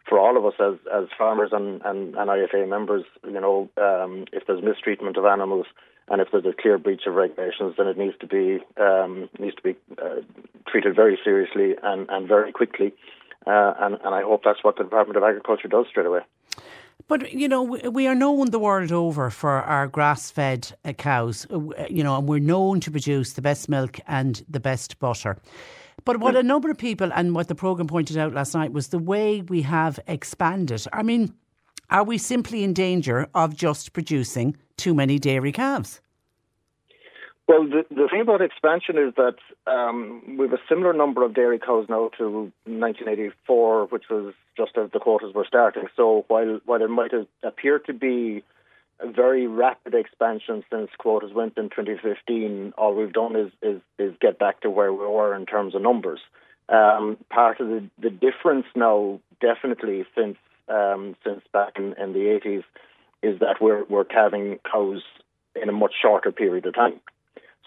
for 0.10 0.18
all 0.18 0.36
of 0.36 0.45
us 0.45 0.54
as 0.60 0.80
as 0.93 1.08
farmers 1.18 1.49
and, 1.52 1.82
and, 1.84 2.16
and 2.16 2.30
IFA 2.30 2.68
members. 2.68 3.04
You 3.24 3.39
know, 3.39 3.70
um, 3.78 4.26
if 4.32 4.45
there's 4.47 4.64
mistreatment 4.64 5.18
of 5.18 5.26
animals 5.26 5.66
and 6.08 6.22
if 6.22 6.28
there's 6.32 6.45
a 6.45 6.54
clear 6.60 6.78
breach 6.78 7.04
of 7.08 7.14
regulations, 7.14 7.76
then 7.78 7.88
it 7.88 7.97
needs 7.97 8.16
to 8.20 8.28
be 8.28 8.60
um, 8.80 9.30
needs 9.39 9.56
to 9.56 9.62
be 9.62 9.76
uh, 10.02 10.22
treated 10.68 10.95
very 10.95 11.18
seriously 11.24 11.76
and, 11.82 12.10
and 12.10 12.28
very 12.28 12.52
quickly. 12.52 12.93
Uh, 13.47 13.73
and, 13.79 13.97
and 14.03 14.13
I 14.13 14.21
hope 14.21 14.43
that's 14.43 14.63
what 14.63 14.77
the 14.77 14.83
Department 14.83 15.17
of 15.17 15.23
Agriculture 15.23 15.67
does 15.67 15.87
straight 15.89 16.05
away. 16.05 16.21
But 17.07 17.33
you 17.33 17.47
know, 17.47 17.63
we 17.63 18.07
are 18.07 18.15
known 18.15 18.51
the 18.51 18.59
world 18.59 18.91
over 18.91 19.29
for 19.29 19.49
our 19.49 19.87
grass-fed 19.87 20.73
uh, 20.85 20.93
cows. 20.93 21.47
Uh, 21.51 21.85
you 21.89 22.03
know, 22.03 22.17
and 22.17 22.27
we're 22.27 22.39
known 22.39 22.79
to 22.81 22.91
produce 22.91 23.33
the 23.33 23.41
best 23.41 23.67
milk 23.67 23.99
and 24.07 24.45
the 24.47 24.59
best 24.59 24.99
butter. 24.99 25.37
But 26.05 26.19
what 26.19 26.35
a 26.35 26.43
number 26.43 26.69
of 26.71 26.77
people 26.77 27.11
and 27.13 27.35
what 27.35 27.47
the 27.47 27.55
program 27.55 27.87
pointed 27.87 28.17
out 28.17 28.33
last 28.33 28.55
night 28.55 28.71
was 28.71 28.87
the 28.87 28.99
way 28.99 29.41
we 29.41 29.61
have 29.63 29.99
expanded. 30.07 30.85
I 30.93 31.03
mean, 31.03 31.33
are 31.89 32.03
we 32.03 32.17
simply 32.17 32.63
in 32.63 32.73
danger 32.73 33.27
of 33.35 33.55
just 33.55 33.93
producing 33.93 34.55
too 34.77 34.93
many 34.93 35.19
dairy 35.19 35.51
calves? 35.51 36.01
Well, 37.52 37.66
the, 37.66 37.84
the 37.93 38.08
thing 38.10 38.22
about 38.22 38.41
expansion 38.41 38.97
is 38.97 39.14
that 39.18 39.36
um, 39.70 40.38
we 40.38 40.47
have 40.47 40.54
a 40.54 40.62
similar 40.70 40.93
number 40.93 41.26
of 41.26 41.34
dairy 41.34 41.60
cows 41.60 41.86
now 41.89 42.10
to 42.18 42.49
1984, 42.64 43.88
which 43.88 44.06
was 44.10 44.34
just 44.56 44.78
as 44.78 44.89
the 44.93 44.99
quotas 44.99 45.34
were 45.34 45.43
starting. 45.45 45.84
So 45.97 46.24
while 46.30 46.62
while 46.64 46.82
it 46.82 46.89
might 46.89 47.12
appear 47.43 47.80
to 47.80 47.93
be 47.93 48.41
a 49.02 49.12
very 49.12 49.47
rapid 49.47 49.93
expansion 49.95 50.64
since 50.72 50.91
quotas 50.97 51.34
went 51.34 51.58
in 51.58 51.66
2015, 51.66 52.72
all 52.78 52.95
we've 52.95 53.12
done 53.12 53.36
is 53.36 53.52
is, 53.62 53.82
is 53.99 54.14
get 54.22 54.39
back 54.39 54.62
to 54.62 54.70
where 54.70 54.93
we 54.93 55.06
were 55.06 55.36
in 55.36 55.45
terms 55.45 55.76
of 55.76 55.82
numbers. 55.82 56.22
Um, 56.70 57.18
part 57.30 57.60
of 57.60 57.68
the, 57.68 57.84
the 58.02 58.12
difference 58.12 58.68
now, 58.78 59.20
definitely 59.41 60.06
since 60.16 60.38
um, 60.70 61.18
since 61.26 61.41
back 61.52 61.74
in, 61.76 61.95
in 62.02 62.14
the 62.14 62.39
80s, 62.45 62.64
is 63.22 63.41
that 63.41 63.58
we're 63.60 63.84
we're 63.89 64.06
calving 64.06 64.58
cows 64.72 65.02
in 65.62 65.68
a 65.68 65.74
much 65.74 65.95
shorter 66.02 66.32
period 66.32 66.66
of 66.66 66.76
time. 66.76 67.02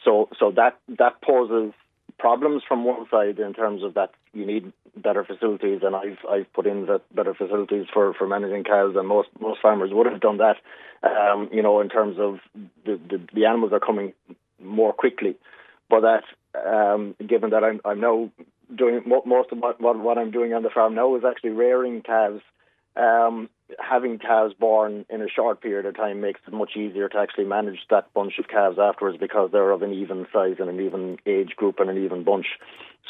So 0.04 0.28
so 0.38 0.50
that 0.52 0.78
that 0.98 1.20
poses 1.22 1.72
problems 2.18 2.62
from 2.66 2.84
one 2.84 3.06
side 3.10 3.38
in 3.38 3.52
terms 3.54 3.82
of 3.82 3.94
that 3.94 4.10
you 4.32 4.46
need 4.46 4.72
better 4.96 5.24
facilities, 5.24 5.80
and 5.82 5.96
I've 5.96 6.18
I've 6.30 6.52
put 6.52 6.66
in 6.66 6.86
that 6.86 7.02
better 7.14 7.34
facilities 7.34 7.86
for, 7.92 8.14
for 8.14 8.26
managing 8.26 8.64
cows, 8.64 8.94
and 8.96 9.08
most 9.08 9.28
most 9.40 9.60
farmers 9.60 9.90
would 9.92 10.06
have 10.06 10.20
done 10.20 10.38
that. 10.38 10.56
Um, 11.02 11.50
you 11.52 11.62
know, 11.62 11.80
in 11.80 11.88
terms 11.88 12.16
of 12.18 12.38
the, 12.86 12.98
the, 13.10 13.20
the 13.34 13.44
animals 13.44 13.72
are 13.72 13.80
coming 13.80 14.14
more 14.62 14.92
quickly, 14.92 15.36
but 15.90 16.00
that 16.00 16.24
um, 16.66 17.14
given 17.26 17.50
that 17.50 17.64
I'm 17.64 17.80
I'm 17.84 18.00
now 18.00 18.30
doing 18.74 19.02
most 19.06 19.52
of 19.52 19.58
what, 19.58 19.80
what 19.80 19.98
what 19.98 20.18
I'm 20.18 20.30
doing 20.30 20.54
on 20.54 20.62
the 20.62 20.70
farm 20.70 20.94
now 20.94 21.16
is 21.16 21.24
actually 21.24 21.50
rearing 21.50 22.02
calves 22.02 22.42
um, 22.96 23.48
having 23.78 24.18
calves 24.18 24.54
born 24.54 25.06
in 25.08 25.22
a 25.22 25.28
short 25.28 25.60
period 25.60 25.86
of 25.86 25.96
time 25.96 26.20
makes 26.20 26.40
it 26.46 26.52
much 26.52 26.76
easier 26.76 27.08
to 27.08 27.18
actually 27.18 27.44
manage 27.44 27.78
that 27.90 28.12
bunch 28.12 28.38
of 28.38 28.48
calves 28.48 28.78
afterwards 28.78 29.16
because 29.18 29.50
they're 29.52 29.70
of 29.70 29.82
an 29.82 29.92
even 29.92 30.26
size 30.32 30.56
and 30.58 30.68
an 30.68 30.80
even 30.80 31.18
age 31.26 31.56
group 31.56 31.80
and 31.80 31.90
an 31.90 32.04
even 32.04 32.24
bunch. 32.24 32.46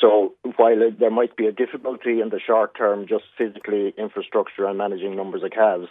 So 0.00 0.34
while 0.56 0.80
it, 0.82 0.98
there 0.98 1.10
might 1.10 1.36
be 1.36 1.46
a 1.46 1.52
difficulty 1.52 2.20
in 2.20 2.28
the 2.28 2.40
short 2.44 2.76
term, 2.76 3.06
just 3.08 3.24
physically 3.36 3.94
infrastructure 3.96 4.66
and 4.66 4.78
managing 4.78 5.16
numbers 5.16 5.42
of 5.42 5.50
calves, 5.50 5.88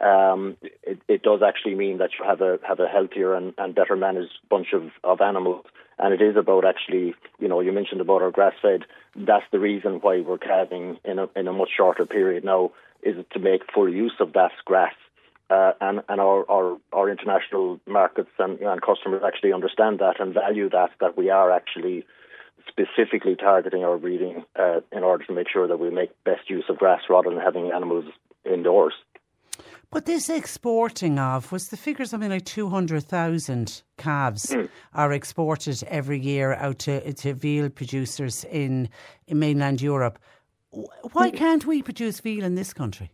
um, 0.00 0.56
it, 0.62 1.00
it, 1.08 1.22
does 1.22 1.40
actually 1.46 1.74
mean 1.74 1.98
that 1.98 2.10
you 2.18 2.24
have 2.24 2.40
a 2.40 2.58
have 2.66 2.80
a 2.80 2.86
healthier 2.86 3.34
and, 3.34 3.52
and 3.58 3.74
better 3.74 3.96
managed 3.96 4.32
bunch 4.48 4.68
of, 4.72 4.90
of 5.04 5.20
animals. 5.20 5.66
And 5.98 6.14
it 6.14 6.22
is 6.22 6.36
about 6.36 6.64
actually, 6.64 7.14
you 7.38 7.48
know, 7.48 7.60
you 7.60 7.70
mentioned 7.72 8.00
about 8.00 8.22
our 8.22 8.30
grass 8.30 8.54
fed. 8.62 8.84
That's 9.14 9.44
the 9.52 9.58
reason 9.58 10.00
why 10.00 10.20
we're 10.20 10.38
calving 10.38 10.98
in 11.04 11.18
a 11.18 11.28
in 11.36 11.46
a 11.48 11.52
much 11.52 11.68
shorter 11.76 12.06
period 12.06 12.44
now 12.44 12.70
is 13.02 13.18
it 13.18 13.30
to 13.32 13.38
make 13.38 13.62
full 13.72 13.88
use 13.88 14.14
of 14.20 14.32
that 14.34 14.52
grass. 14.64 14.94
Uh, 15.48 15.72
and 15.80 16.00
and 16.08 16.20
our, 16.20 16.48
our, 16.48 16.76
our 16.92 17.10
international 17.10 17.80
markets 17.86 18.30
and, 18.38 18.60
and 18.60 18.80
customers 18.82 19.22
actually 19.26 19.52
understand 19.52 19.98
that 19.98 20.20
and 20.20 20.32
value 20.32 20.70
that 20.70 20.90
that 21.00 21.16
we 21.16 21.28
are 21.28 21.50
actually 21.50 22.06
specifically 22.68 23.34
targeting 23.34 23.82
our 23.82 23.98
breeding 23.98 24.44
uh, 24.56 24.80
in 24.92 25.02
order 25.02 25.24
to 25.24 25.32
make 25.32 25.48
sure 25.52 25.66
that 25.66 25.80
we 25.80 25.90
make 25.90 26.10
best 26.22 26.48
use 26.48 26.64
of 26.68 26.78
grass 26.78 27.00
rather 27.08 27.30
than 27.30 27.40
having 27.40 27.72
animals 27.72 28.04
indoors. 28.44 28.94
But 29.90 30.06
this 30.06 30.30
exporting 30.30 31.18
of 31.18 31.50
was 31.50 31.68
the 31.68 31.76
figure 31.76 32.04
something 32.04 32.30
like 32.30 32.44
two 32.44 32.68
hundred 32.68 33.02
thousand 33.02 33.82
calves 33.96 34.46
mm. 34.46 34.68
are 34.94 35.12
exported 35.12 35.82
every 35.88 36.20
year 36.20 36.54
out 36.54 36.78
to 36.80 37.12
to 37.12 37.34
veal 37.34 37.70
producers 37.70 38.44
in 38.44 38.88
in 39.26 39.40
mainland 39.40 39.82
Europe. 39.82 40.20
Why 40.70 41.30
can't 41.30 41.66
we 41.66 41.82
produce 41.82 42.20
veal 42.20 42.44
in 42.44 42.54
this 42.54 42.72
country? 42.72 43.10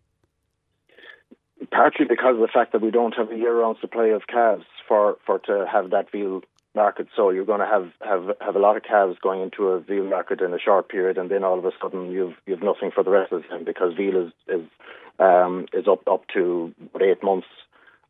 Partly 1.71 2.05
because 2.07 2.35
of 2.35 2.41
the 2.41 2.49
fact 2.53 2.73
that 2.73 2.83
we 2.83 2.91
don't 2.91 3.15
have 3.15 3.31
a 3.31 3.37
year-round 3.37 3.79
supply 3.81 4.07
of 4.07 4.27
calves 4.27 4.65
for, 4.87 5.17
for 5.25 5.39
to 5.41 5.67
have 5.71 5.91
that 5.91 6.11
veal 6.11 6.43
market. 6.75 7.09
So 7.17 7.31
you're 7.31 7.47
going 7.47 7.61
to 7.61 7.67
have, 7.67 7.91
have, 8.03 8.37
have 8.41 8.55
a 8.55 8.59
lot 8.59 8.77
of 8.77 8.83
calves 8.83 9.19
going 9.21 9.41
into 9.41 9.69
a 9.69 9.81
veal 9.81 10.05
market 10.05 10.41
in 10.43 10.53
a 10.53 10.59
short 10.59 10.89
period, 10.89 11.19
and 11.19 11.31
then 11.31 11.43
all 11.43 11.59
of 11.59 11.65
a 11.65 11.73
sudden 11.81 12.11
you've 12.11 12.35
you've 12.47 12.63
nothing 12.63 12.91
for 12.95 13.03
the 13.03 13.11
rest 13.11 13.33
of 13.33 13.43
the 13.43 13.49
time 13.49 13.65
because 13.65 13.95
veal 13.95 14.27
is 14.27 14.33
is 14.47 14.67
um, 15.19 15.67
is 15.73 15.89
up 15.89 16.07
up 16.07 16.25
to 16.35 16.73
eight 17.01 17.23
months 17.23 17.49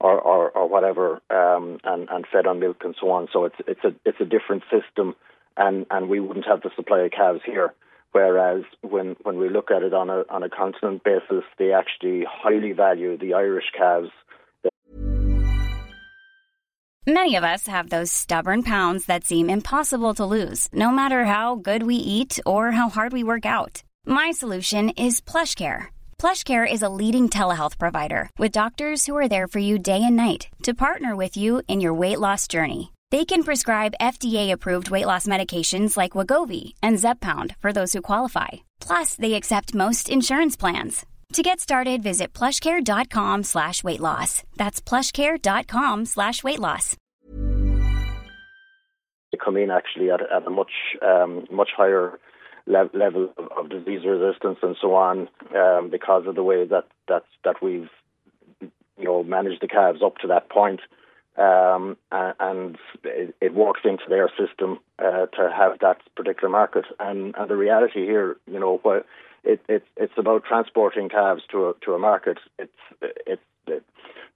or, 0.01 0.21
or, 0.21 0.51
or 0.51 0.69
whatever, 0.69 1.23
um, 1.31 1.79
and 1.85 2.09
and 2.11 2.27
fed 2.31 2.47
on 2.47 2.59
milk 2.59 2.83
and 2.85 2.97
so 3.01 3.11
on. 3.11 3.29
So 3.33 3.45
it's 3.45 3.57
it's 3.67 3.85
a 3.85 3.95
it's 4.05 4.21
a 4.21 4.25
different 4.25 4.65
system, 4.65 5.15
and 5.57 5.87
and 5.91 6.09
we 6.09 6.21
wouldn't 6.21 6.47
have 6.47 6.63
the 6.63 6.71
supply 6.77 7.01
of 7.03 7.13
calves 7.13 7.43
here. 7.47 7.73
Whereas 8.17 8.63
when, 8.81 9.17
when 9.25 9.37
we 9.37 9.51
look 9.51 9.71
at 9.71 9.83
it 9.83 9.93
on 9.93 10.09
a 10.09 10.25
on 10.31 10.43
a 10.43 10.49
continent 10.49 11.05
basis, 11.05 11.45
they 11.59 11.71
actually 11.73 12.25
highly 12.27 12.73
value 12.73 13.19
the 13.19 13.35
Irish 13.35 13.69
calves. 13.77 14.09
Many 17.07 17.37
of 17.37 17.45
us 17.45 17.67
have 17.67 17.91
those 17.91 18.11
stubborn 18.11 18.63
pounds 18.63 19.05
that 19.05 19.25
seem 19.25 19.51
impossible 19.51 20.15
to 20.15 20.25
lose, 20.25 20.69
no 20.73 20.91
matter 20.91 21.27
how 21.27 21.57
good 21.57 21.83
we 21.83 21.97
eat 21.97 22.41
or 22.47 22.63
how 22.71 22.89
hard 22.89 23.13
we 23.13 23.23
work 23.23 23.45
out. 23.45 23.83
My 24.07 24.31
solution 24.31 24.85
is 25.07 25.21
PlushCare 25.21 25.89
PlushCare 26.19 26.71
is 26.71 26.83
a 26.83 26.89
leading 26.89 27.29
telehealth 27.29 27.79
provider 27.79 28.31
with 28.39 28.51
doctors 28.51 29.05
who 29.05 29.17
are 29.17 29.29
there 29.29 29.47
for 29.47 29.59
you 29.59 29.79
day 29.79 30.03
and 30.03 30.17
night 30.17 30.49
to 30.63 30.73
partner 30.73 31.15
with 31.15 31.37
you 31.37 31.63
in 31.69 31.81
your 31.81 31.93
weight 31.93 32.19
loss 32.19 32.49
journey. 32.49 32.93
They 33.13 33.25
can 33.25 33.45
prescribe 33.45 33.95
FDA-approved 34.01 34.91
weight 34.91 35.07
loss 35.07 35.29
medications 35.29 35.97
like 35.97 36.13
Wegovy 36.13 36.75
and 36.83 36.97
Zepbound 36.97 37.55
for 37.59 37.73
those 37.73 37.93
who 37.93 38.03
qualify. 38.03 38.49
Plus, 38.81 39.15
they 39.15 39.35
accept 39.35 39.77
most 39.77 40.11
insurance 40.11 40.57
plans. 40.57 41.07
To 41.35 41.43
get 41.43 41.61
started, 41.61 42.03
visit 42.03 42.33
plushcare.com 42.33 43.45
slash 43.45 43.85
weight 43.85 44.01
loss. 44.01 44.43
That's 44.57 44.81
plushcare.com 44.81 46.05
slash 46.05 46.43
weight 46.43 46.59
loss. 46.59 46.97
They 49.33 49.39
come 49.45 49.57
in 49.57 49.71
actually 49.71 50.11
at, 50.11 50.21
at 50.23 50.47
a 50.47 50.51
much 50.51 50.73
um, 51.03 51.47
much 51.51 51.71
higher 51.77 52.19
le- 52.67 52.91
level 52.93 53.33
of, 53.37 53.49
of, 53.57 53.69
disease 53.69 54.01
resistance 54.07 54.59
and 54.63 54.77
so 54.81 54.95
on 54.95 55.29
um, 55.55 55.91
because 55.91 56.27
of 56.27 56.37
the 56.37 56.43
way 56.43 56.65
that, 56.65 56.85
that, 57.09 57.25
that 57.45 57.57
we've 57.61 57.91
you 58.61 59.05
know 59.05 59.23
managed 59.25 59.61
the 59.63 59.69
calves 59.69 60.01
up 60.05 60.17
to 60.19 60.29
that 60.29 60.49
point 60.49 60.81
um, 61.37 61.97
and 62.11 62.79
it, 63.05 63.35
it, 63.41 63.55
works 63.55 63.81
into 63.85 64.05
their 64.09 64.31
system 64.39 64.79
uh, 64.99 65.27
to 65.27 65.53
have 65.55 65.79
that 65.81 65.99
particular 66.15 66.49
market. 66.49 66.85
And, 66.99 67.35
and 67.37 67.51
the 67.51 67.57
reality 67.57 68.07
here, 68.07 68.37
you 68.51 68.59
know, 68.59 68.79
what 68.83 69.07
it, 69.45 69.61
it, 69.69 69.85
it's 69.97 70.17
about 70.17 70.45
transporting 70.45 71.09
calves 71.09 71.43
to 71.51 71.69
a, 71.69 71.75
to 71.85 71.93
a 71.95 71.99
market. 71.99 72.39
It's 72.59 72.73
it, 73.03 73.41
it, 73.67 73.83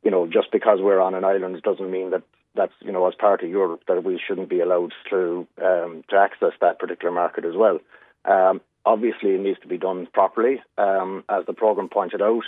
you 0.02 0.10
know, 0.10 0.26
just 0.26 0.50
because 0.52 0.78
we're 0.80 1.00
on 1.00 1.14
an 1.14 1.24
island 1.24 1.60
doesn't 1.62 1.90
mean 1.90 2.10
that 2.10 2.22
that's 2.54 2.72
you 2.80 2.92
know 2.92 3.06
as 3.06 3.14
part 3.14 3.42
of 3.42 3.50
Europe 3.50 3.82
that 3.86 4.02
we 4.04 4.20
shouldn't 4.24 4.48
be 4.48 4.60
allowed 4.60 4.92
to 5.10 5.46
um, 5.62 6.04
to 6.08 6.16
access 6.16 6.52
that 6.60 6.78
particular 6.78 7.12
market 7.12 7.44
as 7.44 7.54
well. 7.54 7.78
Um, 8.24 8.60
obviously, 8.84 9.30
it 9.30 9.40
needs 9.40 9.60
to 9.60 9.68
be 9.68 9.78
done 9.78 10.06
properly, 10.12 10.62
um, 10.78 11.24
as 11.28 11.46
the 11.46 11.52
program 11.52 11.88
pointed 11.88 12.22
out 12.22 12.44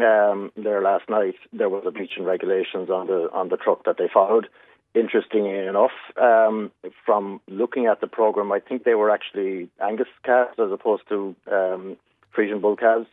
um, 0.00 0.52
there 0.56 0.82
last 0.82 1.08
night, 1.08 1.34
there 1.52 1.68
was 1.68 1.84
a 1.86 1.90
breach 1.90 2.12
in 2.16 2.24
regulations 2.24 2.90
on 2.90 3.06
the 3.06 3.28
on 3.32 3.48
the 3.48 3.56
truck 3.56 3.84
that 3.84 3.96
they 3.98 4.08
followed. 4.12 4.48
Interestingly 4.94 5.58
enough, 5.66 5.92
um, 6.20 6.72
from 7.04 7.40
looking 7.46 7.86
at 7.86 8.00
the 8.00 8.06
program, 8.06 8.50
I 8.50 8.60
think 8.60 8.84
they 8.84 8.94
were 8.94 9.10
actually 9.10 9.68
Angus 9.80 10.08
calves 10.24 10.58
as 10.58 10.72
opposed 10.72 11.02
to 11.10 11.36
um, 11.50 11.96
Friesian 12.34 12.60
bull 12.60 12.76
calves 12.76 13.06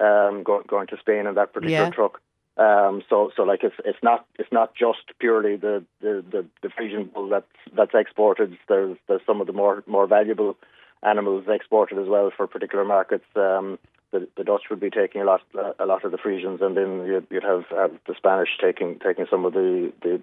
um, 0.00 0.44
go, 0.44 0.62
going 0.66 0.86
to 0.88 0.96
Spain 0.98 1.26
in 1.26 1.34
that 1.34 1.52
particular 1.52 1.86
yeah. 1.86 1.90
truck. 1.90 2.20
Um, 2.58 3.02
so, 3.10 3.30
so 3.36 3.42
like 3.42 3.64
it's 3.64 3.74
it's 3.84 3.98
not 4.02 4.24
it's 4.38 4.50
not 4.50 4.74
just 4.74 5.18
purely 5.18 5.56
the, 5.56 5.84
the, 6.00 6.24
the, 6.30 6.46
the 6.62 6.68
Friesian 6.68 7.12
bull 7.12 7.28
that's 7.28 7.46
that's 7.74 7.94
exported. 7.94 8.56
There's 8.68 8.96
there's 9.08 9.20
some 9.26 9.40
of 9.40 9.46
the 9.46 9.52
more 9.52 9.82
more 9.86 10.06
valuable 10.06 10.56
animals 11.02 11.44
exported 11.48 11.98
as 11.98 12.08
well 12.08 12.30
for 12.34 12.46
particular 12.46 12.84
markets. 12.84 13.26
Um, 13.34 13.78
the, 14.18 14.28
the 14.36 14.44
Dutch 14.44 14.64
would 14.70 14.80
be 14.80 14.90
taking 14.90 15.20
a 15.20 15.24
lot 15.24 15.42
a 15.78 15.86
lot 15.86 16.04
of 16.04 16.10
the 16.10 16.18
Friesians, 16.18 16.62
and 16.62 16.76
then 16.76 17.06
you'd, 17.06 17.26
you'd 17.30 17.42
have, 17.42 17.64
have 17.70 17.92
the 18.06 18.14
Spanish 18.16 18.48
taking 18.60 18.98
taking 18.98 19.26
some 19.30 19.44
of 19.44 19.52
the, 19.52 19.92
the 20.02 20.20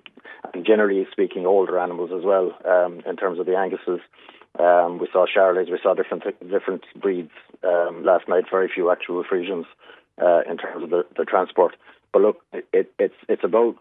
generally 0.62 1.08
speaking 1.12 1.46
older 1.46 1.80
animals 1.80 2.12
as 2.16 2.24
well. 2.24 2.58
Um, 2.66 3.02
in 3.06 3.16
terms 3.16 3.40
of 3.40 3.46
the 3.46 3.54
Anguses, 3.54 4.02
um, 4.60 5.00
we 5.00 5.08
saw 5.12 5.26
Charolais, 5.26 5.72
we 5.72 5.80
saw 5.82 5.94
different 5.94 6.24
different 6.50 6.84
breeds 6.96 7.32
um, 7.64 8.04
last 8.04 8.28
night. 8.28 8.46
Very 8.50 8.70
few 8.74 8.92
actual 8.92 9.24
Friesians 9.24 9.66
uh, 10.22 10.42
in 10.50 10.58
terms 10.58 10.84
of 10.84 10.90
the, 10.90 11.06
the 11.18 11.26
transport. 11.26 11.76
But 12.12 12.22
look, 12.22 12.42
it, 12.72 12.92
it's 13.00 13.16
it's 13.28 13.44
about 13.44 13.76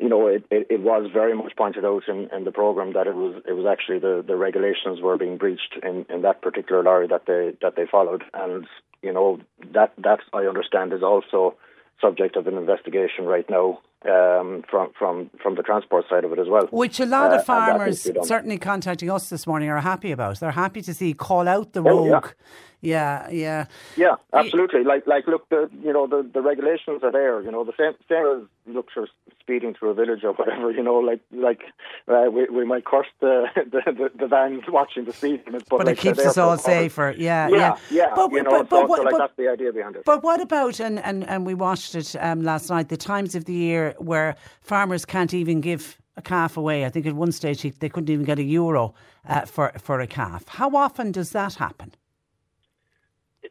you 0.00 0.08
know 0.08 0.26
it, 0.26 0.44
it, 0.50 0.66
it, 0.70 0.80
was 0.80 1.08
very 1.12 1.34
much 1.34 1.54
pointed 1.56 1.84
out 1.84 2.02
in, 2.08 2.28
in 2.34 2.44
the 2.44 2.50
program 2.50 2.92
that 2.94 3.06
it 3.06 3.14
was 3.14 3.40
it 3.46 3.52
was 3.52 3.66
actually 3.66 4.00
the, 4.00 4.24
the 4.26 4.36
regulations 4.36 5.00
were 5.00 5.16
being 5.16 5.36
breached 5.36 5.76
in, 5.82 6.04
in 6.08 6.22
that 6.22 6.42
particular 6.42 6.82
lorry 6.82 7.06
that 7.06 7.26
they 7.26 7.52
that 7.62 7.76
they 7.76 7.86
followed, 7.86 8.24
and 8.34 8.66
you 9.02 9.12
know 9.12 9.38
that 9.72 9.92
that 9.98 10.20
I 10.32 10.46
understand 10.46 10.92
is 10.92 11.02
also 11.02 11.56
subject 12.00 12.36
of 12.36 12.46
an 12.46 12.56
investigation 12.56 13.24
right 13.24 13.48
now 13.48 13.80
um, 14.06 14.64
from 14.70 14.92
from 14.98 15.30
from 15.42 15.56
the 15.56 15.62
transport 15.62 16.04
side 16.08 16.24
of 16.24 16.32
it 16.32 16.38
as 16.38 16.48
well. 16.48 16.66
Which 16.70 17.00
a 17.00 17.06
lot 17.06 17.32
of 17.32 17.40
uh, 17.40 17.44
farmers 17.44 18.08
certainly 18.22 18.58
contacting 18.58 19.10
us 19.10 19.28
this 19.28 19.46
morning 19.46 19.68
are 19.68 19.80
happy 19.80 20.12
about. 20.12 20.40
They're 20.40 20.52
happy 20.52 20.82
to 20.82 20.94
see 20.94 21.14
call 21.14 21.48
out 21.48 21.72
the 21.72 21.80
oh, 21.80 22.08
rogue. 22.08 22.32
Yeah. 22.80 23.28
yeah, 23.30 23.30
yeah, 23.30 23.64
yeah, 23.96 24.14
absolutely. 24.32 24.84
Like 24.84 25.04
like 25.08 25.26
look, 25.26 25.48
the 25.48 25.68
you 25.82 25.92
know 25.92 26.06
the, 26.06 26.28
the 26.32 26.40
regulations 26.40 27.02
are 27.02 27.10
there. 27.10 27.42
You 27.42 27.50
know 27.50 27.64
the 27.64 27.72
same 27.76 27.94
same 28.08 28.24
as 28.24 28.72
look 28.72 28.86
for 28.94 29.08
speeding 29.40 29.74
through 29.74 29.90
a 29.90 29.94
village 29.94 30.22
or 30.22 30.32
whatever. 30.34 30.70
You 30.70 30.84
know 30.84 30.98
like 30.98 31.20
like 31.32 31.62
uh, 32.06 32.26
we 32.30 32.44
we 32.44 32.64
might 32.64 32.84
curse 32.84 33.08
the 33.20 33.46
the, 33.56 33.80
the, 33.84 34.10
the 34.16 34.26
vans 34.28 34.62
watching 34.68 35.06
the 35.06 35.12
speed 35.12 35.42
limits, 35.46 35.66
but, 35.68 35.78
but 35.78 35.86
like, 35.88 35.98
it 35.98 36.00
keeps 36.00 36.20
us 36.20 36.38
all 36.38 36.56
safer. 36.56 37.14
Yeah, 37.18 37.48
yeah, 37.48 37.56
yeah. 37.56 37.76
yeah 37.90 38.14
but, 38.14 38.30
you 38.30 38.44
know, 38.44 38.50
but, 38.50 38.68
but, 38.68 38.88
so, 38.88 38.96
so 38.96 39.02
like 39.02 39.14
that's 39.18 39.36
the 39.36 39.48
idea 39.48 39.72
behind 39.72 39.96
it. 39.96 40.04
But 40.04 40.22
what 40.22 40.40
about 40.40 40.78
and 40.78 41.00
and 41.00 41.28
and 41.28 41.44
we 41.44 41.54
watched 41.54 41.96
it 41.96 42.14
um, 42.20 42.42
last 42.42 42.70
night. 42.70 42.90
The 42.90 42.96
times 42.96 43.34
of 43.34 43.46
the 43.46 43.54
year 43.54 43.87
where 43.98 44.36
farmers 44.60 45.04
can't 45.04 45.34
even 45.34 45.60
give 45.60 45.98
a 46.16 46.22
calf 46.22 46.56
away. 46.56 46.84
I 46.84 46.90
think 46.90 47.06
at 47.06 47.14
one 47.14 47.32
stage 47.32 47.62
they 47.62 47.88
couldn't 47.88 48.10
even 48.10 48.24
get 48.24 48.38
a 48.38 48.42
euro 48.42 48.94
uh, 49.28 49.46
for 49.46 49.72
for 49.78 50.00
a 50.00 50.06
calf. 50.06 50.46
How 50.48 50.74
often 50.76 51.12
does 51.12 51.30
that 51.30 51.54
happen? 51.54 51.94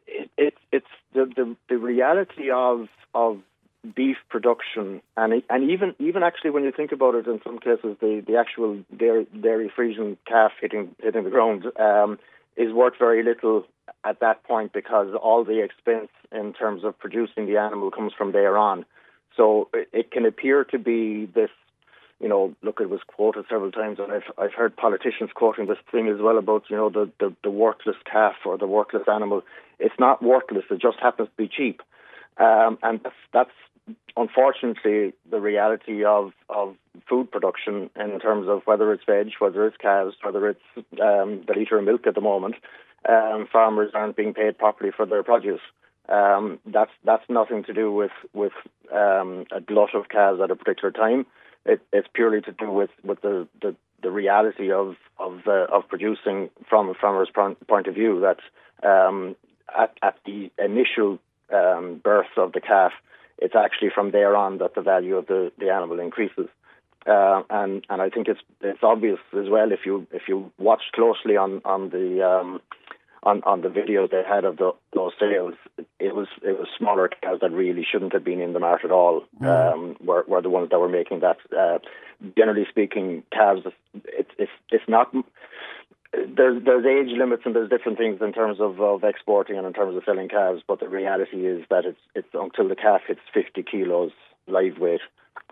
It, 0.06 0.30
it, 0.36 0.54
it's 0.70 0.86
the, 1.14 1.24
the 1.36 1.56
the 1.68 1.78
reality 1.78 2.50
of 2.50 2.88
of 3.14 3.40
beef 3.94 4.16
production 4.28 5.00
and 5.16 5.42
and 5.48 5.70
even 5.70 5.94
even 5.98 6.22
actually 6.22 6.50
when 6.50 6.64
you 6.64 6.72
think 6.72 6.92
about 6.92 7.14
it 7.14 7.26
in 7.26 7.40
some 7.44 7.58
cases 7.58 7.96
the, 8.00 8.22
the 8.26 8.36
actual 8.36 8.82
dairy, 8.96 9.26
dairy 9.40 9.70
Friesian 9.74 10.16
calf 10.26 10.52
hitting 10.60 10.94
hitting 11.00 11.24
the 11.24 11.30
ground 11.30 11.64
um, 11.78 12.18
is 12.56 12.72
worth 12.72 12.94
very 12.98 13.22
little 13.22 13.64
at 14.04 14.20
that 14.20 14.42
point 14.44 14.72
because 14.72 15.14
all 15.22 15.44
the 15.44 15.62
expense 15.62 16.10
in 16.32 16.52
terms 16.52 16.82
of 16.84 16.98
producing 16.98 17.46
the 17.46 17.56
animal 17.56 17.90
comes 17.90 18.12
from 18.12 18.32
there 18.32 18.58
on. 18.58 18.84
So 19.38 19.68
it 19.72 20.10
can 20.10 20.26
appear 20.26 20.64
to 20.64 20.78
be 20.78 21.26
this, 21.26 21.50
you 22.20 22.28
know, 22.28 22.54
look, 22.62 22.80
it 22.80 22.90
was 22.90 23.00
quoted 23.06 23.44
several 23.48 23.70
times, 23.70 23.98
and 24.00 24.12
I've 24.12 24.30
I've 24.36 24.52
heard 24.52 24.76
politicians 24.76 25.30
quoting 25.32 25.66
this 25.66 25.78
thing 25.92 26.08
as 26.08 26.20
well 26.20 26.36
about, 26.36 26.64
you 26.68 26.76
know, 26.76 26.90
the 26.90 27.10
the, 27.20 27.34
the 27.44 27.50
worthless 27.50 27.96
calf 28.04 28.34
or 28.44 28.58
the 28.58 28.66
worthless 28.66 29.04
animal. 29.06 29.42
It's 29.78 29.94
not 29.98 30.22
worthless; 30.22 30.64
it 30.70 30.82
just 30.82 30.98
happens 31.00 31.28
to 31.28 31.36
be 31.36 31.48
cheap, 31.48 31.80
um, 32.38 32.78
and 32.82 33.00
that's 33.04 33.14
that's 33.32 33.94
unfortunately 34.16 35.12
the 35.30 35.40
reality 35.40 36.04
of 36.04 36.32
of 36.48 36.74
food 37.08 37.30
production 37.30 37.90
in 37.94 38.18
terms 38.18 38.48
of 38.48 38.62
whether 38.64 38.92
it's 38.92 39.04
veg, 39.04 39.30
whether 39.38 39.64
it's 39.68 39.76
calves, 39.76 40.16
whether 40.22 40.48
it's 40.48 40.68
um, 41.00 41.44
the 41.46 41.54
liter 41.56 41.78
of 41.78 41.84
milk 41.84 42.08
at 42.08 42.16
the 42.16 42.20
moment. 42.20 42.56
Um, 43.08 43.46
farmers 43.52 43.92
aren't 43.94 44.16
being 44.16 44.34
paid 44.34 44.58
properly 44.58 44.90
for 44.90 45.06
their 45.06 45.22
produce. 45.22 45.60
Um, 46.08 46.58
that's 46.64 46.90
that's 47.04 47.24
nothing 47.28 47.64
to 47.64 47.74
do 47.74 47.92
with 47.92 48.12
with 48.32 48.52
um, 48.92 49.44
a 49.52 49.60
glut 49.60 49.94
of 49.94 50.08
calves 50.08 50.40
at 50.42 50.50
a 50.50 50.56
particular 50.56 50.90
time. 50.90 51.26
It, 51.66 51.80
it's 51.92 52.08
purely 52.14 52.40
to 52.42 52.52
do 52.52 52.70
with, 52.70 52.90
with 53.04 53.20
the, 53.20 53.46
the, 53.60 53.76
the 54.02 54.10
reality 54.10 54.72
of 54.72 54.96
of 55.18 55.40
uh, 55.46 55.66
of 55.70 55.88
producing 55.88 56.50
from 56.68 56.88
a 56.88 56.94
farmer's 56.94 57.30
point 57.30 57.86
of 57.86 57.94
view. 57.94 58.20
That 58.20 58.88
um, 58.88 59.36
at 59.76 59.96
at 60.02 60.16
the 60.24 60.50
initial 60.58 61.18
um, 61.52 62.00
birth 62.02 62.38
of 62.38 62.52
the 62.52 62.60
calf, 62.60 62.92
it's 63.38 63.54
actually 63.54 63.90
from 63.94 64.10
there 64.10 64.34
on 64.34 64.58
that 64.58 64.74
the 64.74 64.82
value 64.82 65.16
of 65.16 65.26
the, 65.26 65.52
the 65.58 65.70
animal 65.70 66.00
increases. 66.00 66.48
Uh, 67.06 67.42
and 67.50 67.86
and 67.88 68.02
I 68.02 68.08
think 68.08 68.28
it's 68.28 68.40
it's 68.60 68.82
obvious 68.82 69.18
as 69.38 69.48
well 69.48 69.72
if 69.72 69.80
you 69.84 70.06
if 70.10 70.22
you 70.26 70.52
watch 70.58 70.82
closely 70.94 71.36
on 71.36 71.60
on 71.64 71.90
the 71.90 72.26
um, 72.26 72.60
on, 73.22 73.42
on 73.44 73.62
the 73.62 73.68
video 73.68 74.06
they 74.06 74.22
had 74.26 74.44
of 74.44 74.56
the, 74.56 74.72
those 74.94 75.12
sales, 75.18 75.54
it 75.98 76.14
was 76.14 76.28
it 76.42 76.58
was 76.58 76.68
smaller 76.76 77.10
cows 77.22 77.38
that 77.40 77.52
really 77.52 77.86
shouldn't 77.90 78.12
have 78.12 78.24
been 78.24 78.40
in 78.40 78.52
the 78.52 78.60
mart 78.60 78.84
at 78.84 78.90
all. 78.90 79.24
Mm. 79.40 79.72
Um, 79.72 79.96
were 80.04 80.24
were 80.26 80.42
the 80.42 80.50
ones 80.50 80.70
that 80.70 80.78
were 80.78 80.88
making 80.88 81.20
that. 81.20 81.38
Uh, 81.56 81.78
generally 82.36 82.66
speaking, 82.68 83.22
calves 83.32 83.62
it's 84.04 84.30
it's 84.38 84.52
it's 84.70 84.88
not. 84.88 85.12
There's 86.12 86.64
there's 86.64 86.86
age 86.86 87.16
limits 87.16 87.42
and 87.44 87.54
there's 87.54 87.68
different 87.68 87.98
things 87.98 88.20
in 88.22 88.32
terms 88.32 88.60
of, 88.60 88.80
of 88.80 89.04
exporting 89.04 89.58
and 89.58 89.66
in 89.66 89.74
terms 89.74 89.94
of 89.96 90.04
selling 90.04 90.28
calves, 90.28 90.62
but 90.66 90.80
the 90.80 90.88
reality 90.88 91.46
is 91.46 91.64
that 91.70 91.84
it's 91.84 92.00
it's 92.14 92.28
until 92.32 92.68
the 92.68 92.76
calf 92.76 93.02
hits 93.06 93.20
50 93.34 93.62
kilos 93.62 94.12
live 94.46 94.78
weight, 94.78 95.02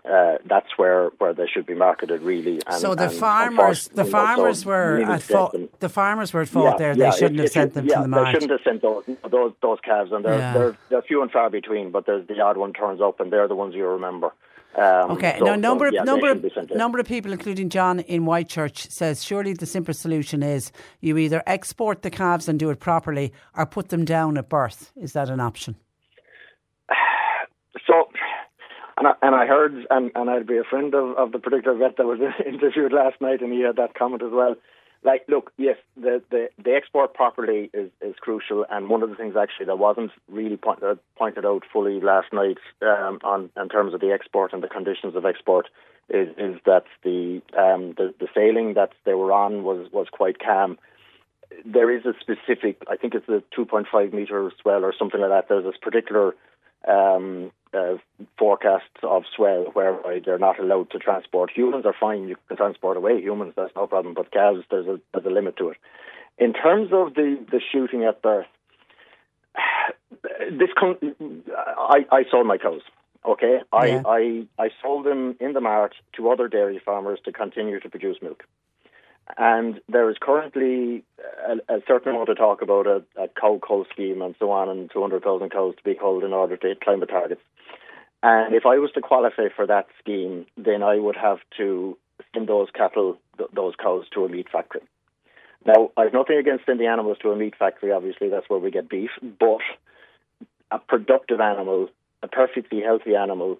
uh, 0.09 0.37
that's 0.45 0.77
where, 0.77 1.09
where 1.17 1.33
they 1.33 1.47
should 1.47 1.65
be 1.65 1.73
marketed 1.73 2.21
really. 2.21 2.61
And, 2.67 2.79
so 2.79 2.95
the 2.95 3.09
farmers, 3.09 3.87
the 3.89 4.05
farmers 4.05 4.65
were 4.65 4.99
at 4.99 5.21
fault. 5.21 5.55
The 5.79 5.89
farmers 5.89 6.33
were 6.33 6.41
at 6.41 6.49
fault 6.49 6.73
yeah, 6.73 6.77
there. 6.77 6.95
They 6.95 7.01
yeah, 7.01 7.11
shouldn't 7.11 7.39
it, 7.39 7.43
have 7.43 7.51
sent 7.51 7.73
them 7.73 7.85
yeah, 7.85 7.95
to 7.95 8.01
the 8.03 8.07
market. 8.07 8.25
They 8.25 8.31
shouldn't 8.33 8.51
have 8.51 8.61
sent 8.63 8.81
those 8.81 9.03
those, 9.29 9.53
those 9.61 9.79
calves, 9.83 10.11
and 10.11 10.23
they're, 10.23 10.53
they're 10.53 10.77
they're 10.89 11.01
few 11.01 11.21
and 11.21 11.31
far 11.31 11.49
between. 11.49 11.91
But 11.91 12.05
there's 12.05 12.27
the 12.27 12.39
odd 12.39 12.57
one 12.57 12.73
turns 12.73 13.01
up, 13.01 13.19
and 13.19 13.31
they're 13.31 13.47
the 13.47 13.55
ones 13.55 13.75
you 13.75 13.85
remember. 13.85 14.31
Um, 14.75 15.11
okay, 15.11 15.37
so, 15.39 15.45
now 15.45 15.55
number 15.55 15.91
so, 15.91 16.03
number 16.03 16.35
number 16.75 16.99
of 16.99 17.07
people, 17.07 17.31
including 17.31 17.69
John 17.69 17.99
in 18.01 18.25
Whitechurch, 18.25 18.91
says 18.91 19.23
surely 19.23 19.53
the 19.53 19.65
simple 19.65 19.93
solution 19.93 20.43
is 20.43 20.71
you 21.01 21.17
either 21.17 21.41
export 21.47 22.03
the 22.03 22.11
calves 22.11 22.47
and 22.47 22.59
do 22.59 22.69
it 22.69 22.79
properly, 22.79 23.33
or 23.55 23.65
put 23.65 23.89
them 23.89 24.05
down 24.05 24.37
at 24.37 24.49
birth. 24.49 24.91
Is 24.95 25.13
that 25.13 25.29
an 25.29 25.39
option? 25.39 25.75
So 27.85 28.09
and 28.97 29.07
I, 29.07 29.13
and 29.21 29.35
I 29.35 29.45
heard, 29.45 29.73
and, 29.89 30.11
and 30.15 30.29
I'd 30.29 30.47
be 30.47 30.57
a 30.57 30.63
friend 30.63 30.93
of, 30.95 31.15
of 31.17 31.31
the 31.31 31.39
particular 31.39 31.77
vet 31.77 31.97
that 31.97 32.05
was 32.05 32.19
interviewed 32.45 32.91
last 32.91 33.21
night, 33.21 33.41
and 33.41 33.53
he 33.53 33.61
had 33.61 33.75
that 33.75 33.93
comment 33.93 34.23
as 34.23 34.31
well. 34.31 34.55
like, 35.03 35.23
look, 35.27 35.51
yes, 35.57 35.77
the, 35.95 36.21
the, 36.31 36.49
the 36.63 36.73
export 36.73 37.13
properly 37.13 37.69
is, 37.73 37.91
is 38.01 38.15
crucial, 38.19 38.65
and 38.69 38.89
one 38.89 39.03
of 39.03 39.09
the 39.09 39.15
things 39.15 39.35
actually 39.35 39.67
that 39.67 39.77
wasn't 39.77 40.11
really 40.27 40.57
point, 40.57 40.81
uh, 40.81 40.95
pointed 41.15 41.45
out 41.45 41.63
fully 41.71 42.01
last 42.01 42.33
night 42.33 42.57
um, 42.81 43.19
on 43.23 43.49
in 43.55 43.69
terms 43.69 43.93
of 43.93 44.01
the 44.01 44.11
export 44.11 44.51
and 44.53 44.63
the 44.63 44.67
conditions 44.67 45.15
of 45.15 45.25
export 45.25 45.67
is, 46.09 46.29
is 46.37 46.59
that 46.65 46.85
the, 47.03 47.41
um, 47.57 47.93
the 47.97 48.13
the 48.19 48.27
sailing 48.33 48.73
that 48.75 48.91
they 49.05 49.13
were 49.13 49.31
on 49.31 49.63
was 49.63 49.91
was 49.91 50.07
quite 50.11 50.39
calm. 50.39 50.77
There 51.65 51.95
is 51.95 52.05
a 52.05 52.13
specific, 52.19 52.81
I 52.89 52.97
think 52.97 53.13
it's 53.13 53.27
a 53.29 53.43
2.5 53.57 54.13
meter 54.13 54.51
swell 54.61 54.83
or 54.83 54.93
something 54.97 55.19
like 55.19 55.29
that. 55.29 55.47
There's 55.49 55.63
this 55.63 55.77
particular 55.81 56.35
um, 56.87 57.51
uh, 57.73 57.97
forecasts 58.37 58.87
of 59.03 59.23
swell 59.35 59.65
whereby 59.73 60.21
they're 60.23 60.39
not 60.39 60.59
allowed 60.59 60.89
to 60.91 60.99
transport. 60.99 61.51
Humans 61.53 61.85
are 61.85 61.95
fine; 61.99 62.27
you 62.27 62.37
can 62.47 62.57
transport 62.57 62.97
away 62.97 63.21
humans, 63.21 63.53
that's 63.55 63.75
no 63.75 63.87
problem. 63.87 64.13
But 64.13 64.31
calves, 64.31 64.63
there's 64.71 64.87
a 64.87 64.99
there's 65.13 65.25
a 65.25 65.29
limit 65.29 65.57
to 65.57 65.69
it. 65.69 65.77
In 66.37 66.53
terms 66.53 66.89
of 66.93 67.13
the 67.13 67.37
the 67.51 67.59
shooting 67.71 68.03
at 68.03 68.21
birth, 68.21 68.47
this 70.51 70.69
com- 70.77 71.43
I 71.57 72.05
I 72.11 72.23
sold 72.31 72.47
my 72.47 72.57
cows. 72.57 72.81
Okay, 73.25 73.59
Yeah. 73.73 74.03
I, 74.05 74.45
I 74.57 74.65
I 74.65 74.69
sold 74.81 75.05
them 75.05 75.35
in 75.39 75.53
the 75.53 75.61
mart 75.61 75.95
to 76.15 76.29
other 76.29 76.47
dairy 76.47 76.79
farmers 76.83 77.19
to 77.25 77.31
continue 77.31 77.79
to 77.79 77.89
produce 77.89 78.17
milk. 78.21 78.43
And 79.35 79.81
there 79.89 80.09
is 80.09 80.17
currently 80.21 81.03
a, 81.47 81.75
a 81.75 81.81
certain 81.87 82.13
amount 82.13 82.29
of 82.29 82.37
talk 82.37 82.61
about 82.61 82.87
a, 82.87 83.03
a 83.21 83.27
cow 83.27 83.59
cull 83.65 83.85
scheme 83.91 84.21
and 84.21 84.35
so 84.39 84.51
on, 84.51 84.69
and 84.69 84.89
200,000 84.91 85.49
cows 85.49 85.75
to 85.75 85.83
be 85.83 85.95
culled 85.95 86.23
in 86.23 86.33
order 86.33 86.55
to 86.55 86.67
hit 86.67 86.81
climate 86.81 87.09
targets. 87.09 87.41
And 88.23 88.55
if 88.55 88.65
I 88.65 88.77
was 88.77 88.91
to 88.93 89.01
qualify 89.01 89.49
for 89.55 89.67
that 89.67 89.87
scheme, 89.99 90.45
then 90.55 90.81
I 90.81 90.97
would 90.97 91.17
have 91.17 91.39
to 91.57 91.97
send 92.33 92.47
those 92.47 92.69
cattle, 92.73 93.17
th- 93.37 93.49
those 93.53 93.75
cows, 93.75 94.05
to 94.13 94.25
a 94.25 94.29
meat 94.29 94.47
factory. 94.51 94.81
Now, 95.65 95.91
I've 95.97 96.13
nothing 96.13 96.37
against 96.37 96.65
sending 96.65 96.87
animals 96.87 97.17
to 97.21 97.31
a 97.31 97.35
meat 97.35 97.55
factory. 97.57 97.91
Obviously, 97.91 98.29
that's 98.29 98.49
where 98.49 98.59
we 98.59 98.71
get 98.71 98.89
beef. 98.89 99.11
But 99.21 99.61
a 100.71 100.79
productive 100.79 101.41
animal, 101.41 101.89
a 102.23 102.27
perfectly 102.27 102.81
healthy 102.81 103.15
animal, 103.15 103.59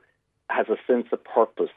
has 0.49 0.67
a 0.69 0.77
sense 0.87 1.07
of 1.11 1.23
purpose. 1.23 1.71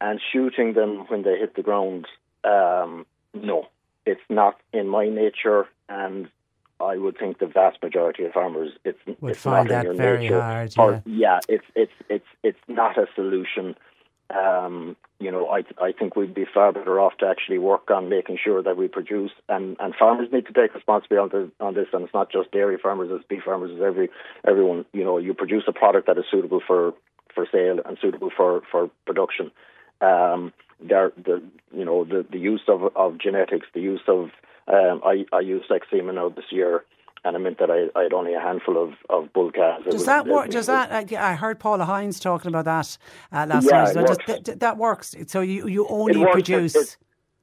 And 0.00 0.20
shooting 0.32 0.74
them 0.74 1.06
when 1.08 1.22
they 1.22 1.38
hit 1.38 1.54
the 1.54 1.62
ground, 1.62 2.06
um, 2.44 3.06
no, 3.32 3.66
it's 4.06 4.20
not 4.28 4.60
in 4.72 4.88
my 4.88 5.08
nature. 5.08 5.66
And 5.88 6.28
I 6.80 6.96
would 6.96 7.16
think 7.18 7.38
the 7.38 7.46
vast 7.46 7.82
majority 7.82 8.24
of 8.24 8.32
farmers, 8.32 8.72
it's 8.84 8.98
Would 9.20 9.32
it's 9.32 9.42
find 9.42 9.68
not 9.68 9.74
that 9.74 9.80
in 9.86 9.92
your 9.92 9.94
very 9.94 10.18
nature. 10.24 10.40
hard, 10.40 10.72
Or- 10.78 11.02
yeah, 11.06 11.40
it's 11.48 11.64
it's 11.74 11.92
it's 12.08 12.26
it's 12.42 12.58
not 12.68 12.98
a 12.98 13.06
solution. 13.14 13.76
Um, 14.34 14.96
you 15.20 15.30
know, 15.30 15.48
I 15.48 15.62
I 15.80 15.92
think 15.92 16.16
we'd 16.16 16.34
be 16.34 16.46
far 16.52 16.72
better 16.72 16.98
off 17.00 17.16
to 17.18 17.26
actually 17.26 17.58
work 17.58 17.90
on 17.90 18.08
making 18.08 18.38
sure 18.42 18.62
that 18.62 18.76
we 18.76 18.88
produce, 18.88 19.30
and, 19.48 19.76
and 19.78 19.94
farmers 19.94 20.28
need 20.32 20.46
to 20.46 20.52
take 20.52 20.74
responsibility 20.74 21.36
on, 21.36 21.50
the, 21.58 21.64
on 21.64 21.74
this. 21.74 21.86
And 21.92 22.04
it's 22.04 22.14
not 22.14 22.32
just 22.32 22.50
dairy 22.50 22.78
farmers; 22.82 23.10
it's 23.12 23.24
beef 23.28 23.42
farmers, 23.44 23.70
it's 23.72 23.82
every 23.82 24.08
everyone. 24.46 24.84
You 24.92 25.04
know, 25.04 25.18
you 25.18 25.34
produce 25.34 25.64
a 25.68 25.72
product 25.72 26.06
that 26.08 26.18
is 26.18 26.24
suitable 26.30 26.60
for 26.66 26.94
for 27.34 27.46
sale 27.52 27.78
and 27.84 27.96
suitable 28.00 28.30
for 28.36 28.62
for 28.70 28.90
production. 29.06 29.50
Um, 30.04 30.52
there, 30.80 31.12
the 31.16 31.42
you 31.72 31.84
know 31.84 32.04
the 32.04 32.24
the 32.30 32.38
use 32.38 32.62
of 32.68 32.80
of 32.96 33.18
genetics, 33.18 33.66
the 33.74 33.80
use 33.80 34.02
of 34.08 34.30
um, 34.68 35.00
I 35.04 35.24
I 35.32 35.40
used 35.40 35.66
sex 35.68 35.86
semen 35.90 36.16
now 36.16 36.28
this 36.28 36.50
year. 36.50 36.84
And 37.26 37.34
it 37.36 37.38
meant 37.38 37.58
that 37.58 37.70
I, 37.70 37.88
I 37.98 38.02
had 38.02 38.12
only 38.12 38.34
a 38.34 38.38
handful 38.48 38.76
of, 38.76 38.90
of 39.08 39.32
bull 39.32 39.50
calves. 39.50 39.86
Does 39.86 39.94
was- 39.94 40.04
that 40.04 40.26
work? 40.26 40.50
Does 40.50 40.66
that? 40.66 40.92
I, 40.92 41.30
I 41.30 41.34
heard 41.34 41.58
Paula 41.58 41.86
Hines 41.86 42.20
talking 42.20 42.50
about 42.50 42.66
that 42.66 42.98
uh, 43.32 43.46
last 43.48 43.64
Yeah, 43.64 43.78
night. 43.78 43.88
it 43.88 43.94
So 43.94 44.00
does, 44.02 44.08
works. 44.10 44.24
th- 44.26 44.42
th- 44.44 44.58
that 44.58 44.76
works. 44.76 45.14
So 45.28 45.40
you, 45.40 45.66
you 45.66 45.86
only 45.88 46.18
works, 46.18 46.32
produce. 46.32 46.74
it- 46.74 46.80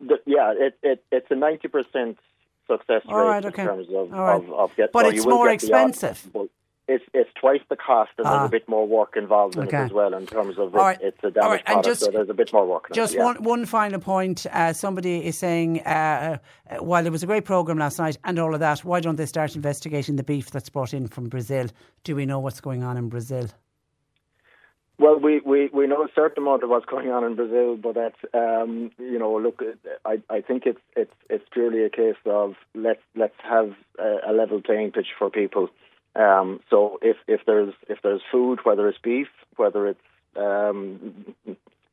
it- 0.01 0.07
the- 0.09 0.22
yeah, 0.28 0.53
it, 0.55 0.78
it, 0.84 1.03
it's 1.12 1.26
a 1.32 1.36
ninety 1.36 1.68
percent 1.68 2.20
success 2.68 3.01
All 3.07 3.22
rate 3.22 3.28
right, 3.30 3.45
okay. 3.45 3.64
in 3.64 3.68
terms 3.70 3.88
of, 3.91 4.12
right. 4.12 4.36
of, 4.36 4.51
of 4.51 4.76
get, 4.76 4.91
But 4.91 5.07
it's 5.07 5.26
more 5.26 5.49
odd- 5.49 5.53
expensive. 5.55 6.30
but 6.32 6.47
it's 6.88 7.04
it's 7.14 7.30
twice 7.40 7.62
the 7.70 7.76
cost, 7.76 8.12
and 8.18 8.28
Ah. 8.28 8.40
there's 8.40 8.48
a 8.48 8.52
bit 8.52 8.68
more 8.68 8.86
work 8.88 9.16
involved 9.16 9.56
in 9.56 9.64
Okay. 9.64 9.78
it 9.78 9.86
as 9.86 9.92
well. 9.94 10.14
In 10.14 10.26
terms 10.26 10.58
of 10.58 10.74
it, 10.74 10.78
right. 10.78 10.98
it's 11.02 11.18
a 11.24 11.32
damaged 11.32 11.52
right, 11.52 11.66
product, 11.66 11.86
just- 11.86 12.02
so 12.06 12.12
there's 12.12 12.30
a 12.30 12.34
bit 12.34 12.52
more 12.52 12.66
work. 12.66 12.88
it, 12.90 12.94
Just 12.94 13.14
yeah. 13.16 13.24
one 13.24 13.38
one 13.44 13.66
final 13.66 14.00
point. 14.00 14.46
Uh, 14.52 14.74
somebody 14.74 15.26
is 15.26 15.38
saying, 15.38 15.82
uh, 15.86 16.38
uh, 16.70 16.78
while 16.84 17.06
it 17.06 17.12
was 17.12 17.24
a 17.24 17.28
great 17.28 17.46
program 17.46 17.78
last 17.78 17.98
night 18.00 18.18
and 18.24 18.40
all 18.40 18.54
of 18.54 18.60
that, 18.60 18.80
why 18.84 19.00
don't 19.00 19.16
they 19.16 19.26
start 19.26 19.56
investigating 19.56 20.16
the 20.18 20.24
beef 20.24 20.52
that's 20.52 20.70
brought 20.70 20.94
in 20.94 21.08
from 21.08 21.30
Brazil? 21.30 21.68
Do 22.04 22.16
we 22.16 22.26
know 22.26 22.40
what's 22.40 22.60
going 22.62 22.84
on 22.84 22.98
in 22.98 23.10
Brazil? 23.10 23.46
Well, 25.00 25.18
we, 25.20 25.40
we, 25.40 25.68
we 25.74 25.88
know 25.88 26.04
a 26.04 26.10
certain 26.14 26.44
amount 26.44 26.62
of 26.64 26.70
what's 26.70 26.86
going 26.86 27.10
on 27.10 27.24
in 27.24 27.36
Brazil, 27.36 27.76
but 27.76 27.96
that's 27.96 28.20
um, 28.36 28.92
you 29.00 29.18
know, 29.18 29.36
look, 29.38 29.64
I, 30.06 30.22
I 30.30 30.42
think 30.42 30.68
it's 30.68 30.80
it's 30.96 31.14
it's 31.30 31.46
purely 31.52 31.84
a 31.84 31.90
case 31.90 32.18
of 32.26 32.54
let's 32.76 33.02
let's 33.16 33.34
have 33.44 33.74
a, 33.98 34.18
a 34.28 34.32
level 34.34 34.62
playing 34.62 34.92
pitch 34.92 35.08
for 35.18 35.32
people. 35.32 35.70
Um, 36.16 36.59
so 36.70 36.99
if, 37.01 37.18
if 37.28 37.41
there's 37.45 37.74
if 37.88 37.99
there's 38.03 38.22
food, 38.32 38.59
whether 38.64 38.88
it's 38.88 38.97
beef, 38.97 39.28
whether 39.55 39.88
it's 39.88 39.99
um, 40.36 41.36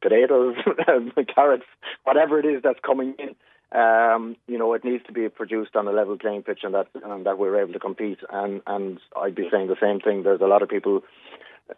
potatoes, 0.02 0.56
carrots, 1.34 1.64
whatever 2.04 2.38
it 2.38 2.46
is 2.46 2.62
that's 2.62 2.80
coming 2.84 3.14
in, 3.18 3.34
um, 3.78 4.36
you 4.46 4.58
know, 4.58 4.72
it 4.74 4.84
needs 4.84 5.04
to 5.06 5.12
be 5.12 5.28
produced 5.28 5.76
on 5.76 5.86
a 5.86 5.92
level 5.92 6.16
playing 6.16 6.42
pitch, 6.42 6.60
and 6.62 6.74
that 6.74 6.88
and 6.94 7.26
that 7.26 7.38
we're 7.38 7.60
able 7.60 7.74
to 7.74 7.78
compete. 7.78 8.18
And 8.30 8.62
and 8.66 8.98
I'd 9.16 9.34
be 9.34 9.48
saying 9.50 9.68
the 9.68 9.76
same 9.80 10.00
thing. 10.00 10.22
There's 10.22 10.40
a 10.40 10.46
lot 10.46 10.62
of 10.62 10.68
people 10.68 11.02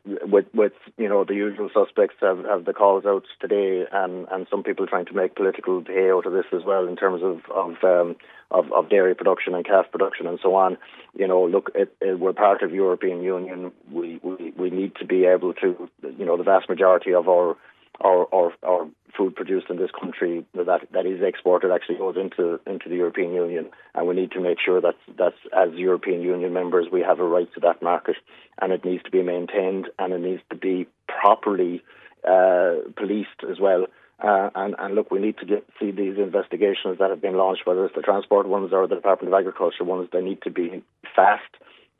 with 0.05 0.47
with 0.55 0.72
you 0.97 1.09
know 1.09 1.24
the 1.24 1.34
usual 1.34 1.70
suspects 1.72 2.16
have, 2.20 2.45
have 2.45 2.64
the 2.64 2.72
calls 2.72 3.05
out 3.05 3.24
today, 3.41 3.84
and, 3.91 4.26
and 4.30 4.47
some 4.51 4.62
people 4.62 4.86
trying 4.86 5.07
to 5.07 5.14
make 5.14 5.34
political 5.34 5.82
hay 5.84 6.11
out 6.11 6.26
of 6.26 6.32
this 6.32 6.47
as 6.53 6.64
well 6.64 6.86
in 6.86 6.97
terms 6.97 7.22
of 7.22 7.41
of 7.51 7.82
um, 7.82 8.16
of, 8.51 8.72
of 8.72 8.88
dairy 8.88 9.14
production 9.14 9.55
and 9.55 9.64
calf 9.64 9.86
production 9.91 10.26
and 10.26 10.38
so 10.43 10.55
on. 10.55 10.76
You 11.14 11.28
know, 11.28 11.45
look, 11.45 11.70
it, 11.74 11.95
it, 12.01 12.18
we're 12.18 12.32
part 12.32 12.62
of 12.62 12.72
European 12.72 13.22
Union. 13.22 13.72
We, 13.91 14.20
we 14.22 14.53
we 14.57 14.70
need 14.70 14.95
to 14.97 15.05
be 15.05 15.24
able 15.24 15.55
to, 15.55 15.88
you 16.03 16.24
know, 16.24 16.36
the 16.36 16.45
vast 16.45 16.68
majority 16.68 17.14
of 17.14 17.28
our 17.28 17.57
our, 18.01 18.26
our, 18.34 18.53
our 18.62 18.88
food 19.17 19.35
produced 19.35 19.67
in 19.71 19.77
this 19.77 19.91
country 19.99 20.45
that 20.55 20.81
that 20.93 21.07
is 21.07 21.23
exported 21.23 21.71
actually 21.71 21.99
goes 21.99 22.17
into 22.17 22.61
into 22.67 22.89
the 22.89 22.97
European 22.97 23.33
Union, 23.33 23.71
and 23.95 24.07
we 24.07 24.15
need 24.15 24.33
to 24.33 24.41
make 24.41 24.59
sure 24.65 24.81
that 24.81 24.97
that 25.19 25.35
as 25.57 25.73
European 25.75 26.23
Union 26.23 26.53
members 26.53 26.87
we 26.93 27.01
have 27.01 27.21
a 27.21 27.25
right 27.25 27.53
to 27.55 27.61
that 27.61 27.83
market, 27.83 28.17
and 28.61 28.73
it 28.73 28.85
needs 28.85 29.03
to 29.05 29.11
be 29.11 29.23
maintained 29.23 29.89
and 29.99 30.13
it 30.13 30.21
needs 30.21 30.43
to 30.51 30.57
be 30.57 30.87
properly 31.07 31.83
uh, 32.27 32.77
policed 32.97 33.45
as 33.51 33.59
well. 33.61 33.87
Uh, 34.23 34.51
and, 34.55 34.75
and 34.79 34.95
look, 34.95 35.11
we 35.11 35.19
need 35.19 35.39
to 35.39 35.47
get, 35.47 35.67
see 35.81 35.91
these 35.91 36.19
investigations 36.19 36.99
that 36.99 37.09
have 37.09 37.23
been 37.23 37.37
launched, 37.37 37.63
whether 37.65 37.87
it's 37.87 37.95
the 37.95 38.03
transport 38.03 38.47
ones 38.47 38.71
or 38.73 38.87
the 38.87 38.95
Department 38.95 39.33
of 39.33 39.39
Agriculture 39.39 39.83
ones. 39.83 40.09
They 40.13 40.21
need 40.21 40.43
to 40.43 40.51
be 40.51 40.83
fast, 41.17 41.49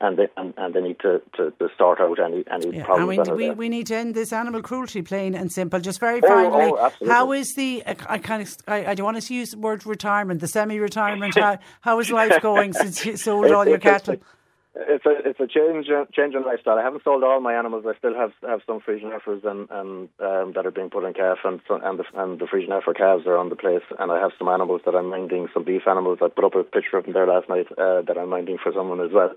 and 0.01 0.17
they 0.17 0.29
and, 0.37 0.55
and 0.57 0.75
they 0.75 0.81
need 0.81 0.99
to, 1.01 1.21
to, 1.37 1.51
to 1.59 1.69
sort 1.77 2.01
out 2.01 2.19
any 2.19 2.45
any 2.51 2.69
Yeah, 2.69 2.79
and 2.79 2.85
problems 2.85 3.31
we, 3.31 3.51
we, 3.51 3.51
we 3.51 3.69
need 3.69 3.87
to 3.89 3.97
end 3.97 4.15
this 4.15 4.33
animal 4.33 4.63
cruelty, 4.63 5.03
plain 5.03 5.35
and 5.35 5.53
simple. 5.53 5.81
Just 5.81 6.01
very 6.01 6.21
Oh, 6.23 6.27
oh 6.27 6.29
finally, 6.29 6.73
oh, 6.73 6.79
absolutely. 6.79 7.15
how 7.15 7.33
is 7.33 7.55
the? 7.55 7.83
I 7.87 8.19
kind 8.19 8.43
of 8.43 8.57
I, 8.67 8.87
I 8.87 8.95
don't 8.95 9.05
want 9.05 9.21
to 9.21 9.35
use 9.35 9.51
the 9.51 9.59
word 9.59 9.85
retirement, 9.87 10.41
the 10.41 10.49
semi-retirement. 10.49 11.35
how, 11.37 11.59
how 11.83 11.99
is 12.01 12.11
life 12.11 12.41
going 12.41 12.73
since 12.73 13.05
you 13.05 13.17
sold 13.17 13.51
all 13.51 13.67
your 13.67 13.79
cattle? 13.79 14.17
It's 14.73 15.05
a 15.05 15.11
it's 15.29 15.41
a 15.41 15.49
change 15.49 15.87
change 16.15 16.35
in 16.35 16.45
lifestyle. 16.45 16.79
I 16.79 16.85
haven't 16.85 17.03
sold 17.03 17.25
all 17.25 17.41
my 17.41 17.55
animals. 17.55 17.85
I 17.89 17.99
still 17.99 18.15
have 18.15 18.31
have 18.47 18.61
some 18.67 18.81
Friesian 18.81 19.11
heifers 19.11 19.43
and 19.45 19.69
and 19.69 20.09
um, 20.21 20.53
that 20.55 20.65
are 20.65 20.71
being 20.71 20.91
put 20.91 21.05
in 21.05 21.13
calf, 21.13 21.39
and 21.45 21.61
and 21.69 21.99
the 21.99 22.05
and 22.15 22.39
the 22.39 22.47
Friesian 22.47 22.71
heifer 22.71 22.95
calves 22.95 23.27
are 23.27 23.37
on 23.37 23.49
the 23.49 23.57
place. 23.57 23.83
And 23.99 24.13
I 24.13 24.21
have 24.21 24.31
some 24.39 24.47
animals 24.47 24.83
that 24.87 24.95
I'm 24.95 25.11
minding, 25.11 25.49
some 25.53 25.65
beef 25.65 25.89
animals. 25.89 26.19
I 26.23 26.29
put 26.29 26.45
up 26.45 26.55
a 26.55 26.63
picture 26.63 26.99
of 26.99 27.05
them 27.05 27.15
there 27.15 27.27
last 27.27 27.49
night 27.49 27.67
uh, 27.73 28.03
that 28.03 28.17
I'm 28.17 28.29
minding 28.29 28.59
for 28.63 28.73
someone 28.73 29.01
as 29.01 29.11
well. 29.13 29.33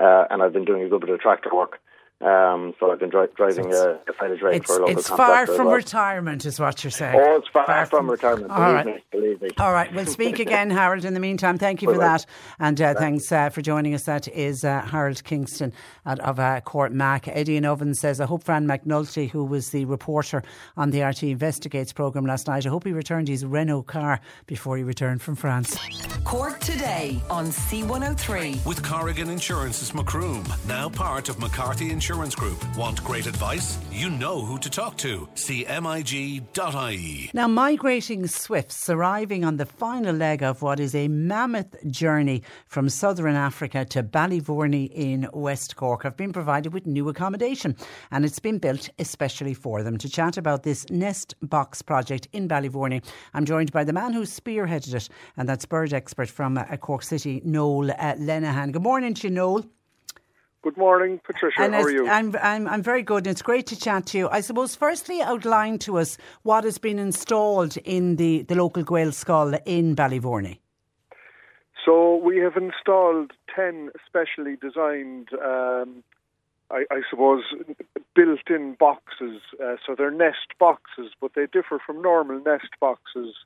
Uh, 0.00 0.24
and 0.30 0.42
I've 0.42 0.54
been 0.54 0.64
doing 0.64 0.82
a 0.82 0.88
good 0.88 1.02
bit 1.02 1.10
of 1.10 1.20
tractor 1.20 1.50
work. 1.54 1.80
Um, 2.20 2.74
so 2.80 2.90
I've 2.90 2.98
been 2.98 3.10
dri- 3.10 3.28
driving 3.36 3.72
a, 3.72 3.76
a 3.92 3.98
silage 4.18 4.42
rake 4.42 4.56
It's, 4.56 4.66
for 4.66 4.78
a 4.78 4.80
local 4.80 4.98
it's 4.98 5.08
far 5.08 5.46
from 5.46 5.66
well. 5.66 5.76
retirement, 5.76 6.44
is 6.46 6.58
what 6.58 6.82
you're 6.82 6.90
saying. 6.90 7.14
Oh, 7.16 7.36
it's 7.36 7.46
far, 7.52 7.86
from, 7.86 8.10
retirement. 8.10 8.50
All 8.50 8.58
Believe 8.58 8.74
right. 8.74 8.86
me, 8.86 9.04
believe 9.12 9.40
me. 9.40 9.50
All 9.58 9.72
right, 9.72 9.94
we'll 9.94 10.04
speak 10.06 10.40
again, 10.40 10.68
Harold. 10.80 11.04
In 11.04 11.14
the 11.14 11.20
meantime, 11.20 11.58
thank 11.58 11.80
you 11.80 11.86
for 11.86 11.94
Bye-bye. 11.94 12.08
that, 12.18 12.26
and 12.58 12.80
uh, 12.80 12.94
thanks 12.94 13.30
uh, 13.30 13.50
for 13.50 13.62
joining 13.62 13.94
us. 13.94 14.02
That 14.02 14.26
is 14.26 14.64
uh, 14.64 14.80
Harold 14.80 15.22
Kingston 15.22 15.72
out 16.06 16.18
of 16.18 16.40
uh, 16.40 16.60
Court 16.62 16.90
Mac. 16.90 17.28
Eddie 17.28 17.56
and 17.56 17.64
Oven 17.64 17.94
says, 17.94 18.20
"I 18.20 18.26
hope 18.26 18.42
Fran 18.42 18.66
McNulty, 18.66 19.30
who 19.30 19.44
was 19.44 19.70
the 19.70 19.84
reporter 19.84 20.42
on 20.76 20.90
the 20.90 20.98
RTE 21.00 21.30
Investigates 21.30 21.92
programme 21.92 22.26
last 22.26 22.48
night, 22.48 22.66
I 22.66 22.68
hope 22.68 22.82
he 22.84 22.92
returned 22.92 23.28
his 23.28 23.46
Renault 23.46 23.84
car 23.84 24.18
before 24.46 24.76
he 24.76 24.82
returned 24.82 25.22
from 25.22 25.36
France." 25.36 25.76
Court 26.24 26.60
today 26.60 27.22
on 27.30 27.46
C103. 27.46 28.66
With 28.66 28.82
Corrigan 28.82 29.30
Insurance's 29.30 29.94
Macroom, 29.94 30.44
now 30.66 30.88
part 30.88 31.28
of 31.28 31.38
McCarthy 31.38 31.92
Insurance 31.92 32.07
Group. 32.08 32.76
Want 32.76 33.04
great 33.04 33.26
advice? 33.26 33.78
You 33.92 34.08
know 34.08 34.40
who 34.40 34.58
to 34.60 34.70
talk 34.70 34.96
to. 34.98 35.28
CMIG.ie. 35.34 37.30
Now, 37.34 37.46
migrating 37.48 38.26
swifts 38.26 38.88
arriving 38.88 39.44
on 39.44 39.58
the 39.58 39.66
final 39.66 40.14
leg 40.14 40.42
of 40.42 40.62
what 40.62 40.80
is 40.80 40.94
a 40.94 41.08
mammoth 41.08 41.76
journey 41.90 42.44
from 42.66 42.88
southern 42.88 43.34
Africa 43.34 43.84
to 43.84 44.02
Ballyvourney 44.02 44.90
in 44.90 45.28
West 45.34 45.76
Cork 45.76 46.02
have 46.02 46.16
been 46.16 46.32
provided 46.32 46.72
with 46.72 46.86
new 46.86 47.10
accommodation 47.10 47.76
and 48.10 48.24
it's 48.24 48.38
been 48.38 48.56
built 48.56 48.88
especially 48.98 49.52
for 49.52 49.82
them. 49.82 49.98
To 49.98 50.08
chat 50.08 50.38
about 50.38 50.62
this 50.62 50.88
Nest 50.88 51.34
Box 51.42 51.82
project 51.82 52.26
in 52.32 52.48
Ballyvourney, 52.48 53.04
I'm 53.34 53.44
joined 53.44 53.70
by 53.70 53.84
the 53.84 53.92
man 53.92 54.14
who 54.14 54.22
spearheaded 54.22 54.94
it, 54.94 55.10
and 55.36 55.46
that's 55.46 55.66
bird 55.66 55.92
expert 55.92 56.30
from 56.30 56.56
uh, 56.56 56.64
Cork 56.78 57.02
City, 57.02 57.42
Noel 57.44 57.90
uh. 57.90 58.14
Good 58.14 58.82
morning 58.82 59.12
to 59.12 59.28
you, 59.28 59.34
Noel. 59.34 59.66
Good 60.62 60.76
morning, 60.76 61.20
Patricia. 61.22 61.62
And 61.62 61.74
How 61.74 61.82
are 61.82 61.90
you? 61.90 62.08
I'm, 62.08 62.34
I'm, 62.42 62.66
I'm 62.66 62.82
very 62.82 63.02
good, 63.02 63.28
it's 63.28 63.42
great 63.42 63.66
to 63.68 63.78
chat 63.78 64.06
to 64.06 64.18
you. 64.18 64.28
I 64.28 64.40
suppose, 64.40 64.74
firstly, 64.74 65.22
outline 65.22 65.78
to 65.80 65.98
us 65.98 66.18
what 66.42 66.64
has 66.64 66.78
been 66.78 66.98
installed 66.98 67.76
in 67.78 68.16
the, 68.16 68.42
the 68.42 68.56
local 68.56 68.82
Gaelscoil 68.82 69.60
in 69.66 69.94
Ballyvourney. 69.94 70.58
So 71.84 72.16
we 72.16 72.38
have 72.38 72.56
installed 72.56 73.32
10 73.54 73.90
specially 74.04 74.56
designed, 74.56 75.28
um, 75.34 76.02
I, 76.72 76.84
I, 76.90 77.02
suppose, 77.08 77.44
built-in 78.16 78.74
boxes. 78.80 79.40
Uh, 79.62 79.76
so 79.86 79.94
they're 79.96 80.10
nest 80.10 80.58
boxes, 80.58 81.12
but 81.20 81.34
they 81.34 81.46
differ 81.46 81.78
from 81.84 82.02
normal 82.02 82.40
nest 82.40 82.70
boxes 82.80 83.36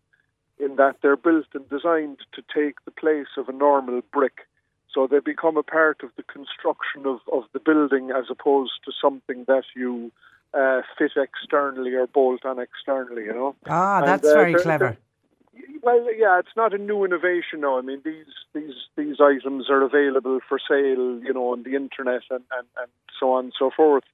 in 0.58 0.76
that 0.76 0.96
they're 1.02 1.16
built 1.16 1.46
and 1.52 1.68
designed 1.68 2.18
to 2.32 2.42
take 2.54 2.82
the 2.86 2.90
place 2.90 3.36
of 3.36 3.50
a 3.50 3.52
normal 3.52 4.00
brick. 4.12 4.46
So 4.94 5.06
they 5.06 5.20
become 5.20 5.56
a 5.56 5.62
part 5.62 6.02
of 6.02 6.10
the 6.16 6.22
construction 6.22 7.06
of, 7.06 7.20
of 7.32 7.44
the 7.52 7.60
building 7.60 8.10
as 8.10 8.24
opposed 8.30 8.72
to 8.84 8.92
something 9.00 9.44
that 9.48 9.64
you 9.74 10.12
uh, 10.54 10.82
fit 10.98 11.12
externally 11.16 11.94
or 11.94 12.06
bolt 12.06 12.44
on 12.44 12.58
externally, 12.58 13.24
you 13.24 13.32
know. 13.32 13.54
Ah, 13.68 14.02
that's 14.04 14.26
and, 14.26 14.32
uh, 14.32 14.34
very 14.34 14.52
they're, 14.52 14.62
clever. 14.62 14.84
They're, 14.84 14.98
well, 15.82 16.14
yeah, 16.16 16.38
it's 16.38 16.56
not 16.56 16.74
a 16.74 16.78
new 16.78 17.04
innovation 17.04 17.60
now. 17.60 17.78
I 17.78 17.82
mean, 17.82 18.00
these 18.04 18.26
these 18.54 18.74
these 18.96 19.16
items 19.20 19.68
are 19.68 19.82
available 19.82 20.40
for 20.48 20.58
sale, 20.58 21.20
you 21.22 21.32
know, 21.32 21.52
on 21.52 21.62
the 21.62 21.74
internet 21.74 22.22
and, 22.30 22.44
and, 22.56 22.66
and 22.78 22.90
so 23.18 23.32
on 23.32 23.46
and 23.46 23.52
so 23.58 23.70
forth. 23.74 24.04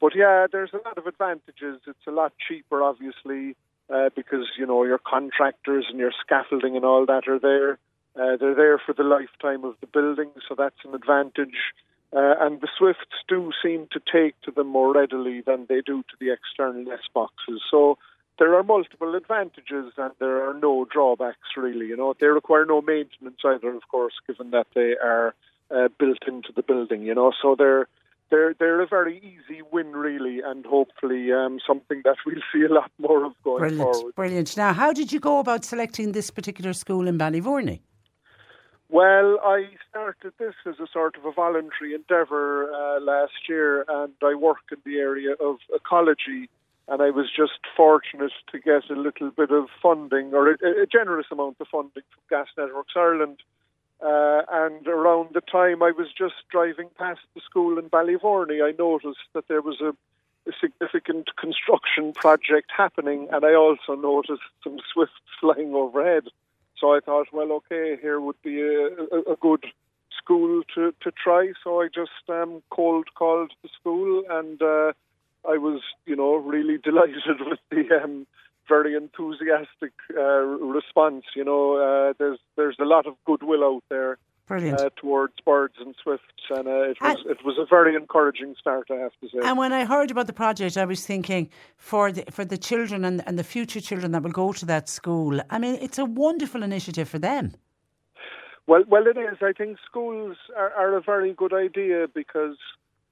But 0.00 0.14
yeah, 0.16 0.46
there's 0.50 0.72
a 0.72 0.78
lot 0.84 0.98
of 0.98 1.06
advantages. 1.06 1.80
It's 1.86 2.06
a 2.06 2.10
lot 2.10 2.32
cheaper, 2.48 2.82
obviously, 2.82 3.56
uh, 3.88 4.10
because 4.14 4.46
you 4.58 4.66
know 4.66 4.82
your 4.84 4.98
contractors 4.98 5.86
and 5.88 5.98
your 5.98 6.12
scaffolding 6.24 6.76
and 6.76 6.84
all 6.84 7.06
that 7.06 7.28
are 7.28 7.38
there. 7.38 7.78
Uh, 8.14 8.36
they're 8.36 8.54
there 8.54 8.78
for 8.78 8.92
the 8.92 9.02
lifetime 9.02 9.64
of 9.64 9.74
the 9.80 9.86
building, 9.86 10.30
so 10.48 10.54
that's 10.56 10.84
an 10.84 10.94
advantage. 10.94 11.72
Uh, 12.14 12.34
and 12.40 12.60
the 12.60 12.68
Swifts 12.76 13.24
do 13.26 13.52
seem 13.62 13.88
to 13.90 14.00
take 14.00 14.38
to 14.42 14.50
them 14.50 14.66
more 14.66 14.92
readily 14.92 15.40
than 15.40 15.66
they 15.68 15.80
do 15.80 16.02
to 16.02 16.16
the 16.20 16.30
external 16.30 16.84
nest 16.84 17.08
boxes. 17.14 17.62
So 17.70 17.96
there 18.38 18.54
are 18.54 18.62
multiple 18.62 19.14
advantages 19.14 19.92
and 19.96 20.12
there 20.18 20.48
are 20.48 20.52
no 20.52 20.84
drawbacks 20.84 21.56
really. 21.56 21.86
You 21.86 21.96
know, 21.96 22.14
they 22.20 22.26
require 22.26 22.66
no 22.66 22.82
maintenance 22.82 23.38
either, 23.44 23.74
of 23.74 23.88
course, 23.90 24.14
given 24.26 24.50
that 24.50 24.66
they 24.74 24.94
are 25.02 25.34
uh, 25.70 25.88
built 25.98 26.18
into 26.26 26.52
the 26.54 26.62
building. 26.62 27.02
You 27.02 27.14
know, 27.14 27.32
so 27.40 27.54
they're 27.56 27.88
they're 28.30 28.54
they're 28.58 28.82
a 28.82 28.86
very 28.86 29.18
easy 29.18 29.62
win 29.70 29.92
really, 29.92 30.40
and 30.40 30.66
hopefully 30.66 31.32
um, 31.32 31.60
something 31.66 32.02
that 32.04 32.16
we'll 32.26 32.42
see 32.52 32.62
a 32.62 32.72
lot 32.72 32.90
more 32.98 33.24
of 33.24 33.32
going 33.42 33.58
brilliant, 33.60 33.94
forward. 33.94 34.14
Brilliant. 34.16 34.56
Now, 34.56 34.72
how 34.72 34.92
did 34.92 35.12
you 35.12 35.20
go 35.20 35.38
about 35.38 35.64
selecting 35.64 36.12
this 36.12 36.30
particular 36.30 36.72
school 36.74 37.08
in 37.08 37.16
Ballyvourney? 37.16 37.80
Well, 38.92 39.38
I 39.42 39.70
started 39.88 40.34
this 40.38 40.52
as 40.66 40.74
a 40.78 40.86
sort 40.92 41.16
of 41.16 41.24
a 41.24 41.32
voluntary 41.32 41.94
endeavour 41.94 42.70
uh, 42.70 43.00
last 43.00 43.48
year, 43.48 43.86
and 43.88 44.12
I 44.22 44.34
work 44.34 44.58
in 44.70 44.76
the 44.84 44.98
area 44.98 45.32
of 45.32 45.56
ecology 45.74 46.50
and 46.88 47.00
I 47.00 47.08
was 47.08 47.30
just 47.34 47.60
fortunate 47.74 48.32
to 48.50 48.58
get 48.58 48.90
a 48.90 49.00
little 49.00 49.30
bit 49.30 49.50
of 49.50 49.68
funding, 49.80 50.34
or 50.34 50.50
a, 50.50 50.82
a 50.82 50.86
generous 50.86 51.26
amount 51.30 51.56
of 51.60 51.68
funding 51.68 52.02
from 52.10 52.22
Gas 52.28 52.48
Networks 52.58 52.92
Ireland. 52.94 53.38
Uh, 54.04 54.42
and 54.50 54.86
around 54.86 55.30
the 55.32 55.40
time 55.40 55.82
I 55.82 55.92
was 55.92 56.08
just 56.12 56.34
driving 56.50 56.90
past 56.98 57.20
the 57.34 57.40
school 57.40 57.78
in 57.78 57.88
Ballyvourney, 57.88 58.62
I 58.62 58.74
noticed 58.78 59.24
that 59.32 59.48
there 59.48 59.62
was 59.62 59.80
a, 59.80 59.94
a 60.46 60.52
significant 60.60 61.30
construction 61.36 62.12
project 62.12 62.70
happening, 62.76 63.28
and 63.32 63.42
I 63.42 63.54
also 63.54 63.94
noticed 63.94 64.42
some 64.62 64.76
swifts 64.92 65.14
flying 65.40 65.72
overhead. 65.72 66.24
So 66.82 66.94
I 66.94 67.00
thought, 67.00 67.28
well, 67.32 67.52
okay, 67.52 67.96
here 68.02 68.20
would 68.20 68.42
be 68.42 68.60
a, 68.60 68.88
a, 69.16 69.32
a 69.32 69.36
good 69.40 69.64
school 70.18 70.62
to, 70.74 70.92
to 71.00 71.12
try. 71.12 71.52
So 71.64 71.80
I 71.80 71.86
just 71.86 72.28
um, 72.28 72.62
cold 72.70 73.06
called 73.14 73.52
the 73.62 73.70
school 73.80 74.24
and. 74.28 74.60
Uh, 74.60 74.92
I 75.48 75.58
was, 75.58 75.80
you 76.06 76.16
know, 76.16 76.36
really 76.36 76.78
delighted 76.84 77.40
with 77.40 77.58
the 77.70 78.02
um, 78.02 78.26
very 78.68 78.94
enthusiastic 78.94 79.92
uh, 80.16 80.22
response. 80.22 81.24
You 81.34 81.44
know, 81.44 81.76
uh, 81.76 82.12
there's 82.18 82.38
there's 82.56 82.76
a 82.80 82.84
lot 82.84 83.06
of 83.06 83.14
goodwill 83.24 83.64
out 83.64 83.82
there 83.88 84.18
uh, 84.56 84.90
towards 84.96 85.34
birds 85.44 85.74
and 85.80 85.94
swifts, 86.02 86.26
and 86.50 86.66
uh, 86.66 86.90
it 86.90 86.96
was 87.00 87.18
and, 87.20 87.30
it 87.30 87.44
was 87.44 87.56
a 87.58 87.66
very 87.66 87.94
encouraging 87.94 88.54
start, 88.58 88.88
I 88.90 88.96
have 88.96 89.12
to 89.20 89.28
say. 89.28 89.38
And 89.42 89.58
when 89.58 89.72
I 89.72 89.84
heard 89.84 90.10
about 90.10 90.26
the 90.26 90.32
project, 90.32 90.76
I 90.76 90.84
was 90.84 91.04
thinking 91.06 91.50
for 91.76 92.12
the 92.12 92.24
for 92.30 92.44
the 92.44 92.58
children 92.58 93.04
and 93.04 93.22
and 93.26 93.38
the 93.38 93.44
future 93.44 93.80
children 93.80 94.12
that 94.12 94.22
will 94.22 94.30
go 94.30 94.52
to 94.52 94.66
that 94.66 94.88
school. 94.88 95.40
I 95.50 95.58
mean, 95.58 95.76
it's 95.80 95.98
a 95.98 96.04
wonderful 96.04 96.62
initiative 96.62 97.08
for 97.08 97.18
them. 97.18 97.54
Well, 98.66 98.84
well, 98.86 99.06
it 99.06 99.16
is. 99.16 99.38
I 99.42 99.52
think 99.52 99.78
schools 99.84 100.36
are, 100.56 100.72
are 100.72 100.96
a 100.96 101.00
very 101.00 101.32
good 101.32 101.52
idea 101.52 102.06
because 102.12 102.58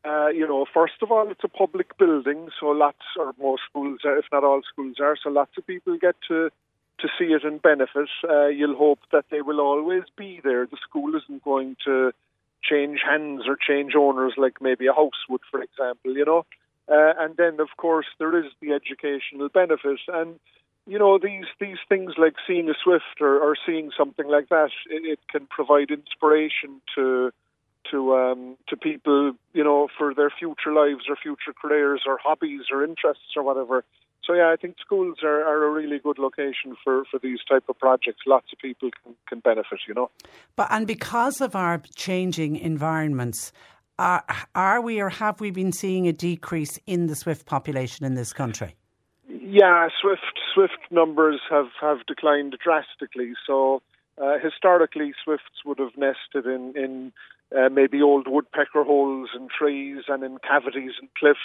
uh, 0.05 0.29
you 0.29 0.47
know, 0.47 0.65
first 0.73 1.03
of 1.03 1.11
all, 1.11 1.31
it's 1.31 1.45
a 1.45 1.49
public 1.49 1.99
building, 1.99 2.49
so 2.59 2.67
lots 2.67 3.05
or 3.19 3.35
most 3.39 3.63
schools, 3.69 4.01
if 4.05 4.25
not 4.33 4.45
all 4.45 4.63
schools 4.73 4.97
are, 4.99 5.17
so 5.23 5.29
lots 5.29 5.53
of 5.59 5.67
people 5.67 5.97
get 6.01 6.17
to 6.27 6.51
to 7.03 7.09
see 7.19 7.33
it 7.33 7.45
and 7.45 7.61
benefit. 7.63 8.09
Uh, 8.29 8.47
you'll 8.47 8.77
hope 8.77 9.01
that 9.13 9.27
they 9.31 9.43
will 9.43 9.61
always 9.61 10.05
be 10.17 10.41
there. 10.43 10.67
The 10.67 10.79
school 10.89 11.15
isn't 11.17 11.45
going 11.45 11.77
to 11.85 12.13
change 12.63 13.01
hands 13.05 13.43
or 13.47 13.57
change 13.57 13.95
owners 13.97 14.35
like 14.37 14.61
maybe 14.61 14.87
a 14.87 14.93
house 14.93 15.21
would, 15.29 15.41
for 15.51 15.63
example. 15.63 16.17
You 16.17 16.25
know, 16.25 16.47
uh, 16.89 17.15
and 17.19 17.37
then 17.37 17.61
of 17.61 17.69
course 17.77 18.07
there 18.19 18.37
is 18.39 18.51
the 18.61 18.73
educational 18.73 19.49
benefit 19.49 20.01
and. 20.09 20.39
You 20.87 20.99
know 20.99 21.19
these 21.19 21.45
these 21.61 21.77
things 21.89 22.15
like 22.17 22.35
seeing 22.49 22.69
a 22.69 22.75
swift 22.83 23.21
or, 23.21 23.39
or 23.39 23.55
seeing 23.67 23.93
something 23.97 24.27
like 24.27 24.49
that. 24.49 24.71
It, 24.89 25.05
it 25.05 25.21
can 25.31 25.47
provide 25.47 25.91
inspiration 25.91 26.81
to 26.97 27.33
to 27.91 28.15
um, 28.15 28.57
to 28.69 28.77
people, 28.77 29.33
you 29.53 29.65
know, 29.65 29.89
for 29.97 30.15
their 30.15 30.31
future 30.31 30.73
lives 30.73 31.05
or 31.09 31.17
future 31.17 31.53
careers 31.61 32.03
or 32.07 32.19
hobbies 32.23 32.63
or 32.73 32.85
interests 32.85 33.37
or 33.37 33.43
whatever. 33.43 33.85
So 34.25 34.35
yeah, 34.35 34.51
I 34.53 34.57
think 34.57 34.77
schools 34.81 35.19
are, 35.23 35.43
are 35.43 35.65
a 35.65 35.71
really 35.71 35.99
good 35.99 36.19
location 36.19 36.77
for, 36.85 37.05
for 37.11 37.19
these 37.19 37.41
type 37.49 37.65
of 37.69 37.79
projects. 37.79 38.21
Lots 38.27 38.47
of 38.53 38.59
people 38.59 38.91
can, 39.03 39.15
can 39.29 39.41
benefit, 39.41 39.81
you 39.89 39.95
know. 39.95 40.11
But 40.57 40.69
and 40.71 40.87
because 40.87 41.41
of 41.41 41.57
our 41.57 41.83
changing 41.97 42.57
environments, 42.57 43.53
are, 43.99 44.25
are 44.55 44.81
we 44.81 45.01
or 45.01 45.09
have 45.09 45.41
we 45.41 45.51
been 45.51 45.73
seeing 45.73 46.07
a 46.09 46.13
decrease 46.13 46.79
in 46.87 47.07
the 47.07 47.15
swift 47.15 47.47
population 47.47 48.07
in 48.07 48.15
this 48.15 48.33
country? 48.33 48.77
Yeah, 49.29 49.89
swift 50.01 50.39
swift 50.55 50.79
numbers 50.91 51.41
have, 51.51 51.69
have 51.81 52.07
declined 52.07 52.57
drastically. 52.63 53.33
So 53.47 53.83
uh, 54.21 54.39
historically, 54.43 55.13
swifts 55.25 55.65
would 55.65 55.79
have 55.79 55.97
nested 55.97 56.47
in 56.47 56.75
in 56.77 57.13
uh, 57.57 57.69
maybe 57.69 58.01
old 58.03 58.27
woodpecker 58.29 58.85
holes 58.85 59.31
in 59.35 59.49
trees 59.49 60.05
and 60.09 60.23
in 60.23 60.39
cavities 60.39 60.93
and 61.01 61.09
cliffs. 61.19 61.41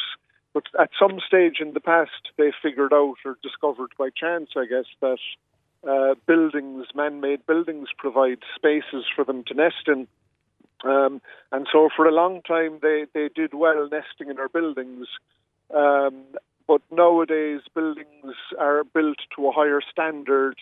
But 0.55 0.63
at 0.79 0.89
some 0.97 1.19
stage 1.19 1.57
in 1.59 1.73
the 1.73 1.81
past, 1.81 2.31
they 2.37 2.53
figured 2.63 2.93
out 2.93 3.17
or 3.25 3.37
discovered 3.43 3.91
by 3.99 4.09
chance, 4.09 4.51
I 4.55 4.65
guess, 4.65 4.85
that 5.01 5.19
uh, 5.85 6.15
buildings, 6.25 6.87
man-made 6.95 7.45
buildings, 7.45 7.89
provide 7.97 8.39
spaces 8.55 9.03
for 9.13 9.25
them 9.25 9.43
to 9.47 9.53
nest 9.53 9.85
in. 9.87 10.07
Um, 10.85 11.21
and 11.51 11.67
so 11.69 11.89
for 11.93 12.07
a 12.07 12.13
long 12.13 12.41
time, 12.41 12.79
they, 12.81 13.05
they 13.13 13.27
did 13.35 13.53
well 13.53 13.89
nesting 13.91 14.29
in 14.29 14.39
our 14.39 14.47
buildings. 14.47 15.07
Um, 15.75 16.23
but 16.69 16.81
nowadays, 16.89 17.59
buildings 17.73 18.35
are 18.57 18.85
built 18.85 19.17
to 19.35 19.49
a 19.49 19.51
higher 19.51 19.81
standard 19.91 20.55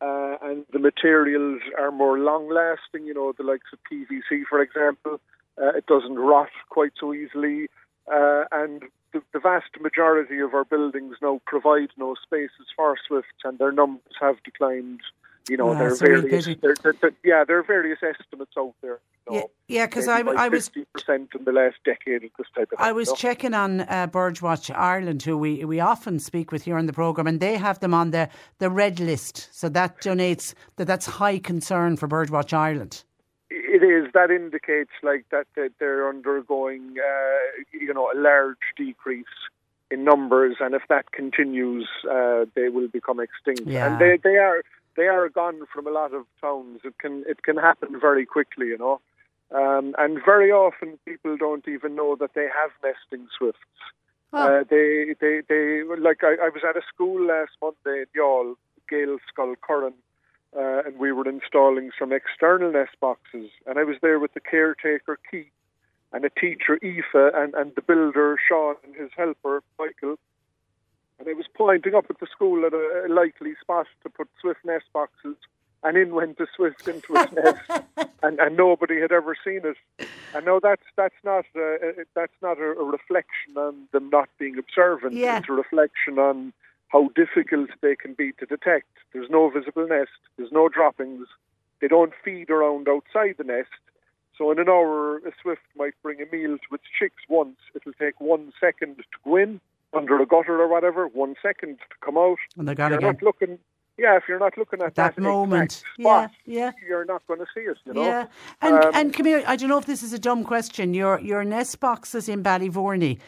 uh, 0.00 0.36
and 0.42 0.64
the 0.72 0.78
materials 0.78 1.60
are 1.78 1.90
more 1.90 2.18
long 2.18 2.48
lasting, 2.48 3.06
you 3.06 3.14
know, 3.14 3.32
the 3.36 3.42
likes 3.42 3.66
of 3.72 3.80
PVC, 3.90 4.42
for 4.48 4.62
example. 4.62 5.20
Uh, 5.60 5.70
it 5.76 5.86
doesn't 5.86 6.16
rot 6.16 6.50
quite 6.70 6.92
so 6.98 7.12
easily. 7.12 7.66
Uh, 8.06 8.44
and 8.52 8.82
the, 9.12 9.22
the, 9.32 9.38
vast 9.40 9.80
majority 9.80 10.38
of 10.40 10.54
our 10.54 10.64
buildings 10.64 11.16
now 11.22 11.40
provide 11.46 11.90
no 11.96 12.14
spaces 12.22 12.66
for 12.76 12.96
swifts, 13.06 13.40
and 13.44 13.58
their 13.58 13.72
numbers 13.72 14.14
have 14.20 14.42
declined 14.44 15.00
You 15.48 15.56
know, 15.56 15.70
Ah, 15.70 15.78
there 15.78 15.88
are 15.88 15.92
it's 15.92 16.00
a 16.02 16.06
real 16.06 16.22
various, 16.22 16.44
there, 16.62 16.74
there, 16.82 16.94
there- 17.00 17.12
yeah, 17.24 17.44
there 17.44 17.58
are 17.58 17.64
various 17.64 17.98
estimates 18.02 18.52
out 18.56 18.74
there. 18.80 19.00
You 19.28 19.34
Yeah, 19.34 19.40
know, 19.40 19.50
yeah, 19.68 19.86
because 19.86 20.06
I, 20.08 20.20
I 20.20 20.48
was 20.48 20.68
50% 20.68 21.34
in 21.34 21.44
the 21.44 21.52
last 21.52 21.76
decade 21.84 22.22
of 22.24 22.30
this 22.38 22.46
type 22.54 22.70
of. 22.72 22.78
I 22.80 22.86
thing, 22.88 22.96
was 22.96 23.08
know. 23.08 23.14
checking 23.16 23.54
on 23.54 23.80
uh, 23.80 24.06
Birdwatch 24.06 24.72
Ireland, 24.74 25.22
who 25.22 25.36
we, 25.36 25.64
we 25.64 25.80
often 25.80 26.18
speak 26.20 26.52
with 26.52 26.62
here 26.64 26.76
on 26.78 26.86
the 26.86 26.92
programme, 26.92 27.26
and 27.26 27.40
they 27.40 27.56
have 27.56 27.80
them 27.80 27.94
on 27.94 28.10
the, 28.12 28.28
the 28.58 28.70
red 28.70 29.00
list. 29.00 29.48
So 29.52 29.68
that 29.70 30.00
donates 30.00 30.54
that 30.76 30.86
that's 30.86 31.06
high 31.06 31.38
concern 31.38 31.96
for 31.96 32.06
Birdwatch 32.08 32.52
Ireland. 32.52 33.04
It 33.82 33.86
is. 33.86 34.12
That 34.14 34.30
indicates 34.30 34.90
like 35.02 35.24
that, 35.30 35.46
that 35.56 35.72
they're 35.78 36.08
undergoing, 36.08 36.96
uh, 36.98 37.62
you 37.72 37.92
know, 37.92 38.10
a 38.14 38.16
large 38.18 38.56
decrease 38.76 39.24
in 39.90 40.04
numbers, 40.04 40.56
and 40.60 40.74
if 40.74 40.82
that 40.88 41.12
continues, 41.12 41.88
uh, 42.10 42.46
they 42.54 42.68
will 42.68 42.88
become 42.88 43.20
extinct. 43.20 43.66
Yeah. 43.66 43.86
And 43.86 44.00
they, 44.00 44.18
they 44.22 44.36
are 44.36 44.62
they 44.96 45.06
are 45.08 45.28
gone 45.28 45.60
from 45.72 45.86
a 45.86 45.90
lot 45.90 46.14
of 46.14 46.24
towns. 46.40 46.80
It 46.84 46.96
can 46.98 47.24
it 47.26 47.42
can 47.42 47.56
happen 47.56 48.00
very 48.00 48.26
quickly, 48.26 48.66
you 48.66 48.78
know. 48.78 49.00
Um, 49.54 49.94
and 49.98 50.18
very 50.24 50.50
often 50.50 50.98
people 51.04 51.36
don't 51.36 51.66
even 51.68 51.94
know 51.94 52.16
that 52.16 52.32
they 52.34 52.48
have 52.60 52.70
nesting 52.82 53.28
swifts. 53.36 53.60
Uh, 54.32 54.64
they, 54.70 55.14
they, 55.20 55.42
they, 55.46 55.82
like 56.00 56.24
I, 56.24 56.36
I 56.42 56.48
was 56.48 56.62
at 56.66 56.74
a 56.74 56.80
school 56.88 57.26
last 57.26 57.50
Monday 57.60 58.04
in 58.04 58.06
Youghal, 58.16 58.54
Gale 58.88 59.18
Skull 59.28 59.54
Curran, 59.60 59.92
uh, 60.56 60.82
and 60.86 60.98
we 60.98 61.12
were 61.12 61.28
installing 61.28 61.90
some 61.98 62.12
external 62.12 62.72
nest 62.72 62.92
boxes. 63.00 63.50
And 63.66 63.78
I 63.78 63.84
was 63.84 63.96
there 64.02 64.18
with 64.18 64.34
the 64.34 64.40
caretaker, 64.40 65.18
Keith, 65.30 65.46
and 66.12 66.24
a 66.24 66.30
teacher, 66.30 66.78
Aoife, 66.82 67.32
and, 67.34 67.54
and 67.54 67.74
the 67.74 67.82
builder, 67.82 68.36
Sean, 68.48 68.74
and 68.84 68.94
his 68.94 69.10
helper, 69.16 69.62
Michael. 69.78 70.18
And 71.18 71.28
I 71.28 71.32
was 71.32 71.46
pointing 71.54 71.94
up 71.94 72.06
at 72.10 72.18
the 72.18 72.26
school 72.26 72.66
at 72.66 72.74
a, 72.74 73.06
a 73.06 73.10
likely 73.12 73.54
spot 73.60 73.86
to 74.02 74.10
put 74.10 74.28
swift 74.40 74.60
nest 74.64 74.86
boxes, 74.92 75.36
and 75.84 75.96
in 75.96 76.14
went 76.14 76.36
the 76.36 76.46
swift 76.54 76.86
into 76.86 77.14
its 77.14 77.32
nest, 77.68 77.84
and, 78.22 78.38
and 78.38 78.56
nobody 78.56 79.00
had 79.00 79.12
ever 79.12 79.36
seen 79.44 79.62
it. 79.64 79.76
And 80.34 80.44
no, 80.44 80.60
that's 80.62 80.82
that's 80.96 81.14
not 81.24 81.44
uh, 81.56 82.02
that's 82.14 82.32
not 82.42 82.58
a, 82.58 82.72
a 82.72 82.84
reflection 82.84 83.56
on 83.56 83.88
them 83.92 84.10
not 84.10 84.28
being 84.38 84.58
observant. 84.58 85.14
Yeah. 85.14 85.38
It's 85.38 85.48
a 85.48 85.52
reflection 85.52 86.18
on 86.18 86.52
how 86.92 87.08
difficult 87.14 87.70
they 87.80 87.96
can 87.96 88.12
be 88.14 88.32
to 88.32 88.46
detect. 88.46 88.86
There's 89.12 89.30
no 89.30 89.48
visible 89.50 89.86
nest. 89.88 90.10
There's 90.36 90.52
no 90.52 90.68
droppings. 90.68 91.26
They 91.80 91.88
don't 91.88 92.12
feed 92.24 92.50
around 92.50 92.86
outside 92.88 93.36
the 93.38 93.44
nest. 93.44 93.70
So 94.36 94.50
in 94.50 94.58
an 94.58 94.68
hour, 94.68 95.18
a 95.18 95.32
swift 95.40 95.62
might 95.76 95.94
bring 96.02 96.18
a 96.20 96.26
meal 96.34 96.56
to 96.58 96.74
its 96.74 96.84
chicks 96.98 97.22
once. 97.28 97.56
It'll 97.74 97.92
take 97.94 98.20
one 98.20 98.52
second 98.60 98.96
to 98.98 99.02
go 99.24 99.36
in 99.36 99.60
under 99.94 100.20
a 100.20 100.26
gutter 100.26 100.60
or 100.60 100.68
whatever, 100.68 101.06
one 101.08 101.34
second 101.42 101.78
to 101.78 101.96
come 102.04 102.16
out. 102.16 102.38
And 102.56 102.66
they're 102.68 102.74
gone 102.74 102.92
again. 102.92 103.06
not 103.12 103.22
looking. 103.22 103.58
Yeah, 103.98 104.16
if 104.16 104.24
you're 104.26 104.38
not 104.38 104.56
looking 104.56 104.80
at 104.80 104.94
That 104.94 105.16
that, 105.16 105.20
moment. 105.22 105.82
spot, 105.98 106.30
Yeah, 106.46 106.72
yeah. 106.80 106.88
you're 106.88 107.04
not 107.04 107.26
going 107.26 107.40
to 107.40 107.46
see 107.54 107.60
it. 107.60 107.76
You 107.84 107.92
know. 107.94 108.02
Yeah, 108.04 108.26
and 108.62 108.74
Um, 108.84 108.90
and 108.94 109.14
come 109.14 109.26
here. 109.26 109.44
I 109.46 109.54
don't 109.56 109.68
know 109.68 109.76
if 109.78 109.84
this 109.86 110.02
is 110.02 110.12
a 110.14 110.18
dumb 110.18 110.44
question. 110.44 110.94
Your 110.94 111.20
your 111.20 111.44
nest 111.44 111.78
boxes 111.78 112.26
in 112.28 112.42
Ballyvourney. 112.42 113.18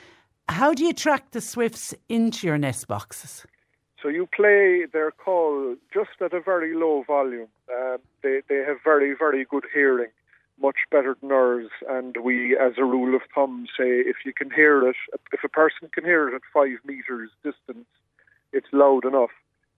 How 0.49 0.73
do 0.73 0.85
you 0.85 0.95
track 0.95 1.31
the 1.33 1.41
swifts 1.43 1.95
into 2.09 2.47
your 2.47 2.57
nest 2.59 2.89
boxes? 2.89 3.45
So 4.05 4.11
you 4.11 4.27
play 4.27 4.85
their 4.93 5.11
call 5.11 5.77
just 5.91 6.21
at 6.21 6.35
a 6.35 6.41
very 6.41 6.75
low 6.77 7.05
volume. 7.07 7.49
Um, 7.75 7.97
they 8.23 8.43
they 8.51 8.57
have 8.57 8.77
very 8.85 9.15
very 9.19 9.47
good 9.47 9.65
hearing, 9.73 10.11
much 10.61 10.77
better 10.91 11.17
than 11.19 11.33
ours. 11.33 11.71
And 11.89 12.15
we, 12.23 12.55
as 12.55 12.75
a 12.77 12.85
rule 12.85 13.17
of 13.17 13.23
thumb, 13.35 13.67
say 13.79 13.89
if 14.13 14.17
you 14.27 14.35
can 14.35 14.51
hear 14.51 14.87
it, 14.87 14.97
if 15.33 15.43
a 15.43 15.49
person 15.49 15.89
can 15.91 16.05
hear 16.05 16.29
it 16.29 16.35
at 16.35 16.43
five 16.53 16.81
meters 16.85 17.31
distance, 17.43 17.87
it's 18.53 18.67
loud 18.73 19.07
enough. 19.07 19.31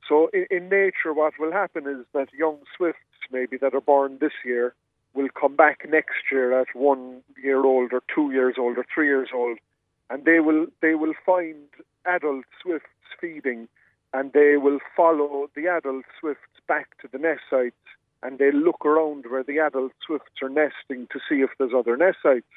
So 0.09 0.28
in, 0.35 0.47
in 0.51 0.69
nature, 0.70 1.15
what 1.15 1.35
will 1.39 1.53
happen 1.53 1.86
is 1.86 2.05
that 2.12 2.35
young 2.35 2.59
swifts, 2.77 3.20
maybe 3.31 3.57
that 3.59 3.74
are 3.77 3.81
born 3.81 4.19
this 4.20 4.39
year, 4.44 4.74
will 5.15 5.28
come 5.40 5.55
back 5.55 5.86
next 5.89 6.32
year 6.32 6.61
at 6.61 6.74
one 6.74 7.23
year 7.40 7.65
old 7.65 7.93
or 7.93 8.03
two 8.12 8.32
years 8.32 8.57
old 8.59 8.77
or 8.77 8.86
three 8.93 9.07
years 9.07 9.28
old, 9.32 9.59
and 10.11 10.24
they 10.24 10.40
will 10.40 10.66
they 10.82 10.97
will 10.97 11.15
find 11.24 11.69
adult 12.05 12.44
swifts 12.61 12.89
feeding, 13.20 13.69
and 14.16 14.32
they 14.32 14.56
will 14.56 14.78
follow 14.97 15.51
the 15.55 15.68
adult 15.68 16.06
swifts 16.18 16.56
back 16.66 16.97
to 17.02 17.09
the 17.12 17.18
nest 17.18 17.43
sites, 17.51 17.84
and 18.22 18.38
they 18.38 18.51
look 18.51 18.84
around 18.86 19.26
where 19.28 19.44
the 19.44 19.59
adult 19.59 19.93
swifts 20.05 20.40
are 20.43 20.48
nesting 20.48 21.06
to 21.12 21.18
see 21.28 21.43
if 21.43 21.51
there's 21.59 21.74
other 21.76 21.98
nest 21.98 22.18
sites. 22.22 22.55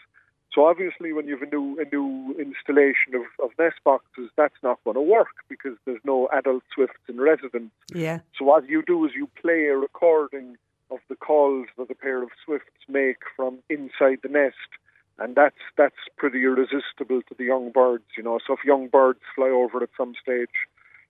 So 0.54 0.66
obviously, 0.66 1.12
when 1.12 1.28
you 1.28 1.38
have 1.38 1.48
a 1.48 1.52
new 1.56 1.78
a 1.80 1.86
new 1.96 2.34
installation 2.40 3.14
of, 3.14 3.26
of 3.44 3.52
nest 3.60 3.76
boxes, 3.84 4.30
that's 4.38 4.62
not 4.64 4.80
going 4.86 4.96
to 4.96 5.02
work 5.02 5.36
because 5.50 5.78
there's 5.86 6.06
no 6.06 6.30
adult 6.30 6.64
swifts 6.74 7.04
in 7.10 7.20
residence. 7.20 7.72
Yeah, 7.94 8.20
So 8.38 8.46
what 8.46 8.68
you 8.68 8.82
do 8.82 9.06
is 9.06 9.12
you 9.14 9.28
play 9.40 9.66
a 9.66 9.76
recording 9.76 10.58
of 10.90 11.00
the 11.10 11.16
calls 11.16 11.68
that 11.78 11.92
a 11.92 11.96
pair 11.96 12.24
of 12.24 12.30
swifts 12.44 12.82
make 12.88 13.20
from 13.36 13.60
inside 13.70 14.20
the 14.24 14.30
nest, 14.30 14.72
and 15.20 15.36
that's 15.36 15.64
that's 15.78 16.04
pretty 16.18 16.42
irresistible 16.44 17.22
to 17.28 17.36
the 17.38 17.44
young 17.44 17.72
birds, 17.72 18.06
you 18.18 18.24
know. 18.24 18.40
So 18.48 18.54
if 18.54 18.64
young 18.64 18.88
birds 18.88 19.20
fly 19.36 19.50
over 19.50 19.84
at 19.84 19.90
some 19.98 20.16
stage, 20.24 20.58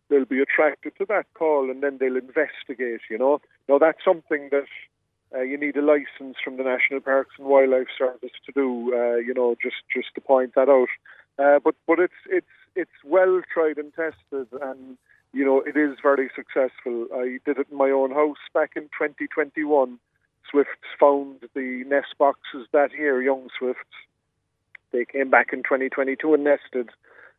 they'll 0.09 0.25
be 0.25 0.41
attracted 0.41 0.93
to 0.97 1.05
that 1.05 1.25
call, 1.33 1.69
and 1.69 1.81
then 1.81 1.97
they'll 1.99 2.17
investigate, 2.17 3.01
you 3.09 3.17
know. 3.17 3.41
Now 3.67 3.77
that's 3.77 4.03
something 4.03 4.49
that 4.51 4.67
uh, 5.33 5.41
you 5.41 5.57
need 5.57 5.77
a 5.77 5.81
license 5.81 6.37
from 6.43 6.57
the 6.57 6.63
National 6.63 6.99
Parks 6.99 7.35
and 7.37 7.47
Wildlife 7.47 7.87
Service 7.97 8.31
to 8.45 8.51
do, 8.51 8.93
uh, 8.95 9.17
you 9.17 9.33
know, 9.33 9.55
just 9.61 9.77
just 9.93 10.13
to 10.15 10.21
point 10.21 10.55
that 10.55 10.69
out. 10.69 10.89
Uh, 11.37 11.59
but 11.63 11.75
but 11.87 11.99
it's 11.99 12.21
it's 12.29 12.47
it's 12.75 13.03
well 13.03 13.41
tried 13.53 13.77
and 13.77 13.93
tested, 13.93 14.47
and 14.61 14.97
you 15.33 15.45
know 15.45 15.61
it 15.61 15.77
is 15.77 15.97
very 16.01 16.29
successful. 16.35 17.07
I 17.13 17.39
did 17.45 17.59
it 17.59 17.67
in 17.71 17.77
my 17.77 17.91
own 17.91 18.11
house 18.11 18.37
back 18.53 18.71
in 18.75 18.83
2021. 18.83 19.99
Swifts 20.49 20.71
found 20.99 21.41
the 21.53 21.83
nest 21.87 22.15
boxes 22.17 22.67
that 22.71 22.91
year, 22.93 23.21
young 23.21 23.49
swifts. 23.57 23.83
They 24.91 25.05
came 25.05 25.29
back 25.29 25.53
in 25.53 25.59
2022 25.59 26.33
and 26.33 26.43
nested, 26.43 26.89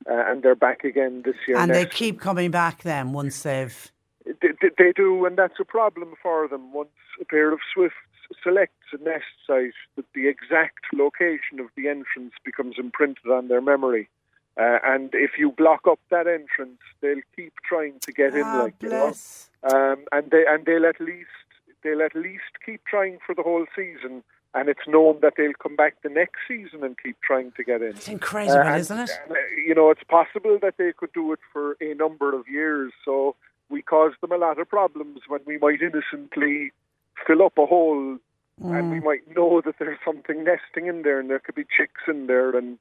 uh, 0.08 0.24
and 0.30 0.42
they're 0.42 0.54
back 0.54 0.84
again 0.84 1.22
this 1.24 1.36
year. 1.46 1.58
and 1.58 1.74
they 1.74 1.86
keep 1.86 2.20
coming 2.20 2.50
back 2.50 2.82
then 2.82 3.12
once 3.12 3.42
they've. 3.42 3.92
They, 4.24 4.48
they- 4.60 4.70
they 4.78 4.92
do, 4.92 5.24
and 5.24 5.36
that's 5.36 5.58
a 5.60 5.64
problem 5.64 6.14
for 6.22 6.46
them. 6.46 6.72
Once 6.72 6.90
a 7.20 7.24
pair 7.24 7.52
of 7.52 7.58
swifts 7.72 7.96
selects 8.44 8.86
a 8.92 9.02
nest 9.02 9.24
site, 9.46 9.72
that 9.96 10.04
the 10.14 10.28
exact 10.28 10.84
location 10.94 11.58
of 11.58 11.66
the 11.76 11.88
entrance 11.88 12.32
becomes 12.44 12.76
imprinted 12.78 13.26
on 13.26 13.48
their 13.48 13.60
memory. 13.60 14.08
Uh, 14.56 14.78
and 14.84 15.10
if 15.14 15.32
you 15.38 15.50
block 15.52 15.80
up 15.88 15.98
that 16.10 16.26
entrance, 16.26 16.78
they'll 17.00 17.22
keep 17.34 17.54
trying 17.68 17.98
to 18.00 18.12
get 18.12 18.34
in, 18.34 18.42
Ah, 18.44 18.62
like 18.64 18.74
you 18.82 18.88
know. 18.90 19.06
Um, 19.62 20.04
and 20.12 20.30
they 20.30 20.44
and 20.48 20.64
they'll 20.66 20.86
at 20.86 21.00
least 21.00 21.28
they'll 21.82 22.02
at 22.02 22.14
least 22.14 22.52
keep 22.64 22.84
trying 22.84 23.18
for 23.24 23.34
the 23.34 23.42
whole 23.42 23.66
season. 23.74 24.22
And 24.52 24.68
it's 24.68 24.86
known 24.88 25.18
that 25.22 25.34
they'll 25.36 25.52
come 25.62 25.76
back 25.76 26.02
the 26.02 26.08
next 26.08 26.38
season 26.48 26.82
and 26.82 26.96
keep 27.00 27.16
trying 27.22 27.52
to 27.52 27.62
get 27.62 27.82
in. 27.82 27.90
It's 27.90 28.08
incredible, 28.08 28.58
Uh, 28.58 28.64
and, 28.64 28.80
isn't 28.80 28.98
it? 28.98 29.10
uh, 29.30 29.34
you 29.64 29.74
know, 29.74 29.90
it's 29.90 30.02
possible 30.02 30.58
that 30.60 30.74
they 30.76 30.92
could 30.92 31.12
do 31.12 31.32
it 31.32 31.38
for 31.52 31.76
a 31.80 31.94
number 31.94 32.34
of 32.34 32.48
years. 32.48 32.92
So 33.04 33.36
we 33.68 33.80
cause 33.82 34.12
them 34.20 34.32
a 34.32 34.36
lot 34.36 34.58
of 34.58 34.68
problems 34.68 35.20
when 35.28 35.40
we 35.46 35.56
might 35.58 35.80
innocently 35.80 36.72
fill 37.26 37.42
up 37.42 37.56
a 37.58 37.66
hole 37.66 38.18
and 38.62 38.90
we 38.90 39.00
might 39.00 39.22
know 39.34 39.62
that 39.64 39.76
there's 39.78 39.98
something 40.04 40.44
nesting 40.44 40.86
in 40.86 41.00
there 41.02 41.18
and 41.18 41.30
there 41.30 41.38
could 41.38 41.54
be 41.54 41.64
chicks 41.64 42.02
in 42.06 42.26
there 42.26 42.54
and 42.54 42.76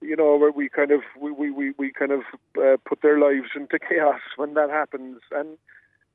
you 0.00 0.14
know 0.14 0.36
where 0.36 0.52
we 0.52 0.68
kind 0.68 0.92
of 0.92 1.00
we 1.20 1.32
we, 1.32 1.50
we, 1.50 1.72
we 1.78 1.90
kind 1.90 2.12
of 2.12 2.20
uh, 2.62 2.76
put 2.88 3.02
their 3.02 3.18
lives 3.18 3.48
into 3.56 3.76
chaos 3.88 4.20
when 4.36 4.54
that 4.54 4.70
happens 4.70 5.20
and 5.32 5.58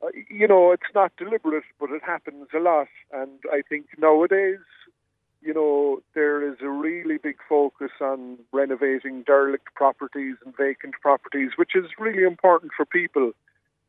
uh, 0.02 0.08
you 0.30 0.48
know 0.48 0.72
it's 0.72 0.94
not 0.96 1.12
deliberate 1.18 1.64
but 1.78 1.90
it 1.90 2.02
happens 2.06 2.48
a 2.56 2.60
lot 2.60 2.88
and 3.12 3.32
i 3.52 3.62
think 3.68 3.86
nowadays 3.98 4.60
you 5.42 5.54
know, 5.54 6.02
there 6.14 6.48
is 6.48 6.58
a 6.62 6.70
really 6.70 7.18
big 7.18 7.38
focus 7.50 7.92
on 8.00 8.38
renovating 8.52 9.24
derelict 9.24 9.74
properties 9.76 10.36
and 10.46 10.56
vacant 10.56 10.96
properties, 11.02 11.52
which 11.56 11.76
is 11.76 11.86
really 12.00 12.24
important 12.24 12.72
for 12.76 12.86
people. 12.86 13.32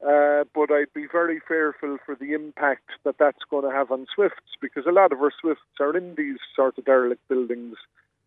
Uh, 0.03 0.43
but 0.53 0.73
I'd 0.73 0.93
be 0.95 1.07
very 1.11 1.41
fearful 1.47 1.99
for 2.05 2.17
the 2.17 2.33
impact 2.33 2.91
that 3.05 3.19
that's 3.19 3.45
going 3.49 3.65
to 3.65 3.77
have 3.77 3.93
on 3.93 4.07
swifts 4.13 4.57
because 4.61 4.85
a 4.85 4.91
lot 4.91 5.13
of 5.13 5.21
our 5.21 5.31
swifts 5.41 5.63
are 5.79 5.97
in 5.97 6.17
these 6.17 6.39
sort 6.57 6.77
of 6.77 6.85
derelict 6.85 7.29
buildings, 7.29 7.77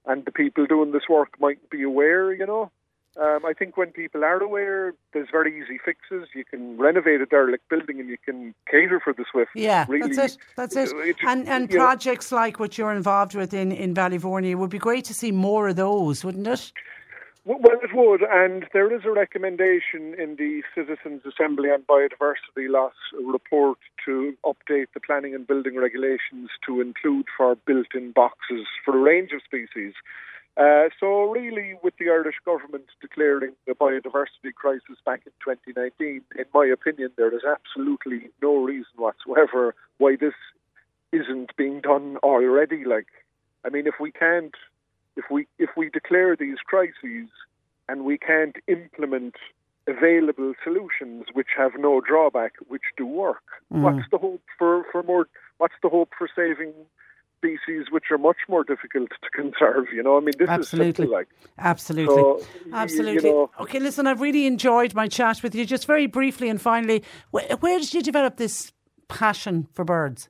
and 0.06 0.23
the 0.23 0.31
people 0.31 0.65
doing 0.65 0.93
this 0.93 1.10
work 1.10 1.39
might 1.39 1.69
be 1.69 1.84
aware, 1.84 2.31
you 2.34 2.45
know. 2.45 2.72
Um, 3.17 3.45
I 3.45 3.53
think 3.53 3.77
when 3.77 3.91
people 3.91 4.25
are 4.25 4.41
aware, 4.43 4.93
there's 5.13 5.29
very 5.31 5.57
easy 5.57 5.79
fixes. 5.83 6.27
You 6.35 6.43
can 6.43 6.77
renovate 6.77 7.21
a 7.21 7.25
derelict 7.25 7.69
building 7.69 7.99
and 8.01 8.09
you 8.09 8.17
can 8.17 8.53
cater 8.69 8.99
for 9.01 9.13
the 9.13 9.23
swift. 9.31 9.51
Yeah, 9.55 9.85
really, 9.87 10.13
that's 10.13 10.33
it. 10.35 10.41
That's 10.57 10.75
it. 10.75 10.89
it- 10.93 11.15
And 11.25 11.47
and 11.47 11.71
you 11.71 11.77
know- 11.77 11.85
projects 11.85 12.31
like 12.33 12.59
what 12.59 12.77
you're 12.77 12.91
involved 12.91 13.33
with 13.33 13.53
in 13.53 13.71
in 13.71 13.93
Ballyvourney 13.93 14.49
it 14.51 14.55
would 14.55 14.69
be 14.69 14.79
great 14.79 15.05
to 15.05 15.13
see 15.13 15.31
more 15.31 15.69
of 15.69 15.77
those, 15.77 16.25
wouldn't 16.25 16.47
it? 16.47 16.73
Well, 17.45 17.59
well, 17.61 17.77
it 17.83 17.93
would, 17.93 18.23
and 18.23 18.65
there 18.73 18.91
is 18.91 19.05
a 19.05 19.11
recommendation 19.11 20.15
in 20.17 20.35
the 20.37 20.63
Citizens 20.73 21.21
Assembly 21.27 21.69
on 21.69 21.83
Biodiversity 21.83 22.67
Loss 22.67 22.95
report 23.23 23.77
to 24.03 24.33
update 24.43 24.87
the 24.95 24.99
planning 24.99 25.35
and 25.35 25.45
building 25.45 25.75
regulations 25.77 26.49
to 26.65 26.81
include 26.81 27.27
for 27.37 27.55
built-in 27.67 28.11
boxes 28.13 28.65
for 28.83 28.97
a 28.97 28.99
range 28.99 29.31
of 29.31 29.41
species. 29.43 29.93
Uh, 30.57 30.88
so 30.99 31.23
really, 31.23 31.76
with 31.84 31.94
the 31.99 32.10
Irish 32.10 32.38
government 32.45 32.86
declaring 33.02 33.52
the 33.68 33.73
biodiversity 33.73 34.53
crisis 34.56 34.98
back 35.06 35.22
in 35.26 35.34
2019, 35.44 36.22
in 36.38 36.45
my 36.53 36.65
opinion, 36.65 37.11
there 37.18 37.36
is 37.36 37.41
absolutely 37.44 38.30
no 38.41 38.56
reason 38.64 38.94
whatsoever 38.95 39.76
why 39.98 40.15
this 40.15 40.34
isn't 41.11 41.56
being 41.57 41.82
done 41.82 42.18
already. 42.23 42.86
Like, 42.86 43.07
I 43.65 43.69
mean, 43.69 43.86
if 43.86 43.95
we 43.99 44.11
can't, 44.11 44.56
if 45.18 45.26
we 45.30 45.45
if 45.60 45.72
we 45.76 45.90
declare 45.90 46.38
these 46.38 46.60
crises 46.65 47.30
and 47.90 48.06
we 48.06 48.18
can't 48.18 48.56
implement 48.68 49.36
available 49.88 50.53
solutions 50.64 51.26
which 51.34 51.49
have 51.57 51.73
no 51.77 51.99
drawback, 51.99 52.53
which 52.68 52.84
do 52.95 53.06
work, 53.06 53.44
mm. 53.73 53.82
what's 53.82 54.10
the 54.10 54.18
hope 54.18 54.44
for 54.57 54.86
for 54.90 55.03
more? 55.03 55.27
What's 55.57 55.76
the 55.84 55.90
hope 55.90 56.11
for 56.18 56.30
saving 56.34 56.73
species 57.37 57.87
which 57.91 58.05
are 58.11 58.17
much 58.17 58.37
more 58.47 58.63
difficult 58.63 59.09
to 59.09 59.29
conserve. 59.29 59.85
You 59.93 60.03
know, 60.03 60.17
I 60.17 60.19
mean, 60.19 60.33
this 60.37 60.49
Absolutely. 60.49 60.89
is 60.89 60.95
simple, 60.95 61.13
like 61.13 61.27
Absolutely, 61.57 62.15
so, 62.15 62.41
absolutely. 62.73 63.29
You 63.29 63.35
know, 63.35 63.51
okay, 63.61 63.79
listen, 63.79 64.07
I've 64.07 64.21
really 64.21 64.45
enjoyed 64.45 64.93
my 64.93 65.07
chat 65.07 65.43
with 65.43 65.55
you. 65.55 65.65
Just 65.65 65.85
very 65.85 66.07
briefly 66.07 66.49
and 66.49 66.61
finally, 66.61 67.03
where, 67.31 67.45
where 67.59 67.79
did 67.79 67.93
you 67.93 68.01
develop 68.01 68.37
this 68.37 68.71
passion 69.07 69.67
for 69.73 69.85
birds? 69.85 70.29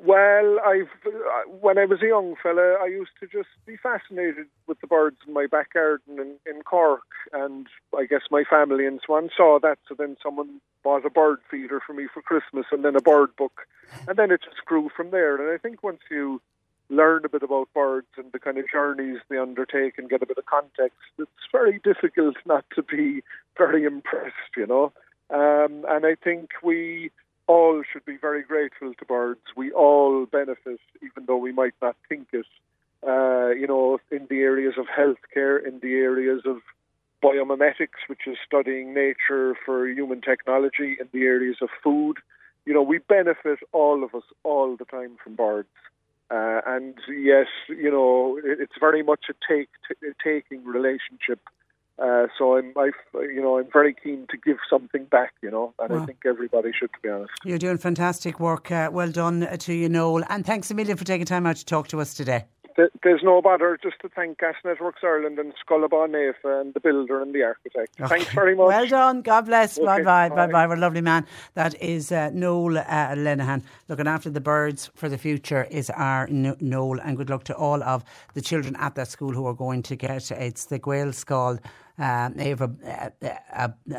Well, 0.00 0.58
I've 0.64 0.90
uh, 1.06 1.50
when 1.60 1.78
I 1.78 1.84
was 1.84 2.02
a 2.02 2.06
young 2.06 2.34
fella, 2.42 2.76
I 2.82 2.86
used 2.86 3.12
to 3.20 3.26
just 3.26 3.48
be 3.66 3.76
fascinated 3.76 4.46
with 4.66 4.80
the 4.80 4.86
birds 4.86 5.16
in 5.26 5.32
my 5.32 5.46
back 5.46 5.74
garden 5.74 6.18
in, 6.18 6.36
in 6.46 6.62
Cork, 6.62 7.02
and 7.32 7.66
I 7.96 8.06
guess 8.06 8.22
my 8.30 8.44
family 8.48 8.88
so 9.06 9.14
on 9.14 9.30
saw 9.36 9.58
that. 9.60 9.78
So 9.88 9.94
then 9.96 10.16
someone 10.22 10.60
bought 10.82 11.04
a 11.04 11.10
bird 11.10 11.38
feeder 11.50 11.80
for 11.86 11.92
me 11.92 12.06
for 12.12 12.22
Christmas, 12.22 12.66
and 12.72 12.84
then 12.84 12.96
a 12.96 13.00
bird 13.00 13.36
book, 13.36 13.66
and 14.08 14.16
then 14.16 14.30
it 14.30 14.40
just 14.42 14.64
grew 14.64 14.88
from 14.96 15.10
there. 15.10 15.36
And 15.36 15.52
I 15.52 15.58
think 15.58 15.82
once 15.82 16.00
you 16.10 16.40
learn 16.88 17.24
a 17.24 17.28
bit 17.28 17.42
about 17.42 17.72
birds 17.74 18.08
and 18.16 18.30
the 18.32 18.38
kind 18.38 18.58
of 18.58 18.64
journeys 18.70 19.18
they 19.28 19.38
undertake 19.38 19.98
and 19.98 20.10
get 20.10 20.22
a 20.22 20.26
bit 20.26 20.38
of 20.38 20.46
context, 20.46 20.98
it's 21.18 21.30
very 21.50 21.80
difficult 21.82 22.36
not 22.46 22.64
to 22.74 22.82
be 22.82 23.22
very 23.56 23.84
impressed, 23.84 24.56
you 24.56 24.66
know. 24.66 24.92
Um, 25.30 25.86
and 25.88 26.04
I 26.04 26.14
think 26.22 26.50
we 26.62 27.10
all 27.46 27.82
should 27.90 28.04
be 28.04 28.16
very 28.16 28.42
grateful 28.42 28.94
to 28.94 29.04
birds. 29.04 29.40
We 29.56 29.72
all 29.72 30.26
benefit, 30.26 30.80
even 31.02 31.26
though 31.26 31.36
we 31.36 31.52
might 31.52 31.74
not 31.82 31.96
think 32.08 32.28
it. 32.32 32.46
Uh, 33.06 33.48
you 33.48 33.66
know, 33.66 33.98
in 34.10 34.26
the 34.30 34.40
areas 34.40 34.74
of 34.78 34.86
healthcare, 34.86 35.64
in 35.66 35.80
the 35.80 35.94
areas 35.94 36.42
of 36.46 36.58
biomimetics, 37.22 38.00
which 38.06 38.26
is 38.26 38.36
studying 38.46 38.94
nature 38.94 39.56
for 39.64 39.88
human 39.88 40.20
technology, 40.20 40.96
in 41.00 41.08
the 41.12 41.24
areas 41.24 41.56
of 41.60 41.68
food. 41.82 42.18
You 42.64 42.74
know, 42.74 42.82
we 42.82 42.98
benefit 42.98 43.58
all 43.72 44.04
of 44.04 44.14
us 44.14 44.22
all 44.44 44.76
the 44.76 44.84
time 44.84 45.16
from 45.22 45.34
birds. 45.34 45.68
Uh, 46.30 46.60
and 46.66 46.94
yes, 47.08 47.48
you 47.68 47.90
know, 47.90 48.40
it's 48.42 48.72
very 48.80 49.02
much 49.02 49.24
a 49.28 49.34
take 49.46 49.68
t- 49.86 50.08
taking 50.22 50.64
relationship 50.64 51.40
uh, 52.02 52.26
so 52.36 52.56
I'm, 52.56 52.72
I, 52.76 52.90
you 53.14 53.40
know, 53.40 53.58
I'm 53.58 53.68
very 53.72 53.94
keen 53.94 54.26
to 54.30 54.36
give 54.36 54.56
something 54.68 55.04
back, 55.04 55.32
you 55.42 55.50
know, 55.50 55.72
and 55.78 55.92
I 55.92 56.04
think 56.04 56.18
everybody 56.26 56.70
should, 56.76 56.92
to 56.94 56.98
be 57.02 57.08
honest. 57.08 57.32
You're 57.44 57.58
doing 57.58 57.78
fantastic 57.78 58.40
work. 58.40 58.70
Uh, 58.70 58.90
well 58.92 59.10
done 59.10 59.46
to 59.56 59.72
you, 59.72 59.88
Noel, 59.88 60.24
and 60.28 60.44
thanks 60.44 60.70
a 60.70 60.74
million 60.74 60.96
for 60.96 61.04
taking 61.04 61.26
time 61.26 61.46
out 61.46 61.56
to 61.56 61.64
talk 61.64 61.88
to 61.88 62.00
us 62.00 62.14
today. 62.14 62.44
There's 63.02 63.22
no 63.22 63.42
bother. 63.42 63.78
Just 63.82 63.96
to 64.00 64.08
thank 64.08 64.38
Gas 64.38 64.54
Networks 64.64 65.00
Ireland 65.04 65.38
and 65.38 65.52
Scullabon 65.52 66.10
Naofa 66.10 66.60
and 66.60 66.74
the 66.74 66.80
builder 66.80 67.20
and 67.20 67.34
the 67.34 67.42
architect. 67.42 68.00
Okay. 68.00 68.08
Thanks 68.08 68.32
very 68.32 68.54
much. 68.54 68.68
Well 68.68 68.86
done. 68.86 69.22
God 69.22 69.46
bless. 69.46 69.78
Okay. 69.78 69.84
Bye 69.84 70.02
bye. 70.02 70.28
Bye 70.30 70.46
bye. 70.46 70.66
We're 70.66 70.76
a 70.76 70.78
lovely 70.78 71.02
man. 71.02 71.26
That 71.54 71.80
is 71.82 72.10
uh, 72.10 72.30
Noel 72.32 72.78
uh, 72.78 73.14
Lenihan. 73.14 73.62
Looking 73.88 74.06
after 74.06 74.30
the 74.30 74.40
birds 74.40 74.90
for 74.94 75.08
the 75.08 75.18
future 75.18 75.64
is 75.70 75.90
our 75.90 76.26
Noel, 76.28 76.98
and 77.00 77.16
good 77.16 77.28
luck 77.28 77.44
to 77.44 77.54
all 77.54 77.82
of 77.82 78.04
the 78.34 78.40
children 78.40 78.74
at 78.76 78.94
that 78.94 79.08
school 79.08 79.32
who 79.32 79.46
are 79.46 79.54
going 79.54 79.82
to 79.82 79.96
get 79.96 80.30
it's 80.30 80.66
the 80.66 80.78
Gaelscoil 81.98 82.40
Eva 82.40 82.68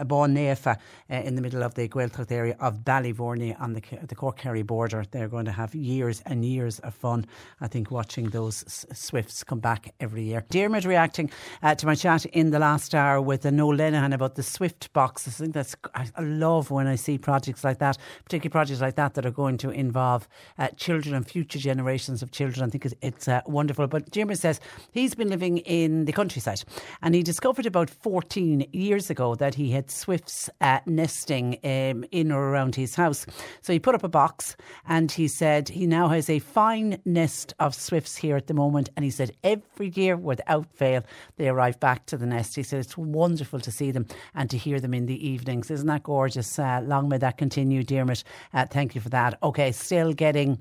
Bon 0.06 0.34
Nefa 0.34 0.78
in 1.10 1.36
the 1.36 1.42
middle 1.42 1.64
of 1.64 1.74
the 1.76 1.88
Gaeltacht 1.88 2.32
area 2.32 2.56
of 2.60 2.80
Ballyvourney 2.80 3.60
on 3.60 3.74
the 3.74 3.82
the 4.08 4.16
Cork 4.16 4.38
Kerry 4.38 4.64
border. 4.64 5.06
They're 5.10 5.28
going 5.28 5.46
to 5.46 5.52
have 5.52 5.76
years 5.76 6.22
and 6.26 6.46
years 6.46 6.80
of 6.80 6.94
fun. 6.94 7.26
I 7.62 7.68
think 7.68 7.92
watching 7.92 8.30
those 8.30 8.86
swifts 8.94 9.44
come 9.44 9.60
back 9.60 9.94
every 10.00 10.24
year. 10.24 10.46
Dermot 10.50 10.86
reacting 10.86 11.32
uh, 11.62 11.76
to 11.76 11.86
my 11.86 11.96
chat 11.96 12.26
in 12.26 12.52
the 12.52 12.60
last 12.60 12.96
hour 12.96 13.22
with 13.22 13.46
Noel 13.46 13.78
Lenihan 13.78 14.14
about 14.14 14.36
the 14.36 14.44
Swift 14.44 14.92
box. 14.94 15.28
I 15.28 15.32
think 15.32 15.54
that's 15.54 15.76
I 15.96 16.08
love 16.22 16.72
when 16.72 16.88
I 16.88 16.96
see 16.96 17.18
projects 17.18 17.64
like 17.64 17.80
that, 17.80 17.98
particularly 18.24 18.52
projects 18.52 18.82
like 18.82 18.96
that 18.96 19.14
that 19.14 19.26
are 19.26 19.32
going 19.32 19.58
to 19.60 19.70
involve 19.70 20.28
uh, 20.58 20.70
children 20.70 21.16
and 21.16 21.28
future 21.28 21.60
generations 21.60 22.22
of 22.22 22.32
children. 22.32 22.66
I 22.66 22.70
think 22.70 22.86
it's, 22.86 22.96
it's 23.02 23.28
uh, 23.28 23.42
wonderful. 23.46 23.88
But 23.88 24.12
Dermot 24.12 24.38
says 24.38 24.60
he's 24.92 25.16
been 25.16 25.30
living 25.30 25.60
in 25.60 26.06
the 26.06 26.12
countryside 26.12 26.64
and 27.02 27.16
he 27.16 27.24
discovered 27.24 27.66
about 27.66 27.83
14 27.90 28.68
years 28.72 29.10
ago 29.10 29.36
that 29.36 29.56
he 29.56 29.72
had 29.72 29.90
swifts 29.90 30.50
uh, 30.62 30.80
nesting 30.86 31.58
um, 31.64 32.04
in 32.12 32.32
or 32.32 32.50
around 32.50 32.76
his 32.76 32.96
house. 32.96 33.26
So 33.62 33.74
he 33.74 33.80
put 33.80 33.96
up 33.96 34.04
a 34.04 34.10
box 34.10 34.56
and 34.88 35.12
he 35.12 35.28
said 35.28 35.70
he 35.70 35.88
now 35.88 36.08
has 36.10 36.30
a 36.30 36.40
fine 36.40 37.00
nest 37.06 37.54
of 37.60 37.76
swifts 37.76 38.16
here 38.16 38.36
at 38.36 38.48
the 38.48 38.54
moment. 38.54 38.90
And 38.96 39.04
he 39.04 39.12
said 39.12 39.32
every 39.44 39.90
year, 39.96 40.18
without 40.18 40.68
fail, 40.74 41.04
they 41.38 41.50
arrive 41.50 41.80
back 41.80 42.06
to 42.08 42.18
the 42.18 42.26
nest. 42.26 42.56
He 42.56 42.64
said 42.64 42.80
it's 42.80 42.98
wonderful 42.98 43.60
to 43.60 43.72
see 43.72 43.92
them 43.92 44.08
and 44.36 44.50
to 44.50 44.58
hear 44.58 44.80
them 44.80 44.94
in 44.94 45.06
the 45.06 45.28
evenings. 45.28 45.72
Isn't 45.72 45.88
that 45.88 46.04
gorgeous? 46.04 46.60
Uh, 46.60 46.82
long 46.84 47.10
may 47.10 47.18
that 47.18 47.38
continue, 47.38 47.84
Dermot. 47.84 48.24
Uh, 48.54 48.66
thank 48.66 48.96
you 48.96 49.02
for 49.02 49.10
that. 49.10 49.38
Okay, 49.44 49.72
still 49.72 50.14
getting 50.14 50.60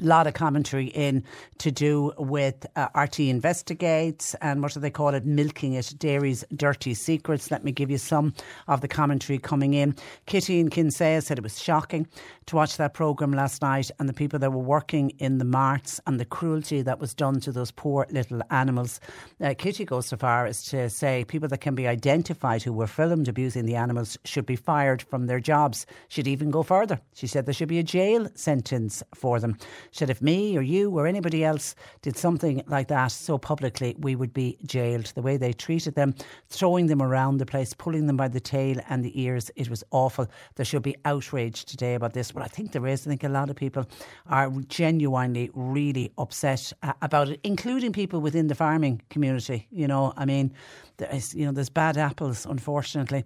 a 0.00 0.04
lot 0.04 0.26
of 0.26 0.34
commentary 0.34 0.86
in 0.86 1.22
to 1.58 1.70
do 1.70 2.12
with 2.18 2.66
uh, 2.76 2.88
RTE 2.90 3.28
Investigates 3.28 4.34
and 4.40 4.62
what 4.62 4.72
do 4.72 4.80
they 4.80 4.90
call 4.90 5.14
it? 5.14 5.26
Milking 5.26 5.74
it, 5.74 5.94
Dairy's 5.98 6.44
Dirty 6.54 6.94
Secrets. 6.94 7.50
Let 7.50 7.64
me 7.64 7.72
give 7.72 7.90
you 7.90 7.98
some 7.98 8.34
of 8.66 8.80
the 8.80 8.88
commentary 8.88 9.38
coming 9.38 9.74
in. 9.74 9.94
Kitty 10.26 10.58
in 10.58 10.70
Kinsale 10.70 11.20
said 11.20 11.38
it 11.38 11.42
was 11.42 11.60
shocking 11.60 12.06
to 12.46 12.56
watch 12.56 12.78
that 12.78 12.94
programme 12.94 13.32
last 13.32 13.62
night 13.62 13.90
and 13.98 14.08
the 14.08 14.14
people 14.14 14.38
that 14.38 14.52
were 14.52 14.58
working 14.58 15.10
in 15.18 15.38
the 15.38 15.44
marts 15.44 16.00
and 16.06 16.18
the 16.18 16.24
cruelty 16.24 16.82
that 16.82 16.98
was 16.98 17.14
done 17.14 17.40
to 17.40 17.52
those 17.52 17.70
poor 17.70 18.06
little 18.10 18.40
animals. 18.50 19.00
Uh, 19.40 19.54
Kitty 19.56 19.84
goes 19.84 20.06
so 20.06 20.16
far 20.16 20.46
as 20.46 20.64
to 20.64 20.88
say 20.88 21.24
people 21.26 21.48
that 21.48 21.60
can 21.60 21.74
be 21.74 21.86
identified 21.86 22.62
who 22.62 22.72
were 22.72 22.86
filmed 22.86 23.28
abusing 23.28 23.66
the 23.66 23.76
animals 23.76 24.16
should 24.24 24.46
be 24.46 24.56
fired 24.56 25.02
from 25.02 25.26
their 25.26 25.40
jobs. 25.40 25.84
She'd 26.08 26.26
even 26.26 26.50
go 26.50 26.62
further. 26.62 27.00
She 27.14 27.26
said 27.26 27.44
there 27.44 27.54
should 27.54 27.68
be 27.68 27.78
a 27.78 27.84
jail 27.84 28.28
sentence 28.34 29.02
for 29.14 29.38
them 29.38 29.58
said 29.90 30.10
if 30.10 30.22
me 30.22 30.56
or 30.56 30.62
you 30.62 30.90
or 30.90 31.06
anybody 31.06 31.44
else 31.44 31.74
did 32.02 32.16
something 32.16 32.62
like 32.66 32.88
that 32.88 33.08
so 33.08 33.38
publicly, 33.38 33.96
we 33.98 34.16
would 34.16 34.32
be 34.32 34.58
jailed. 34.66 35.06
The 35.14 35.22
way 35.22 35.36
they 35.36 35.52
treated 35.52 35.94
them, 35.94 36.14
throwing 36.48 36.86
them 36.86 37.02
around 37.02 37.38
the 37.38 37.46
place, 37.46 37.74
pulling 37.74 38.06
them 38.06 38.16
by 38.16 38.28
the 38.28 38.40
tail 38.40 38.78
and 38.88 39.04
the 39.04 39.20
ears, 39.20 39.50
it 39.56 39.68
was 39.68 39.84
awful. 39.90 40.26
There 40.56 40.64
should 40.64 40.82
be 40.82 40.96
outrage 41.04 41.64
today 41.64 41.94
about 41.94 42.12
this. 42.12 42.32
But 42.32 42.42
I 42.42 42.46
think 42.46 42.72
there 42.72 42.86
is. 42.86 43.06
I 43.06 43.10
think 43.10 43.24
a 43.24 43.28
lot 43.28 43.50
of 43.50 43.56
people 43.56 43.86
are 44.28 44.50
genuinely 44.68 45.50
really 45.54 46.12
upset 46.18 46.72
uh, 46.82 46.92
about 47.02 47.30
it, 47.30 47.40
including 47.44 47.92
people 47.92 48.20
within 48.20 48.46
the 48.46 48.54
farming 48.54 49.02
community. 49.10 49.66
You 49.70 49.88
know, 49.88 50.12
I 50.16 50.24
mean, 50.24 50.52
there's, 50.96 51.34
you 51.34 51.46
know, 51.46 51.52
there's 51.52 51.70
bad 51.70 51.96
apples, 51.96 52.46
unfortunately 52.46 53.24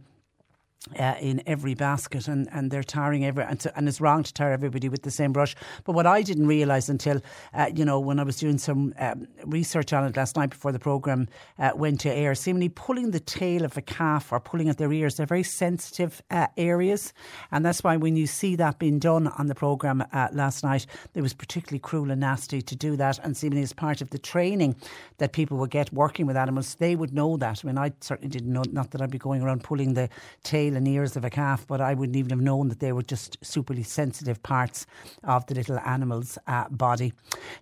uh, 0.98 1.15
in 1.19 1.43
every 1.47 1.74
basket 1.74 2.28
and, 2.28 2.48
and 2.52 2.70
they're 2.70 2.82
tarring 2.82 3.24
every 3.24 3.43
and, 3.43 3.66
and, 3.74 3.89
it's 3.89 4.01
wrong 4.01 4.23
to 4.23 4.32
tar 4.32 4.52
everybody 4.52 4.89
with 4.89 5.02
the 5.02 5.11
same 5.11 5.32
brush. 5.32 5.56
But 5.85 5.93
what 5.93 6.06
I 6.06 6.20
didn't 6.20 6.47
realise 6.47 6.90
until 6.90 7.23
uh, 7.55 7.70
you 7.74 7.85
know 7.86 7.98
when 7.98 8.20
I 8.20 8.23
was 8.23 8.36
doing 8.36 8.59
some 8.59 8.94
um, 8.98 9.27
research 9.44 9.94
on 9.94 10.05
it 10.05 10.16
last 10.16 10.36
night 10.36 10.51
before 10.51 10.73
the 10.73 10.78
programme 10.78 11.28
uh, 11.59 11.70
went 11.74 12.01
to 12.01 12.12
air 12.12 12.35
seemingly 12.35 12.69
pulling 12.69 13.12
the 13.12 13.20
tail 13.20 13.65
of 13.65 13.77
a 13.78 13.82
calf 13.82 14.31
or 14.31 14.40
pulling 14.40 14.69
at 14.69 14.77
their 14.77 14.93
ears 14.93 15.16
they're 15.16 15.27
very 15.27 15.43
sensitive 15.43 16.23
uh, 16.31 16.48
areas. 16.59 17.15
And 17.51 17.65
that's 17.65 17.82
why 17.82 17.97
when 17.97 18.16
you 18.16 18.27
see 18.27 18.55
that 18.56 18.78
being 18.78 18.98
done 18.98 19.28
on 19.28 19.47
the 19.47 19.55
programme 19.55 20.05
uh, 20.12 20.28
last 20.32 20.65
night 20.65 20.86
it 21.15 21.23
was 21.23 21.32
particularly 21.32 21.81
cruel 21.81 22.11
and 22.11 22.20
nasty 22.20 22.61
to 22.61 22.77
do 22.77 22.94
that. 22.97 23.19
And 23.20 23.36
seemingly 23.36 23.62
as 23.62 23.73
part 23.73 24.02
of 24.02 24.11
the 24.11 24.19
training 24.19 24.77
that 25.16 25.32
people 25.32 25.56
would 25.59 25.70
get 25.70 25.93
working 25.94 26.27
with 26.27 26.36
animals. 26.36 26.74
They 26.74 26.94
would 26.94 27.15
know 27.15 27.39
that. 27.39 27.62
I 27.65 27.66
mean 27.66 27.78
I 27.78 27.93
certainly 28.01 28.28
didn't 28.28 28.52
know 28.52 28.65
not 28.70 28.90
that 28.90 29.01
I'd 29.01 29.11
be 29.11 29.19
going 29.19 29.43
around 29.43 29.65
pulling 29.65 29.94
the 29.94 30.11
tail 30.43 30.73
and 30.76 30.86
ears 30.88 31.16
of 31.16 31.24
a 31.24 31.30
calf, 31.30 31.66
but 31.66 31.80
I 31.80 31.94
wouldn't 31.94 32.16
even 32.16 32.30
have 32.30 32.40
known 32.40 32.68
that 32.68 32.80
they 32.80 32.92
were 32.92 33.02
just 33.02 33.40
superly 33.40 33.84
sensitive 33.84 34.42
parts 34.42 34.86
of 35.22 35.46
the 35.46 35.55
little 35.55 35.78
animal's 35.80 36.38
uh, 36.46 36.68
body. 36.70 37.12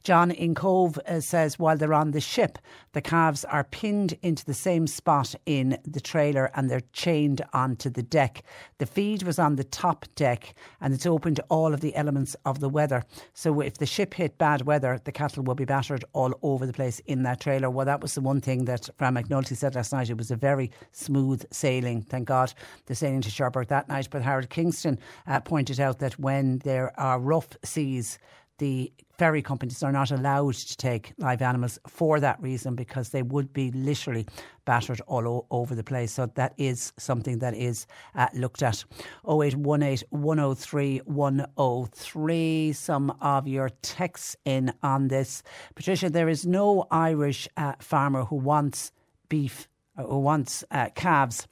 John 0.05 0.31
in 0.31 0.55
Cobh 0.55 0.99
uh, 1.07 1.21
says 1.21 1.59
while 1.59 1.77
they're 1.77 1.95
on 1.95 2.13
the 2.13 2.21
ship, 2.21 2.59
the 2.93 3.01
calves 3.01 3.45
are 3.45 3.65
pinned 3.65 4.15
into 4.23 4.45
the 4.45 4.55
same 4.55 4.87
spot 4.87 5.35
in 5.47 5.79
the 5.85 6.01
trailer 6.01 6.51
and 6.55 6.71
they're 6.71 6.83
chained 6.93 7.43
onto 7.53 7.89
the 7.91 8.03
deck. 8.03 8.43
The 8.79 8.87
feed 8.87 9.23
was 9.23 9.39
on 9.39 9.57
the 9.57 9.65
top 9.65 10.07
deck 10.15 10.55
and 10.81 10.93
it's 10.93 11.07
open 11.07 11.35
to 11.37 11.45
all 11.49 11.73
of 11.73 11.81
the 11.81 11.95
elements 11.97 12.37
of 12.45 12.61
the 12.61 12.69
weather. 12.69 13.05
So 13.35 13.61
if 13.61 13.79
the 13.79 13.87
ship 13.87 14.15
hit 14.15 14.39
bad 14.39 14.63
weather, 14.63 15.01
the 15.05 15.13
cattle 15.13 15.43
will 15.43 15.55
be 15.55 15.65
battered 15.65 16.05
all 16.13 16.35
over 16.43 16.67
the 16.67 16.73
place 16.73 17.01
in 17.07 17.23
that 17.23 17.41
trailer. 17.41 17.71
Well, 17.71 17.87
that 17.87 18.01
was 18.01 18.15
the 18.15 18.21
one 18.21 18.41
thing 18.41 18.65
that 18.67 18.89
Fran 18.99 19.15
McNulty 19.15 19.57
said 19.57 19.75
last 19.75 19.93
night. 19.93 20.11
It 20.11 20.19
was 20.19 20.31
a 20.31 20.37
very 20.37 20.71
smooth 20.93 21.45
sailing, 21.51 22.03
thank 22.03 22.29
God. 22.29 22.53
The 22.87 22.92
sailing 22.95 23.21
to 23.23 23.31
Sherbrooke 23.31 23.69
that 23.69 23.89
night. 23.89 24.09
But 24.11 24.23
Harold 24.23 24.51
Kingston 24.51 24.99
uh, 25.27 25.41
pointed 25.41 25.81
out 25.81 25.99
that 26.01 26.19
when 26.19 26.59
there 26.59 26.99
are 26.99 27.19
rough 27.19 27.49
seas, 27.65 28.19
the 28.59 28.93
ferry 29.19 29.43
companies 29.43 29.83
are 29.83 29.93
not 29.93 30.11
allowed 30.11 30.55
to 30.55 30.77
take 30.77 31.13
live 31.19 31.43
animals 31.43 31.79
for 31.87 32.21
that 32.21 32.41
reason 32.41 32.75
because 32.75 33.09
they 33.09 33.23
would 33.23 33.53
be 33.53 33.71
literally 33.73 34.27
battered 34.65 35.01
all 35.09 35.27
o- 35.27 35.47
over 35.51 35.75
the 35.75 35.83
place. 35.85 36.13
So 36.13 36.27
that 36.35 36.55
is 36.59 36.93
something 36.97 37.39
that 37.41 37.55
is 37.55 37.87
uh, 38.15 38.29
looked 38.35 38.63
at. 38.63 38.85
0818 39.29 40.07
103 40.11 40.99
103. 40.99 42.73
Some 42.73 43.11
of 43.21 43.49
your 43.49 43.71
texts 43.83 44.37
in 44.45 44.73
on 44.83 45.09
this. 45.09 45.43
Patricia, 45.75 46.11
there 46.11 46.29
is 46.29 46.47
no 46.47 46.87
Irish 46.91 47.49
uh, 47.57 47.73
farmer 47.81 48.25
who 48.25 48.37
wants 48.37 48.93
beef, 49.29 49.69
uh, 49.97 50.05
who 50.05 50.19
wants 50.21 50.63
uh, 50.71 50.89
calves 50.95 51.49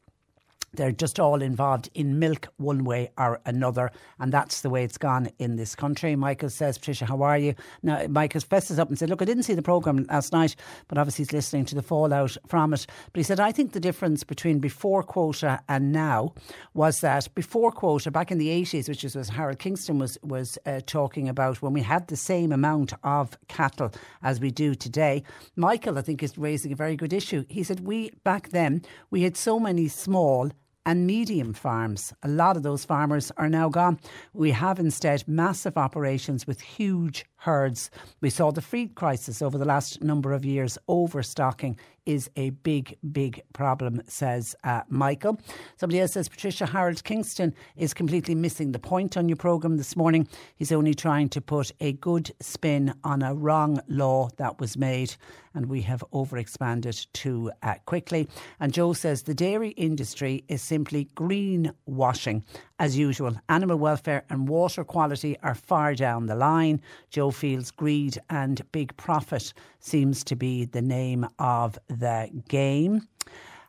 they're 0.73 0.93
just 0.93 1.19
all 1.19 1.43
involved 1.43 1.91
in 1.95 2.19
milk 2.19 2.49
one 2.57 2.85
way 2.85 3.11
or 3.19 3.41
another, 3.45 3.91
and 4.19 4.33
that's 4.33 4.61
the 4.61 4.71
way 4.71 4.85
it's 4.85 4.99
gone 4.99 5.29
in 5.39 5.57
this 5.57 5.75
country. 5.75 6.15
Michael 6.15 6.51
says, 6.51 6.79
Patricia, 6.79 7.07
how 7.07 7.23
are 7.23 7.39
you? 7.39 7.55
Now, 7.83 8.07
Michael 8.09 8.41
fesses 8.41 8.79
up 8.79 8.89
and 8.89 8.99
said, 8.99 9.11
Look, 9.11 9.23
I 9.23 9.25
didn't 9.25 9.43
see 9.43 9.55
the 9.55 9.63
programme 9.63 10.07
last 10.09 10.33
night, 10.33 10.55
but 10.89 10.99
obviously 10.99 11.25
he's 11.25 11.33
listening 11.33 11.65
to 11.67 11.75
the 11.75 11.83
fallout 11.83 12.37
from 12.47 12.73
it. 12.73 12.87
But 13.13 13.19
he 13.19 13.23
said, 13.25 13.41
I 13.41 13.53
think 13.53 13.73
the 13.73 13.81
difference 13.81 14.23
between 14.23 14.61
before 14.61 15.03
quota 15.03 15.61
and 15.69 15.93
now 15.93 16.35
was 16.75 17.01
that 17.01 17.35
before 17.35 17.73
quota, 17.73 18.11
back 18.11 18.31
in 18.31 18.39
the 18.39 18.49
80s, 18.49 18.89
which 18.89 19.05
is 19.05 19.17
what 19.17 19.29
Harold 19.29 19.59
Kingston 19.59 19.99
was, 19.99 20.19
was 20.23 20.59
uh, 20.67 20.81
talking 20.87 21.29
about, 21.29 21.63
when 21.63 21.73
we 21.73 21.83
had 21.83 22.07
the 22.09 22.17
same 22.17 22.53
amount 22.53 22.93
of 23.03 23.37
cattle 23.49 23.93
as 24.23 24.41
we 24.41 24.51
do 24.51 24.75
today, 24.75 25.25
Michael, 25.57 25.99
I 25.99 26.03
think, 26.03 26.23
is 26.23 26.39
raising 26.39 26.73
a 26.73 26.77
very 26.77 26.97
good 26.97 27.13
issue. 27.13 27.45
He 27.49 27.63
said, 27.65 27.81
We, 27.81 28.11
back 28.25 28.51
then, 28.51 28.83
we 29.11 29.23
had 29.23 29.37
so 29.37 29.59
many 29.59 29.89
small 29.89 30.51
and 30.87 31.07
medium 31.07 31.53
farms. 31.53 32.13
A 32.23 32.29
lot 32.29 32.57
of 32.57 32.63
those 32.63 32.85
farmers 32.85 33.31
are 33.37 33.49
now 33.49 33.69
gone. 33.69 33.99
We 34.33 34.51
have 34.53 34.79
instead 34.79 35.27
massive 35.29 35.77
operations 35.77 36.47
with 36.47 36.61
huge 36.61 37.25
herds. 37.37 37.91
We 38.21 38.31
saw 38.31 38.51
the 38.51 38.63
feed 38.63 38.95
crisis 38.95 39.43
over 39.43 39.59
the 39.59 39.65
last 39.65 40.03
number 40.03 40.33
of 40.33 40.45
years. 40.45 40.79
Overstocking 40.89 41.79
is 42.11 42.29
a 42.35 42.51
big, 42.51 42.97
big 43.13 43.41
problem, 43.53 44.03
says 44.09 44.57
uh, 44.65 44.83
Michael. 44.89 45.39
Somebody 45.77 46.01
else 46.01 46.15
says 46.15 46.29
Patricia 46.29 46.67
Harold 46.67 47.05
Kingston 47.05 47.55
is 47.77 47.95
completely 47.95 48.35
missing 48.35 48.73
the 48.73 48.81
point 48.81 49.17
on 49.17 49.29
your 49.29 49.37
programme 49.37 49.77
this 49.77 49.95
morning. 49.95 50.27
He's 50.57 50.73
only 50.73 50.93
trying 50.93 51.29
to 51.29 51.41
put 51.41 51.71
a 51.81 51.93
good 51.93 52.33
spin 52.41 52.95
on 53.05 53.23
a 53.23 53.33
wrong 53.33 53.81
law 53.87 54.29
that 54.39 54.59
was 54.59 54.77
made, 54.77 55.15
and 55.55 55.67
we 55.67 55.83
have 55.83 56.03
overexpanded 56.13 57.07
too 57.13 57.53
uh, 57.63 57.75
quickly. 57.87 58.29
And 58.59 58.73
Joe 58.73 58.93
says 58.93 59.23
the 59.23 59.35
dairy 59.35 59.71
industry 59.71 60.43
is 60.49 60.63
simply 60.63 61.05
greenwashing 61.15 62.43
as 62.81 62.99
usual. 62.99 63.37
Animal 63.49 63.77
welfare 63.77 64.25
and 64.31 64.49
water 64.49 64.83
quality 64.83 65.37
are 65.45 65.55
far 65.55 65.95
down 65.95 66.27
the 66.27 66.35
line. 66.35 66.81
Joe 67.11 67.31
feels 67.31 67.71
greed 67.71 68.19
and 68.31 68.61
big 68.73 68.97
profit 68.97 69.53
seems 69.81 70.25
to 70.25 70.37
be 70.37 70.65
the 70.65 70.83
name 70.83 71.27
of 71.39 71.79
the 72.01 72.31
game. 72.49 73.03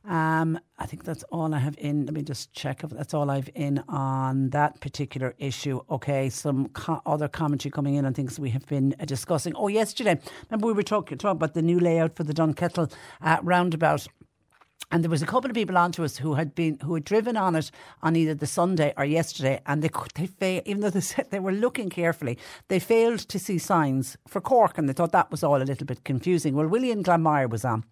Um, 0.04 0.60
I 0.80 0.88
think 0.88 1.04
that's 1.04 1.24
all 1.32 1.54
I 1.54 1.60
have 1.60 1.76
in. 1.78 2.06
Let 2.06 2.16
me 2.16 2.24
just 2.24 2.52
check 2.54 2.84
if 2.84 2.90
that's 2.90 3.14
all 3.14 3.30
I've 3.30 3.50
in 3.54 3.84
on 3.88 4.50
that 4.50 4.82
particular 4.82 5.36
issue. 5.38 5.82
Okay, 5.92 6.30
some 6.30 6.70
co- 6.70 7.02
other 7.06 7.28
commentary 7.28 7.72
coming 7.72 7.96
in 7.96 8.06
on 8.06 8.14
things 8.14 8.40
we 8.40 8.50
have 8.50 8.66
been 8.66 8.96
uh, 9.00 9.06
discussing. 9.06 9.56
Oh, 9.56 9.68
yesterday, 9.68 10.20
remember 10.50 10.66
we 10.66 10.74
were 10.74 10.82
talking, 10.82 11.20
talking 11.20 11.38
about 11.38 11.54
the 11.54 11.62
new 11.62 11.80
layout 11.80 12.16
for 12.16 12.24
the 12.24 12.34
Dunkettle 12.34 12.92
uh, 13.22 13.38
roundabout 13.44 14.08
and 14.92 15.04
there 15.04 15.10
was 15.10 15.22
a 15.22 15.26
couple 15.26 15.50
of 15.50 15.56
people 15.56 15.78
onto 15.78 16.04
us 16.04 16.18
who 16.18 16.34
had 16.34 16.54
been 16.54 16.78
who 16.84 16.94
had 16.96 17.04
driven 17.04 17.38
on 17.38 17.56
it 17.56 17.72
on 18.04 18.16
either 18.16 18.34
the 18.34 18.48
Sunday 18.48 18.94
or 18.98 19.06
yesterday, 19.06 19.62
and 19.66 19.82
they 19.82 19.90
they 20.16 20.28
failed, 20.28 20.64
even 20.68 20.82
though 20.82 20.90
they 20.90 21.02
said 21.02 21.28
they 21.30 21.40
were 21.40 21.52
looking 21.52 21.90
carefully, 21.90 22.38
they 22.68 22.80
failed 22.80 23.20
to 23.20 23.40
see 23.40 23.58
signs 23.58 24.18
for 24.28 24.42
Cork, 24.42 24.78
and 24.78 24.90
they 24.90 24.94
thought 24.94 25.12
that 25.14 25.32
was 25.32 25.44
all 25.44 25.62
a 25.62 25.64
little 25.64 25.86
bit 25.86 26.04
confusing. 26.04 26.56
Well, 26.56 26.68
William 26.68 27.04
Glanmire 27.04 27.50
was 27.50 27.64
on 27.64 27.84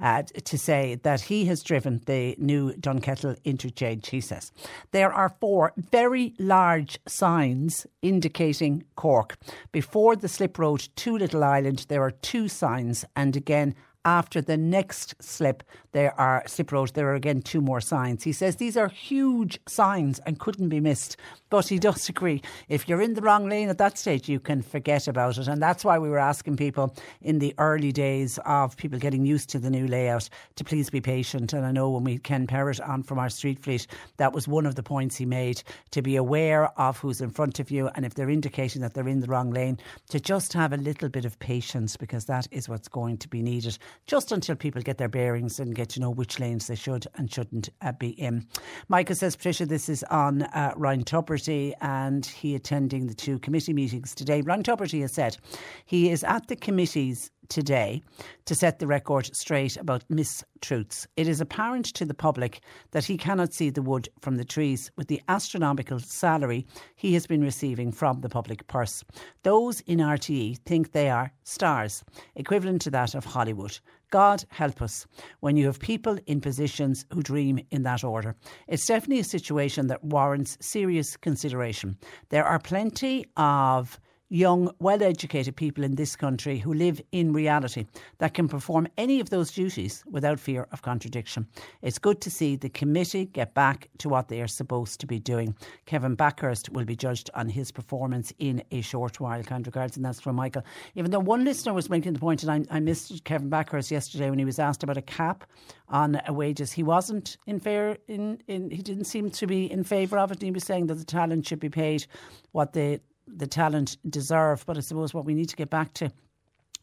uh, 0.00 0.22
to 0.22 0.58
say 0.58 0.94
that 1.02 1.22
he 1.22 1.46
has 1.46 1.62
driven 1.62 2.00
the 2.06 2.36
new 2.38 2.72
Dunkettle 2.74 3.38
interchange. 3.44 4.08
He 4.08 4.20
says 4.20 4.52
there 4.92 5.12
are 5.12 5.36
four 5.40 5.72
very 5.76 6.34
large 6.38 6.98
signs 7.06 7.86
indicating 8.02 8.84
Cork 8.94 9.36
before 9.72 10.14
the 10.16 10.28
slip 10.28 10.58
road 10.58 10.88
to 10.96 11.18
Little 11.18 11.42
Island. 11.42 11.86
There 11.88 12.02
are 12.02 12.12
two 12.12 12.48
signs, 12.48 13.04
and 13.16 13.36
again 13.36 13.74
after 14.06 14.40
the 14.40 14.56
next 14.56 15.20
slip, 15.20 15.64
there 15.90 16.18
are 16.18 16.44
slip 16.46 16.70
road, 16.70 16.92
there 16.94 17.08
are 17.08 17.14
again 17.14 17.42
two 17.42 17.60
more 17.60 17.80
signs. 17.80 18.22
He 18.22 18.32
says 18.32 18.56
these 18.56 18.76
are 18.76 18.88
huge 18.88 19.58
signs 19.66 20.20
and 20.20 20.38
couldn't 20.38 20.68
be 20.68 20.78
missed. 20.78 21.16
But 21.50 21.66
he 21.68 21.78
does 21.78 22.08
agree 22.08 22.42
if 22.68 22.88
you're 22.88 23.00
in 23.00 23.14
the 23.14 23.20
wrong 23.20 23.48
lane 23.48 23.68
at 23.68 23.78
that 23.78 23.98
stage, 23.98 24.28
you 24.28 24.38
can 24.38 24.62
forget 24.62 25.08
about 25.08 25.38
it. 25.38 25.48
And 25.48 25.60
that's 25.60 25.84
why 25.84 25.98
we 25.98 26.08
were 26.08 26.18
asking 26.18 26.56
people 26.56 26.94
in 27.20 27.40
the 27.40 27.54
early 27.58 27.92
days 27.92 28.38
of 28.46 28.76
people 28.76 28.98
getting 28.98 29.26
used 29.26 29.48
to 29.50 29.58
the 29.58 29.70
new 29.70 29.88
layout 29.88 30.28
to 30.54 30.64
please 30.64 30.88
be 30.88 31.00
patient. 31.00 31.52
And 31.52 31.66
I 31.66 31.72
know 31.72 31.90
when 31.90 32.04
we 32.04 32.18
Ken 32.18 32.46
Perrott 32.46 32.86
on 32.86 33.02
from 33.02 33.18
our 33.18 33.28
street 33.28 33.58
fleet, 33.58 33.86
that 34.18 34.32
was 34.32 34.46
one 34.46 34.66
of 34.66 34.76
the 34.76 34.82
points 34.82 35.16
he 35.16 35.26
made 35.26 35.62
to 35.90 36.02
be 36.02 36.14
aware 36.14 36.66
of 36.78 36.98
who's 36.98 37.20
in 37.20 37.30
front 37.30 37.58
of 37.58 37.70
you. 37.72 37.88
And 37.94 38.04
if 38.04 38.14
they're 38.14 38.30
indicating 38.30 38.82
that 38.82 38.94
they're 38.94 39.08
in 39.08 39.20
the 39.20 39.28
wrong 39.28 39.50
lane, 39.50 39.78
to 40.10 40.20
just 40.20 40.52
have 40.52 40.72
a 40.72 40.76
little 40.76 41.08
bit 41.08 41.24
of 41.24 41.38
patience 41.40 41.96
because 41.96 42.26
that 42.26 42.46
is 42.52 42.68
what's 42.68 42.88
going 42.88 43.18
to 43.18 43.28
be 43.28 43.42
needed 43.42 43.78
just 44.06 44.32
until 44.32 44.56
people 44.56 44.82
get 44.82 44.98
their 44.98 45.08
bearings 45.08 45.58
and 45.58 45.74
get 45.74 45.88
to 45.90 46.00
know 46.00 46.10
which 46.10 46.38
lanes 46.38 46.66
they 46.66 46.74
should 46.74 47.06
and 47.14 47.32
shouldn't 47.32 47.68
uh, 47.82 47.92
be 47.92 48.10
in. 48.10 48.46
Michael 48.88 49.14
says, 49.14 49.36
Patricia, 49.36 49.66
this 49.66 49.88
is 49.88 50.02
on 50.04 50.42
uh, 50.42 50.72
Ryan 50.76 51.04
Tupper 51.04 51.36
and 51.80 52.24
he 52.24 52.54
attending 52.54 53.06
the 53.06 53.14
two 53.14 53.38
committee 53.38 53.72
meetings 53.72 54.14
today. 54.14 54.40
Ryan 54.40 54.62
Tubridy 54.62 55.00
has 55.02 55.12
said 55.12 55.36
he 55.84 56.10
is 56.10 56.24
at 56.24 56.48
the 56.48 56.56
committees 56.56 57.30
today 57.48 58.02
to 58.44 58.54
set 58.54 58.78
the 58.78 58.86
record 58.86 59.34
straight 59.34 59.76
about 59.76 60.08
mistruths. 60.08 61.06
It 61.16 61.28
is 61.28 61.40
apparent 61.40 61.86
to 61.94 62.04
the 62.04 62.14
public 62.14 62.60
that 62.92 63.04
he 63.04 63.16
cannot 63.16 63.52
see 63.52 63.70
the 63.70 63.82
wood 63.82 64.08
from 64.20 64.36
the 64.36 64.44
trees 64.44 64.90
with 64.96 65.08
the 65.08 65.22
astronomical 65.28 65.98
salary 65.98 66.66
he 66.94 67.14
has 67.14 67.26
been 67.26 67.42
receiving 67.42 67.92
from 67.92 68.20
the 68.20 68.28
public 68.28 68.66
purse. 68.66 69.04
Those 69.42 69.80
in 69.82 69.98
RTE 69.98 70.58
think 70.64 70.92
they 70.92 71.10
are 71.10 71.32
stars, 71.44 72.04
equivalent 72.34 72.82
to 72.82 72.90
that 72.90 73.14
of 73.14 73.24
Hollywood. 73.24 73.78
God 74.10 74.44
help 74.50 74.80
us 74.82 75.06
when 75.40 75.56
you 75.56 75.66
have 75.66 75.80
people 75.80 76.18
in 76.26 76.40
positions 76.40 77.04
who 77.12 77.22
dream 77.22 77.60
in 77.70 77.82
that 77.82 78.04
order. 78.04 78.36
It's 78.68 78.86
definitely 78.86 79.20
a 79.20 79.24
situation 79.24 79.88
that 79.88 80.04
warrants 80.04 80.56
serious 80.60 81.16
consideration. 81.16 81.96
There 82.28 82.44
are 82.44 82.58
plenty 82.58 83.26
of 83.36 83.98
young, 84.28 84.70
well 84.80 85.02
educated 85.02 85.54
people 85.56 85.84
in 85.84 85.94
this 85.94 86.16
country 86.16 86.58
who 86.58 86.74
live 86.74 87.00
in 87.12 87.32
reality 87.32 87.86
that 88.18 88.34
can 88.34 88.48
perform 88.48 88.88
any 88.98 89.20
of 89.20 89.30
those 89.30 89.52
duties 89.52 90.02
without 90.10 90.40
fear 90.40 90.66
of 90.72 90.82
contradiction. 90.82 91.46
It's 91.82 91.98
good 91.98 92.20
to 92.22 92.30
see 92.30 92.56
the 92.56 92.68
committee 92.68 93.26
get 93.26 93.54
back 93.54 93.88
to 93.98 94.08
what 94.08 94.28
they 94.28 94.40
are 94.40 94.48
supposed 94.48 95.00
to 95.00 95.06
be 95.06 95.18
doing. 95.18 95.54
Kevin 95.84 96.16
Bakhurst 96.16 96.70
will 96.70 96.84
be 96.84 96.96
judged 96.96 97.30
on 97.34 97.48
his 97.48 97.70
performance 97.70 98.32
in 98.38 98.62
a 98.70 98.80
short 98.80 99.20
while. 99.20 99.42
Kind 99.44 99.66
regards, 99.66 99.96
and 99.96 100.04
that's 100.04 100.20
from 100.20 100.36
Michael. 100.36 100.62
Even 100.94 101.10
though 101.10 101.20
one 101.20 101.44
listener 101.44 101.72
was 101.72 101.88
making 101.88 102.12
the 102.12 102.18
point, 102.18 102.42
and 102.42 102.68
I, 102.70 102.76
I 102.76 102.80
missed 102.80 103.24
Kevin 103.24 103.50
Bakhurst 103.50 103.90
yesterday 103.90 104.30
when 104.30 104.38
he 104.38 104.44
was 104.44 104.58
asked 104.58 104.82
about 104.82 104.96
a 104.96 105.02
cap 105.02 105.44
on 105.88 106.16
uh, 106.16 106.32
wages, 106.32 106.72
he 106.72 106.82
wasn't 106.82 107.36
in 107.46 107.60
fair. 107.60 107.98
In, 108.08 108.42
in 108.48 108.70
he 108.70 108.82
didn't 108.82 109.04
seem 109.04 109.30
to 109.30 109.46
be 109.46 109.70
in 109.70 109.84
favour 109.84 110.18
of 110.18 110.32
it. 110.32 110.42
He 110.42 110.50
was 110.50 110.64
saying 110.64 110.88
that 110.88 110.94
the 110.94 111.04
talent 111.04 111.46
should 111.46 111.60
be 111.60 111.68
paid 111.68 112.06
what 112.52 112.72
they 112.72 113.00
the 113.26 113.46
talent 113.46 113.96
deserve. 114.08 114.64
But 114.66 114.76
I 114.76 114.80
suppose 114.80 115.14
what 115.14 115.24
we 115.24 115.34
need 115.34 115.48
to 115.48 115.56
get 115.56 115.70
back 115.70 115.92
to 115.94 116.10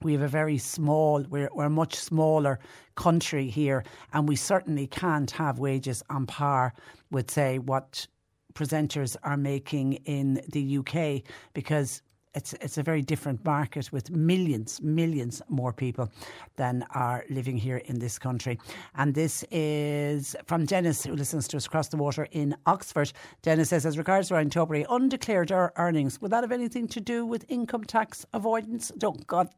we 0.04 0.14
have 0.14 0.22
a 0.22 0.28
very 0.28 0.58
small, 0.58 1.24
we're, 1.30 1.50
we're, 1.54 1.66
a 1.66 1.70
much 1.70 1.96
smaller 1.96 2.60
country 2.96 3.48
here, 3.48 3.84
and 4.12 4.28
we 4.28 4.36
certainly 4.36 4.88
can't 4.88 5.32
have 5.32 5.60
wages 5.60 6.04
on 6.10 6.26
par 6.26 6.74
with, 7.10 7.32
say, 7.32 7.58
what 7.58 8.06
presenters 8.54 9.16
are 9.24 9.38
making 9.38 9.94
in 10.06 10.42
the 10.50 10.78
UK 10.78 11.24
because 11.54 12.02
it's 12.34 12.54
it's 12.54 12.78
a 12.78 12.84
very 12.84 13.02
different 13.02 13.44
market 13.46 13.92
with 13.92 14.10
millions, 14.12 14.82
millions 14.82 15.42
more 15.50 15.74
people 15.74 16.12
than 16.56 16.86
are 16.92 17.26
living 17.30 17.58
here 17.58 17.78
in 17.78 18.00
this 18.00 18.20
country. 18.20 18.60
And 18.96 19.14
this 19.14 19.44
is 19.52 20.36
from 20.48 20.66
Dennis, 20.66 21.04
who 21.04 21.16
listens 21.16 21.48
to 21.50 21.58
us 21.58 21.66
across 21.66 21.88
the 21.90 21.98
water 21.98 22.28
in 22.32 22.56
Oxford. 22.66 23.12
Dennis 23.42 23.70
says, 23.70 23.86
as 23.86 23.98
regards 23.98 24.32
Ryan 24.32 24.50
Tubridy, 24.50 24.86
undeclared 24.90 25.52
earnings, 25.52 26.22
would 26.22 26.32
that 26.32 26.44
have 26.44 26.52
anything 26.52 26.88
to 26.90 27.02
do 27.02 27.26
with 27.26 27.46
income 27.50 27.84
tax 27.84 28.26
avoidance? 28.34 28.92
Don't 28.98 29.26
God 29.28 29.50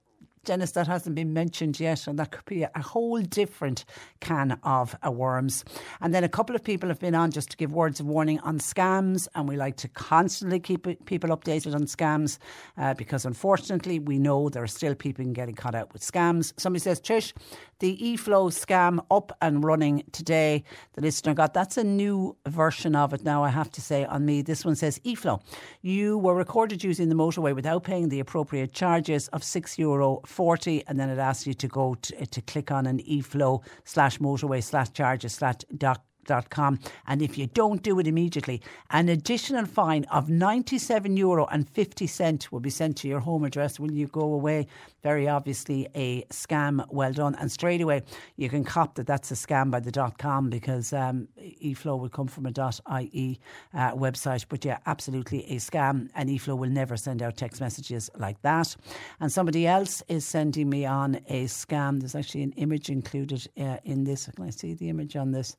Dennis, 0.46 0.72
that 0.72 0.88
hasn't 0.88 1.16
been 1.16 1.34
mentioned 1.34 1.80
yet, 1.80 2.08
and 2.08 2.18
that 2.20 2.32
could 2.32 2.46
be 2.46 2.64
a 2.64 2.82
whole 2.82 3.22
different 3.22 3.84
can 4.20 4.58
of 4.64 4.96
worms. 5.04 5.66
And 6.02 6.14
then 6.14 6.24
a 6.24 6.30
couple 6.30 6.56
of 6.56 6.64
people 6.64 6.90
have 6.90 7.00
been 7.00 7.16
on 7.16 7.32
just 7.32 7.50
to 7.52 7.58
give 7.58 7.74
words 7.74 8.00
of 8.00 8.06
warning 8.06 8.40
on 8.40 8.60
scams, 8.60 9.28
and 9.36 9.50
we 9.50 9.58
like 9.58 9.76
to 9.78 9.88
constantly 9.90 10.60
keep 10.60 11.06
people 11.06 11.30
updated 11.32 11.76
on 11.76 11.84
scams 11.84 12.38
uh, 12.78 12.94
because 12.94 13.26
unfortunately 13.26 14.00
we 14.00 14.18
know 14.18 14.50
there 14.50 14.64
are 14.64 14.68
still 14.68 14.96
people 14.96 15.26
getting 15.34 15.56
caught 15.56 15.76
out 15.76 15.92
with 15.94 16.02
scams. 16.02 16.54
Somebody 16.58 16.82
says, 16.82 17.00
Trish, 17.02 17.34
The 17.80 17.98
eFlow 17.98 18.52
scam 18.52 19.06
up 19.12 19.36
and 19.42 19.64
running 19.64 20.04
today. 20.14 20.64
The 20.94 21.02
listener 21.02 21.34
got 21.34 21.54
that's 21.54 21.78
a 21.78 21.84
new 21.84 22.38
version 22.48 22.96
of 22.96 23.14
it 23.14 23.24
now, 23.24 23.44
I 23.44 23.50
have 23.50 23.70
to 23.72 23.82
say, 23.82 24.06
on 24.06 24.26
me. 24.26 24.42
This 24.42 24.64
one 24.64 24.76
says 24.76 25.00
eFlow. 25.00 25.42
You 25.82 26.18
were 26.18 26.36
recorded 26.36 26.84
using 26.84 27.10
the 27.10 27.16
motorway 27.16 27.54
without 27.54 27.84
paying 27.84 28.10
the 28.10 28.22
appropriate 28.22 28.72
charges 28.74 29.28
of 29.30 29.42
€6 29.42 29.78
Euro 29.80 30.22
40 30.26 30.84
and 30.88 31.00
then 31.00 31.10
it 31.10 31.20
asks 31.20 31.46
you 31.46 31.54
to 31.54 31.68
go 31.68 31.96
to, 31.96 32.26
to 32.26 32.42
click 32.42 32.72
on 32.72 32.86
an 32.86 33.00
eFlow 33.00 33.62
slash 33.84 34.20
motorway 34.20 34.64
slash 34.64 34.92
charges 34.92 35.34
slash 35.34 35.56
doc 35.78 36.02
com. 36.50 36.80
And 37.08 37.22
if 37.22 37.38
you 37.38 37.48
don't 37.48 37.82
do 37.84 38.00
it 38.00 38.08
immediately, 38.08 38.62
an 38.90 39.10
additional 39.10 39.66
fine 39.66 40.06
of 40.06 40.30
97 40.30 41.18
euro 41.18 41.46
and 41.48 41.70
50 41.70 42.08
cent 42.08 42.52
will 42.52 42.60
be 42.60 42.70
sent 42.70 42.98
to 42.98 43.08
your 43.08 43.20
home 43.20 43.44
address. 43.44 43.80
Will 43.80 43.92
you 43.92 44.08
go 44.08 44.34
away? 44.34 44.68
Very 45.04 45.28
obviously 45.28 45.88
a 45.94 46.24
scam. 46.32 46.84
Well 46.92 47.14
done. 47.14 47.36
And 47.36 47.52
straight 47.52 47.82
away, 47.82 48.02
you 48.38 48.50
can 48.50 48.64
cop 48.64 48.96
that 48.96 49.06
that's 49.06 49.30
a 49.32 49.36
scam 49.36 49.70
by 49.70 49.80
the 49.80 49.92
dot 49.92 50.18
com 50.18 50.50
because 50.50 50.94
um, 50.94 51.28
eFlow 51.40 52.00
will 52.00 52.10
come 52.10 52.28
from 52.28 52.46
a 52.46 52.52
dot 52.52 52.80
IE 53.00 53.40
uh, 53.74 53.92
website. 53.92 54.46
But 54.50 54.66
yeah, 54.66 54.80
absolutely 54.86 55.46
a 55.52 55.58
scam. 55.58 56.10
And 56.16 56.30
eFlow 56.30 56.58
will 56.58 56.70
never 56.70 56.98
send 56.98 57.22
out 57.22 57.38
text 57.38 57.62
messages 57.62 58.10
like 58.18 58.42
that. 58.42 58.76
And 59.20 59.32
somebody 59.32 59.68
else 59.68 60.02
is 60.08 60.26
sending 60.26 60.70
me 60.70 60.86
on 60.86 61.16
a 61.28 61.46
scam. 61.46 62.00
There's 62.00 62.16
actually 62.16 62.44
an 62.44 62.54
image 62.54 62.90
included 62.90 63.48
uh, 63.60 63.78
in 63.84 64.04
this. 64.06 64.28
Can 64.36 64.46
I 64.46 64.50
see 64.50 64.74
the 64.74 64.90
image 64.90 65.16
on 65.16 65.32
this? 65.32 65.56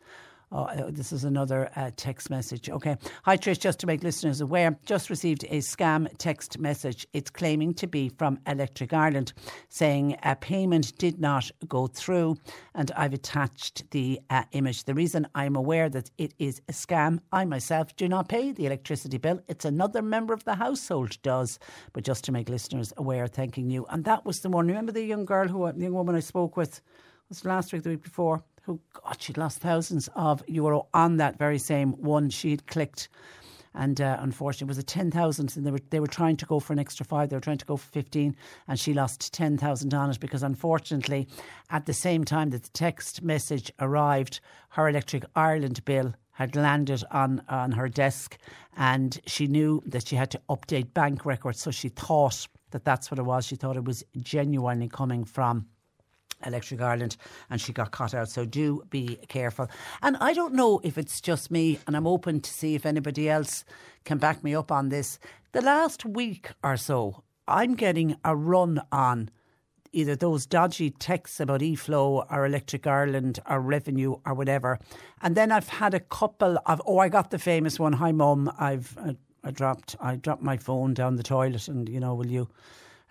Oh, 0.52 0.62
uh, 0.62 0.90
this 0.92 1.12
is 1.12 1.24
another 1.24 1.70
uh, 1.74 1.90
text 1.96 2.30
message. 2.30 2.70
Okay. 2.70 2.96
Hi, 3.24 3.36
Trish. 3.36 3.58
Just 3.58 3.80
to 3.80 3.86
make 3.86 4.04
listeners 4.04 4.40
aware, 4.40 4.78
just 4.86 5.10
received 5.10 5.42
a 5.44 5.58
scam 5.58 6.08
text 6.18 6.60
message. 6.60 7.04
It's 7.12 7.30
claiming 7.30 7.74
to 7.74 7.88
be 7.88 8.10
from 8.10 8.38
Electric 8.46 8.92
Ireland, 8.92 9.32
saying 9.70 10.16
a 10.22 10.36
payment 10.36 10.96
did 10.98 11.20
not 11.20 11.50
go 11.66 11.88
through, 11.88 12.36
and 12.76 12.92
I've 12.96 13.12
attached 13.12 13.90
the 13.90 14.20
uh, 14.30 14.44
image. 14.52 14.84
The 14.84 14.94
reason 14.94 15.26
I'm 15.34 15.56
aware 15.56 15.88
that 15.88 16.12
it 16.16 16.32
is 16.38 16.62
a 16.68 16.72
scam, 16.72 17.18
I 17.32 17.44
myself 17.44 17.96
do 17.96 18.08
not 18.08 18.28
pay 18.28 18.52
the 18.52 18.66
electricity 18.66 19.18
bill. 19.18 19.40
It's 19.48 19.64
another 19.64 20.00
member 20.00 20.32
of 20.32 20.44
the 20.44 20.54
household 20.54 21.20
does. 21.22 21.58
But 21.92 22.04
just 22.04 22.22
to 22.24 22.32
make 22.32 22.48
listeners 22.48 22.92
aware, 22.96 23.26
thanking 23.26 23.68
you. 23.68 23.84
And 23.90 24.04
that 24.04 24.24
was 24.24 24.38
the 24.38 24.48
one. 24.48 24.68
Remember 24.68 24.92
the 24.92 25.02
young 25.02 25.24
girl 25.24 25.48
who, 25.48 25.70
the 25.72 25.80
young 25.80 25.94
woman 25.94 26.14
I 26.14 26.20
spoke 26.20 26.56
with 26.56 26.80
was 27.28 27.44
last 27.44 27.72
week, 27.72 27.82
the 27.82 27.90
week 27.90 28.04
before 28.04 28.44
who, 28.66 28.80
God, 28.92 29.16
she'd 29.20 29.38
lost 29.38 29.60
thousands 29.60 30.08
of 30.16 30.42
euro 30.48 30.88
on 30.92 31.18
that 31.18 31.38
very 31.38 31.58
same 31.58 31.92
one 31.92 32.30
she'd 32.30 32.66
clicked. 32.66 33.08
And 33.74 34.00
uh, 34.00 34.16
unfortunately, 34.20 34.66
it 34.66 34.68
was 34.68 34.78
a 34.78 34.82
10,000 34.82 35.56
and 35.56 35.66
they 35.66 35.70
were, 35.70 35.78
they 35.90 36.00
were 36.00 36.06
trying 36.06 36.36
to 36.38 36.46
go 36.46 36.58
for 36.58 36.72
an 36.72 36.78
extra 36.78 37.06
five. 37.06 37.28
They 37.28 37.36
were 37.36 37.40
trying 37.40 37.58
to 37.58 37.66
go 37.66 37.76
for 37.76 37.88
15 37.92 38.34
and 38.66 38.80
she 38.80 38.92
lost 38.92 39.32
10,000 39.32 39.94
on 39.94 40.10
it 40.10 40.18
because 40.18 40.42
unfortunately, 40.42 41.28
at 41.70 41.86
the 41.86 41.92
same 41.92 42.24
time 42.24 42.50
that 42.50 42.64
the 42.64 42.70
text 42.70 43.22
message 43.22 43.70
arrived, 43.78 44.40
her 44.70 44.88
Electric 44.88 45.24
Ireland 45.36 45.84
bill 45.84 46.14
had 46.32 46.56
landed 46.56 47.04
on, 47.12 47.42
on 47.48 47.72
her 47.72 47.88
desk 47.88 48.38
and 48.76 49.20
she 49.26 49.46
knew 49.46 49.82
that 49.86 50.08
she 50.08 50.16
had 50.16 50.30
to 50.32 50.40
update 50.48 50.92
bank 50.92 51.24
records. 51.24 51.60
So 51.60 51.70
she 51.70 51.90
thought 51.90 52.48
that 52.70 52.84
that's 52.84 53.10
what 53.10 53.18
it 53.18 53.24
was. 53.24 53.46
She 53.46 53.56
thought 53.56 53.76
it 53.76 53.84
was 53.84 54.02
genuinely 54.16 54.88
coming 54.88 55.24
from 55.24 55.66
Electric 56.44 56.80
Ireland 56.80 57.16
and 57.50 57.60
she 57.60 57.72
got 57.72 57.90
caught 57.90 58.14
out. 58.14 58.28
So 58.28 58.44
do 58.44 58.82
be 58.90 59.18
careful. 59.28 59.68
And 60.02 60.16
I 60.20 60.32
don't 60.32 60.54
know 60.54 60.80
if 60.82 60.98
it's 60.98 61.20
just 61.20 61.50
me, 61.50 61.78
and 61.86 61.96
I'm 61.96 62.06
open 62.06 62.40
to 62.40 62.50
see 62.50 62.74
if 62.74 62.84
anybody 62.84 63.28
else 63.28 63.64
can 64.04 64.18
back 64.18 64.44
me 64.44 64.54
up 64.54 64.70
on 64.70 64.88
this. 64.88 65.18
The 65.52 65.62
last 65.62 66.04
week 66.04 66.50
or 66.62 66.76
so, 66.76 67.22
I'm 67.48 67.74
getting 67.74 68.16
a 68.24 68.36
run 68.36 68.80
on 68.92 69.30
either 69.92 70.14
those 70.14 70.44
dodgy 70.46 70.90
texts 70.90 71.40
about 71.40 71.60
eFlow 71.60 72.26
or 72.30 72.44
Electric 72.44 72.86
Ireland 72.86 73.38
or 73.48 73.60
revenue 73.60 74.16
or 74.26 74.34
whatever. 74.34 74.78
And 75.22 75.34
then 75.34 75.50
I've 75.50 75.68
had 75.68 75.94
a 75.94 76.00
couple 76.00 76.58
of, 76.66 76.82
oh, 76.86 76.98
I 76.98 77.08
got 77.08 77.30
the 77.30 77.38
famous 77.38 77.80
one. 77.80 77.94
Hi, 77.94 78.12
mum. 78.12 78.52
I've, 78.58 78.96
I, 78.98 79.16
I 79.42 79.52
dropped, 79.52 79.96
I 79.98 80.16
dropped 80.16 80.42
my 80.42 80.58
phone 80.58 80.92
down 80.92 81.16
the 81.16 81.22
toilet 81.22 81.68
and, 81.68 81.88
you 81.88 82.00
know, 82.00 82.14
will 82.14 82.26
you 82.26 82.48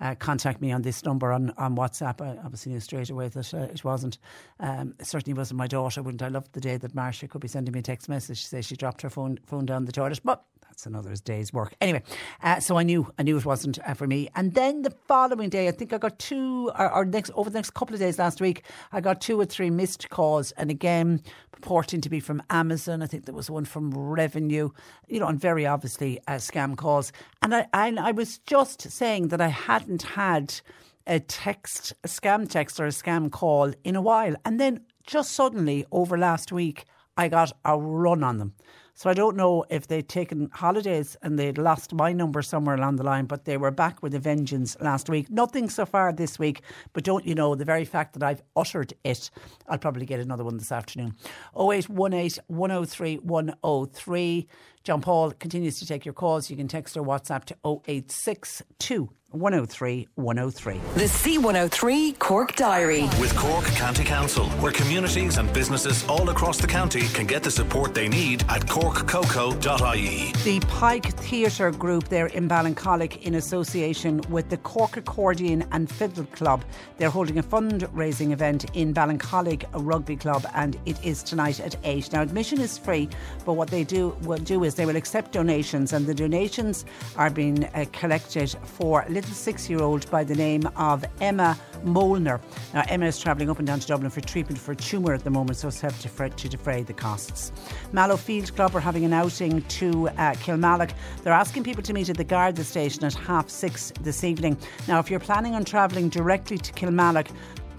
uh, 0.01 0.15
contact 0.15 0.61
me 0.61 0.71
on 0.71 0.81
this 0.81 1.03
number 1.05 1.31
on, 1.31 1.51
on 1.57 1.75
WhatsApp. 1.75 2.21
I 2.21 2.37
obviously 2.43 2.71
knew 2.71 2.79
straight 2.79 3.09
away 3.09 3.29
that 3.29 3.53
uh, 3.53 3.59
it 3.59 3.83
wasn't. 3.83 4.17
Um, 4.59 4.95
it 4.99 5.07
certainly 5.07 5.37
wasn't 5.37 5.57
my 5.57 5.67
daughter. 5.67 6.01
Wouldn't 6.01 6.21
I 6.21 6.27
love 6.27 6.51
the 6.51 6.61
day 6.61 6.77
that 6.77 6.93
Marcia 6.93 7.27
could 7.27 7.41
be 7.41 7.47
sending 7.47 7.73
me 7.73 7.79
a 7.79 7.83
text 7.83 8.09
message 8.09 8.41
to 8.41 8.47
say 8.47 8.61
she 8.61 8.75
dropped 8.75 9.01
her 9.01 9.09
phone 9.09 9.39
phone 9.45 9.65
down 9.65 9.85
the 9.85 9.91
toilet? 9.91 10.19
But 10.23 10.43
that's 10.75 10.85
another 10.85 11.15
day's 11.15 11.53
work. 11.53 11.73
Anyway, 11.79 12.03
uh, 12.43 12.59
so 12.59 12.77
I 12.77 12.83
knew 12.83 13.09
I 13.17 13.23
knew 13.23 13.37
it 13.37 13.45
wasn't 13.45 13.79
uh, 13.87 13.93
for 13.93 14.07
me. 14.07 14.27
And 14.35 14.53
then 14.55 14.81
the 14.81 14.91
following 15.07 15.47
day, 15.47 15.69
I 15.69 15.71
think 15.71 15.93
I 15.93 15.97
got 15.97 16.19
two, 16.19 16.69
or, 16.77 16.91
or, 16.91 17.05
next 17.05 17.31
over 17.33 17.49
the 17.49 17.57
next 17.57 17.73
couple 17.75 17.93
of 17.93 18.01
days 18.01 18.19
last 18.19 18.41
week, 18.41 18.63
I 18.91 18.99
got 18.99 19.21
two 19.21 19.39
or 19.39 19.45
three 19.45 19.69
missed 19.69 20.09
calls, 20.09 20.51
and 20.51 20.69
again 20.69 21.21
purporting 21.53 22.01
to 22.01 22.09
be 22.09 22.19
from 22.19 22.43
Amazon. 22.49 23.01
I 23.01 23.07
think 23.07 23.23
there 23.23 23.33
was 23.33 23.49
one 23.49 23.63
from 23.63 23.89
Revenue, 23.91 24.69
you 25.07 25.21
know, 25.21 25.27
and 25.27 25.39
very 25.39 25.65
obviously 25.65 26.19
uh, 26.27 26.33
scam 26.33 26.75
calls. 26.75 27.13
And 27.41 27.55
I, 27.55 27.67
I, 27.73 27.95
I 27.97 28.11
was 28.11 28.39
just 28.39 28.81
saying 28.91 29.29
that 29.29 29.39
I 29.39 29.47
hadn't 29.47 30.01
had 30.01 30.59
a 31.07 31.21
text, 31.21 31.93
a 32.03 32.09
scam 32.09 32.49
text 32.49 32.81
or 32.81 32.85
a 32.85 32.89
scam 32.89 33.31
call 33.31 33.71
in 33.85 33.95
a 33.95 34.01
while, 34.01 34.35
and 34.43 34.59
then 34.59 34.81
just 35.07 35.31
suddenly 35.31 35.85
over 35.93 36.17
last 36.17 36.51
week, 36.51 36.83
I 37.15 37.29
got 37.29 37.53
a 37.63 37.79
run 37.79 38.25
on 38.25 38.39
them. 38.39 38.55
So 38.97 39.09
I 39.09 39.13
don't 39.13 39.35
know 39.35 39.65
if 39.69 39.87
they'd 39.87 40.07
taken 40.07 40.49
holidays 40.53 41.17
and 41.21 41.37
they'd 41.37 41.57
lost 41.57 41.93
my 41.93 42.13
number 42.13 42.41
somewhere 42.41 42.75
along 42.75 42.95
the 42.95 43.03
line, 43.03 43.25
but 43.25 43.43
they 43.43 43.57
were 43.57 43.69
back 43.69 44.01
with 44.01 44.15
a 44.15 44.19
vengeance 44.19 44.77
last 44.79 45.09
week. 45.09 45.29
Nothing 45.29 45.69
so 45.69 45.85
far 45.85 46.13
this 46.13 46.39
week, 46.39 46.61
but 46.93 47.03
don't 47.03 47.25
you 47.25 47.35
know, 47.35 47.55
the 47.55 47.65
very 47.65 47.83
fact 47.83 48.13
that 48.13 48.23
I've 48.23 48.41
uttered 48.55 48.93
it, 49.03 49.29
I'll 49.67 49.77
probably 49.77 50.05
get 50.05 50.21
another 50.21 50.45
one 50.45 50.55
this 50.55 50.71
afternoon. 50.71 51.13
0818 51.59 52.41
103 52.47 53.15
103. 53.17 54.47
John 54.85 55.01
Paul 55.01 55.31
continues 55.31 55.79
to 55.79 55.85
take 55.87 56.05
your 56.05 56.13
calls. 56.13 56.51
You 56.51 56.55
can 56.55 56.67
text 56.67 56.95
or 56.95 57.03
WhatsApp 57.03 57.45
to 57.45 57.55
0862 57.65 59.09
103 59.35 60.07
103. 60.15 60.73
The 60.95 61.03
C103 61.03 62.19
Cork 62.19 62.55
Diary. 62.55 63.03
With 63.19 63.35
Cork 63.35 63.65
County 63.65 64.03
Council, 64.03 64.45
where 64.61 64.71
communities 64.71 65.37
and 65.37 65.51
businesses 65.53 66.07
all 66.07 66.29
across 66.29 66.57
the 66.57 66.67
county 66.67 67.01
can 67.09 67.25
get 67.25 67.43
the 67.43 67.51
support 67.51 67.93
they 67.93 68.07
need 68.07 68.43
at 68.43 68.61
corkcoco.ie. 68.61 70.31
The 70.43 70.65
Pike 70.67 71.13
Theatre 71.17 71.71
Group 71.71 72.07
there 72.07 72.27
in 72.27 72.47
Ballincollig, 72.47 73.21
in 73.23 73.35
association 73.35 74.21
with 74.29 74.49
the 74.49 74.57
Cork 74.57 74.97
Accordion 74.97 75.65
and 75.71 75.91
Fiddle 75.91 76.25
Club, 76.27 76.63
they're 76.97 77.09
holding 77.09 77.37
a 77.37 77.43
fundraising 77.43 78.31
event 78.31 78.65
in 78.73 78.93
Ballincollig 78.93 79.65
Rugby 79.73 80.15
Club 80.15 80.45
and 80.53 80.77
it 80.85 81.03
is 81.03 81.23
tonight 81.23 81.59
at 81.59 81.75
8. 81.83 82.13
Now, 82.13 82.21
admission 82.21 82.61
is 82.61 82.77
free, 82.77 83.09
but 83.45 83.53
what 83.53 83.69
they 83.69 83.83
do 83.83 84.15
will 84.21 84.37
do 84.37 84.63
is 84.63 84.74
they 84.75 84.85
will 84.85 84.95
accept 84.95 85.31
donations 85.31 85.93
and 85.93 86.05
the 86.05 86.13
donations 86.13 86.85
are 87.17 87.29
being 87.29 87.65
uh, 87.65 87.85
collected 87.93 88.55
for 88.63 89.01
a 89.01 89.09
little 89.09 89.33
six 89.33 89.69
year 89.69 89.81
old 89.81 90.09
by 90.11 90.23
the 90.23 90.35
name 90.35 90.69
of 90.75 91.05
Emma 91.21 91.57
Molnar. 91.83 92.41
Now, 92.73 92.83
Emma 92.87 93.05
is 93.05 93.19
travelling 93.19 93.49
up 93.49 93.59
and 93.59 93.67
down 93.67 93.79
to 93.79 93.87
Dublin 93.87 94.09
for 94.09 94.21
treatment 94.21 94.59
for 94.59 94.71
a 94.71 94.75
tumour 94.75 95.13
at 95.13 95.23
the 95.23 95.29
moment, 95.29 95.57
so 95.57 95.67
it's 95.67 95.81
helped 95.81 95.97
to 95.97 96.03
defray, 96.03 96.29
to 96.29 96.49
defray 96.49 96.83
the 96.83 96.93
costs. 96.93 97.51
Mallow 97.91 98.17
Field 98.17 98.55
Club 98.55 98.75
are 98.75 98.79
having 98.79 99.05
an 99.05 99.13
outing 99.13 99.61
to 99.63 100.09
uh, 100.09 100.33
Kilmallock. 100.33 100.91
They're 101.23 101.33
asking 101.33 101.63
people 101.63 101.83
to 101.83 101.93
meet 101.93 102.09
at 102.09 102.17
the 102.17 102.23
Garda 102.23 102.63
station 102.63 103.03
at 103.03 103.13
half 103.13 103.49
six 103.49 103.91
this 104.01 104.23
evening. 104.23 104.57
Now, 104.87 104.99
if 104.99 105.09
you're 105.09 105.19
planning 105.19 105.55
on 105.55 105.65
travelling 105.65 106.09
directly 106.09 106.57
to 106.57 106.73
Kilmallock, 106.73 107.27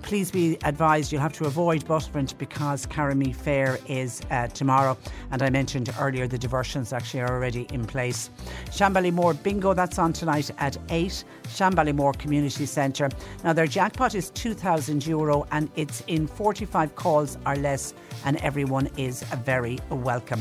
please 0.06 0.30
be 0.30 0.56
advised 0.62 1.10
you'll 1.10 1.20
have 1.20 1.32
to 1.32 1.46
avoid 1.46 1.84
Buttevant 1.84 2.38
because 2.38 2.86
Cahirmee 2.86 3.34
Fair 3.34 3.76
is 3.88 4.22
uh, 4.30 4.46
tomorrow. 4.46 4.96
And 5.32 5.42
I 5.42 5.50
mentioned 5.50 5.92
earlier 5.98 6.28
the 6.28 6.38
diversions 6.38 6.92
actually 6.92 7.22
are 7.22 7.32
already 7.32 7.66
in 7.72 7.84
place. 7.84 8.30
Shanballymore 8.66 9.42
Bingo, 9.42 9.74
that's 9.74 9.98
on 9.98 10.12
tonight 10.12 10.52
at 10.58 10.78
8. 10.90 11.24
Shanballymore 11.48 12.16
Community 12.18 12.66
Centre. 12.66 13.08
Now 13.42 13.52
their 13.52 13.66
jackpot 13.66 14.14
is 14.14 14.30
2,000 14.30 15.04
euro 15.04 15.44
and 15.50 15.68
it's 15.74 16.02
in 16.06 16.28
45 16.28 16.94
calls 16.94 17.36
or 17.44 17.56
less, 17.56 17.92
and 18.24 18.36
everyone 18.36 18.88
is 18.96 19.24
very 19.44 19.80
welcome. 19.90 20.40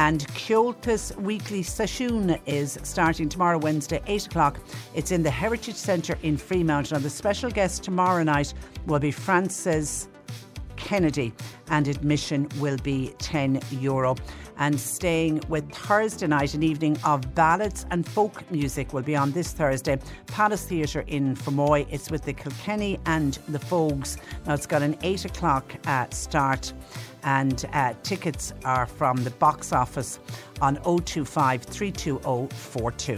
And 0.00 0.26
Comhaltas 0.28 1.14
Weekly 1.20 1.62
Session 1.62 2.38
is 2.46 2.78
starting 2.82 3.28
tomorrow, 3.28 3.58
Wednesday, 3.58 4.00
8 4.06 4.28
o'clock. 4.28 4.58
It's 4.94 5.10
in 5.10 5.22
the 5.22 5.30
Heritage 5.30 5.74
Centre 5.74 6.16
in 6.22 6.38
Freemount. 6.38 6.90
Now, 6.90 7.00
the 7.00 7.10
special 7.10 7.50
guest 7.50 7.84
tomorrow 7.84 8.22
night 8.22 8.54
will 8.86 8.98
be 8.98 9.10
Frances 9.10 10.08
Kennedy, 10.76 11.34
and 11.68 11.86
admission 11.86 12.48
will 12.58 12.78
be 12.78 13.12
10 13.18 13.60
euro. 13.72 14.16
And 14.56 14.80
staying 14.80 15.42
with 15.50 15.70
Thursday 15.70 16.26
night, 16.26 16.54
an 16.54 16.62
evening 16.62 16.98
of 17.04 17.34
ballads 17.34 17.84
and 17.90 18.08
folk 18.08 18.50
music 18.50 18.94
will 18.94 19.02
be 19.02 19.16
on 19.16 19.32
this 19.32 19.52
Thursday. 19.52 19.98
Palace 20.28 20.64
Theatre 20.64 21.04
in 21.08 21.36
Fermoy. 21.36 21.86
It's 21.90 22.10
with 22.10 22.24
the 22.24 22.32
Kilkenny 22.32 22.98
and 23.04 23.34
the 23.48 23.58
Fogues. 23.58 24.16
Now 24.46 24.54
it's 24.54 24.66
got 24.66 24.80
an 24.80 24.96
8 25.02 25.26
o'clock 25.26 25.74
uh, 25.86 26.06
start 26.08 26.72
and 27.22 27.64
uh, 27.72 27.94
tickets 28.02 28.52
are 28.64 28.86
from 28.86 29.22
the 29.24 29.30
box 29.30 29.72
office 29.72 30.18
on 30.60 30.76
025 30.76 31.62
320 31.62 32.54
42. 32.54 33.16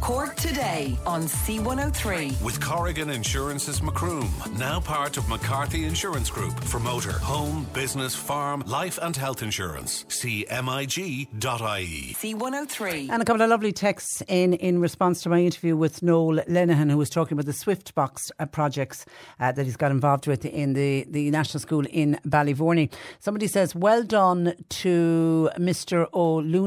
Cork 0.00 0.34
today 0.34 0.98
on 1.06 1.22
C103. 1.22 2.42
With 2.42 2.60
Corrigan 2.60 3.08
Insurance's 3.08 3.80
Macroom, 3.80 4.28
now 4.58 4.80
part 4.80 5.16
of 5.16 5.28
McCarthy 5.28 5.84
Insurance 5.84 6.28
Group 6.28 6.58
for 6.64 6.80
motor, 6.80 7.12
home, 7.12 7.68
business, 7.72 8.14
farm, 8.14 8.64
life 8.66 8.98
and 9.00 9.14
health 9.16 9.42
insurance. 9.44 10.04
See 10.08 10.44
MIG.ie. 10.50 11.26
C103. 11.36 13.10
And 13.10 13.22
a 13.22 13.24
couple 13.24 13.42
of 13.42 13.50
lovely 13.50 13.72
texts 13.72 14.22
in 14.26 14.54
in 14.54 14.80
response 14.80 15.22
to 15.22 15.28
my 15.28 15.40
interview 15.40 15.76
with 15.76 16.02
Noel 16.02 16.42
Lenihan, 16.48 16.90
who 16.90 16.98
was 16.98 17.08
talking 17.08 17.34
about 17.34 17.46
the 17.46 17.52
Swift 17.52 17.94
Box 17.94 18.32
uh, 18.40 18.46
projects 18.46 19.06
uh, 19.38 19.52
that 19.52 19.64
he's 19.64 19.76
got 19.76 19.92
involved 19.92 20.26
with 20.26 20.44
in 20.44 20.72
the, 20.72 21.06
the 21.08 21.30
National 21.30 21.60
School 21.60 21.86
in 21.90 22.18
Ballyvourney. 22.26 22.92
Somebody 23.20 23.46
says, 23.46 23.74
Well 23.74 24.02
done 24.02 24.54
to 24.68 25.50
Mr. 25.58 26.08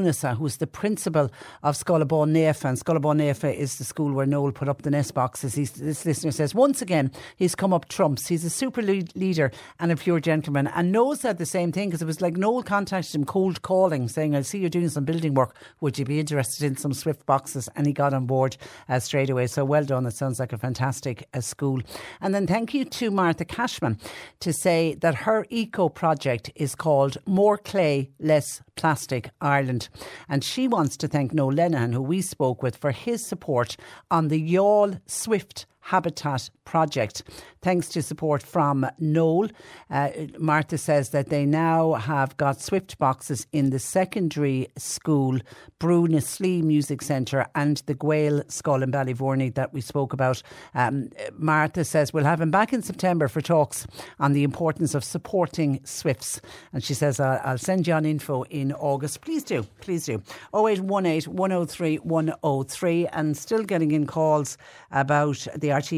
Who's 0.06 0.58
the 0.58 0.66
principal 0.66 1.30
of 1.62 1.76
Scoil 1.76 2.04
Abán 2.04 2.30
Naofa. 2.30 2.66
And 2.66 2.78
Scoil 2.78 2.98
Abán 2.98 3.20
Naofa 3.20 3.52
is 3.52 3.76
the 3.78 3.84
school 3.84 4.12
where 4.12 4.26
Noel 4.26 4.52
put 4.52 4.68
up 4.68 4.82
the 4.82 4.90
nest 4.90 5.14
boxes. 5.14 5.54
He's, 5.54 5.72
this 5.72 6.04
listener 6.04 6.30
says, 6.30 6.54
Once 6.54 6.82
again, 6.82 7.10
he's 7.36 7.54
come 7.54 7.72
up 7.72 7.88
trumps. 7.88 8.28
He's 8.28 8.44
a 8.44 8.50
super 8.50 8.82
lead 8.82 9.14
leader 9.16 9.50
and 9.80 9.90
a 9.90 9.96
pure 9.96 10.20
gentleman. 10.20 10.68
And 10.68 10.92
Noel 10.92 11.16
said 11.16 11.38
the 11.38 11.46
same 11.46 11.72
thing 11.72 11.88
because 11.88 12.02
it 12.02 12.06
was 12.06 12.20
like 12.20 12.36
Noel 12.36 12.62
contacted 12.62 13.14
him 13.14 13.24
cold 13.24 13.62
calling, 13.62 14.08
saying, 14.08 14.34
I 14.34 14.42
see 14.42 14.58
you're 14.58 14.70
doing 14.70 14.88
some 14.88 15.04
building 15.04 15.34
work. 15.34 15.56
Would 15.80 15.98
you 15.98 16.04
be 16.04 16.20
interested 16.20 16.64
in 16.64 16.76
some 16.76 16.92
Swift 16.92 17.26
boxes? 17.26 17.68
And 17.74 17.86
he 17.86 17.92
got 17.92 18.14
on 18.14 18.26
board 18.26 18.56
uh, 18.88 19.00
straight 19.00 19.30
away. 19.30 19.46
So 19.46 19.64
well 19.64 19.84
done. 19.84 20.06
It 20.06 20.14
sounds 20.14 20.38
like 20.38 20.52
a 20.52 20.58
fantastic 20.58 21.28
uh, 21.34 21.40
school. 21.40 21.80
And 22.20 22.34
then 22.34 22.46
thank 22.46 22.74
you 22.74 22.84
to 22.84 23.10
Martha 23.10 23.44
Cashman 23.44 23.98
to 24.40 24.52
say 24.52 24.94
that 24.94 25.14
her 25.14 25.46
eco 25.50 25.88
project 25.88 26.50
is 26.54 26.74
called 26.74 27.18
More 27.26 27.58
Clay, 27.58 28.10
Less 28.20 28.62
Plastic 28.76 29.30
Ireland. 29.40 29.88
And 30.28 30.42
she 30.42 30.68
wants 30.68 30.96
to 30.98 31.08
thank 31.08 31.32
Noel 31.32 31.52
Lenihan, 31.52 31.92
who 31.92 32.02
we 32.02 32.22
spoke 32.22 32.62
with, 32.62 32.76
for 32.76 32.90
his 32.90 33.24
support 33.24 33.76
on 34.10 34.28
the 34.28 34.40
Youghal 34.40 35.00
Swift 35.06 35.66
Habitat 35.80 36.50
project. 36.66 37.22
Thanks 37.62 37.88
to 37.90 38.02
support 38.02 38.42
from 38.42 38.86
Noel, 38.98 39.48
uh, 39.90 40.10
Martha 40.38 40.76
says 40.76 41.10
that 41.10 41.30
they 41.30 41.46
now 41.46 41.94
have 41.94 42.36
got 42.36 42.60
Swift 42.60 42.98
boxes 42.98 43.46
in 43.52 43.70
the 43.70 43.78
secondary 43.78 44.68
school, 44.76 45.38
Brú 45.80 46.08
na 46.08 46.18
Sí 46.18 46.62
Music 46.62 47.00
Centre, 47.02 47.46
and 47.54 47.78
the 47.86 47.94
Gaelscoil 47.94 48.82
in 48.82 48.92
Ballyvourney 48.92 49.54
that 49.54 49.72
we 49.72 49.80
spoke 49.80 50.12
about. 50.12 50.42
Um, 50.74 51.10
Martha 51.32 51.84
says 51.84 52.12
we'll 52.12 52.24
have 52.24 52.40
him 52.40 52.50
back 52.50 52.72
in 52.72 52.82
September 52.82 53.28
for 53.28 53.40
talks 53.40 53.86
on 54.20 54.32
the 54.32 54.44
importance 54.44 54.94
of 54.94 55.02
supporting 55.02 55.80
Swifts. 55.84 56.40
And 56.72 56.84
she 56.84 56.94
says, 56.94 57.18
I'll, 57.18 57.40
I'll 57.44 57.58
send 57.58 57.86
you 57.86 57.94
on 57.94 58.04
info 58.04 58.42
in 58.44 58.72
August. 58.72 59.22
Please 59.22 59.42
do, 59.42 59.62
please 59.80 60.04
do. 60.06 60.22
0818 60.54 61.32
103 61.32 61.96
103. 61.96 63.06
And 63.08 63.36
still 63.36 63.62
getting 63.62 63.92
in 63.92 64.06
calls 64.06 64.58
about 64.90 65.46
the 65.56 65.70
RT 65.70 65.92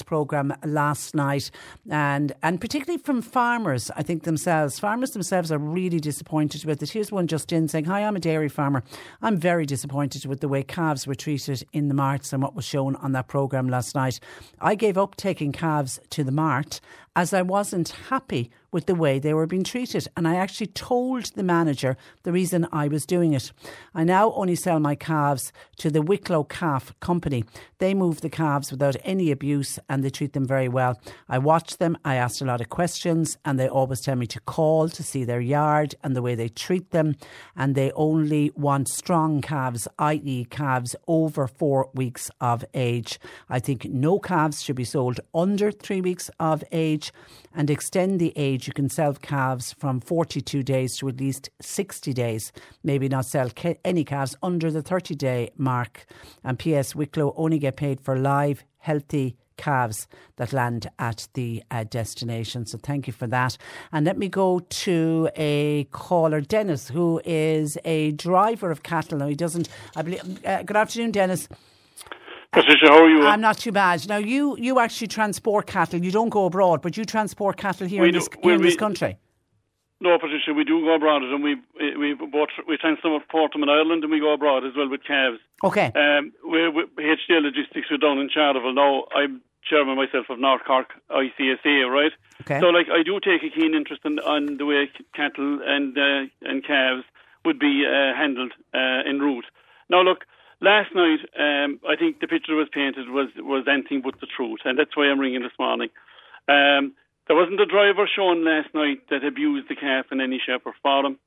Programme 0.00 0.54
last 0.64 1.14
night, 1.14 1.50
and 1.90 2.32
and 2.42 2.60
particularly 2.60 3.02
from 3.02 3.20
farmers, 3.20 3.90
I 3.96 4.02
think 4.02 4.22
themselves. 4.22 4.78
Farmers 4.78 5.10
themselves 5.10 5.52
are 5.52 5.58
really 5.58 6.00
disappointed 6.00 6.64
with 6.64 6.82
it. 6.82 6.90
Here's 6.90 7.12
one 7.12 7.26
just 7.26 7.52
in 7.52 7.68
saying, 7.68 7.84
"Hi, 7.84 8.04
I'm 8.04 8.16
a 8.16 8.20
dairy 8.20 8.48
farmer. 8.48 8.82
I'm 9.20 9.36
very 9.36 9.66
disappointed 9.66 10.24
with 10.24 10.40
the 10.40 10.48
way 10.48 10.62
calves 10.62 11.06
were 11.06 11.14
treated 11.14 11.66
in 11.72 11.88
the 11.88 11.94
marts 11.94 12.32
and 12.32 12.42
what 12.42 12.54
was 12.54 12.64
shown 12.64 12.96
on 12.96 13.12
that 13.12 13.28
programme 13.28 13.68
last 13.68 13.94
night. 13.94 14.20
I 14.60 14.76
gave 14.76 14.96
up 14.96 15.16
taking 15.16 15.52
calves 15.52 16.00
to 16.10 16.24
the 16.24 16.32
mart." 16.32 16.80
As 17.14 17.34
I 17.34 17.42
wasn't 17.42 17.90
happy 18.08 18.50
with 18.72 18.86
the 18.86 18.94
way 18.94 19.18
they 19.18 19.34
were 19.34 19.46
being 19.46 19.62
treated. 19.62 20.08
And 20.16 20.26
I 20.26 20.36
actually 20.36 20.68
told 20.68 21.26
the 21.34 21.42
manager 21.42 21.96
the 22.22 22.32
reason 22.32 22.66
I 22.72 22.88
was 22.88 23.04
doing 23.04 23.34
it. 23.34 23.52
I 23.94 24.02
now 24.02 24.32
only 24.32 24.56
sell 24.56 24.80
my 24.80 24.94
calves 24.94 25.52
to 25.76 25.90
the 25.90 26.02
Wicklow 26.02 26.44
Calf 26.44 26.98
Company. 27.00 27.44
They 27.78 27.92
move 27.92 28.22
the 28.22 28.30
calves 28.30 28.70
without 28.70 28.96
any 29.04 29.30
abuse 29.30 29.78
and 29.88 30.02
they 30.02 30.10
treat 30.10 30.32
them 30.32 30.46
very 30.46 30.68
well. 30.68 30.98
I 31.28 31.38
watch 31.38 31.76
them, 31.76 31.98
I 32.04 32.16
asked 32.16 32.40
a 32.40 32.46
lot 32.46 32.62
of 32.62 32.70
questions, 32.70 33.36
and 33.44 33.60
they 33.60 33.68
always 33.68 34.00
tell 34.00 34.16
me 34.16 34.26
to 34.28 34.40
call 34.40 34.88
to 34.88 35.02
see 35.02 35.24
their 35.24 35.40
yard 35.40 35.94
and 36.02 36.16
the 36.16 36.22
way 36.22 36.34
they 36.34 36.48
treat 36.48 36.90
them. 36.92 37.16
And 37.54 37.74
they 37.74 37.92
only 37.92 38.52
want 38.56 38.88
strong 38.88 39.42
calves, 39.42 39.86
i.e., 39.98 40.46
calves 40.46 40.96
over 41.06 41.46
four 41.46 41.90
weeks 41.92 42.30
of 42.40 42.64
age. 42.72 43.20
I 43.50 43.58
think 43.58 43.84
no 43.84 44.18
calves 44.18 44.62
should 44.62 44.76
be 44.76 44.84
sold 44.84 45.20
under 45.34 45.70
three 45.70 46.00
weeks 46.00 46.30
of 46.40 46.64
age 46.72 47.01
and 47.54 47.70
extend 47.70 48.20
the 48.20 48.32
age 48.36 48.66
you 48.66 48.72
can 48.72 48.88
sell 48.88 49.14
calves 49.14 49.72
from 49.72 50.00
42 50.00 50.62
days 50.62 50.96
to 50.98 51.08
at 51.08 51.18
least 51.20 51.50
60 51.60 52.12
days. 52.12 52.52
Maybe 52.82 53.08
not 53.08 53.26
sell 53.26 53.50
ca- 53.50 53.78
any 53.84 54.04
calves 54.04 54.36
under 54.42 54.70
the 54.70 54.82
30 54.82 55.14
day 55.14 55.50
mark. 55.56 56.06
And 56.44 56.58
P.S. 56.58 56.94
Wicklow 56.94 57.34
only 57.36 57.58
get 57.58 57.76
paid 57.76 58.00
for 58.00 58.16
live, 58.18 58.64
healthy 58.78 59.36
calves 59.56 60.08
that 60.36 60.52
land 60.52 60.88
at 60.98 61.28
the 61.34 61.62
uh, 61.70 61.84
destination. 61.84 62.66
So 62.66 62.78
thank 62.78 63.06
you 63.06 63.12
for 63.12 63.26
that. 63.28 63.56
And 63.92 64.04
let 64.06 64.18
me 64.18 64.28
go 64.28 64.58
to 64.58 65.30
a 65.36 65.84
caller, 65.92 66.40
Dennis, 66.40 66.88
who 66.88 67.20
is 67.24 67.78
a 67.84 68.12
driver 68.12 68.70
of 68.70 68.82
cattle. 68.82 69.18
Now 69.18 69.28
he 69.28 69.34
doesn't, 69.34 69.68
I 69.94 70.02
believe. 70.02 70.44
Uh, 70.44 70.62
good 70.62 70.76
afternoon, 70.76 71.12
Dennis. 71.12 71.48
Patricia, 72.52 72.86
how 72.88 73.04
are 73.04 73.08
you? 73.08 73.22
I'm 73.22 73.40
not 73.40 73.56
too 73.58 73.72
bad. 73.72 74.06
Now 74.08 74.18
you 74.18 74.56
you 74.58 74.78
actually 74.78 75.06
transport 75.08 75.66
cattle. 75.66 76.00
You 76.00 76.10
don't 76.10 76.28
go 76.28 76.44
abroad, 76.46 76.82
but 76.82 76.96
you 76.98 77.04
transport 77.06 77.56
cattle 77.56 77.86
here 77.86 78.02
We 78.02 78.08
in 78.08 78.12
do- 78.14 78.18
this 78.20 78.28
we- 78.42 78.52
in 78.52 78.62
this 78.62 78.76
country. 78.76 79.16
No, 80.00 80.18
Patricia, 80.18 80.52
we 80.52 80.64
do 80.64 80.80
go 80.84 80.94
abroad, 80.96 81.22
and 81.22 81.42
we 81.42 81.56
we 81.96 82.12
both 82.14 82.48
we 82.68 82.76
transport 82.76 83.52
them 83.52 83.62
in 83.62 83.68
Ireland, 83.70 84.02
and 84.02 84.12
we 84.12 84.20
go 84.20 84.32
abroad 84.34 84.64
as 84.66 84.72
well 84.76 84.88
with 84.90 85.02
calves. 85.04 85.38
Okay. 85.64 85.92
Um, 85.94 86.32
we're 86.44 86.70
with 86.70 86.90
HDL 86.98 87.42
Logistics. 87.42 87.86
We're 87.90 87.96
down 87.98 88.18
in 88.18 88.28
Charleville 88.28 88.74
now. 88.74 89.04
I'm 89.16 89.40
chairman 89.64 89.96
myself 89.96 90.26
of 90.28 90.38
North 90.40 90.62
Cork 90.66 90.90
ICSA, 91.08 91.88
right? 91.88 92.10
Okay. 92.42 92.58
So, 92.60 92.66
like, 92.66 92.88
I 92.90 93.04
do 93.04 93.20
take 93.20 93.44
a 93.44 93.48
keen 93.48 93.74
interest 93.74 94.02
in 94.04 94.18
on 94.18 94.56
the 94.58 94.66
way 94.66 94.90
cattle 95.14 95.60
and 95.64 95.96
uh, 95.96 96.24
and 96.42 96.66
calves 96.66 97.04
would 97.46 97.58
be 97.60 97.86
uh, 97.86 98.12
handled 98.14 98.52
uh, 98.74 99.08
en 99.08 99.20
route. 99.20 99.46
Now, 99.88 100.02
look, 100.02 100.24
last 100.62 100.94
night, 100.94 101.20
um, 101.38 101.80
I 101.86 101.96
think 101.96 102.20
the 102.20 102.28
picture 102.28 102.54
was 102.54 102.68
painted 102.72 103.10
was 103.10 103.28
was 103.36 103.66
anything 103.68 104.00
but 104.00 104.20
the 104.20 104.26
truth, 104.26 104.60
and 104.64 104.78
that's 104.78 104.96
why 104.96 105.06
I'm 105.10 105.20
ringing 105.20 105.42
this 105.42 105.58
morning. 105.58 105.90
Um, 106.48 106.94
there 107.26 107.36
wasn't 107.36 107.60
a 107.60 107.66
driver 107.66 108.08
shown 108.08 108.44
last 108.44 108.72
night 108.74 109.08
that 109.10 109.24
abused 109.24 109.68
the 109.68 109.76
calf 109.76 110.06
in 110.10 110.20
any 110.20 110.40
shape 110.44 110.62
or 110.64 110.74
form. 110.82 111.18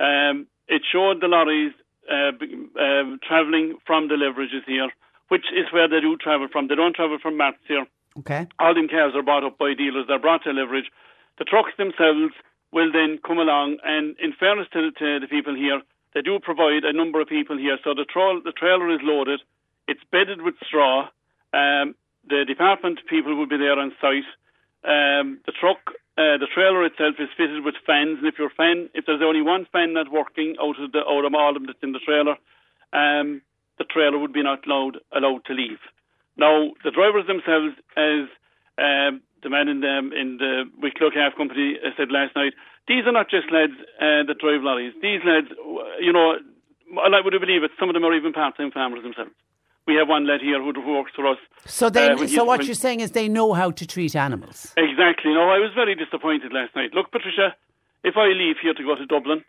Um, 0.00 0.46
it 0.68 0.82
showed 0.90 1.20
the 1.20 1.28
lorries 1.28 1.72
uh, 2.10 2.32
um 2.80 3.20
travelling 3.26 3.78
from 3.86 4.08
the 4.08 4.14
lairages 4.14 4.64
here, 4.66 4.90
which 5.28 5.46
is 5.54 5.72
where 5.72 5.88
they 5.88 6.00
do 6.00 6.16
travel 6.16 6.48
from. 6.50 6.68
They 6.68 6.74
don't 6.74 6.96
travel 6.96 7.18
from 7.20 7.36
mats 7.36 7.58
here. 7.68 7.86
Okay. 8.18 8.48
All 8.58 8.74
them 8.74 8.88
calves 8.88 9.14
are 9.14 9.22
bought 9.22 9.44
up 9.44 9.58
by 9.58 9.74
dealers. 9.74 10.06
They're 10.08 10.18
brought 10.18 10.42
to 10.44 10.50
lairage. 10.50 10.90
The 11.38 11.44
trucks 11.44 11.72
themselves 11.78 12.34
will 12.72 12.92
then 12.92 13.18
come 13.26 13.38
along, 13.38 13.78
and 13.84 14.16
in 14.18 14.32
fairness 14.38 14.68
to, 14.72 14.90
to 14.92 15.20
the 15.20 15.26
people 15.28 15.54
here, 15.54 15.80
they 16.14 16.22
do 16.22 16.38
provide 16.40 16.84
a 16.84 16.92
number 16.92 17.20
of 17.20 17.28
people 17.28 17.56
here. 17.56 17.78
So 17.84 17.94
the, 17.94 18.04
tra- 18.04 18.40
the 18.44 18.52
trailer 18.52 18.90
is 18.90 19.00
loaded. 19.02 19.40
It's 19.86 20.00
bedded 20.10 20.42
with 20.42 20.54
straw. 20.66 21.08
Um, 21.52 21.94
the 22.28 22.44
department 22.46 23.00
people 23.08 23.36
will 23.36 23.46
be 23.46 23.56
there 23.56 23.78
on 23.78 23.92
site. 24.00 24.28
Um, 24.82 25.40
the 25.46 25.52
truck, 25.52 25.78
uh, 26.16 26.38
the 26.38 26.48
trailer 26.52 26.84
itself 26.84 27.16
is 27.18 27.28
fitted 27.36 27.64
with 27.64 27.74
fans, 27.86 28.18
and 28.18 28.26
if 28.26 28.38
your 28.38 28.50
fan, 28.50 28.88
if 28.94 29.04
there's 29.06 29.22
only 29.22 29.42
one 29.42 29.66
fan 29.72 29.92
not 29.92 30.10
working 30.10 30.56
out 30.60 30.80
of 30.80 30.92
the 30.92 31.00
out 31.00 31.24
of 31.24 31.34
all 31.34 31.50
of 31.50 31.54
them 31.54 31.66
that's 31.66 31.82
in 31.82 31.92
the 31.92 32.00
trailer, 32.00 32.36
um, 32.92 33.42
the 33.78 33.84
trailer 33.84 34.18
would 34.18 34.32
be 34.32 34.42
not 34.42 34.66
allowed 34.66 34.98
allowed 35.12 35.44
to 35.46 35.54
leave. 35.54 35.80
Now, 36.36 36.70
the 36.84 36.90
drivers 36.90 37.26
themselves, 37.26 37.76
as 37.96 38.24
um, 38.78 39.20
the 39.42 39.50
man 39.50 39.68
in 39.68 39.80
the 39.80 39.98
in 40.16 40.38
the 40.38 40.64
Wicklow 40.80 41.10
Calf 41.10 41.36
Company 41.36 41.76
uh, 41.76 41.90
said 41.96 42.10
last 42.10 42.34
night, 42.34 42.54
these 42.88 43.06
are 43.06 43.12
not 43.12 43.30
just 43.30 43.50
lads 43.52 43.74
uh, 44.00 44.24
that 44.26 44.36
drive 44.40 44.62
lorries. 44.62 44.94
These 45.02 45.20
lads, 45.24 45.48
you 46.00 46.12
know, 46.12 46.36
I 46.98 47.20
would 47.24 47.34
believe 47.40 47.62
it. 47.62 47.70
Some 47.78 47.88
of 47.88 47.94
them 47.94 48.04
are 48.04 48.14
even 48.14 48.32
part-time 48.32 48.70
farmers 48.70 49.02
themselves. 49.02 49.30
We 49.86 49.94
have 49.96 50.08
one 50.08 50.26
lad 50.26 50.40
here 50.40 50.62
who, 50.62 50.72
who 50.72 50.92
works 50.98 51.12
for 51.16 51.26
us. 51.26 51.38
So 51.66 51.90
they 51.90 52.10
uh, 52.10 52.26
so 52.26 52.44
what 52.44 52.64
you're 52.64 52.74
saying 52.74 53.00
is 53.00 53.12
they 53.12 53.28
know 53.28 53.54
how 53.54 53.70
to 53.70 53.86
treat 53.86 54.14
animals. 54.14 54.72
Exactly. 54.76 55.32
No, 55.32 55.48
I 55.48 55.58
was 55.58 55.72
very 55.74 55.94
disappointed 55.94 56.52
last 56.52 56.76
night. 56.76 56.94
Look, 56.94 57.10
Patricia, 57.10 57.56
if 58.04 58.16
I 58.16 58.28
leave 58.28 58.56
here 58.62 58.74
to 58.74 58.82
go 58.82 58.94
to 58.94 59.06
Dublin, 59.06 59.42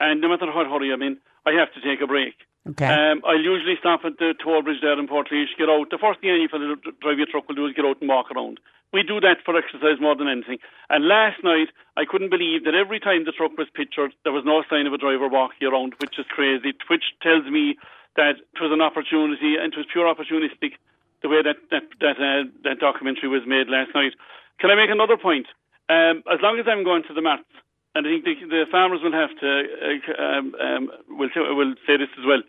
and 0.00 0.20
no 0.20 0.28
matter 0.28 0.46
how 0.46 0.64
hurry 0.64 0.92
I'm 0.92 1.02
in, 1.02 1.18
I 1.46 1.52
have 1.52 1.72
to 1.74 1.80
take 1.80 2.02
a 2.02 2.06
break. 2.06 2.34
Okay. 2.68 2.84
Um, 2.84 3.22
I'll 3.24 3.40
usually 3.40 3.76
stop 3.78 4.00
at 4.04 4.18
the 4.18 4.34
toll 4.42 4.62
bridge 4.62 4.80
there 4.82 4.98
in 4.98 5.08
Portlaoise, 5.08 5.56
get 5.56 5.68
out. 5.70 5.88
The 5.90 5.98
first 5.98 6.20
thing 6.20 6.30
any 6.30 6.48
fellow 6.48 6.76
drive 7.00 7.16
your 7.16 7.26
truck 7.30 7.48
will 7.48 7.56
do 7.56 7.66
is 7.66 7.74
get 7.74 7.86
out 7.86 8.00
and 8.00 8.08
walk 8.08 8.30
around. 8.30 8.60
We 8.92 9.02
do 9.02 9.20
that 9.20 9.38
for 9.44 9.56
exercise 9.56 10.00
more 10.00 10.16
than 10.16 10.26
anything. 10.26 10.58
And 10.88 11.06
last 11.06 11.44
night, 11.44 11.68
I 11.96 12.04
couldn't 12.04 12.30
believe 12.30 12.64
that 12.64 12.74
every 12.74 12.98
time 12.98 13.24
the 13.24 13.32
truck 13.32 13.56
was 13.56 13.68
pictured, 13.72 14.12
there 14.24 14.32
was 14.32 14.44
no 14.44 14.64
sign 14.68 14.86
of 14.86 14.92
a 14.92 14.98
driver 14.98 15.28
walking 15.28 15.68
around, 15.68 15.94
which 15.98 16.18
is 16.18 16.26
crazy, 16.28 16.74
which 16.90 17.14
tells 17.22 17.46
me 17.46 17.78
that 18.16 18.42
it 18.42 18.60
was 18.60 18.72
an 18.74 18.82
opportunity 18.82 19.54
and 19.54 19.72
it 19.72 19.78
was 19.78 19.86
pure 19.92 20.10
opportunistic 20.10 20.74
the 21.22 21.28
way 21.28 21.42
that 21.42 21.56
that 21.70 21.84
that, 22.00 22.16
uh, 22.16 22.48
that 22.64 22.80
documentary 22.80 23.28
was 23.28 23.42
made 23.46 23.68
last 23.68 23.94
night. 23.94 24.12
Can 24.58 24.70
I 24.70 24.74
make 24.74 24.90
another 24.90 25.16
point? 25.16 25.46
Um, 25.88 26.22
as 26.30 26.40
long 26.42 26.58
as 26.58 26.66
I'm 26.66 26.84
going 26.84 27.02
to 27.08 27.14
the 27.14 27.22
mats, 27.22 27.48
and 27.94 28.06
I 28.06 28.10
think 28.10 28.24
the, 28.24 28.34
the 28.48 28.64
farmers 28.70 29.00
will 29.02 29.12
have 29.12 29.30
to 29.40 29.48
uh, 29.48 30.22
um, 30.22 30.54
um, 30.58 30.90
will 31.08 31.30
will 31.54 31.74
say 31.86 31.96
this 31.96 32.12
as 32.18 32.24
well. 32.26 32.42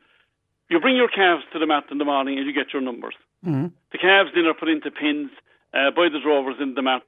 You 0.70 0.80
bring 0.80 0.96
your 0.96 1.10
calves 1.10 1.44
to 1.52 1.60
the 1.60 1.68
mat 1.68 1.86
in 1.92 1.98
the 1.98 2.06
morning 2.06 2.38
and 2.38 2.48
you 2.48 2.54
get 2.54 2.72
your 2.72 2.82
numbers. 2.82 3.16
Mm-hmm. 3.46 3.76
The 3.92 3.98
calves 3.98 4.32
then 4.34 4.46
are 4.46 4.54
put 4.54 4.70
into 4.70 4.90
pins 4.90 5.32
uh, 5.74 5.92
by 5.92 6.10
the 6.12 6.20
drovers 6.22 6.56
in 6.60 6.74
the 6.74 6.82
mat. 6.82 7.04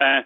Uh, 0.00 0.22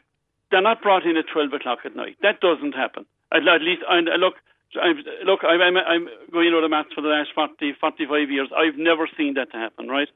they're 0.50 0.62
not 0.62 0.82
brought 0.82 1.04
in 1.04 1.16
at 1.16 1.24
12 1.32 1.52
o'clock 1.52 1.80
at 1.84 1.96
night. 1.96 2.16
That 2.22 2.40
doesn't 2.40 2.72
happen. 2.72 3.06
At, 3.32 3.46
at 3.48 3.62
least, 3.62 3.82
and 3.88 4.08
uh, 4.08 4.16
look, 4.16 4.34
I've, 4.80 5.02
look, 5.24 5.40
I'm, 5.44 5.60
I'm, 5.60 5.76
I'm 5.76 6.08
going 6.32 6.52
over 6.52 6.62
the 6.62 6.68
mats 6.68 6.90
for 6.94 7.00
the 7.00 7.08
last 7.08 7.30
40, 7.34 7.74
45 7.80 8.30
years. 8.30 8.48
I've 8.54 8.78
never 8.78 9.08
seen 9.16 9.34
that 9.34 9.52
to 9.52 9.58
happen, 9.58 9.88
right? 9.88 10.08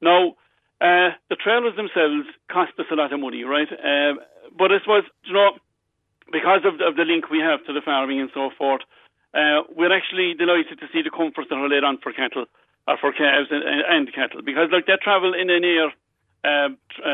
Now, 0.00 0.36
uh, 0.80 1.16
the 1.30 1.36
trailers 1.36 1.76
themselves 1.76 2.28
cost 2.50 2.72
us 2.78 2.86
a 2.90 2.94
lot 2.94 3.12
of 3.12 3.20
money, 3.20 3.44
right? 3.44 3.68
Uh, 3.70 4.20
but 4.56 4.72
I 4.72 4.78
suppose, 4.80 5.04
you 5.24 5.32
know, 5.32 5.58
because 6.30 6.62
of, 6.64 6.74
of 6.80 6.96
the 6.96 7.04
link 7.04 7.30
we 7.30 7.38
have 7.38 7.64
to 7.66 7.72
the 7.72 7.80
farming 7.80 8.20
and 8.20 8.30
so 8.34 8.50
forth, 8.58 8.82
uh, 9.34 9.62
we're 9.74 9.94
actually 9.94 10.34
delighted 10.34 10.78
to 10.80 10.88
see 10.92 11.02
the 11.02 11.10
comforts 11.10 11.48
that 11.50 11.56
are 11.56 11.68
laid 11.68 11.84
on 11.84 11.98
for 11.98 12.12
cattle, 12.12 12.46
or 12.88 12.96
for 12.98 13.12
calves 13.12 13.48
and, 13.50 13.62
and 13.62 14.12
cattle, 14.14 14.42
because 14.42 14.68
like 14.72 14.86
they 14.86 14.96
travel 15.02 15.34
in 15.34 15.50
an 15.50 15.64
air 15.64 15.92
uh, 16.44 16.68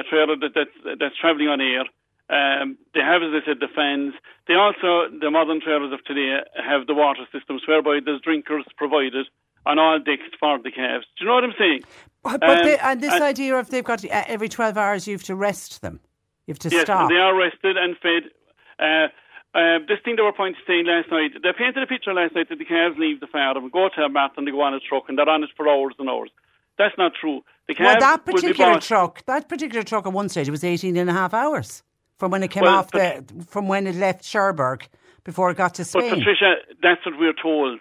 trailer 0.09 0.37
that, 0.37 0.53
that's, 0.55 0.99
that's 0.99 1.17
travelling 1.19 1.49
on 1.49 1.61
air. 1.61 1.85
Um, 2.31 2.79
they 2.95 3.01
have, 3.01 3.23
as 3.23 3.31
I 3.35 3.45
said, 3.45 3.61
the 3.61 3.69
fans. 3.75 4.15
They 4.49 4.55
also, 4.55 5.13
the 5.21 5.31
modern 5.31 5.61
trailers 5.61 5.93
of 5.93 6.03
today, 6.05 6.41
have 6.57 6.87
the 6.87 6.95
water 6.95 7.27
systems 7.33 7.63
whereby 7.67 8.01
there's 8.05 8.21
drinkers 8.23 8.65
provided 8.77 9.27
on 9.67 9.79
all 9.79 9.99
decks 9.99 10.23
for 10.41 10.59
the 10.59 10.71
calves. 10.71 11.07
Do 11.19 11.25
you 11.25 11.29
know 11.29 11.35
what 11.35 11.45
I'm 11.45 11.55
saying? 11.59 11.83
But 12.23 12.43
um, 12.43 12.65
they, 12.65 12.79
and 12.79 13.01
this 13.01 13.13
and, 13.13 13.23
idea 13.23 13.57
of 13.57 13.71
they've 13.71 13.85
got 13.85 14.05
uh, 14.05 14.25
every 14.27 14.49
12 14.49 14.77
hours 14.77 15.07
you 15.07 15.15
have 15.15 15.25
to 15.25 15.35
rest 15.35 15.83
them. 15.83 16.01
You 16.47 16.53
have 16.53 16.59
to 16.61 16.71
yes, 16.71 16.83
stop. 16.83 17.09
they 17.11 17.17
are 17.17 17.37
rested 17.37 17.77
and 17.77 17.97
fed. 17.99 18.31
Uh, 18.79 19.09
uh, 19.55 19.79
this 19.87 19.99
thing 20.05 20.17
they 20.17 20.23
were 20.23 20.33
pointing 20.33 20.55
to 20.55 20.67
saying 20.67 20.87
last 20.87 21.11
night, 21.11 21.33
they 21.43 21.53
painted 21.53 21.83
a 21.83 21.87
picture 21.87 22.15
last 22.15 22.35
night 22.35 22.49
that 22.49 22.59
the 22.59 22.65
calves 22.65 22.97
leave 22.99 23.21
the 23.21 23.27
farm, 23.27 23.69
go 23.71 23.89
to 23.95 24.03
a 24.03 24.09
mat 24.09 24.33
and 24.37 24.47
they 24.47 24.51
go 24.51 24.63
on 24.63 24.75
a 24.75 24.81
truck 24.81 25.05
and 25.09 25.19
they're 25.19 25.29
on 25.29 25.43
it 25.45 25.51
for 25.57 25.69
hours 25.69 25.95
and 25.99 26.09
hours. 26.09 26.31
That's 26.79 26.97
not 26.99 27.13
true. 27.21 27.43
The 27.69 27.77
well, 27.79 27.99
that 27.99 28.25
particular 28.25 28.81
truck, 28.81 29.25
that 29.27 29.49
particular 29.49 29.83
truck 29.85 30.07
at 30.07 30.13
one 30.13 30.29
stage, 30.29 30.49
it 30.49 30.51
was 30.51 30.65
18 30.65 30.97
and 30.97 31.09
a 31.09 31.13
half 31.13 31.33
hours 31.33 31.83
from 32.19 32.31
when 32.31 32.43
it 32.43 32.51
came 32.51 32.65
well, 32.65 32.77
off 32.77 32.91
the, 32.91 33.25
from 33.49 33.69
when 33.69 33.87
it 33.87 33.97
left 33.97 34.25
Cherbourg 34.25 34.89
before 35.25 35.51
it 35.51 35.57
got 35.57 35.75
to 35.75 35.85
Spain. 35.85 36.11
But 36.11 36.19
Patricia, 36.19 36.55
that's 36.83 37.05
what 37.07 37.19
we're 37.19 37.35
told. 37.41 37.81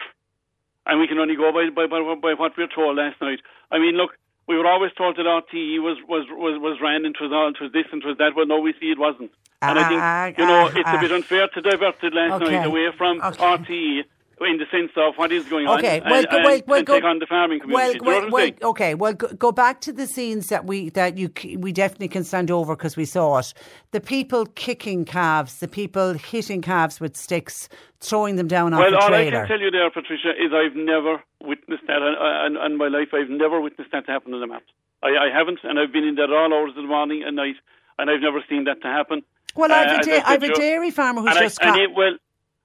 And 0.86 1.00
we 1.00 1.06
can 1.06 1.18
only 1.18 1.36
go 1.36 1.52
by, 1.52 1.70
by, 1.70 1.86
by, 1.86 2.00
by 2.14 2.34
what 2.34 2.56
we 2.56 2.64
were 2.64 2.70
told 2.74 2.96
last 2.96 3.20
night. 3.20 3.38
I 3.70 3.78
mean, 3.78 3.94
look, 3.94 4.10
we 4.48 4.56
were 4.56 4.66
always 4.66 4.92
told 4.98 5.16
that 5.16 5.26
RTE 5.26 5.80
was, 5.80 5.98
was, 6.08 6.26
was, 6.30 6.60
was 6.60 6.78
ran 6.82 7.04
and 7.04 7.14
it 7.14 7.22
was 7.22 7.30
all, 7.32 7.48
it 7.48 7.60
was 7.60 7.72
this 7.72 7.86
and 7.92 8.02
it 8.02 8.06
was 8.06 8.18
that. 8.18 8.34
Well, 8.34 8.46
no, 8.46 8.58
we 8.58 8.74
see 8.80 8.90
it 8.90 8.98
wasn't. 8.98 9.30
And 9.62 9.78
I 9.78 9.82
ah, 9.82 9.88
think, 9.88 10.00
ah, 10.02 10.26
you 10.42 10.46
know, 10.46 10.64
ah, 10.66 10.72
it's 10.74 10.90
a 10.90 11.00
bit 11.00 11.12
ah. 11.12 11.14
unfair 11.14 11.48
to 11.48 11.60
divert 11.60 12.02
it 12.02 12.12
last 12.12 12.42
okay. 12.42 12.52
night 12.52 12.66
away 12.66 12.88
from 12.98 13.20
okay. 13.20 13.38
RTE 13.38 14.04
in 14.40 14.58
the 14.58 14.66
sense 14.70 14.90
of 14.96 15.14
what 15.16 15.30
is 15.30 15.44
going 15.46 15.68
okay, 15.68 16.00
on 16.00 16.10
well, 16.10 16.18
and, 16.18 16.28
well, 16.30 16.54
and, 16.54 16.62
well, 16.66 16.78
and 16.78 16.86
go, 16.86 16.94
take 16.94 17.04
on 17.04 17.18
the 17.18 17.26
farming 17.26 17.60
community. 17.60 18.00
Well, 18.00 18.22
well, 18.22 18.30
well 18.30 18.50
okay, 18.70 18.94
well, 18.94 19.12
go, 19.12 19.28
go, 19.28 19.52
back 19.52 19.80
to 19.82 19.92
the 19.92 20.06
scenes 20.06 20.48
that 20.48 20.64
we 20.64 20.90
that 20.90 21.18
you 21.18 21.30
we 21.58 21.72
definitely 21.72 22.08
can 22.08 22.24
stand 22.24 22.50
over 22.50 22.74
because 22.74 22.96
we 22.96 23.04
saw 23.04 23.38
it. 23.38 23.54
The 23.92 24.00
people 24.00 24.46
kicking 24.46 25.04
calves, 25.04 25.60
the 25.60 25.68
people 25.68 26.14
hitting 26.14 26.62
calves 26.62 27.00
with 27.00 27.16
sticks, 27.16 27.68
throwing 28.00 28.36
them 28.36 28.48
down 28.48 28.72
well, 28.72 28.94
off 28.94 29.02
all 29.02 29.08
trailer. 29.08 29.38
I 29.38 29.40
can 29.40 29.48
tell 29.48 29.60
you 29.60 29.70
there, 29.70 29.90
Patricia, 29.90 30.30
is 30.30 30.52
I've 30.52 30.76
never 30.76 31.22
witnessed 31.40 31.86
that 31.86 32.02
in, 32.02 32.56
in, 32.56 32.72
in 32.72 32.78
my 32.78 32.88
life. 32.88 33.08
I've 33.12 33.30
never 33.30 33.60
witnessed 33.60 33.92
that 33.92 34.06
to 34.06 34.12
happen 34.12 34.34
in 34.34 34.40
the 34.40 34.46
map. 34.46 34.62
I, 35.02 35.08
I 35.08 35.36
haven't, 35.36 35.60
and 35.64 35.78
I've 35.78 35.92
been 35.92 36.04
in 36.04 36.14
there 36.14 36.32
all 36.32 36.52
hours 36.52 36.70
of 36.70 36.76
the 36.76 36.88
morning 36.88 37.22
and 37.26 37.36
night, 37.36 37.56
and 37.98 38.10
I've 38.10 38.20
never 38.20 38.42
seen 38.48 38.64
that 38.64 38.80
to 38.82 38.88
happen. 38.88 39.22
Well, 39.54 39.72
I've, 39.72 39.98
uh, 39.98 40.00
a, 40.00 40.04
da- 40.04 40.22
I've 40.24 40.42
a 40.42 40.54
dairy 40.54 40.90
farmer 40.90 41.20
who's 41.20 41.34
just 41.34 41.62
I, 41.62 41.82
it, 41.82 41.90
well, 41.94 42.16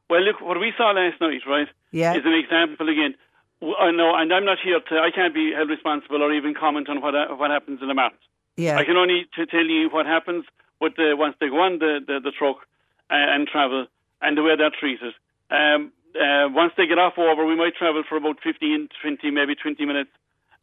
well, 0.09 0.21
look, 0.21 0.41
what 0.41 0.59
we 0.59 0.73
saw 0.77 0.91
last 0.91 1.19
night, 1.19 1.41
right, 1.47 1.67
yeah. 1.91 2.15
is 2.15 2.25
an 2.25 2.34
example 2.34 2.89
again. 2.89 3.15
I 3.61 3.91
know, 3.91 4.13
and 4.15 4.31
I'm 4.31 4.45
not 4.45 4.59
here 4.63 4.79
to. 4.79 4.95
I 4.99 5.09
can't 5.09 5.34
be 5.34 5.51
held 5.51 5.69
responsible 5.69 6.21
or 6.21 6.31
even 6.31 6.53
comment 6.53 6.89
on 6.89 7.01
what 7.01 7.13
what 7.39 7.49
happens 7.49 7.81
in 7.81 7.88
the 7.88 7.95
mats. 7.95 8.15
Yeah. 8.55 8.77
I 8.77 8.85
can 8.85 8.97
only 8.97 9.25
to 9.35 9.45
tell 9.45 9.65
you 9.65 9.89
what 9.89 10.05
happens 10.05 10.45
with 10.79 10.95
the 10.95 11.15
once 11.17 11.35
they 11.39 11.49
go 11.49 11.61
on 11.61 11.79
the 11.79 11.99
the, 12.05 12.19
the 12.19 12.31
truck 12.31 12.57
uh, 13.09 13.15
and 13.15 13.47
travel 13.47 13.88
and 14.21 14.38
the 14.38 14.43
way 14.43 14.55
they're 14.55 14.71
treated. 14.79 15.13
Um, 15.49 15.91
uh, 16.15 16.49
once 16.49 16.73
they 16.77 16.88
get 16.88 16.97
off 16.97 17.17
over, 17.17 17.45
we 17.45 17.55
might 17.55 17.75
travel 17.75 18.03
for 18.07 18.17
about 18.17 18.38
15, 18.43 18.89
20, 19.01 19.31
maybe 19.31 19.53
20 19.53 19.85
minutes 19.85 20.09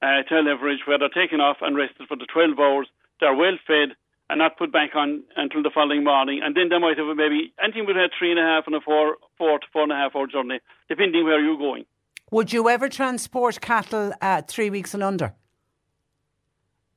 uh, 0.03 0.23
to 0.27 0.35
lairage 0.35 0.87
where 0.87 0.99
they're 0.99 1.09
taken 1.09 1.41
off 1.41 1.59
and 1.61 1.77
rested 1.77 2.09
for 2.09 2.17
the 2.17 2.27
12 2.27 2.59
hours. 2.59 2.89
They're 3.21 3.35
well 3.35 3.57
fed 3.67 3.95
and 4.31 4.39
not 4.39 4.57
put 4.57 4.73
back 4.73 4.95
on 4.95 5.23
until 5.37 5.63
the 5.63 5.71
following 5.73 6.05
morning. 6.05 6.41
And 6.43 6.57
then 6.57 6.69
they 6.71 6.79
might 6.79 6.99
have 6.99 7.17
maybe 7.17 7.53
anything 7.63 7.87
between 7.87 8.05
a 8.05 8.09
three 8.19 8.31
and 8.31 8.41
a 8.41 8.43
half 8.43 8.65
and 8.67 8.75
a 8.75 8.81
four, 8.81 9.17
four 9.37 9.59
to 9.59 9.67
four 9.73 9.83
and 9.83 9.93
a 9.93 9.97
half 9.97 10.17
hour 10.17 10.27
journey, 10.27 10.61
depending 10.89 11.25
where 11.25 11.41
you're 11.41 11.59
going. 11.59 11.85
Would 12.31 12.53
you 12.53 12.69
ever 12.69 12.89
transport 12.89 13.61
cattle 13.61 14.13
at 14.21 14.49
three 14.49 14.71
weeks 14.71 14.95
and 14.95 15.03
under? 15.03 15.35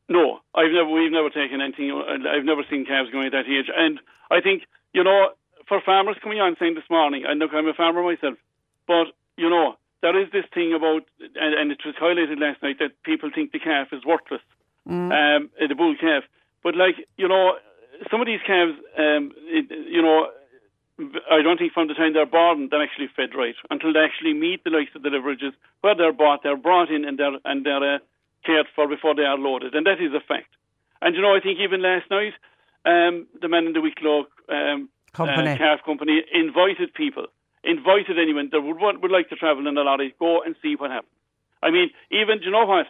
No, 0.09 0.39
I've 0.55 0.71
never. 0.71 0.89
We've 0.89 1.11
never 1.11 1.29
taken 1.29 1.59
anything. 1.59 1.91
I've 1.91 2.45
never 2.45 2.63
seen 2.69 2.85
calves 2.85 3.11
going 3.11 3.27
at 3.27 3.33
that 3.33 3.45
age. 3.45 3.69
And 3.75 3.99
I 4.31 4.39
think 4.39 4.63
you 4.93 5.03
know, 5.03 5.29
for 5.67 5.81
farmers 5.85 6.17
coming 6.23 6.39
on 6.39 6.55
saying 6.59 6.75
this 6.75 6.89
morning, 6.89 7.23
and 7.27 7.39
look, 7.39 7.51
I'm 7.53 7.67
a 7.67 7.73
farmer 7.73 8.03
myself, 8.03 8.35
but 8.87 9.07
you 9.37 9.49
know, 9.49 9.75
there 10.01 10.19
is 10.19 10.31
this 10.31 10.45
thing 10.53 10.73
about, 10.73 11.03
and, 11.35 11.53
and 11.53 11.71
it 11.71 11.79
was 11.85 11.95
highlighted 12.01 12.39
last 12.39 12.63
night 12.63 12.77
that 12.79 13.03
people 13.03 13.29
think 13.33 13.51
the 13.51 13.59
calf 13.59 13.89
is 13.91 14.05
worthless, 14.05 14.41
mm. 14.89 15.11
um, 15.11 15.49
the 15.59 15.75
bull 15.75 15.95
calf. 15.99 16.23
But 16.63 16.75
like 16.75 16.95
you 17.17 17.27
know, 17.27 17.53
some 18.11 18.21
of 18.21 18.27
these 18.27 18.41
calves, 18.45 18.73
um, 18.97 19.31
it, 19.47 19.65
you 19.69 20.01
know, 20.01 20.27
I 21.31 21.41
don't 21.41 21.57
think 21.57 21.73
from 21.73 21.87
the 21.87 21.93
time 21.93 22.13
they're 22.13 22.25
born 22.25 22.69
they're 22.69 22.83
actually 22.83 23.09
fed 23.15 23.35
right 23.35 23.55
until 23.69 23.93
they 23.93 23.99
actually 23.99 24.33
meet 24.33 24.63
the 24.63 24.71
likes 24.71 24.91
of 24.95 25.03
the 25.03 25.09
lairages 25.09 25.53
where 25.81 25.95
they're 25.95 26.13
bought, 26.13 26.41
they're 26.43 26.57
brought 26.57 26.89
in 26.91 27.05
and 27.05 27.17
they're 27.17 27.37
and 27.45 27.65
they're 27.65 27.95
uh, 27.95 27.99
cared 28.45 28.67
for 28.75 28.87
before 28.87 29.15
they 29.15 29.23
are 29.23 29.37
loaded, 29.37 29.75
and 29.75 29.85
that 29.85 30.01
is 30.01 30.13
a 30.13 30.21
fact. 30.21 30.49
And 31.01 31.15
you 31.15 31.21
know, 31.21 31.35
I 31.35 31.39
think 31.39 31.59
even 31.59 31.81
last 31.81 32.09
night, 32.09 32.33
um, 32.85 33.27
the 33.41 33.47
man 33.47 33.67
in 33.67 33.73
the 33.73 33.81
Wicklow 33.81 34.25
um, 34.49 34.89
company. 35.13 35.51
Uh, 35.51 35.57
calf 35.57 35.79
company 35.85 36.23
invited 36.33 36.93
people, 36.93 37.27
invited 37.63 38.17
anyone 38.17 38.49
that 38.51 38.61
would 38.61 38.77
want, 38.79 39.01
would 39.01 39.11
like 39.11 39.29
to 39.29 39.35
travel 39.35 39.67
in 39.67 39.77
a 39.77 39.81
lorry, 39.81 40.15
go 40.19 40.41
and 40.41 40.55
see 40.61 40.75
what 40.75 40.91
happens. 40.91 41.11
I 41.61 41.71
mean, 41.71 41.89
even 42.11 42.39
do 42.39 42.45
you 42.45 42.51
know 42.51 42.65
what? 42.65 42.87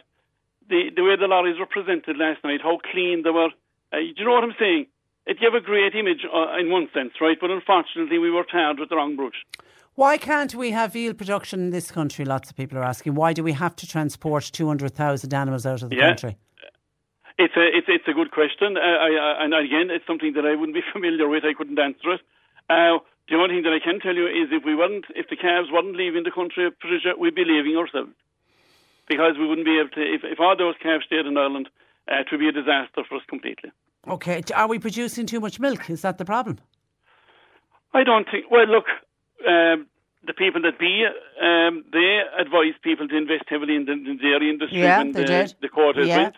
The 0.68 0.90
the 0.94 1.02
way 1.02 1.16
the 1.16 1.26
lorries 1.26 1.58
were 1.58 1.66
presented 1.66 2.16
last 2.16 2.44
night, 2.44 2.60
how 2.62 2.78
clean 2.92 3.22
they 3.22 3.30
were. 3.30 3.50
Uh, 3.92 3.96
do 3.96 4.14
you 4.16 4.24
know 4.24 4.32
what 4.32 4.44
I'm 4.44 4.56
saying? 4.58 4.86
It 5.26 5.40
gave 5.40 5.54
a 5.54 5.60
great 5.60 5.94
image 5.94 6.24
uh, 6.24 6.56
in 6.58 6.70
one 6.70 6.88
sense, 6.92 7.12
right? 7.20 7.36
But 7.40 7.50
unfortunately, 7.50 8.18
we 8.18 8.30
were 8.30 8.44
tarred 8.44 8.78
with 8.78 8.88
the 8.88 8.96
wrong 8.96 9.16
brush. 9.16 9.44
Why 9.94 10.16
can't 10.16 10.54
we 10.54 10.70
have 10.70 10.92
veal 10.92 11.12
production 11.12 11.60
in 11.60 11.70
this 11.70 11.90
country? 11.90 12.24
Lots 12.24 12.50
of 12.50 12.56
people 12.56 12.78
are 12.78 12.84
asking. 12.84 13.14
Why 13.14 13.32
do 13.32 13.42
we 13.42 13.52
have 13.52 13.74
to 13.76 13.86
transport 13.86 14.44
200,000 14.44 15.34
animals 15.34 15.66
out 15.66 15.82
of 15.82 15.90
the 15.90 15.96
yeah. 15.96 16.08
country? 16.08 16.36
It's 17.38 17.54
a 17.56 17.66
it's 17.76 17.86
it's 17.88 18.08
a 18.08 18.12
good 18.12 18.32
question, 18.32 18.76
uh, 18.76 18.80
I, 18.80 19.10
uh, 19.14 19.44
and 19.44 19.54
again, 19.54 19.90
it's 19.90 20.06
something 20.06 20.32
that 20.34 20.44
I 20.44 20.54
wouldn't 20.56 20.74
be 20.74 20.82
familiar 20.92 21.28
with. 21.28 21.44
I 21.44 21.54
couldn't 21.54 21.78
answer 21.78 22.14
it. 22.14 22.20
Uh, 22.68 22.98
the 23.28 23.36
only 23.36 23.56
thing 23.56 23.64
that 23.64 23.72
I 23.72 23.84
can 23.84 24.00
tell 24.00 24.14
you 24.14 24.26
is 24.26 24.48
if 24.50 24.64
we 24.64 24.74
weren't, 24.74 25.04
if 25.14 25.28
the 25.28 25.36
calves 25.36 25.68
weren't 25.70 25.94
leaving 25.94 26.24
the 26.24 26.30
country, 26.30 26.70
we'd 27.18 27.34
be 27.34 27.44
leaving 27.44 27.76
ourselves 27.76 28.12
because 29.08 29.36
we 29.38 29.46
wouldn't 29.46 29.66
be 29.66 29.78
able 29.78 29.90
to. 29.90 30.00
If, 30.00 30.22
if 30.24 30.40
all 30.40 30.56
those 30.56 30.74
calves 30.82 31.04
stayed 31.06 31.26
in 31.26 31.36
Ireland, 31.36 31.68
uh, 32.10 32.20
it 32.20 32.26
would 32.30 32.40
be 32.40 32.48
a 32.48 32.52
disaster 32.52 33.02
for 33.08 33.16
us 33.16 33.22
completely. 33.28 33.70
Okay, 34.06 34.42
are 34.54 34.68
we 34.68 34.78
producing 34.78 35.26
too 35.26 35.40
much 35.40 35.58
milk? 35.60 35.90
Is 35.90 36.02
that 36.02 36.18
the 36.18 36.24
problem? 36.24 36.58
I 37.92 38.04
don't 38.04 38.26
think. 38.30 38.50
Well, 38.50 38.66
look, 38.66 38.86
um, 39.46 39.86
the 40.26 40.34
people 40.34 40.62
that 40.62 40.78
be, 40.78 41.04
um, 41.42 41.84
they 41.92 42.20
advise 42.38 42.74
people 42.82 43.08
to 43.08 43.16
invest 43.16 43.44
heavily 43.48 43.76
in 43.76 43.86
the, 43.86 43.92
in 43.92 44.04
the 44.04 44.14
dairy 44.16 44.50
industry 44.50 44.80
yeah, 44.80 44.98
when 44.98 45.12
they 45.12 45.22
the, 45.22 45.26
did. 45.26 45.54
the 45.60 45.68
quota 45.68 46.06
yeah. 46.06 46.16
went. 46.16 46.36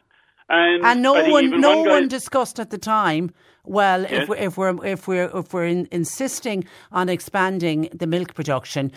And, 0.49 0.85
and 0.85 1.03
no 1.03 1.13
one, 1.13 1.61
no 1.61 1.79
one, 1.79 1.89
one 1.89 2.09
discussed 2.09 2.59
at 2.59 2.71
the 2.71 2.79
time. 2.79 3.33
Well, 3.65 4.03
yes. 4.03 4.23
if 4.23 4.29
we're 4.29 4.37
if 4.37 4.57
we're 4.57 4.85
if 4.85 5.07
we're 5.07 5.31
if 5.39 5.53
we're 5.53 5.67
in, 5.67 5.89
insisting 5.93 6.65
on 6.91 7.09
expanding 7.09 7.89
the 7.93 8.07
milk 8.07 8.35
production, 8.35 8.91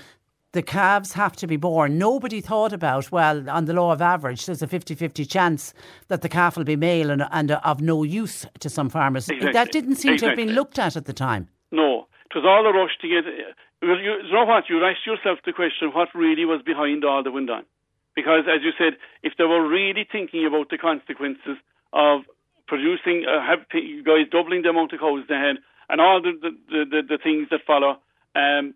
the 0.53 0.61
calves 0.61 1.13
have 1.13 1.35
to 1.35 1.47
be 1.47 1.57
born. 1.57 1.97
Nobody 1.97 2.39
thought 2.39 2.73
about, 2.73 3.11
well, 3.11 3.49
on 3.49 3.65
the 3.65 3.73
law 3.73 3.91
of 3.91 4.01
average, 4.01 4.45
there's 4.45 4.61
a 4.61 4.67
50 4.67 4.95
50 4.95 5.25
chance 5.25 5.73
that 6.07 6.21
the 6.21 6.29
calf 6.29 6.55
will 6.55 6.63
be 6.63 6.75
male 6.75 7.09
and, 7.09 7.25
and 7.31 7.51
of 7.51 7.81
no 7.81 8.03
use 8.03 8.45
to 8.59 8.69
some 8.69 8.89
farmers. 8.89 9.27
Exactly. 9.27 9.51
That 9.51 9.71
didn't 9.71 9.95
seem 9.95 10.13
exactly. 10.13 10.35
to 10.35 10.41
have 10.41 10.47
been 10.47 10.55
looked 10.55 10.79
at 10.79 10.95
at 10.95 11.05
the 11.05 11.13
time. 11.13 11.49
No, 11.71 12.07
it 12.29 12.35
was 12.35 12.45
all 12.45 12.65
a 12.65 12.73
rush 12.73 12.97
to 13.01 13.07
get. 13.09 13.25
Well, 13.81 13.99
you, 13.99 14.21
you 14.25 14.31
know 14.31 14.45
what? 14.45 14.69
You 14.69 14.83
asked 14.85 15.05
yourself 15.05 15.39
the 15.45 15.53
question 15.53 15.89
what 15.91 16.09
really 16.13 16.45
was 16.45 16.61
behind 16.63 17.03
all 17.03 17.23
the 17.23 17.31
went 17.31 17.49
on. 17.49 17.65
Because, 18.15 18.45
as 18.47 18.61
you 18.61 18.71
said, 18.77 18.93
if 19.23 19.33
they 19.39 19.43
were 19.43 19.67
really 19.67 20.07
thinking 20.09 20.45
about 20.45 20.69
the 20.69 20.77
consequences 20.77 21.57
of 21.93 22.21
producing, 22.67 23.25
uh, 23.25 23.41
have 23.41 23.65
guys 24.05 24.29
doubling 24.31 24.61
the 24.61 24.69
amount 24.69 24.93
of 24.93 24.99
cows 24.99 25.25
they 25.27 25.33
had, 25.33 25.57
and 25.89 25.99
all 25.99 26.21
the 26.21 26.37
the, 26.39 26.85
the, 26.85 27.01
the 27.09 27.17
things 27.17 27.47
that 27.49 27.61
follow, 27.65 27.97
um, 28.35 28.75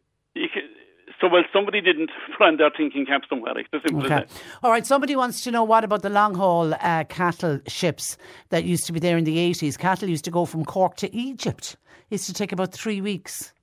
so 1.21 1.27
well, 1.29 1.43
somebody 1.53 1.81
didn't 1.81 2.09
put 2.37 2.57
their 2.57 2.69
thinking 2.75 3.05
cap 3.05 3.21
somewhere. 3.29 3.53
Like 3.53 3.69
the 3.71 3.79
simple 3.87 4.05
okay. 4.05 4.25
All 4.63 4.71
right. 4.71 4.85
Somebody 4.85 5.15
wants 5.15 5.41
to 5.43 5.51
know 5.51 5.63
what 5.63 5.83
about 5.83 6.01
the 6.01 6.09
long 6.09 6.35
haul 6.35 6.73
uh, 6.73 7.03
cattle 7.05 7.59
ships 7.67 8.17
that 8.49 8.63
used 8.63 8.85
to 8.87 8.93
be 8.93 8.99
there 8.99 9.17
in 9.17 9.23
the 9.23 9.39
eighties. 9.39 9.77
Cattle 9.77 10.09
used 10.09 10.25
to 10.25 10.31
go 10.31 10.45
from 10.45 10.65
Cork 10.65 10.95
to 10.97 11.15
Egypt. 11.15 11.75
It 12.09 12.15
used 12.15 12.27
to 12.27 12.33
take 12.33 12.51
about 12.51 12.71
three 12.73 13.01
weeks. 13.01 13.53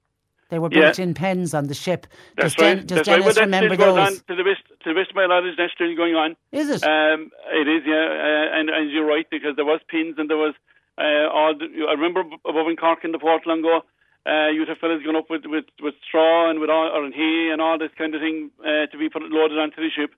They 0.50 0.58
were 0.58 0.68
Yeah. 0.70 0.80
built-in 0.82 1.14
pens 1.14 1.54
on 1.54 1.66
the 1.68 1.74
ship. 1.74 2.06
That's 2.36 2.54
does 2.54 2.60
Den- 2.60 2.76
right. 2.78 2.86
does 2.86 2.96
That's 2.98 3.08
right. 3.08 3.20
Dennis 3.22 3.36
Well, 3.36 3.44
remember 3.46 3.76
those? 3.76 3.98
on 3.98 4.12
to 4.28 4.34
the 4.36 4.44
best 4.44 4.62
to 4.84 4.92
the 4.92 4.94
best 5.00 5.10
of 5.10 5.16
my 5.16 5.26
knowledge. 5.26 5.54
That's 5.56 5.72
still 5.72 5.94
going 5.96 6.14
on. 6.14 6.36
Is 6.52 6.68
it? 6.68 6.84
Um, 6.84 7.30
it 7.52 7.66
is, 7.66 7.82
yeah. 7.86 7.94
Uh, 7.94 8.58
and 8.60 8.68
and 8.70 8.90
you're 8.90 9.06
right 9.06 9.26
because 9.30 9.56
there 9.56 9.64
was 9.64 9.80
pins 9.88 10.16
and 10.18 10.28
there 10.28 10.36
was 10.36 10.54
uh, 10.98 11.28
all. 11.32 11.54
The, 11.56 11.66
I 11.88 11.92
remember 11.92 12.22
above 12.46 12.68
in 12.68 12.76
Cork 12.76 13.04
in 13.04 13.12
the 13.12 13.18
Port 13.18 13.46
Longo. 13.46 13.84
Uh, 14.26 14.48
you'd 14.48 14.68
have 14.68 14.78
fellas 14.78 15.02
going 15.02 15.16
up 15.16 15.28
with, 15.28 15.42
with, 15.44 15.66
with 15.82 15.94
straw 16.08 16.48
and 16.48 16.58
with 16.58 16.70
all, 16.70 16.86
or 16.94 17.10
hay 17.10 17.50
and 17.52 17.60
all 17.60 17.78
this 17.78 17.90
kind 17.98 18.14
of 18.14 18.20
thing 18.22 18.50
uh, 18.60 18.86
to 18.90 18.96
be 18.98 19.08
put 19.10 19.22
loaded 19.22 19.58
onto 19.58 19.76
the 19.76 19.90
ship. 19.94 20.12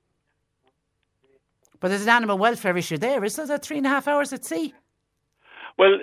But 1.80 1.88
there's 1.88 2.02
an 2.04 2.08
animal 2.10 2.38
welfare 2.38 2.76
issue 2.76 2.98
there. 2.98 3.24
Is 3.24 3.36
there? 3.36 3.58
Three 3.58 3.78
and 3.78 3.86
a 3.86 3.90
half 3.90 4.06
hours 4.08 4.32
at 4.32 4.44
sea. 4.44 4.74
Well, 5.76 5.98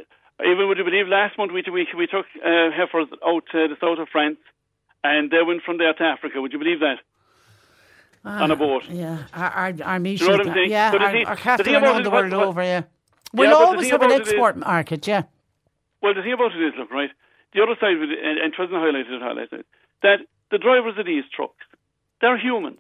even 0.46 0.68
would 0.68 0.78
you 0.78 0.84
believe 0.84 1.08
last 1.08 1.38
month 1.38 1.52
we 1.54 1.64
we, 1.72 1.88
we 1.98 2.08
took 2.08 2.26
uh, 2.46 2.70
heifers 2.76 3.08
out 3.26 3.44
to 3.54 3.68
the 3.70 3.76
south 3.80 4.00
of 4.00 4.10
France, 4.10 4.38
and 5.04 5.32
they 5.32 5.42
went 5.42 5.64
from 5.64 5.78
there 5.78 5.94
to 5.94 6.04
Africa. 6.04 6.42
Would 6.42 6.54
you 6.54 6.60
believe 6.60 6.80
that? 6.82 6.98
on 8.26 8.52
a 8.52 8.56
boat. 8.56 8.84
Yeah, 8.90 9.24
our 9.34 9.50
our, 9.50 9.74
our 9.84 10.00
meat. 10.00 10.22
You 10.22 10.28
know 10.30 10.38
what 10.38 10.48
I'm 10.48 10.54
saying? 10.54 10.70
Yeah, 10.72 10.92
the 10.92 10.98
our, 11.00 11.06
our 11.06 11.36
the 11.36 11.42
cattle 11.42 11.76
are 11.76 11.82
known 11.82 12.04
the 12.04 12.10
world 12.10 12.32
what- 12.32 12.48
over. 12.48 12.64
Yeah, 12.64 12.70
Yeah, 12.70 12.84
we'll 13.34 13.50
the 13.50 13.56
always 13.56 13.90
have 13.90 14.02
an 14.02 14.12
it 14.12 14.22
is- 14.22 14.28
export 14.30 14.58
market. 14.58 15.08
Yeah. 15.08 15.24
Well, 16.02 16.14
the 16.14 16.22
thing 16.22 16.34
about 16.34 16.54
it 16.56 16.62
is, 16.68 16.74
look, 16.78 16.92
right, 16.92 17.10
the 17.54 17.62
other 17.64 17.76
side 17.80 17.96
of 17.96 18.02
it, 18.04 18.10
and, 18.18 18.38
and 18.40 18.54
Tristan 18.54 18.78
highlighted 18.78 19.14
it, 19.14 19.22
highlighted 19.22 19.60
it, 19.62 19.68
that 20.02 20.20
the 20.52 20.58
drivers 20.58 20.98
of 20.98 21.06
these 21.06 21.24
trucks, 21.34 21.66
they're 22.22 22.38
humans. 22.38 22.80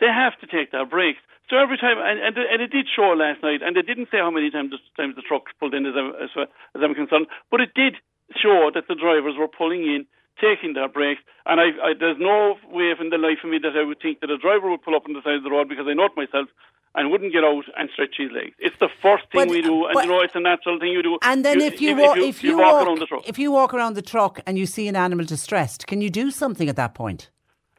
They 0.00 0.06
have 0.12 0.36
to 0.40 0.46
take 0.46 0.72
their 0.72 0.84
breaks. 0.84 1.20
So 1.48 1.56
every 1.56 1.78
time, 1.78 1.96
and, 1.98 2.18
and, 2.20 2.36
and 2.36 2.60
it 2.60 2.70
did 2.70 2.86
show 2.90 3.14
last 3.16 3.42
night, 3.42 3.62
and 3.62 3.76
they 3.76 3.82
didn't 3.82 4.08
say 4.10 4.18
how 4.18 4.30
many 4.30 4.50
times, 4.50 4.74
times 4.96 5.14
the 5.16 5.22
trucks 5.22 5.52
pulled 5.60 5.74
in, 5.74 5.86
as, 5.86 5.94
I- 5.96 6.24
as, 6.24 6.30
as 6.74 6.80
I'm 6.82 6.94
concerned, 6.94 7.26
but 7.50 7.60
it 7.60 7.72
did 7.74 7.96
show 8.34 8.70
that 8.74 8.88
the 8.88 8.96
drivers 8.98 9.36
were 9.38 9.48
pulling 9.48 9.82
in, 9.86 10.04
taking 10.40 10.74
their 10.74 10.88
breaks, 10.88 11.22
and 11.46 11.60
I, 11.60 11.72
I, 11.80 11.90
there's 11.98 12.18
no 12.20 12.56
way 12.68 12.92
in 12.92 13.08
the 13.08 13.16
life 13.16 13.40
of 13.44 13.48
me 13.50 13.58
that 13.62 13.72
I 13.78 13.84
would 13.84 14.02
think 14.02 14.20
that 14.20 14.28
a 14.30 14.36
driver 14.36 14.68
would 14.68 14.82
pull 14.82 14.94
up 14.96 15.06
on 15.08 15.14
the 15.14 15.22
side 15.24 15.40
of 15.40 15.44
the 15.44 15.50
road 15.50 15.68
because 15.68 15.86
I 15.88 15.94
know 15.94 16.04
it 16.12 16.16
myself 16.16 16.48
and 16.96 17.10
wouldn't 17.10 17.32
get 17.32 17.44
out 17.44 17.64
and 17.78 17.88
stretch 17.92 18.14
his 18.16 18.30
legs. 18.32 18.54
It's 18.58 18.78
the 18.80 18.88
first 19.02 19.24
thing 19.30 19.42
But- 19.42 19.48
we 19.50 19.62
do, 19.62 19.84
and 19.84 19.94
but- 19.94 20.04
you 20.04 20.10
know 20.10 20.20
it's 20.20 20.34
a 20.34 20.40
natural 20.40 20.78
thing 20.80 20.90
you 20.90 21.02
do. 21.02 21.18
And 21.22 21.44
then 21.44 21.60
if 21.60 21.80
you, 21.80 21.94
wa- 21.96 22.14
if 22.16 22.42
you, 22.42 22.56
walk 22.56 22.72
walk 22.74 22.86
around 22.86 22.98
the 23.00 23.06
truck, 23.06 23.28
if 23.28 23.38
you 23.38 23.52
walk 23.52 23.74
around 23.74 23.94
the 23.94 24.02
truck 24.02 24.40
and 24.46 24.58
you 24.58 24.66
see 24.66 24.88
an 24.88 24.96
animal 24.96 25.24
distressed, 25.26 25.86
can 25.86 26.00
you 26.00 26.10
do 26.10 26.30
something 26.30 26.68
at 26.68 26.76
that 26.76 26.94
point? 26.94 27.30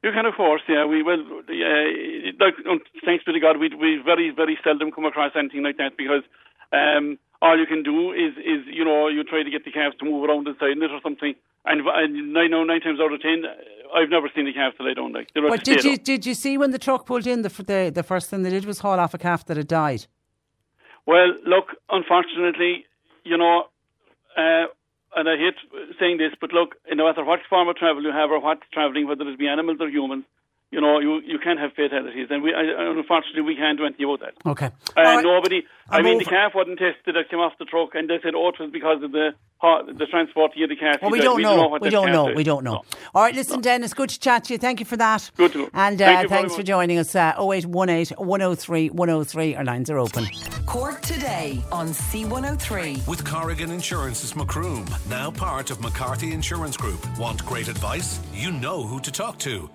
You 0.04 0.12
can, 0.12 0.26
of 0.28 0.36
course, 0.36 0.62
yeah. 0.70 0.86
We 0.86 1.02
will, 1.02 1.22
uh, 1.22 2.32
like, 2.40 2.54
um, 2.70 2.80
thanks 3.04 3.24
be 3.26 3.34
to 3.34 3.40
God, 3.40 3.58
we 3.58 3.70
we 3.84 3.98
very 3.98 4.30
very 4.30 4.58
seldom 4.64 4.92
come 4.92 5.06
across 5.06 5.32
anything 5.36 5.64
like 5.64 5.78
that 5.78 5.98
because 5.98 6.24
um, 6.72 7.18
all 7.42 7.60
you 7.60 7.66
can 7.66 7.84
do 7.84 8.12
is 8.12 8.34
is 8.38 8.66
you 8.68 8.84
know 8.84 9.08
you 9.08 9.24
try 9.24 9.44
to 9.44 9.50
get 9.50 9.66
the 9.66 9.72
calves 9.72 9.96
to 9.98 10.06
move 10.06 10.24
around 10.24 10.48
inside 10.48 10.78
it 10.78 10.92
or 10.92 11.00
something, 11.02 11.36
and, 11.66 11.82
and 11.88 12.34
nine 12.34 12.52
no 12.52 12.64
nine 12.64 12.82
times 12.82 13.00
out 13.00 13.14
of 13.14 13.22
ten, 13.22 13.44
I've 13.96 14.10
never 14.10 14.30
seen 14.36 14.48
a 14.48 14.54
calf 14.54 14.74
that 14.78 14.88
I 14.88 14.94
don't 14.94 15.14
like. 15.14 15.30
They're 15.34 15.48
But 15.48 15.64
did 15.64 15.84
you 15.84 15.98
did 15.98 16.26
you 16.26 16.34
see 16.34 16.58
when 16.58 16.72
the 16.72 16.80
truck 16.80 17.06
pulled 17.06 17.28
in 17.28 17.42
the 17.42 17.50
f- 17.50 17.66
the 17.66 17.92
the 17.94 18.04
first 18.04 18.30
thing 18.30 18.44
they 18.44 18.50
did 18.50 18.66
was 18.66 18.80
haul 18.80 19.00
off 19.00 19.14
a 19.14 19.18
calf 19.18 19.46
that 19.46 19.58
had 19.58 19.68
died? 19.68 20.08
Well, 21.06 21.34
look, 21.46 21.68
unfortunately, 21.90 22.86
you 23.24 23.38
know, 23.38 23.68
uh, 24.36 24.66
and 25.16 25.30
I 25.30 25.38
hate 25.38 25.56
saying 26.00 26.18
this, 26.18 26.34
but 26.40 26.52
look, 26.52 26.76
no 26.92 27.06
matter 27.08 27.24
what 27.24 27.40
form 27.50 27.70
of 27.70 27.78
travel 27.78 28.04
you 28.04 28.12
have 28.12 28.30
or 28.30 28.42
what's 28.42 28.64
travelling, 28.74 29.08
whether 29.08 29.28
it 29.28 29.40
be 29.40 29.48
animals 29.48 29.78
or 29.80 29.90
humans, 29.90 30.26
you 30.72 30.82
know, 30.82 31.00
you, 31.00 31.22
you 31.26 31.40
can 31.40 31.58
have 31.58 31.72
fatalities, 31.74 32.28
and 32.30 32.44
we, 32.44 32.54
I, 32.54 32.62
unfortunately, 32.92 33.42
we 33.42 33.56
can't 33.56 33.78
do 33.78 33.86
anything 33.86 34.06
about 34.06 34.20
that. 34.20 34.50
Okay. 34.50 34.66
Uh, 34.66 34.70
All 34.98 35.04
right. 35.04 35.24
Nobody. 35.24 35.64
I 35.90 36.00
I'm 36.00 36.04
mean, 36.04 36.18
the 36.18 36.26
over- 36.26 36.30
calf 36.32 36.52
wasn't 36.56 36.80
tested 36.80 37.16
that 37.16 37.30
came 37.30 37.40
off 37.40 37.54
the 37.60 37.66
truck, 37.66 37.96
and 37.96 38.10
they 38.10 38.20
said, 38.22 38.34
"Oh, 38.36 38.50
it 38.50 38.56
was 38.60 38.70
because 38.72 39.02
of 39.02 39.12
the 39.14 39.32
the 39.98 40.06
transport 40.12 40.52
to 40.54 40.68
the 40.68 40.76
calf." 40.76 41.02
Well, 41.02 41.12
we 41.12 41.20
He 41.20 41.24
don't 41.24 41.38
said, 41.38 41.44
know. 41.56 41.68
what 41.70 41.82
We 41.82 41.90
don't 41.90 42.12
know. 42.12 42.28
did." 42.28 42.36
We 42.36 42.44
don't 42.44 42.66
know. 42.66 42.84
All 43.16 43.22
right, 43.24 43.34
listen, 43.34 43.62
Dennis, 43.62 43.94
good 43.94 44.10
to 44.10 44.20
chat 44.20 44.44
to 44.46 44.54
you. 44.54 44.58
Thank 44.60 44.82
you 44.82 44.86
for 44.86 44.98
that. 44.98 45.32
Good 45.38 45.54
to 45.54 45.58
go. 45.66 45.70
And 45.74 46.02
uh, 46.02 46.06
Thank 46.06 46.24
you 46.24 46.30
thanks 46.30 46.56
for 46.56 46.64
joining 46.64 46.98
us. 47.00 47.16
Uh, 47.16 47.34
0818 47.40 48.18
103 48.18 48.90
103. 48.90 49.56
Our 49.56 49.64
lines 49.64 49.90
are 49.90 49.98
open. 50.00 50.26
Cork 50.66 51.02
today 51.02 51.64
on 51.72 51.88
C103. 51.94 53.08
With 53.08 53.24
Corrigan 53.26 53.72
Insurance's 53.72 54.36
Macroom, 54.36 54.86
now 55.10 55.32
part 55.32 55.72
of 55.72 55.80
McCarthy 55.82 56.34
Insurance 56.34 56.76
Group. 56.76 57.00
Want 57.18 57.46
great 57.46 57.70
advice? 57.70 58.20
You 58.34 58.52
know 58.52 58.84
who 58.84 59.00
to 59.00 59.12
talk 59.12 59.40
to. 59.40 59.70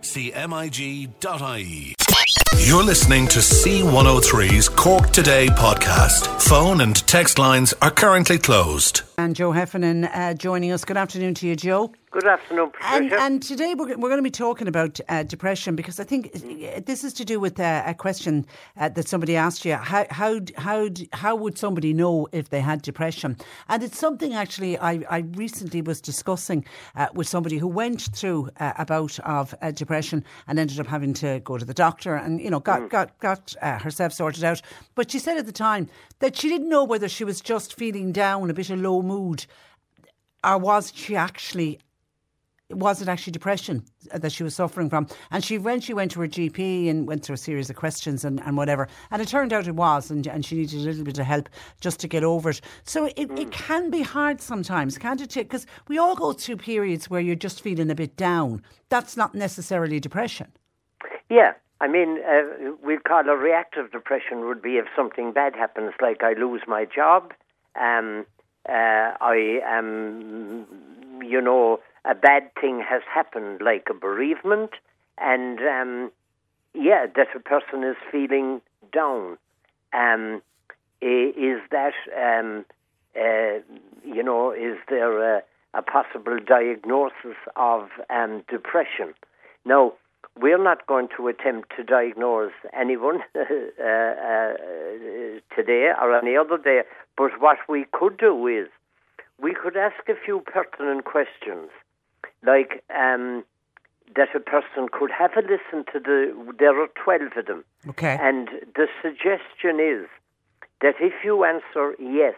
You're 2.58 2.82
listening 2.82 3.28
to 3.28 3.38
C103's 3.38 4.68
Cork 4.68 5.10
Today 5.10 5.46
podcast. 5.46 6.26
Phone 6.42 6.80
and 6.80 6.96
text 7.06 7.38
lines 7.38 7.72
are 7.80 7.90
currently 7.90 8.38
closed. 8.38 9.02
And 9.16 9.36
Joe 9.36 9.52
Heffernan 9.52 10.06
uh, 10.06 10.34
joining 10.34 10.72
us. 10.72 10.84
Good 10.84 10.96
afternoon 10.96 11.34
to 11.34 11.46
you, 11.46 11.54
Joe. 11.54 11.92
Good 12.12 12.26
afternoon, 12.26 12.72
And, 12.82 13.08
Patricia. 13.08 13.24
and 13.24 13.42
today 13.42 13.74
we're, 13.74 13.96
we're 13.96 14.10
going 14.10 14.18
to 14.18 14.22
be 14.22 14.30
talking 14.30 14.68
about 14.68 15.00
uh, 15.08 15.22
depression 15.22 15.74
because 15.74 15.98
I 15.98 16.04
think 16.04 16.30
uh, 16.34 16.80
this 16.84 17.04
is 17.04 17.14
to 17.14 17.24
do 17.24 17.40
with 17.40 17.58
uh, 17.58 17.84
a 17.86 17.94
question 17.94 18.44
uh, 18.76 18.90
that 18.90 19.08
somebody 19.08 19.34
asked 19.34 19.64
you. 19.64 19.76
How, 19.76 20.04
how, 20.10 20.40
how, 20.58 20.90
how 21.14 21.34
would 21.34 21.56
somebody 21.56 21.94
know 21.94 22.28
if 22.30 22.50
they 22.50 22.60
had 22.60 22.82
depression? 22.82 23.38
And 23.70 23.82
it's 23.82 23.98
something 23.98 24.34
actually 24.34 24.76
I, 24.76 25.02
I 25.08 25.18
recently 25.36 25.80
was 25.80 26.02
discussing 26.02 26.66
uh, 26.96 27.06
with 27.14 27.28
somebody 27.28 27.56
who 27.56 27.66
went 27.66 28.02
through 28.14 28.50
uh, 28.60 28.74
a 28.76 28.84
bout 28.84 29.18
of 29.20 29.54
uh, 29.62 29.70
depression 29.70 30.22
and 30.46 30.58
ended 30.58 30.80
up 30.80 30.88
having 30.88 31.14
to 31.14 31.40
go 31.40 31.56
to 31.56 31.64
the 31.64 31.72
doctor 31.72 32.14
and, 32.14 32.42
you 32.42 32.50
know, 32.50 32.60
got, 32.60 32.90
got, 32.90 33.18
got 33.20 33.54
uh, 33.62 33.78
herself 33.78 34.12
sorted 34.12 34.44
out. 34.44 34.60
But 34.94 35.10
she 35.10 35.18
said 35.18 35.38
at 35.38 35.46
the 35.46 35.50
time 35.52 35.88
that 36.18 36.36
she 36.36 36.50
didn't 36.50 36.68
know 36.68 36.84
whether 36.84 37.08
she 37.08 37.24
was 37.24 37.40
just 37.40 37.72
feeling 37.72 38.12
down, 38.12 38.50
a 38.50 38.54
bit 38.54 38.68
of 38.68 38.80
low 38.80 39.00
mood, 39.00 39.46
or 40.44 40.58
was 40.58 40.92
she 40.94 41.16
actually 41.16 41.78
was 42.70 43.02
it 43.02 43.08
actually 43.08 43.32
depression 43.32 43.84
that 44.12 44.32
she 44.32 44.42
was 44.42 44.54
suffering 44.54 44.88
from? 44.88 45.06
And 45.30 45.44
she 45.44 45.56
eventually 45.56 45.94
went 45.94 46.10
to 46.12 46.20
her 46.20 46.28
GP 46.28 46.88
and 46.88 47.06
went 47.06 47.24
through 47.24 47.34
a 47.34 47.38
series 47.38 47.68
of 47.70 47.76
questions 47.76 48.24
and, 48.24 48.40
and 48.40 48.56
whatever. 48.56 48.88
And 49.10 49.20
it 49.20 49.28
turned 49.28 49.52
out 49.52 49.66
it 49.66 49.74
was, 49.74 50.10
and, 50.10 50.26
and 50.26 50.44
she 50.44 50.56
needed 50.56 50.80
a 50.80 50.84
little 50.84 51.04
bit 51.04 51.18
of 51.18 51.26
help 51.26 51.48
just 51.80 52.00
to 52.00 52.08
get 52.08 52.24
over 52.24 52.50
it. 52.50 52.60
So 52.84 53.06
it, 53.16 53.30
it 53.38 53.50
can 53.50 53.90
be 53.90 54.02
hard 54.02 54.40
sometimes, 54.40 54.98
can't 54.98 55.20
it? 55.20 55.34
Because 55.34 55.66
we 55.88 55.98
all 55.98 56.14
go 56.16 56.32
through 56.32 56.56
periods 56.56 57.10
where 57.10 57.20
you're 57.20 57.34
just 57.34 57.60
feeling 57.60 57.90
a 57.90 57.94
bit 57.94 58.16
down. 58.16 58.62
That's 58.88 59.16
not 59.16 59.34
necessarily 59.34 60.00
depression. 60.00 60.52
yeah, 61.30 61.52
I 61.82 61.88
mean, 61.88 62.18
uh, 62.24 62.74
we'd 62.84 63.02
call 63.02 63.28
a 63.28 63.36
reactive 63.36 63.90
depression 63.90 64.46
would 64.46 64.62
be 64.62 64.76
if 64.76 64.86
something 64.94 65.32
bad 65.32 65.56
happens, 65.56 65.92
like 66.00 66.22
I 66.22 66.34
lose 66.34 66.62
my 66.68 66.84
job, 66.84 67.32
um, 67.74 68.24
uh, 68.68 68.72
I 69.20 69.60
am, 69.64 70.64
you 71.24 71.40
know, 71.40 71.80
a 72.04 72.14
bad 72.14 72.50
thing 72.60 72.82
has 72.88 73.02
happened, 73.12 73.60
like 73.62 73.88
a 73.90 73.94
bereavement, 73.94 74.70
and 75.18 75.58
um, 75.60 76.10
yeah, 76.74 77.06
that 77.14 77.28
a 77.34 77.40
person 77.40 77.84
is 77.84 77.96
feeling 78.10 78.60
down. 78.92 79.38
Um, 79.92 80.42
is 81.00 81.60
that, 81.70 81.94
um, 82.16 82.64
uh, 83.16 83.58
you 84.04 84.22
know, 84.22 84.52
is 84.52 84.78
there 84.88 85.36
a, 85.38 85.42
a 85.74 85.82
possible 85.82 86.38
diagnosis 86.44 87.36
of 87.56 87.88
um, 88.08 88.44
depression? 88.48 89.14
Now, 89.64 89.94
we're 90.40 90.62
not 90.62 90.86
going 90.86 91.08
to 91.16 91.28
attempt 91.28 91.72
to 91.76 91.82
diagnose 91.82 92.52
anyone 92.72 93.20
uh, 93.34 93.40
uh, 93.40 94.52
today 95.54 95.92
or 96.00 96.16
any 96.16 96.36
other 96.36 96.56
day, 96.56 96.82
but 97.16 97.40
what 97.40 97.58
we 97.68 97.84
could 97.92 98.16
do 98.16 98.46
is 98.46 98.68
we 99.40 99.54
could 99.54 99.76
ask 99.76 100.08
a 100.08 100.14
few 100.24 100.40
pertinent 100.40 101.04
questions, 101.04 101.68
like 102.44 102.82
um, 102.90 103.44
that 104.16 104.28
a 104.34 104.40
person 104.40 104.88
could 104.90 105.10
have 105.10 105.32
a 105.36 105.40
listen 105.40 105.84
to 105.92 106.00
the. 106.00 106.54
There 106.58 106.80
are 106.80 106.88
12 107.02 107.22
of 107.36 107.46
them. 107.46 107.64
Okay. 107.88 108.18
And 108.20 108.48
the 108.74 108.86
suggestion 109.00 109.80
is 109.80 110.08
that 110.80 110.94
if 111.00 111.12
you 111.24 111.44
answer 111.44 111.94
yes 111.98 112.34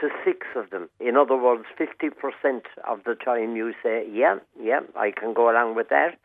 to 0.00 0.08
six 0.24 0.46
of 0.56 0.70
them, 0.70 0.88
in 1.00 1.16
other 1.16 1.36
words, 1.36 1.64
50% 1.78 2.62
of 2.88 3.04
the 3.04 3.14
time 3.14 3.56
you 3.56 3.74
say, 3.82 4.06
yeah, 4.10 4.36
yeah, 4.60 4.80
I 4.96 5.10
can 5.10 5.34
go 5.34 5.50
along 5.50 5.76
with 5.76 5.88
that, 5.90 6.18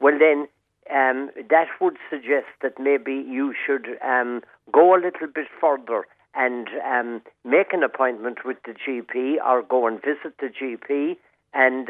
well, 0.00 0.18
then 0.18 0.46
um, 0.94 1.30
that 1.48 1.68
would 1.80 1.96
suggest 2.10 2.46
that 2.62 2.78
maybe 2.78 3.12
you 3.12 3.54
should 3.66 3.98
um, 4.04 4.42
go 4.72 4.94
a 4.94 5.00
little 5.00 5.26
bit 5.34 5.46
further 5.58 6.06
and 6.34 6.68
um, 6.84 7.22
make 7.44 7.72
an 7.72 7.82
appointment 7.82 8.38
with 8.44 8.58
the 8.66 8.72
GP 8.74 9.36
or 9.44 9.62
go 9.62 9.86
and 9.86 10.00
visit 10.02 10.36
the 10.38 10.48
GP 10.48 11.16
and. 11.54 11.88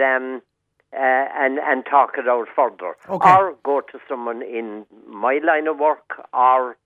Uh, 0.96 1.26
and 1.36 1.58
and 1.58 1.84
talk 1.86 2.10
it 2.16 2.28
out 2.28 2.46
further, 2.54 2.94
Okay. 3.08 3.28
or 3.34 3.56
go 3.64 3.80
to 3.80 3.98
someone 4.08 4.42
in 4.42 4.86
my 5.08 5.40
line 5.44 5.66
of 5.66 5.78
work, 5.78 6.22
or 6.32 6.76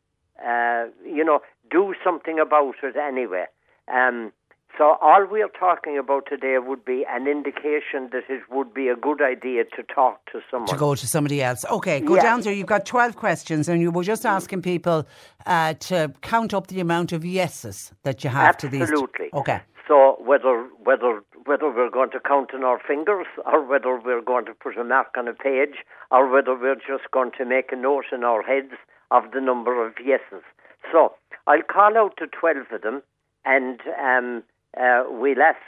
uh, 0.43 0.87
you 1.05 1.23
know, 1.23 1.41
do 1.71 1.95
something 2.03 2.39
about 2.39 2.77
it 2.83 2.97
anyway. 2.97 3.45
Um, 3.93 4.33
so 4.79 4.97
all 5.03 5.25
we 5.27 5.43
are 5.43 5.51
talking 5.59 5.99
about 5.99 6.25
today 6.27 6.57
would 6.59 6.85
be 6.85 7.05
an 7.11 7.27
indication 7.27 8.09
that 8.13 8.23
it 8.31 8.43
would 8.51 8.73
be 8.73 8.89
a 8.89 8.97
good 8.97 9.21
idea 9.21 9.65
to 9.77 9.83
talk 9.83 10.25
to 10.33 10.41
someone. 10.51 10.69
To 10.69 10.77
go 10.77 10.95
to 10.95 11.07
somebody 11.07 11.43
else. 11.43 11.65
Okay, 11.71 12.01
go 12.01 12.15
Yeah. 12.15 12.23
down 12.23 12.41
there. 12.43 12.53
You've 12.53 12.67
got 12.77 12.87
12 12.87 13.17
questions, 13.17 13.69
and 13.69 13.83
you 13.83 13.91
were 13.91 14.05
just 14.05 14.25
asking 14.25 14.63
people 14.63 15.05
uh, 15.47 15.75
to 15.81 16.15
count 16.23 16.55
up 16.55 16.69
the 16.69 16.81
amount 16.81 17.13
of 17.13 17.25
yeses 17.27 17.93
that 18.05 18.23
you 18.25 18.31
have 18.31 18.57
to 18.59 18.69
these. 18.69 18.83
Absolutely. 18.83 19.29
Okay. 19.35 19.61
So 19.89 20.17
whether 20.21 20.69
whether 20.85 21.23
whether 21.47 21.71
we're 21.71 21.91
going 21.91 22.11
to 22.11 22.21
count 22.21 22.53
on 22.53 22.63
our 22.63 22.79
fingers 22.87 23.27
or 23.47 23.67
whether 23.67 23.99
we're 23.99 24.21
going 24.21 24.45
to 24.45 24.53
put 24.53 24.77
a 24.77 24.85
mark 24.85 25.15
on 25.17 25.27
a 25.27 25.33
page 25.33 25.77
or 26.11 26.31
whether 26.31 26.55
we're 26.55 26.77
just 26.77 27.11
going 27.11 27.31
to 27.39 27.47
make 27.47 27.73
a 27.73 27.77
note 27.77 28.05
in 28.13 28.23
our 28.23 28.43
heads 28.43 28.75
of 29.11 29.25
the 29.33 29.41
number 29.41 29.85
of 29.85 29.95
yeses. 30.05 30.45
So 30.93 31.15
I'll 31.47 31.63
call 31.63 31.97
out 31.97 32.19
to 32.19 32.27
12 32.27 32.67
of 32.71 32.83
them 32.83 33.03
and 33.47 33.81
um, 33.99 34.43
uh, 34.77 35.05
we'll 35.09 35.41
ask 35.41 35.59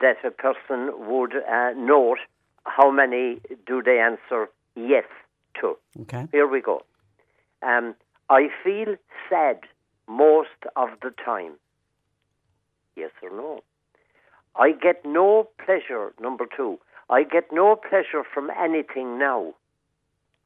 that 0.00 0.16
a 0.24 0.30
person 0.32 0.90
would 1.08 1.34
uh, 1.36 1.70
note 1.76 2.18
how 2.64 2.90
many 2.90 3.40
do 3.66 3.82
they 3.82 4.00
answer 4.00 4.48
yes 4.74 5.04
to. 5.60 5.76
Okay. 6.02 6.26
Here 6.32 6.48
we 6.48 6.60
go. 6.60 6.82
Um, 7.62 7.94
I 8.28 8.48
feel 8.64 8.96
sad 9.28 9.60
most 10.08 10.48
of 10.74 10.88
the 11.02 11.12
time. 11.24 11.52
Yes 12.96 13.10
or 13.22 13.30
no? 13.30 13.60
I 14.56 14.72
get 14.72 15.04
no 15.04 15.48
pleasure, 15.64 16.12
number 16.20 16.46
two. 16.56 16.78
I 17.08 17.22
get 17.24 17.52
no 17.52 17.76
pleasure 17.76 18.22
from 18.22 18.50
anything 18.50 19.18
now. 19.18 19.54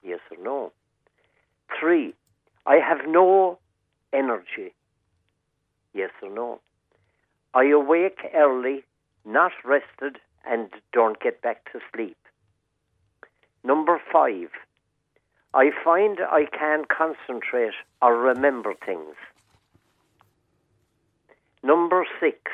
Yes 0.02 0.20
or 0.30 0.42
no? 0.42 0.72
Three, 1.78 2.14
I 2.66 2.76
have 2.76 3.08
no 3.08 3.58
energy. 4.12 4.74
Yes 5.92 6.10
or 6.22 6.30
no? 6.30 6.60
I 7.54 7.64
awake 7.66 8.20
early, 8.34 8.84
not 9.24 9.52
rested, 9.64 10.18
and 10.46 10.68
don't 10.92 11.20
get 11.20 11.40
back 11.40 11.70
to 11.72 11.80
sleep. 11.94 12.16
Number 13.62 14.00
five, 14.12 14.50
I 15.54 15.70
find 15.84 16.18
I 16.20 16.46
can't 16.46 16.86
concentrate 16.88 17.74
or 18.02 18.16
remember 18.16 18.74
things. 18.74 19.14
Number 21.64 22.04
six, 22.20 22.52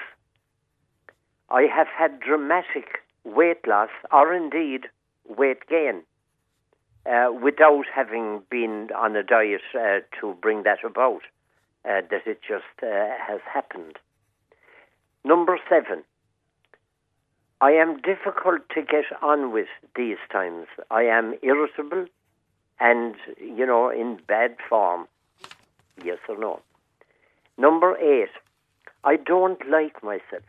I 1.48 1.62
have 1.62 1.88
had 1.88 2.20
dramatic 2.20 3.00
weight 3.24 3.66
loss 3.66 3.88
or 4.12 4.32
indeed 4.32 4.82
weight 5.28 5.66
gain 5.68 6.02
uh, 7.04 7.32
without 7.42 7.86
having 7.92 8.42
been 8.50 8.90
on 8.96 9.16
a 9.16 9.24
diet 9.24 9.62
uh, 9.74 9.98
to 10.20 10.34
bring 10.40 10.62
that 10.62 10.84
about, 10.84 11.22
uh, 11.84 12.02
that 12.08 12.24
it 12.24 12.40
just 12.46 12.84
uh, 12.84 13.08
has 13.26 13.40
happened. 13.52 13.98
Number 15.24 15.58
seven, 15.68 16.04
I 17.60 17.72
am 17.72 18.00
difficult 18.00 18.62
to 18.76 18.82
get 18.82 19.06
on 19.20 19.52
with 19.52 19.68
these 19.96 20.18
times. 20.30 20.68
I 20.88 21.02
am 21.02 21.34
irritable 21.42 22.06
and, 22.78 23.16
you 23.38 23.66
know, 23.66 23.90
in 23.90 24.20
bad 24.28 24.56
form. 24.68 25.08
Yes 26.04 26.18
or 26.28 26.38
no? 26.38 26.60
Number 27.58 27.96
eight, 27.98 28.30
I 29.02 29.16
don't 29.16 29.60
like 29.68 30.02
myself. 30.02 30.44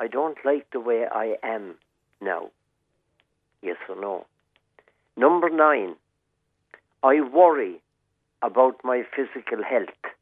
I 0.00 0.08
don't 0.08 0.38
like 0.44 0.66
the 0.72 0.80
way 0.80 1.06
I 1.10 1.36
am 1.44 1.76
now. 2.20 2.50
Yes 3.62 3.76
or 3.88 3.94
no? 4.00 4.26
Number 5.16 5.48
nine, 5.48 5.94
I 7.04 7.20
worry 7.20 7.80
about 8.42 8.80
my 8.82 9.04
physical 9.14 9.62
health. 9.62 10.12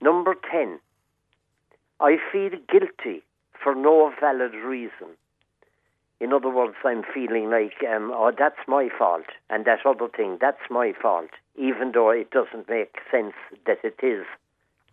Number 0.00 0.34
10, 0.50 0.78
I 1.98 2.18
feel 2.30 2.50
guilty 2.70 3.24
for 3.62 3.74
no 3.74 4.12
valid 4.20 4.54
reason. 4.54 5.16
In 6.20 6.32
other 6.32 6.50
words, 6.50 6.76
I'm 6.84 7.02
feeling 7.02 7.50
like, 7.50 7.82
um, 7.90 8.12
oh, 8.14 8.30
that's 8.38 8.68
my 8.68 8.88
fault, 8.96 9.26
and 9.50 9.64
that 9.64 9.84
other 9.84 10.08
thing, 10.08 10.38
that's 10.40 10.70
my 10.70 10.92
fault, 10.92 11.30
even 11.56 11.90
though 11.92 12.10
it 12.10 12.30
doesn't 12.30 12.68
make 12.68 12.96
sense 13.10 13.34
that 13.66 13.78
it 13.82 13.98
is 14.02 14.24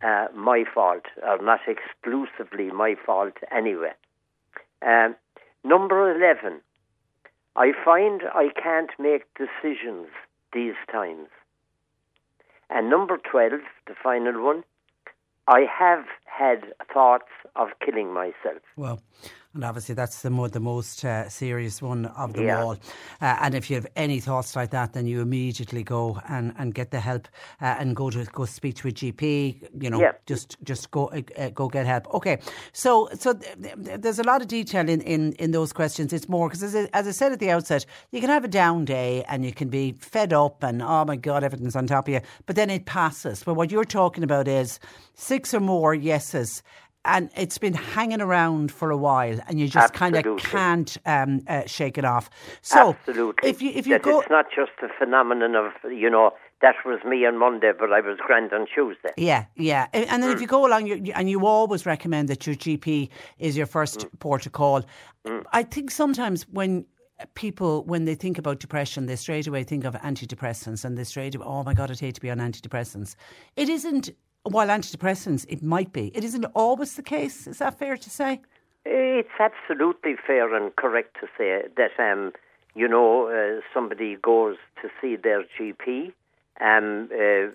uh, 0.03 0.27
my 0.35 0.63
fault, 0.73 1.05
or 1.21 1.41
not 1.41 1.61
exclusively 1.67 2.71
my 2.71 2.95
fault 3.05 3.33
anyway. 3.55 3.93
Um, 4.85 5.15
number 5.63 6.15
11, 6.15 6.61
I 7.55 7.71
find 7.85 8.21
I 8.33 8.49
can't 8.61 8.91
make 8.99 9.23
decisions 9.35 10.07
these 10.51 10.75
times. 10.91 11.29
And 12.69 12.89
number 12.89 13.17
12, 13.17 13.61
the 13.87 13.95
final 14.01 14.43
one, 14.43 14.63
I 15.47 15.65
have 15.77 16.05
had 16.25 16.73
thoughts 16.91 17.31
of 17.55 17.69
killing 17.85 18.13
myself. 18.13 18.61
Well, 18.75 19.01
and 19.53 19.63
obviously 19.63 19.93
that's 19.93 20.21
the, 20.23 20.29
more, 20.29 20.49
the 20.49 20.59
most 20.59 21.05
uh, 21.05 21.29
serious 21.29 21.81
one 21.81 22.05
of 22.05 22.33
them 22.33 22.45
Yeah. 22.45 22.61
all. 22.63 22.71
Uh, 23.21 23.37
and 23.41 23.53
if 23.53 23.69
you 23.69 23.75
have 23.75 23.85
any 23.95 24.19
thoughts 24.19 24.55
like 24.55 24.71
that, 24.71 24.93
then 24.93 25.05
you 25.05 25.21
immediately 25.21 25.83
go 25.83 26.19
and, 26.27 26.53
and 26.57 26.73
get 26.73 26.89
the 26.91 26.99
help 26.99 27.27
uh, 27.61 27.75
and 27.79 27.95
go 27.95 28.09
to 28.09 28.23
go 28.25 28.45
speak 28.45 28.75
to 28.77 28.87
a 28.87 28.91
GP. 28.91 29.69
You 29.83 29.89
know, 29.89 29.99
Yeah. 30.01 30.13
just 30.25 30.57
just 30.63 30.89
go 30.91 31.07
uh, 31.07 31.21
uh, 31.37 31.49
go 31.49 31.67
get 31.67 31.85
help. 31.85 32.11
Okay, 32.13 32.39
so 32.71 33.09
so 33.13 33.33
th- 33.33 33.55
th- 33.85 34.01
there's 34.01 34.19
a 34.19 34.23
lot 34.23 34.41
of 34.41 34.47
detail 34.47 34.89
in, 34.89 35.01
in, 35.01 35.33
in 35.33 35.51
those 35.51 35.71
questions. 35.71 36.13
It's 36.13 36.27
more 36.27 36.49
because 36.49 36.63
as, 36.63 36.75
as 36.93 37.07
I 37.07 37.11
said 37.11 37.31
at 37.31 37.39
the 37.39 37.51
outset, 37.51 37.85
you 38.11 38.21
can 38.21 38.29
have 38.29 38.43
a 38.43 38.47
down 38.47 38.85
day 38.85 39.23
and 39.27 39.45
you 39.45 39.53
can 39.53 39.69
be 39.69 39.91
fed 39.99 40.33
up 40.33 40.63
and 40.63 40.81
oh 40.81 41.05
my 41.05 41.15
god, 41.15 41.43
everything's 41.43 41.75
on 41.75 41.85
top 41.87 42.07
of 42.07 42.13
you, 42.13 42.21
but 42.47 42.55
then 42.55 42.69
it 42.69 42.85
passes. 42.85 43.43
But 43.43 43.53
what 43.53 43.71
you're 43.71 43.85
talking 43.85 44.23
about 44.23 44.47
is 44.47 44.79
six 45.15 45.53
or 45.53 45.59
more 45.59 45.93
yeses. 45.93 46.63
And 47.05 47.29
it's 47.35 47.57
been 47.57 47.73
hanging 47.73 48.21
around 48.21 48.71
for 48.71 48.89
a 48.89 48.97
while, 48.97 49.37
and 49.47 49.59
you 49.59 49.67
just 49.67 49.93
kind 49.93 50.15
of 50.15 50.37
can't 50.37 50.95
um, 51.05 51.41
uh, 51.47 51.63
shake 51.65 51.97
it 51.97 52.05
off. 52.05 52.29
So, 52.61 52.95
Absolutely. 53.07 53.49
if 53.49 53.61
you 53.61 53.71
if 53.71 53.85
you 53.85 53.95
that 53.95 54.03
go, 54.03 54.21
it's 54.21 54.29
not 54.29 54.45
just 54.55 54.71
a 54.81 54.87
phenomenon 54.97 55.55
of, 55.55 55.73
you 55.91 56.09
know, 56.09 56.31
that 56.61 56.75
was 56.85 57.03
me 57.03 57.25
on 57.25 57.37
Monday, 57.37 57.73
but 57.77 57.91
I 57.91 57.99
was 57.99 58.17
grand 58.25 58.53
on 58.53 58.65
Tuesday. 58.73 59.11
Yeah, 59.17 59.45
yeah. 59.55 59.87
And 59.91 60.23
then 60.23 60.31
if 60.31 60.39
you 60.39 60.47
go 60.47 60.65
along, 60.65 60.87
you, 60.87 61.11
and 61.13 61.29
you 61.29 61.45
always 61.45 61.85
recommend 61.85 62.29
that 62.29 62.47
your 62.47 62.55
GP 62.55 63.09
is 63.37 63.57
your 63.57 63.65
first 63.65 64.07
port 64.19 64.45
of 64.45 64.53
call. 64.53 64.85
I 65.51 65.63
think 65.63 65.91
sometimes 65.91 66.47
when 66.47 66.85
people, 67.35 67.83
when 67.83 68.05
they 68.05 68.15
think 68.15 68.37
about 68.37 68.59
depression, 68.59 69.05
they 69.05 69.17
straight 69.17 69.45
away 69.45 69.63
think 69.63 69.83
of 69.83 69.93
antidepressants 69.95 70.85
and 70.85 70.97
they 70.97 71.03
straight 71.03 71.35
away, 71.35 71.45
oh 71.45 71.63
my 71.63 71.73
God, 71.73 71.91
I'd 71.91 71.99
hate 71.99 72.15
to 72.15 72.21
be 72.21 72.31
on 72.31 72.39
antidepressants. 72.39 73.15
It 73.57 73.69
isn't, 73.69 74.11
while 74.43 74.67
antidepressants, 74.67 75.45
it 75.49 75.63
might 75.63 75.93
be, 75.93 76.11
it 76.15 76.23
isn't 76.23 76.45
always 76.53 76.95
the 76.95 77.03
case. 77.03 77.47
Is 77.47 77.59
that 77.59 77.77
fair 77.79 77.97
to 77.97 78.09
say? 78.09 78.41
It's 78.85 79.29
absolutely 79.39 80.15
fair 80.27 80.53
and 80.53 80.75
correct 80.75 81.17
to 81.21 81.27
say 81.37 81.63
that, 81.77 81.91
um, 81.99 82.33
you 82.75 82.87
know, 82.87 83.29
uh, 83.29 83.61
somebody 83.73 84.17
goes 84.21 84.57
to 84.81 84.89
see 85.01 85.15
their 85.15 85.43
GP, 85.43 86.11
um, 86.59 87.09
uh, 87.13 87.51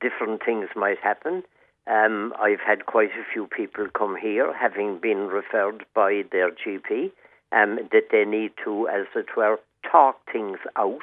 different 0.00 0.44
things 0.44 0.68
might 0.76 0.98
happen. 0.98 1.42
Um, 1.86 2.34
I've 2.38 2.60
had 2.60 2.86
quite 2.86 3.10
a 3.10 3.24
few 3.32 3.46
people 3.46 3.86
come 3.94 4.16
here 4.20 4.52
having 4.54 4.98
been 4.98 5.28
referred 5.28 5.84
by 5.94 6.22
their 6.32 6.50
GP 6.50 7.10
um, 7.52 7.78
that 7.92 8.08
they 8.10 8.24
need 8.24 8.52
to, 8.64 8.88
as 8.88 9.06
it 9.14 9.28
were, 9.36 9.58
talk 9.90 10.18
things 10.30 10.58
out, 10.76 11.02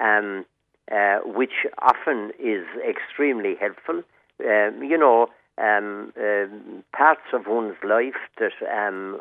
um, 0.00 0.44
uh, 0.90 1.18
which 1.24 1.66
often 1.78 2.32
is 2.38 2.64
extremely 2.88 3.56
helpful. 3.60 4.02
Um, 4.44 4.82
you 4.82 4.98
know, 4.98 5.28
um, 5.58 6.12
um 6.16 6.84
parts 6.96 7.32
of 7.32 7.46
one's 7.46 7.76
life 7.84 8.20
that 8.38 8.52
um, 8.70 9.18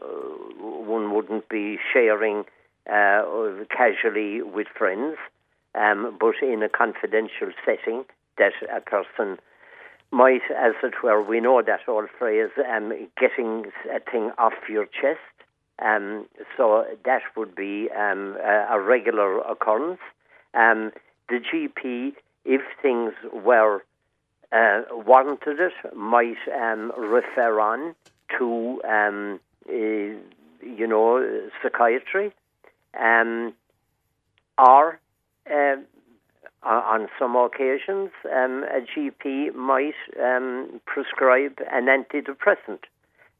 one 0.59 1.13
wouldn't 1.13 1.49
be 1.49 1.77
sharing 1.93 2.45
uh, 2.91 3.23
casually 3.69 4.41
with 4.41 4.67
friends, 4.77 5.17
um, 5.75 6.17
but 6.19 6.35
in 6.41 6.63
a 6.63 6.69
confidential 6.69 7.51
setting 7.65 8.03
that 8.37 8.53
a 8.75 8.81
person 8.81 9.37
might, 10.11 10.41
as 10.57 10.73
it 10.83 10.93
were, 11.03 11.21
we 11.21 11.39
know 11.39 11.61
that 11.61 11.81
old 11.87 12.09
phrase, 12.17 12.49
um, 12.69 12.91
getting 13.19 13.65
a 13.93 13.99
thing 14.11 14.31
off 14.37 14.53
your 14.69 14.85
chest. 14.85 15.19
Um, 15.81 16.27
so 16.57 16.85
that 17.05 17.21
would 17.35 17.55
be 17.55 17.89
um, 17.97 18.37
a, 18.43 18.67
a 18.71 18.79
regular 18.79 19.39
occurrence. 19.39 19.99
Um, 20.53 20.91
the 21.29 21.39
GP, 21.39 22.13
if 22.45 22.61
things 22.81 23.13
were 23.33 23.81
uh, 24.51 24.81
warranted 24.91 25.59
it, 25.59 25.95
might 25.95 26.37
um, 26.53 26.91
refer 26.97 27.59
on 27.59 27.95
to, 28.37 28.81
um, 28.87 29.39
uh, 29.69 29.73
you 29.73 30.87
know, 30.87 31.49
psychiatry, 31.61 32.31
um, 32.99 33.53
or 34.57 34.99
uh, 35.49 35.75
on 36.63 37.07
some 37.17 37.35
occasions, 37.35 38.11
um, 38.25 38.63
a 38.65 38.81
GP 38.81 39.55
might 39.55 39.95
um, 40.21 40.79
prescribe 40.85 41.59
an 41.71 41.87
antidepressant. 41.87 42.81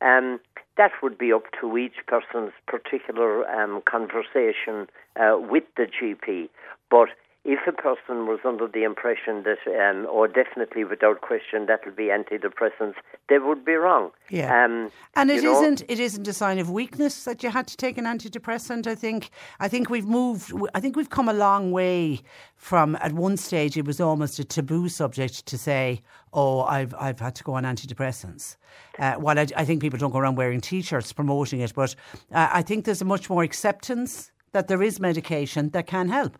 Um, 0.02 0.40
that 0.78 0.92
would 1.04 1.18
be 1.18 1.32
up 1.32 1.44
to 1.60 1.78
each 1.78 1.98
person's 2.08 2.54
particular 2.66 3.48
um, 3.48 3.82
conversation 3.86 4.88
uh, 5.16 5.38
with 5.38 5.64
the 5.78 5.86
GP. 5.86 6.50
But 6.90 7.10
if 7.44 7.60
a 7.66 7.72
person 7.72 8.28
was 8.28 8.40
under 8.46 8.68
the 8.68 8.84
impression 8.84 9.44
that, 9.44 9.58
um, 9.68 10.06
or 10.06 10.28
definitely 10.28 10.84
without 10.84 11.22
question, 11.22 11.66
that 11.66 11.84
will 11.84 11.94
be 11.94 12.10
antidepressants, 12.10 12.94
they 13.30 13.40
would 13.40 13.66
be 13.66 13.74
wrong. 13.74 14.12
Yeah. 14.30 14.64
Um, 14.64 14.92
and 15.16 15.32
it 15.32 15.44
not 15.44 15.82
it 15.90 16.00
isn't 16.00 16.28
a 16.28 16.34
sign 16.34 16.60
of 16.60 16.70
weakness 16.70 17.24
that 17.24 17.42
you 17.42 17.50
had 17.50 17.66
to 17.68 17.78
take 17.78 17.98
an 17.98 18.06
antidepressant. 18.06 18.86
I 18.86 18.94
think 18.94 19.32
I 19.60 19.68
think 19.68 19.90
we've 19.90 20.06
moved. 20.06 20.54
I 20.76 20.80
think 20.80 20.96
we've 20.96 21.10
come 21.10 21.28
a 21.28 21.34
long 21.34 21.72
way 21.72 22.22
from 22.56 22.96
at 22.98 23.14
one 23.14 23.38
stage 23.38 23.76
it 23.76 23.86
was 23.86 24.00
almost 24.00 24.38
a 24.38 24.44
taboo 24.44 24.88
subject 24.88 25.48
to 25.48 25.58
say, 25.58 26.04
"Oh, 26.34 26.62
I've 26.62 26.94
I've 27.00 27.20
had 27.20 27.34
to 27.36 27.44
go 27.44 27.56
on 27.56 27.64
antidepressants." 27.64 28.58
Uh, 29.00 29.14
while 29.14 29.40
I, 29.40 29.48
I, 29.58 29.66
think 29.66 29.82
people 29.82 29.98
don't 29.98 30.12
go 30.12 30.20
around 30.20 30.36
wearing 30.36 30.62
T-shirts 30.62 31.12
promoting 31.12 31.62
it, 31.62 31.74
but 31.74 31.96
uh, 32.32 32.50
I 32.52 32.62
think 32.62 32.86
there's 32.86 33.02
a 33.02 33.06
much 33.06 33.30
more 33.30 33.42
acceptance 33.42 34.32
that 34.52 34.68
there 34.68 34.84
is 34.84 35.00
medication 35.00 35.70
that 35.72 35.88
can 35.88 36.08
help. 36.08 36.38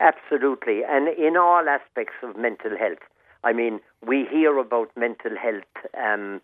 Absolutely, 0.00 0.82
and 0.88 1.08
in 1.08 1.36
all 1.36 1.68
aspects 1.68 2.14
of 2.22 2.36
mental 2.36 2.76
health. 2.76 2.98
I 3.44 3.52
mean, 3.52 3.80
we 4.06 4.26
hear 4.30 4.58
about 4.58 4.90
mental 4.96 5.32
health, 5.36 5.64
um, 5.96 6.40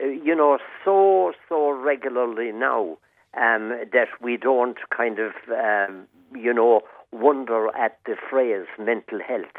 you 0.00 0.34
know, 0.34 0.58
so 0.84 1.32
so 1.48 1.70
regularly 1.70 2.52
now 2.52 2.98
um, 3.36 3.70
that 3.92 4.08
we 4.20 4.36
don't 4.36 4.78
kind 4.96 5.18
of, 5.18 5.32
um, 5.50 6.06
you 6.34 6.52
know, 6.52 6.82
wonder 7.12 7.68
at 7.76 7.98
the 8.06 8.16
phrase 8.28 8.66
mental 8.78 9.20
health. 9.26 9.56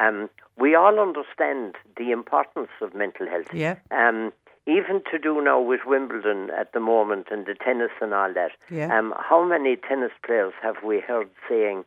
Um, 0.00 0.28
we 0.58 0.74
all 0.74 0.98
understand 0.98 1.76
the 1.96 2.10
importance 2.10 2.70
of 2.80 2.94
mental 2.94 3.26
health. 3.26 3.52
Yeah. 3.52 3.76
Um, 3.90 4.32
even 4.66 5.02
to 5.10 5.18
do 5.18 5.42
now 5.42 5.60
with 5.60 5.80
Wimbledon 5.86 6.48
at 6.58 6.72
the 6.72 6.80
moment 6.80 7.26
and 7.30 7.44
the 7.44 7.54
tennis 7.54 7.90
and 8.00 8.14
all 8.14 8.32
that. 8.32 8.52
Yeah. 8.70 8.96
Um, 8.96 9.12
how 9.18 9.44
many 9.44 9.76
tennis 9.76 10.12
players 10.24 10.54
have 10.62 10.76
we 10.82 11.00
heard 11.00 11.28
saying, 11.48 11.84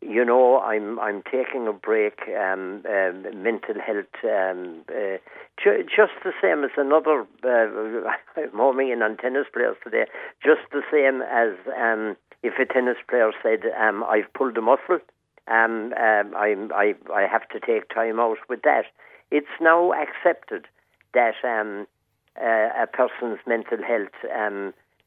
you 0.00 0.24
know, 0.24 0.60
I'm 0.60 0.98
I'm 1.00 1.22
taking 1.22 1.66
a 1.66 1.72
break, 1.72 2.20
um, 2.28 2.82
uh, 2.88 3.12
mental 3.34 3.76
health, 3.84 4.14
um, 4.24 4.82
uh, 4.88 5.16
ju- 5.62 5.84
just 5.84 6.12
the 6.22 6.32
same 6.40 6.64
as 6.64 6.70
another. 6.76 7.26
Uh, 7.42 8.10
I'm 8.36 8.56
homing 8.56 8.90
in 8.90 9.02
on 9.02 9.16
tennis 9.16 9.46
players 9.52 9.76
today. 9.82 10.06
Just 10.44 10.62
the 10.72 10.82
same 10.92 11.22
as 11.22 11.54
um, 11.80 12.16
if 12.42 12.58
a 12.58 12.72
tennis 12.72 12.98
player 13.08 13.30
said, 13.42 13.60
um, 13.80 14.04
"I've 14.04 14.32
pulled 14.34 14.56
a 14.58 14.60
muscle, 14.62 15.00
um, 15.48 15.92
um, 15.94 16.34
I 16.36 16.54
I 16.74 16.94
I 17.12 17.22
have 17.26 17.48
to 17.50 17.60
take 17.60 17.88
time 17.88 18.20
out 18.20 18.38
with 18.48 18.62
that." 18.62 18.84
It's 19.30 19.46
now 19.60 19.92
accepted 19.92 20.66
that 21.14 21.34
um, 21.42 21.86
uh, 22.40 22.68
a 22.82 22.86
person's 22.86 23.38
mental 23.46 23.78
health. 23.82 24.14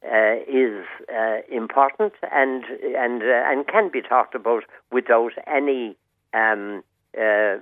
Uh, 0.01 0.35
is 0.47 0.85
uh, 1.13 1.39
important 1.51 2.13
and 2.31 2.63
and 2.95 3.21
uh, 3.21 3.43
and 3.51 3.67
can 3.67 3.89
be 3.89 4.01
talked 4.01 4.33
about 4.33 4.63
without 4.93 5.33
any 5.45 5.93
um, 6.33 6.81
uh, 7.17 7.57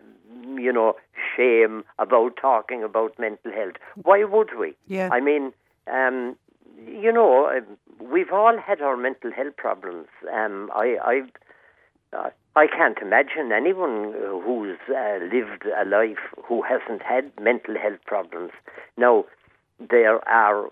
you 0.55 0.71
know 0.71 0.95
shame 1.35 1.83
about 1.97 2.37
talking 2.39 2.83
about 2.83 3.17
mental 3.17 3.51
health. 3.51 3.73
Why 4.03 4.23
would 4.23 4.51
we? 4.55 4.75
Yeah. 4.85 5.09
I 5.11 5.19
mean, 5.19 5.51
um, 5.91 6.35
you 6.85 7.11
know, 7.11 7.59
we've 7.99 8.31
all 8.31 8.55
had 8.59 8.81
our 8.81 8.97
mental 8.97 9.31
health 9.31 9.57
problems. 9.57 10.07
Um, 10.31 10.69
I 10.75 10.97
I. 11.01 12.29
I 12.55 12.65
can't 12.67 12.97
imagine 12.99 13.51
anyone 13.51 14.13
who's 14.43 14.77
uh, 14.89 15.19
lived 15.31 15.65
a 15.79 15.85
life 15.85 16.23
who 16.45 16.63
hasn't 16.63 17.01
had 17.03 17.31
mental 17.39 17.75
health 17.77 17.99
problems. 18.05 18.51
Now, 18.95 19.25
there 19.79 20.27
are 20.27 20.69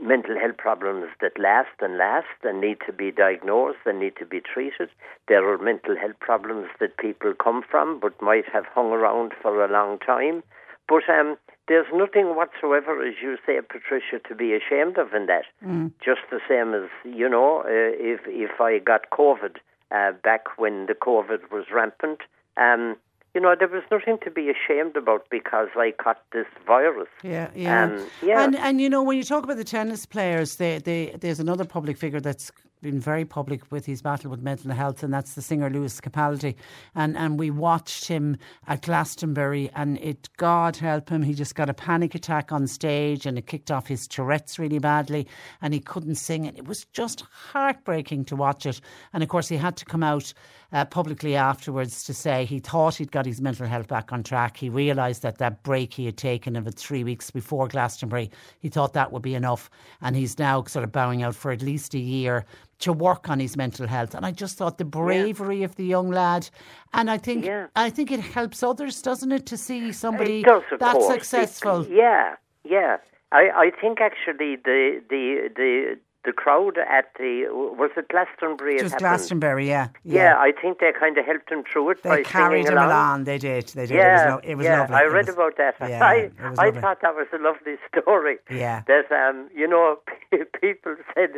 mental 0.00 0.38
health 0.38 0.58
problems 0.58 1.06
that 1.20 1.38
last 1.38 1.70
and 1.80 1.96
last 1.96 2.26
and 2.42 2.60
need 2.60 2.78
to 2.86 2.92
be 2.92 3.10
diagnosed 3.10 3.78
and 3.86 3.98
need 3.98 4.14
to 4.18 4.26
be 4.26 4.40
treated. 4.40 4.90
There 5.28 5.48
are 5.48 5.58
mental 5.58 5.96
health 5.96 6.18
problems 6.20 6.68
that 6.78 6.98
people 6.98 7.32
come 7.34 7.62
from 7.68 7.98
but 7.98 8.20
might 8.20 8.44
have 8.52 8.66
hung 8.66 8.90
around 8.90 9.32
for 9.40 9.64
a 9.64 9.72
long 9.72 9.98
time. 9.98 10.42
But 10.88 11.08
um, 11.08 11.36
there's 11.68 11.86
nothing 11.94 12.36
whatsoever, 12.36 13.02
as 13.06 13.14
you 13.22 13.38
say, 13.46 13.58
Patricia, 13.60 14.18
to 14.28 14.34
be 14.34 14.52
ashamed 14.52 14.98
of 14.98 15.14
in 15.14 15.26
that. 15.26 15.44
Mm. 15.64 15.92
Just 16.04 16.20
the 16.30 16.40
same 16.46 16.74
as, 16.74 16.90
you 17.04 17.28
know, 17.28 17.60
uh, 17.60 17.66
if, 17.68 18.20
if 18.26 18.60
I 18.60 18.78
got 18.78 19.10
COVID 19.10 19.56
uh, 19.90 20.12
back 20.22 20.58
when 20.58 20.86
the 20.86 20.94
COVID 20.94 21.50
was 21.50 21.66
rampant, 21.72 22.20
um, 22.58 22.96
you 23.34 23.40
know, 23.40 23.54
there 23.58 23.68
was 23.68 23.82
nothing 23.90 24.18
to 24.24 24.30
be 24.30 24.50
ashamed 24.50 24.96
about 24.96 25.26
because 25.30 25.68
I 25.74 25.92
caught 25.92 26.22
this 26.32 26.46
virus. 26.66 27.08
Yeah, 27.22 27.50
yeah. 27.54 27.84
Um, 27.84 28.06
yeah. 28.22 28.44
And, 28.44 28.56
and, 28.56 28.80
you 28.80 28.90
know, 28.90 29.02
when 29.02 29.16
you 29.16 29.24
talk 29.24 29.44
about 29.44 29.56
the 29.56 29.64
tennis 29.64 30.04
players, 30.04 30.56
they, 30.56 30.78
they, 30.78 31.16
there's 31.18 31.40
another 31.40 31.64
public 31.64 31.96
figure 31.96 32.20
that's 32.20 32.52
been 32.82 32.98
very 32.98 33.24
public 33.24 33.62
with 33.70 33.86
his 33.86 34.02
battle 34.02 34.30
with 34.30 34.42
mental 34.42 34.72
health, 34.72 35.02
and 35.02 35.14
that's 35.14 35.34
the 35.34 35.40
singer 35.40 35.70
Lewis 35.70 36.00
Capaldi. 36.00 36.56
And 36.94 37.16
and 37.16 37.38
we 37.38 37.50
watched 37.50 38.08
him 38.08 38.36
at 38.66 38.82
Glastonbury, 38.82 39.70
and 39.74 39.98
it, 39.98 40.28
God 40.36 40.76
help 40.76 41.08
him, 41.08 41.22
he 41.22 41.32
just 41.32 41.54
got 41.54 41.70
a 41.70 41.74
panic 41.74 42.14
attack 42.14 42.52
on 42.52 42.66
stage, 42.66 43.24
and 43.24 43.38
it 43.38 43.46
kicked 43.46 43.70
off 43.70 43.86
his 43.86 44.06
Tourette's 44.08 44.58
really 44.58 44.80
badly, 44.80 45.26
and 45.62 45.72
he 45.72 45.80
couldn't 45.80 46.16
sing. 46.16 46.46
And 46.46 46.58
it 46.58 46.66
was 46.66 46.84
just 46.86 47.20
heartbreaking 47.30 48.24
to 48.26 48.36
watch 48.36 48.66
it. 48.66 48.80
And 49.12 49.22
of 49.22 49.28
course, 49.28 49.48
he 49.48 49.56
had 49.56 49.76
to 49.76 49.84
come 49.84 50.02
out 50.02 50.34
uh, 50.72 50.84
publicly 50.84 51.36
afterwards 51.36 52.04
to 52.04 52.14
say 52.14 52.44
he 52.44 52.58
thought 52.58 52.96
he'd 52.96 53.12
got 53.12 53.26
his 53.26 53.40
mental 53.40 53.66
health 53.66 53.88
back 53.88 54.12
on 54.12 54.22
track. 54.22 54.56
He 54.56 54.68
realised 54.68 55.22
that 55.22 55.38
that 55.38 55.62
break 55.62 55.92
he 55.94 56.06
had 56.06 56.16
taken 56.16 56.56
of 56.56 56.72
three 56.74 57.04
weeks 57.04 57.30
before 57.30 57.68
Glastonbury, 57.68 58.30
he 58.60 58.68
thought 58.68 58.92
that 58.94 59.12
would 59.12 59.22
be 59.22 59.34
enough, 59.34 59.70
and 60.00 60.16
he's 60.16 60.38
now 60.38 60.64
sort 60.64 60.84
of 60.84 60.92
bowing 60.92 61.22
out 61.22 61.34
for 61.34 61.50
at 61.50 61.62
least 61.62 61.94
a 61.94 61.98
year 61.98 62.44
to 62.78 62.92
work 62.92 63.28
on 63.28 63.38
his 63.38 63.56
mental 63.56 63.86
health. 63.86 64.14
And 64.14 64.26
I 64.26 64.32
just 64.32 64.56
thought 64.56 64.78
the 64.78 64.84
bravery 64.84 65.60
yeah. 65.60 65.64
of 65.64 65.76
the 65.76 65.84
young 65.84 66.10
lad, 66.10 66.48
and 66.92 67.10
I 67.10 67.18
think 67.18 67.44
yeah. 67.44 67.66
I 67.76 67.90
think 67.90 68.10
it 68.10 68.20
helps 68.20 68.62
others, 68.62 69.02
doesn't 69.02 69.32
it, 69.32 69.46
to 69.46 69.56
see 69.56 69.92
somebody 69.92 70.42
does, 70.42 70.62
that 70.78 70.94
course. 70.94 71.14
successful. 71.14 71.82
It, 71.82 71.90
yeah, 71.92 72.36
yeah. 72.64 72.96
I, 73.30 73.50
I 73.54 73.70
think 73.80 74.00
actually 74.00 74.56
the 74.56 75.02
the 75.08 75.48
the 75.54 75.98
the 76.24 76.32
crowd 76.32 76.78
at 76.78 77.06
the 77.18 77.46
was 77.50 77.90
it 77.96 78.08
Glastonbury? 78.08 78.76
It 78.76 78.82
was 78.84 78.94
Glastonbury, 78.94 79.68
yeah, 79.68 79.88
yeah, 80.04 80.22
yeah. 80.22 80.36
I 80.38 80.52
think 80.52 80.78
they 80.78 80.92
kind 80.98 81.18
of 81.18 81.24
helped 81.26 81.50
him 81.50 81.64
through 81.70 81.90
it. 81.90 82.02
They 82.02 82.08
by 82.10 82.22
carried 82.22 82.66
him 82.66 82.74
along. 82.74 82.86
along. 82.86 83.24
They 83.24 83.38
did. 83.38 83.68
They 83.68 83.86
did. 83.86 83.96
Yeah, 83.96 84.22
it 84.22 84.34
was, 84.36 84.40
it 84.44 84.54
was 84.56 84.64
yeah. 84.66 84.80
lovely. 84.80 84.96
I 84.96 85.04
read 85.04 85.26
was- 85.26 85.34
about 85.34 85.56
that. 85.56 85.74
Yeah, 85.80 86.04
I 86.04 86.30
I 86.58 86.70
thought 86.70 87.00
that 87.02 87.14
was 87.14 87.26
a 87.32 87.38
lovely 87.38 87.74
story. 87.88 88.38
Yeah. 88.50 88.82
That 88.86 89.10
um, 89.10 89.48
you 89.54 89.66
know, 89.66 89.96
people 90.60 90.94
said 91.14 91.30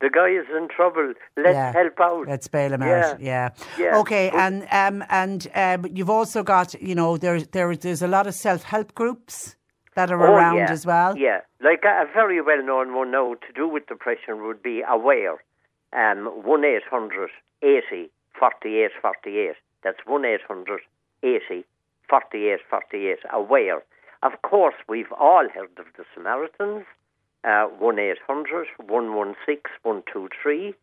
the 0.00 0.10
guy 0.10 0.28
is 0.30 0.46
in 0.56 0.68
trouble. 0.68 1.12
Let's 1.36 1.54
Yeah. 1.54 1.72
help 1.72 2.00
out. 2.00 2.26
Let's 2.28 2.48
bail 2.48 2.72
him 2.72 2.82
Yeah. 2.82 3.10
out. 3.12 3.20
Yeah. 3.20 3.48
Yeah. 3.78 3.98
Okay, 3.98 4.30
and 4.30 4.66
um, 4.72 5.04
and 5.08 5.46
um, 5.54 5.86
you've 5.94 6.10
also 6.10 6.42
got 6.42 6.74
you 6.82 6.94
know 6.94 7.16
there 7.16 7.40
there 7.40 7.76
there's 7.76 8.02
a 8.02 8.08
lot 8.08 8.26
of 8.26 8.34
self 8.34 8.64
help 8.64 8.94
groups 8.94 9.56
that 9.94 10.10
are 10.10 10.22
Oh, 10.26 10.34
around 10.34 10.56
yeah. 10.56 10.70
as 10.70 10.86
well. 10.86 11.16
Yeah, 11.16 11.40
like 11.60 11.84
a, 11.84 12.02
a 12.02 12.06
very 12.12 12.40
well 12.40 12.62
known 12.62 12.94
one 12.94 13.10
now 13.10 13.34
to 13.34 13.52
do 13.54 13.68
with 13.68 13.86
depression 13.86 14.42
would 14.46 14.62
be 14.62 14.82
Aware. 14.88 15.42
Um, 15.92 16.26
1 16.44 16.64
800 16.64 17.30
80 17.62 18.10
48 18.38 18.90
48. 19.00 19.54
That's 19.84 19.98
1 20.06 20.24
800 20.24 20.80
80 21.22 21.64
48 22.08 22.60
48. 22.70 23.18
Aware. 23.32 23.82
Of 24.22 24.40
course, 24.42 24.74
we've 24.88 25.12
all 25.18 25.48
heard 25.54 25.70
of 25.78 25.86
the 25.96 26.04
Samaritans. 26.14 26.84
Uh, 27.44 27.64
1 27.66 27.98
800 27.98 28.66
116 28.86 29.60
123. 29.82 30.74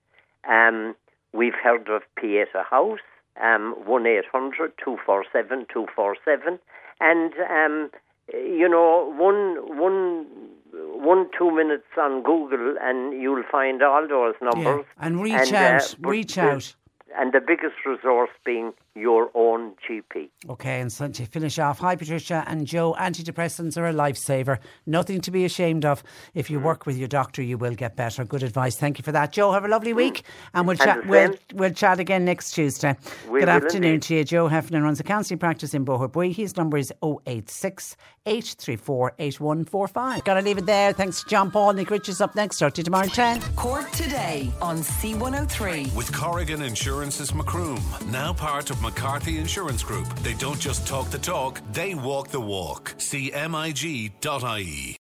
Um, 0.48 0.96
we've 1.34 1.54
heard 1.56 1.88
of 1.90 2.04
Pieta 2.16 2.64
House. 2.70 3.00
Um, 3.42 3.74
1 3.86 4.06
800 4.06 4.74
247 4.84 5.66
247. 5.74 6.60
And 7.02 7.34
um, 7.50 7.90
you 8.34 8.68
know, 8.70 9.14
one 9.18 9.78
one 9.78 10.26
one 10.72 11.30
two 11.38 11.52
minutes 11.56 11.88
on 11.98 12.24
Google, 12.24 12.76
and 12.82 13.20
you'll 13.22 13.44
find 13.52 13.82
all 13.84 14.08
those 14.08 14.36
numbers. 14.42 14.86
Yeah. 14.86 15.06
And 15.06 15.22
reach 15.22 15.34
And, 15.34 15.54
uh, 15.54 15.58
out, 15.58 15.96
but 16.00 16.10
reach 16.10 16.38
out. 16.38 16.76
And 17.18 17.34
the 17.34 17.42
biggest 17.42 17.76
resource 17.86 18.30
being 18.46 18.74
your 19.00 19.30
own 19.36 19.74
GP. 19.88 20.30
Okay, 20.50 20.80
and 20.82 20.92
so 20.92 21.08
to 21.08 21.26
finish 21.26 21.58
off, 21.60 21.80
hi 21.80 21.96
Patricia 21.96 22.44
and 22.48 22.68
Joe, 22.68 22.96
antidepressants 23.00 23.78
are 23.78 23.88
a 23.88 23.94
lifesaver. 23.94 24.60
Nothing 24.86 25.22
to 25.22 25.32
be 25.32 25.46
ashamed 25.46 25.86
of. 25.86 26.04
If 26.34 26.48
Mm. 26.48 26.50
you 26.52 26.60
work 26.60 26.86
with 26.86 26.98
your 26.98 27.08
doctor, 27.08 27.42
you 27.42 27.58
will 27.58 27.76
get 27.76 27.96
better. 27.96 28.24
Good 28.26 28.44
advice. 28.44 28.76
Thank 28.78 28.98
you 28.98 29.04
for 29.04 29.12
that. 29.12 29.32
Joe, 29.32 29.52
have 29.52 29.66
a 29.66 29.68
lovely 29.68 29.94
week 29.94 30.24
and 30.54 30.68
we'll. 30.68 30.78
And 30.80 30.80
chat 30.80 31.08
we'll, 31.08 31.34
we'll 31.54 31.72
chat 31.74 32.00
again 32.00 32.26
next 32.26 32.52
Tuesday. 32.52 32.96
We 33.30 33.40
Good 33.40 33.50
afternoon 33.50 33.94
indeed. 33.96 34.02
to 34.04 34.16
you. 34.16 34.24
Joe 34.24 34.48
Heffernan 34.48 34.84
runs 34.84 35.00
a 35.00 35.04
counselling 35.04 35.40
practice 35.40 35.74
in 35.74 35.86
Boherbue. 35.86 36.34
His 36.34 36.56
number 36.58 36.78
is 36.78 36.92
086 37.26 37.96
834 38.26 39.14
8145. 39.20 40.24
Gotta 40.24 40.42
leave 40.42 40.58
it 40.58 40.66
there. 40.66 40.94
Thanks 40.94 41.24
to 41.24 41.30
John 41.30 41.52
Paul. 41.52 41.74
Nick 41.74 41.90
Richards 41.90 42.22
up 42.22 42.36
next. 42.36 42.58
Talk 42.60 42.74
to 42.74 42.80
you 42.80 42.84
tomorrow 42.86 43.06
at 43.06 43.14
10. 43.14 43.42
Cork 43.56 43.90
today 43.92 44.52
on 44.62 44.78
C103. 44.78 45.94
With 45.96 46.12
Corrigan 46.14 46.62
Insurance's 46.62 47.32
Macroom, 47.34 47.80
now 48.12 48.34
part 48.34 48.70
of 48.70 48.82
McCarthy 48.90 49.38
Insurance 49.38 49.84
Group. 49.84 50.08
They 50.24 50.34
don't 50.34 50.60
just 50.60 50.88
talk 50.88 51.12
the 51.12 51.20
talk, 51.20 51.62
they 51.74 51.94
walk 51.94 52.30
the 52.30 52.42
walk. 52.42 52.96
See 52.98 53.32
MIG.ie. 53.32 54.99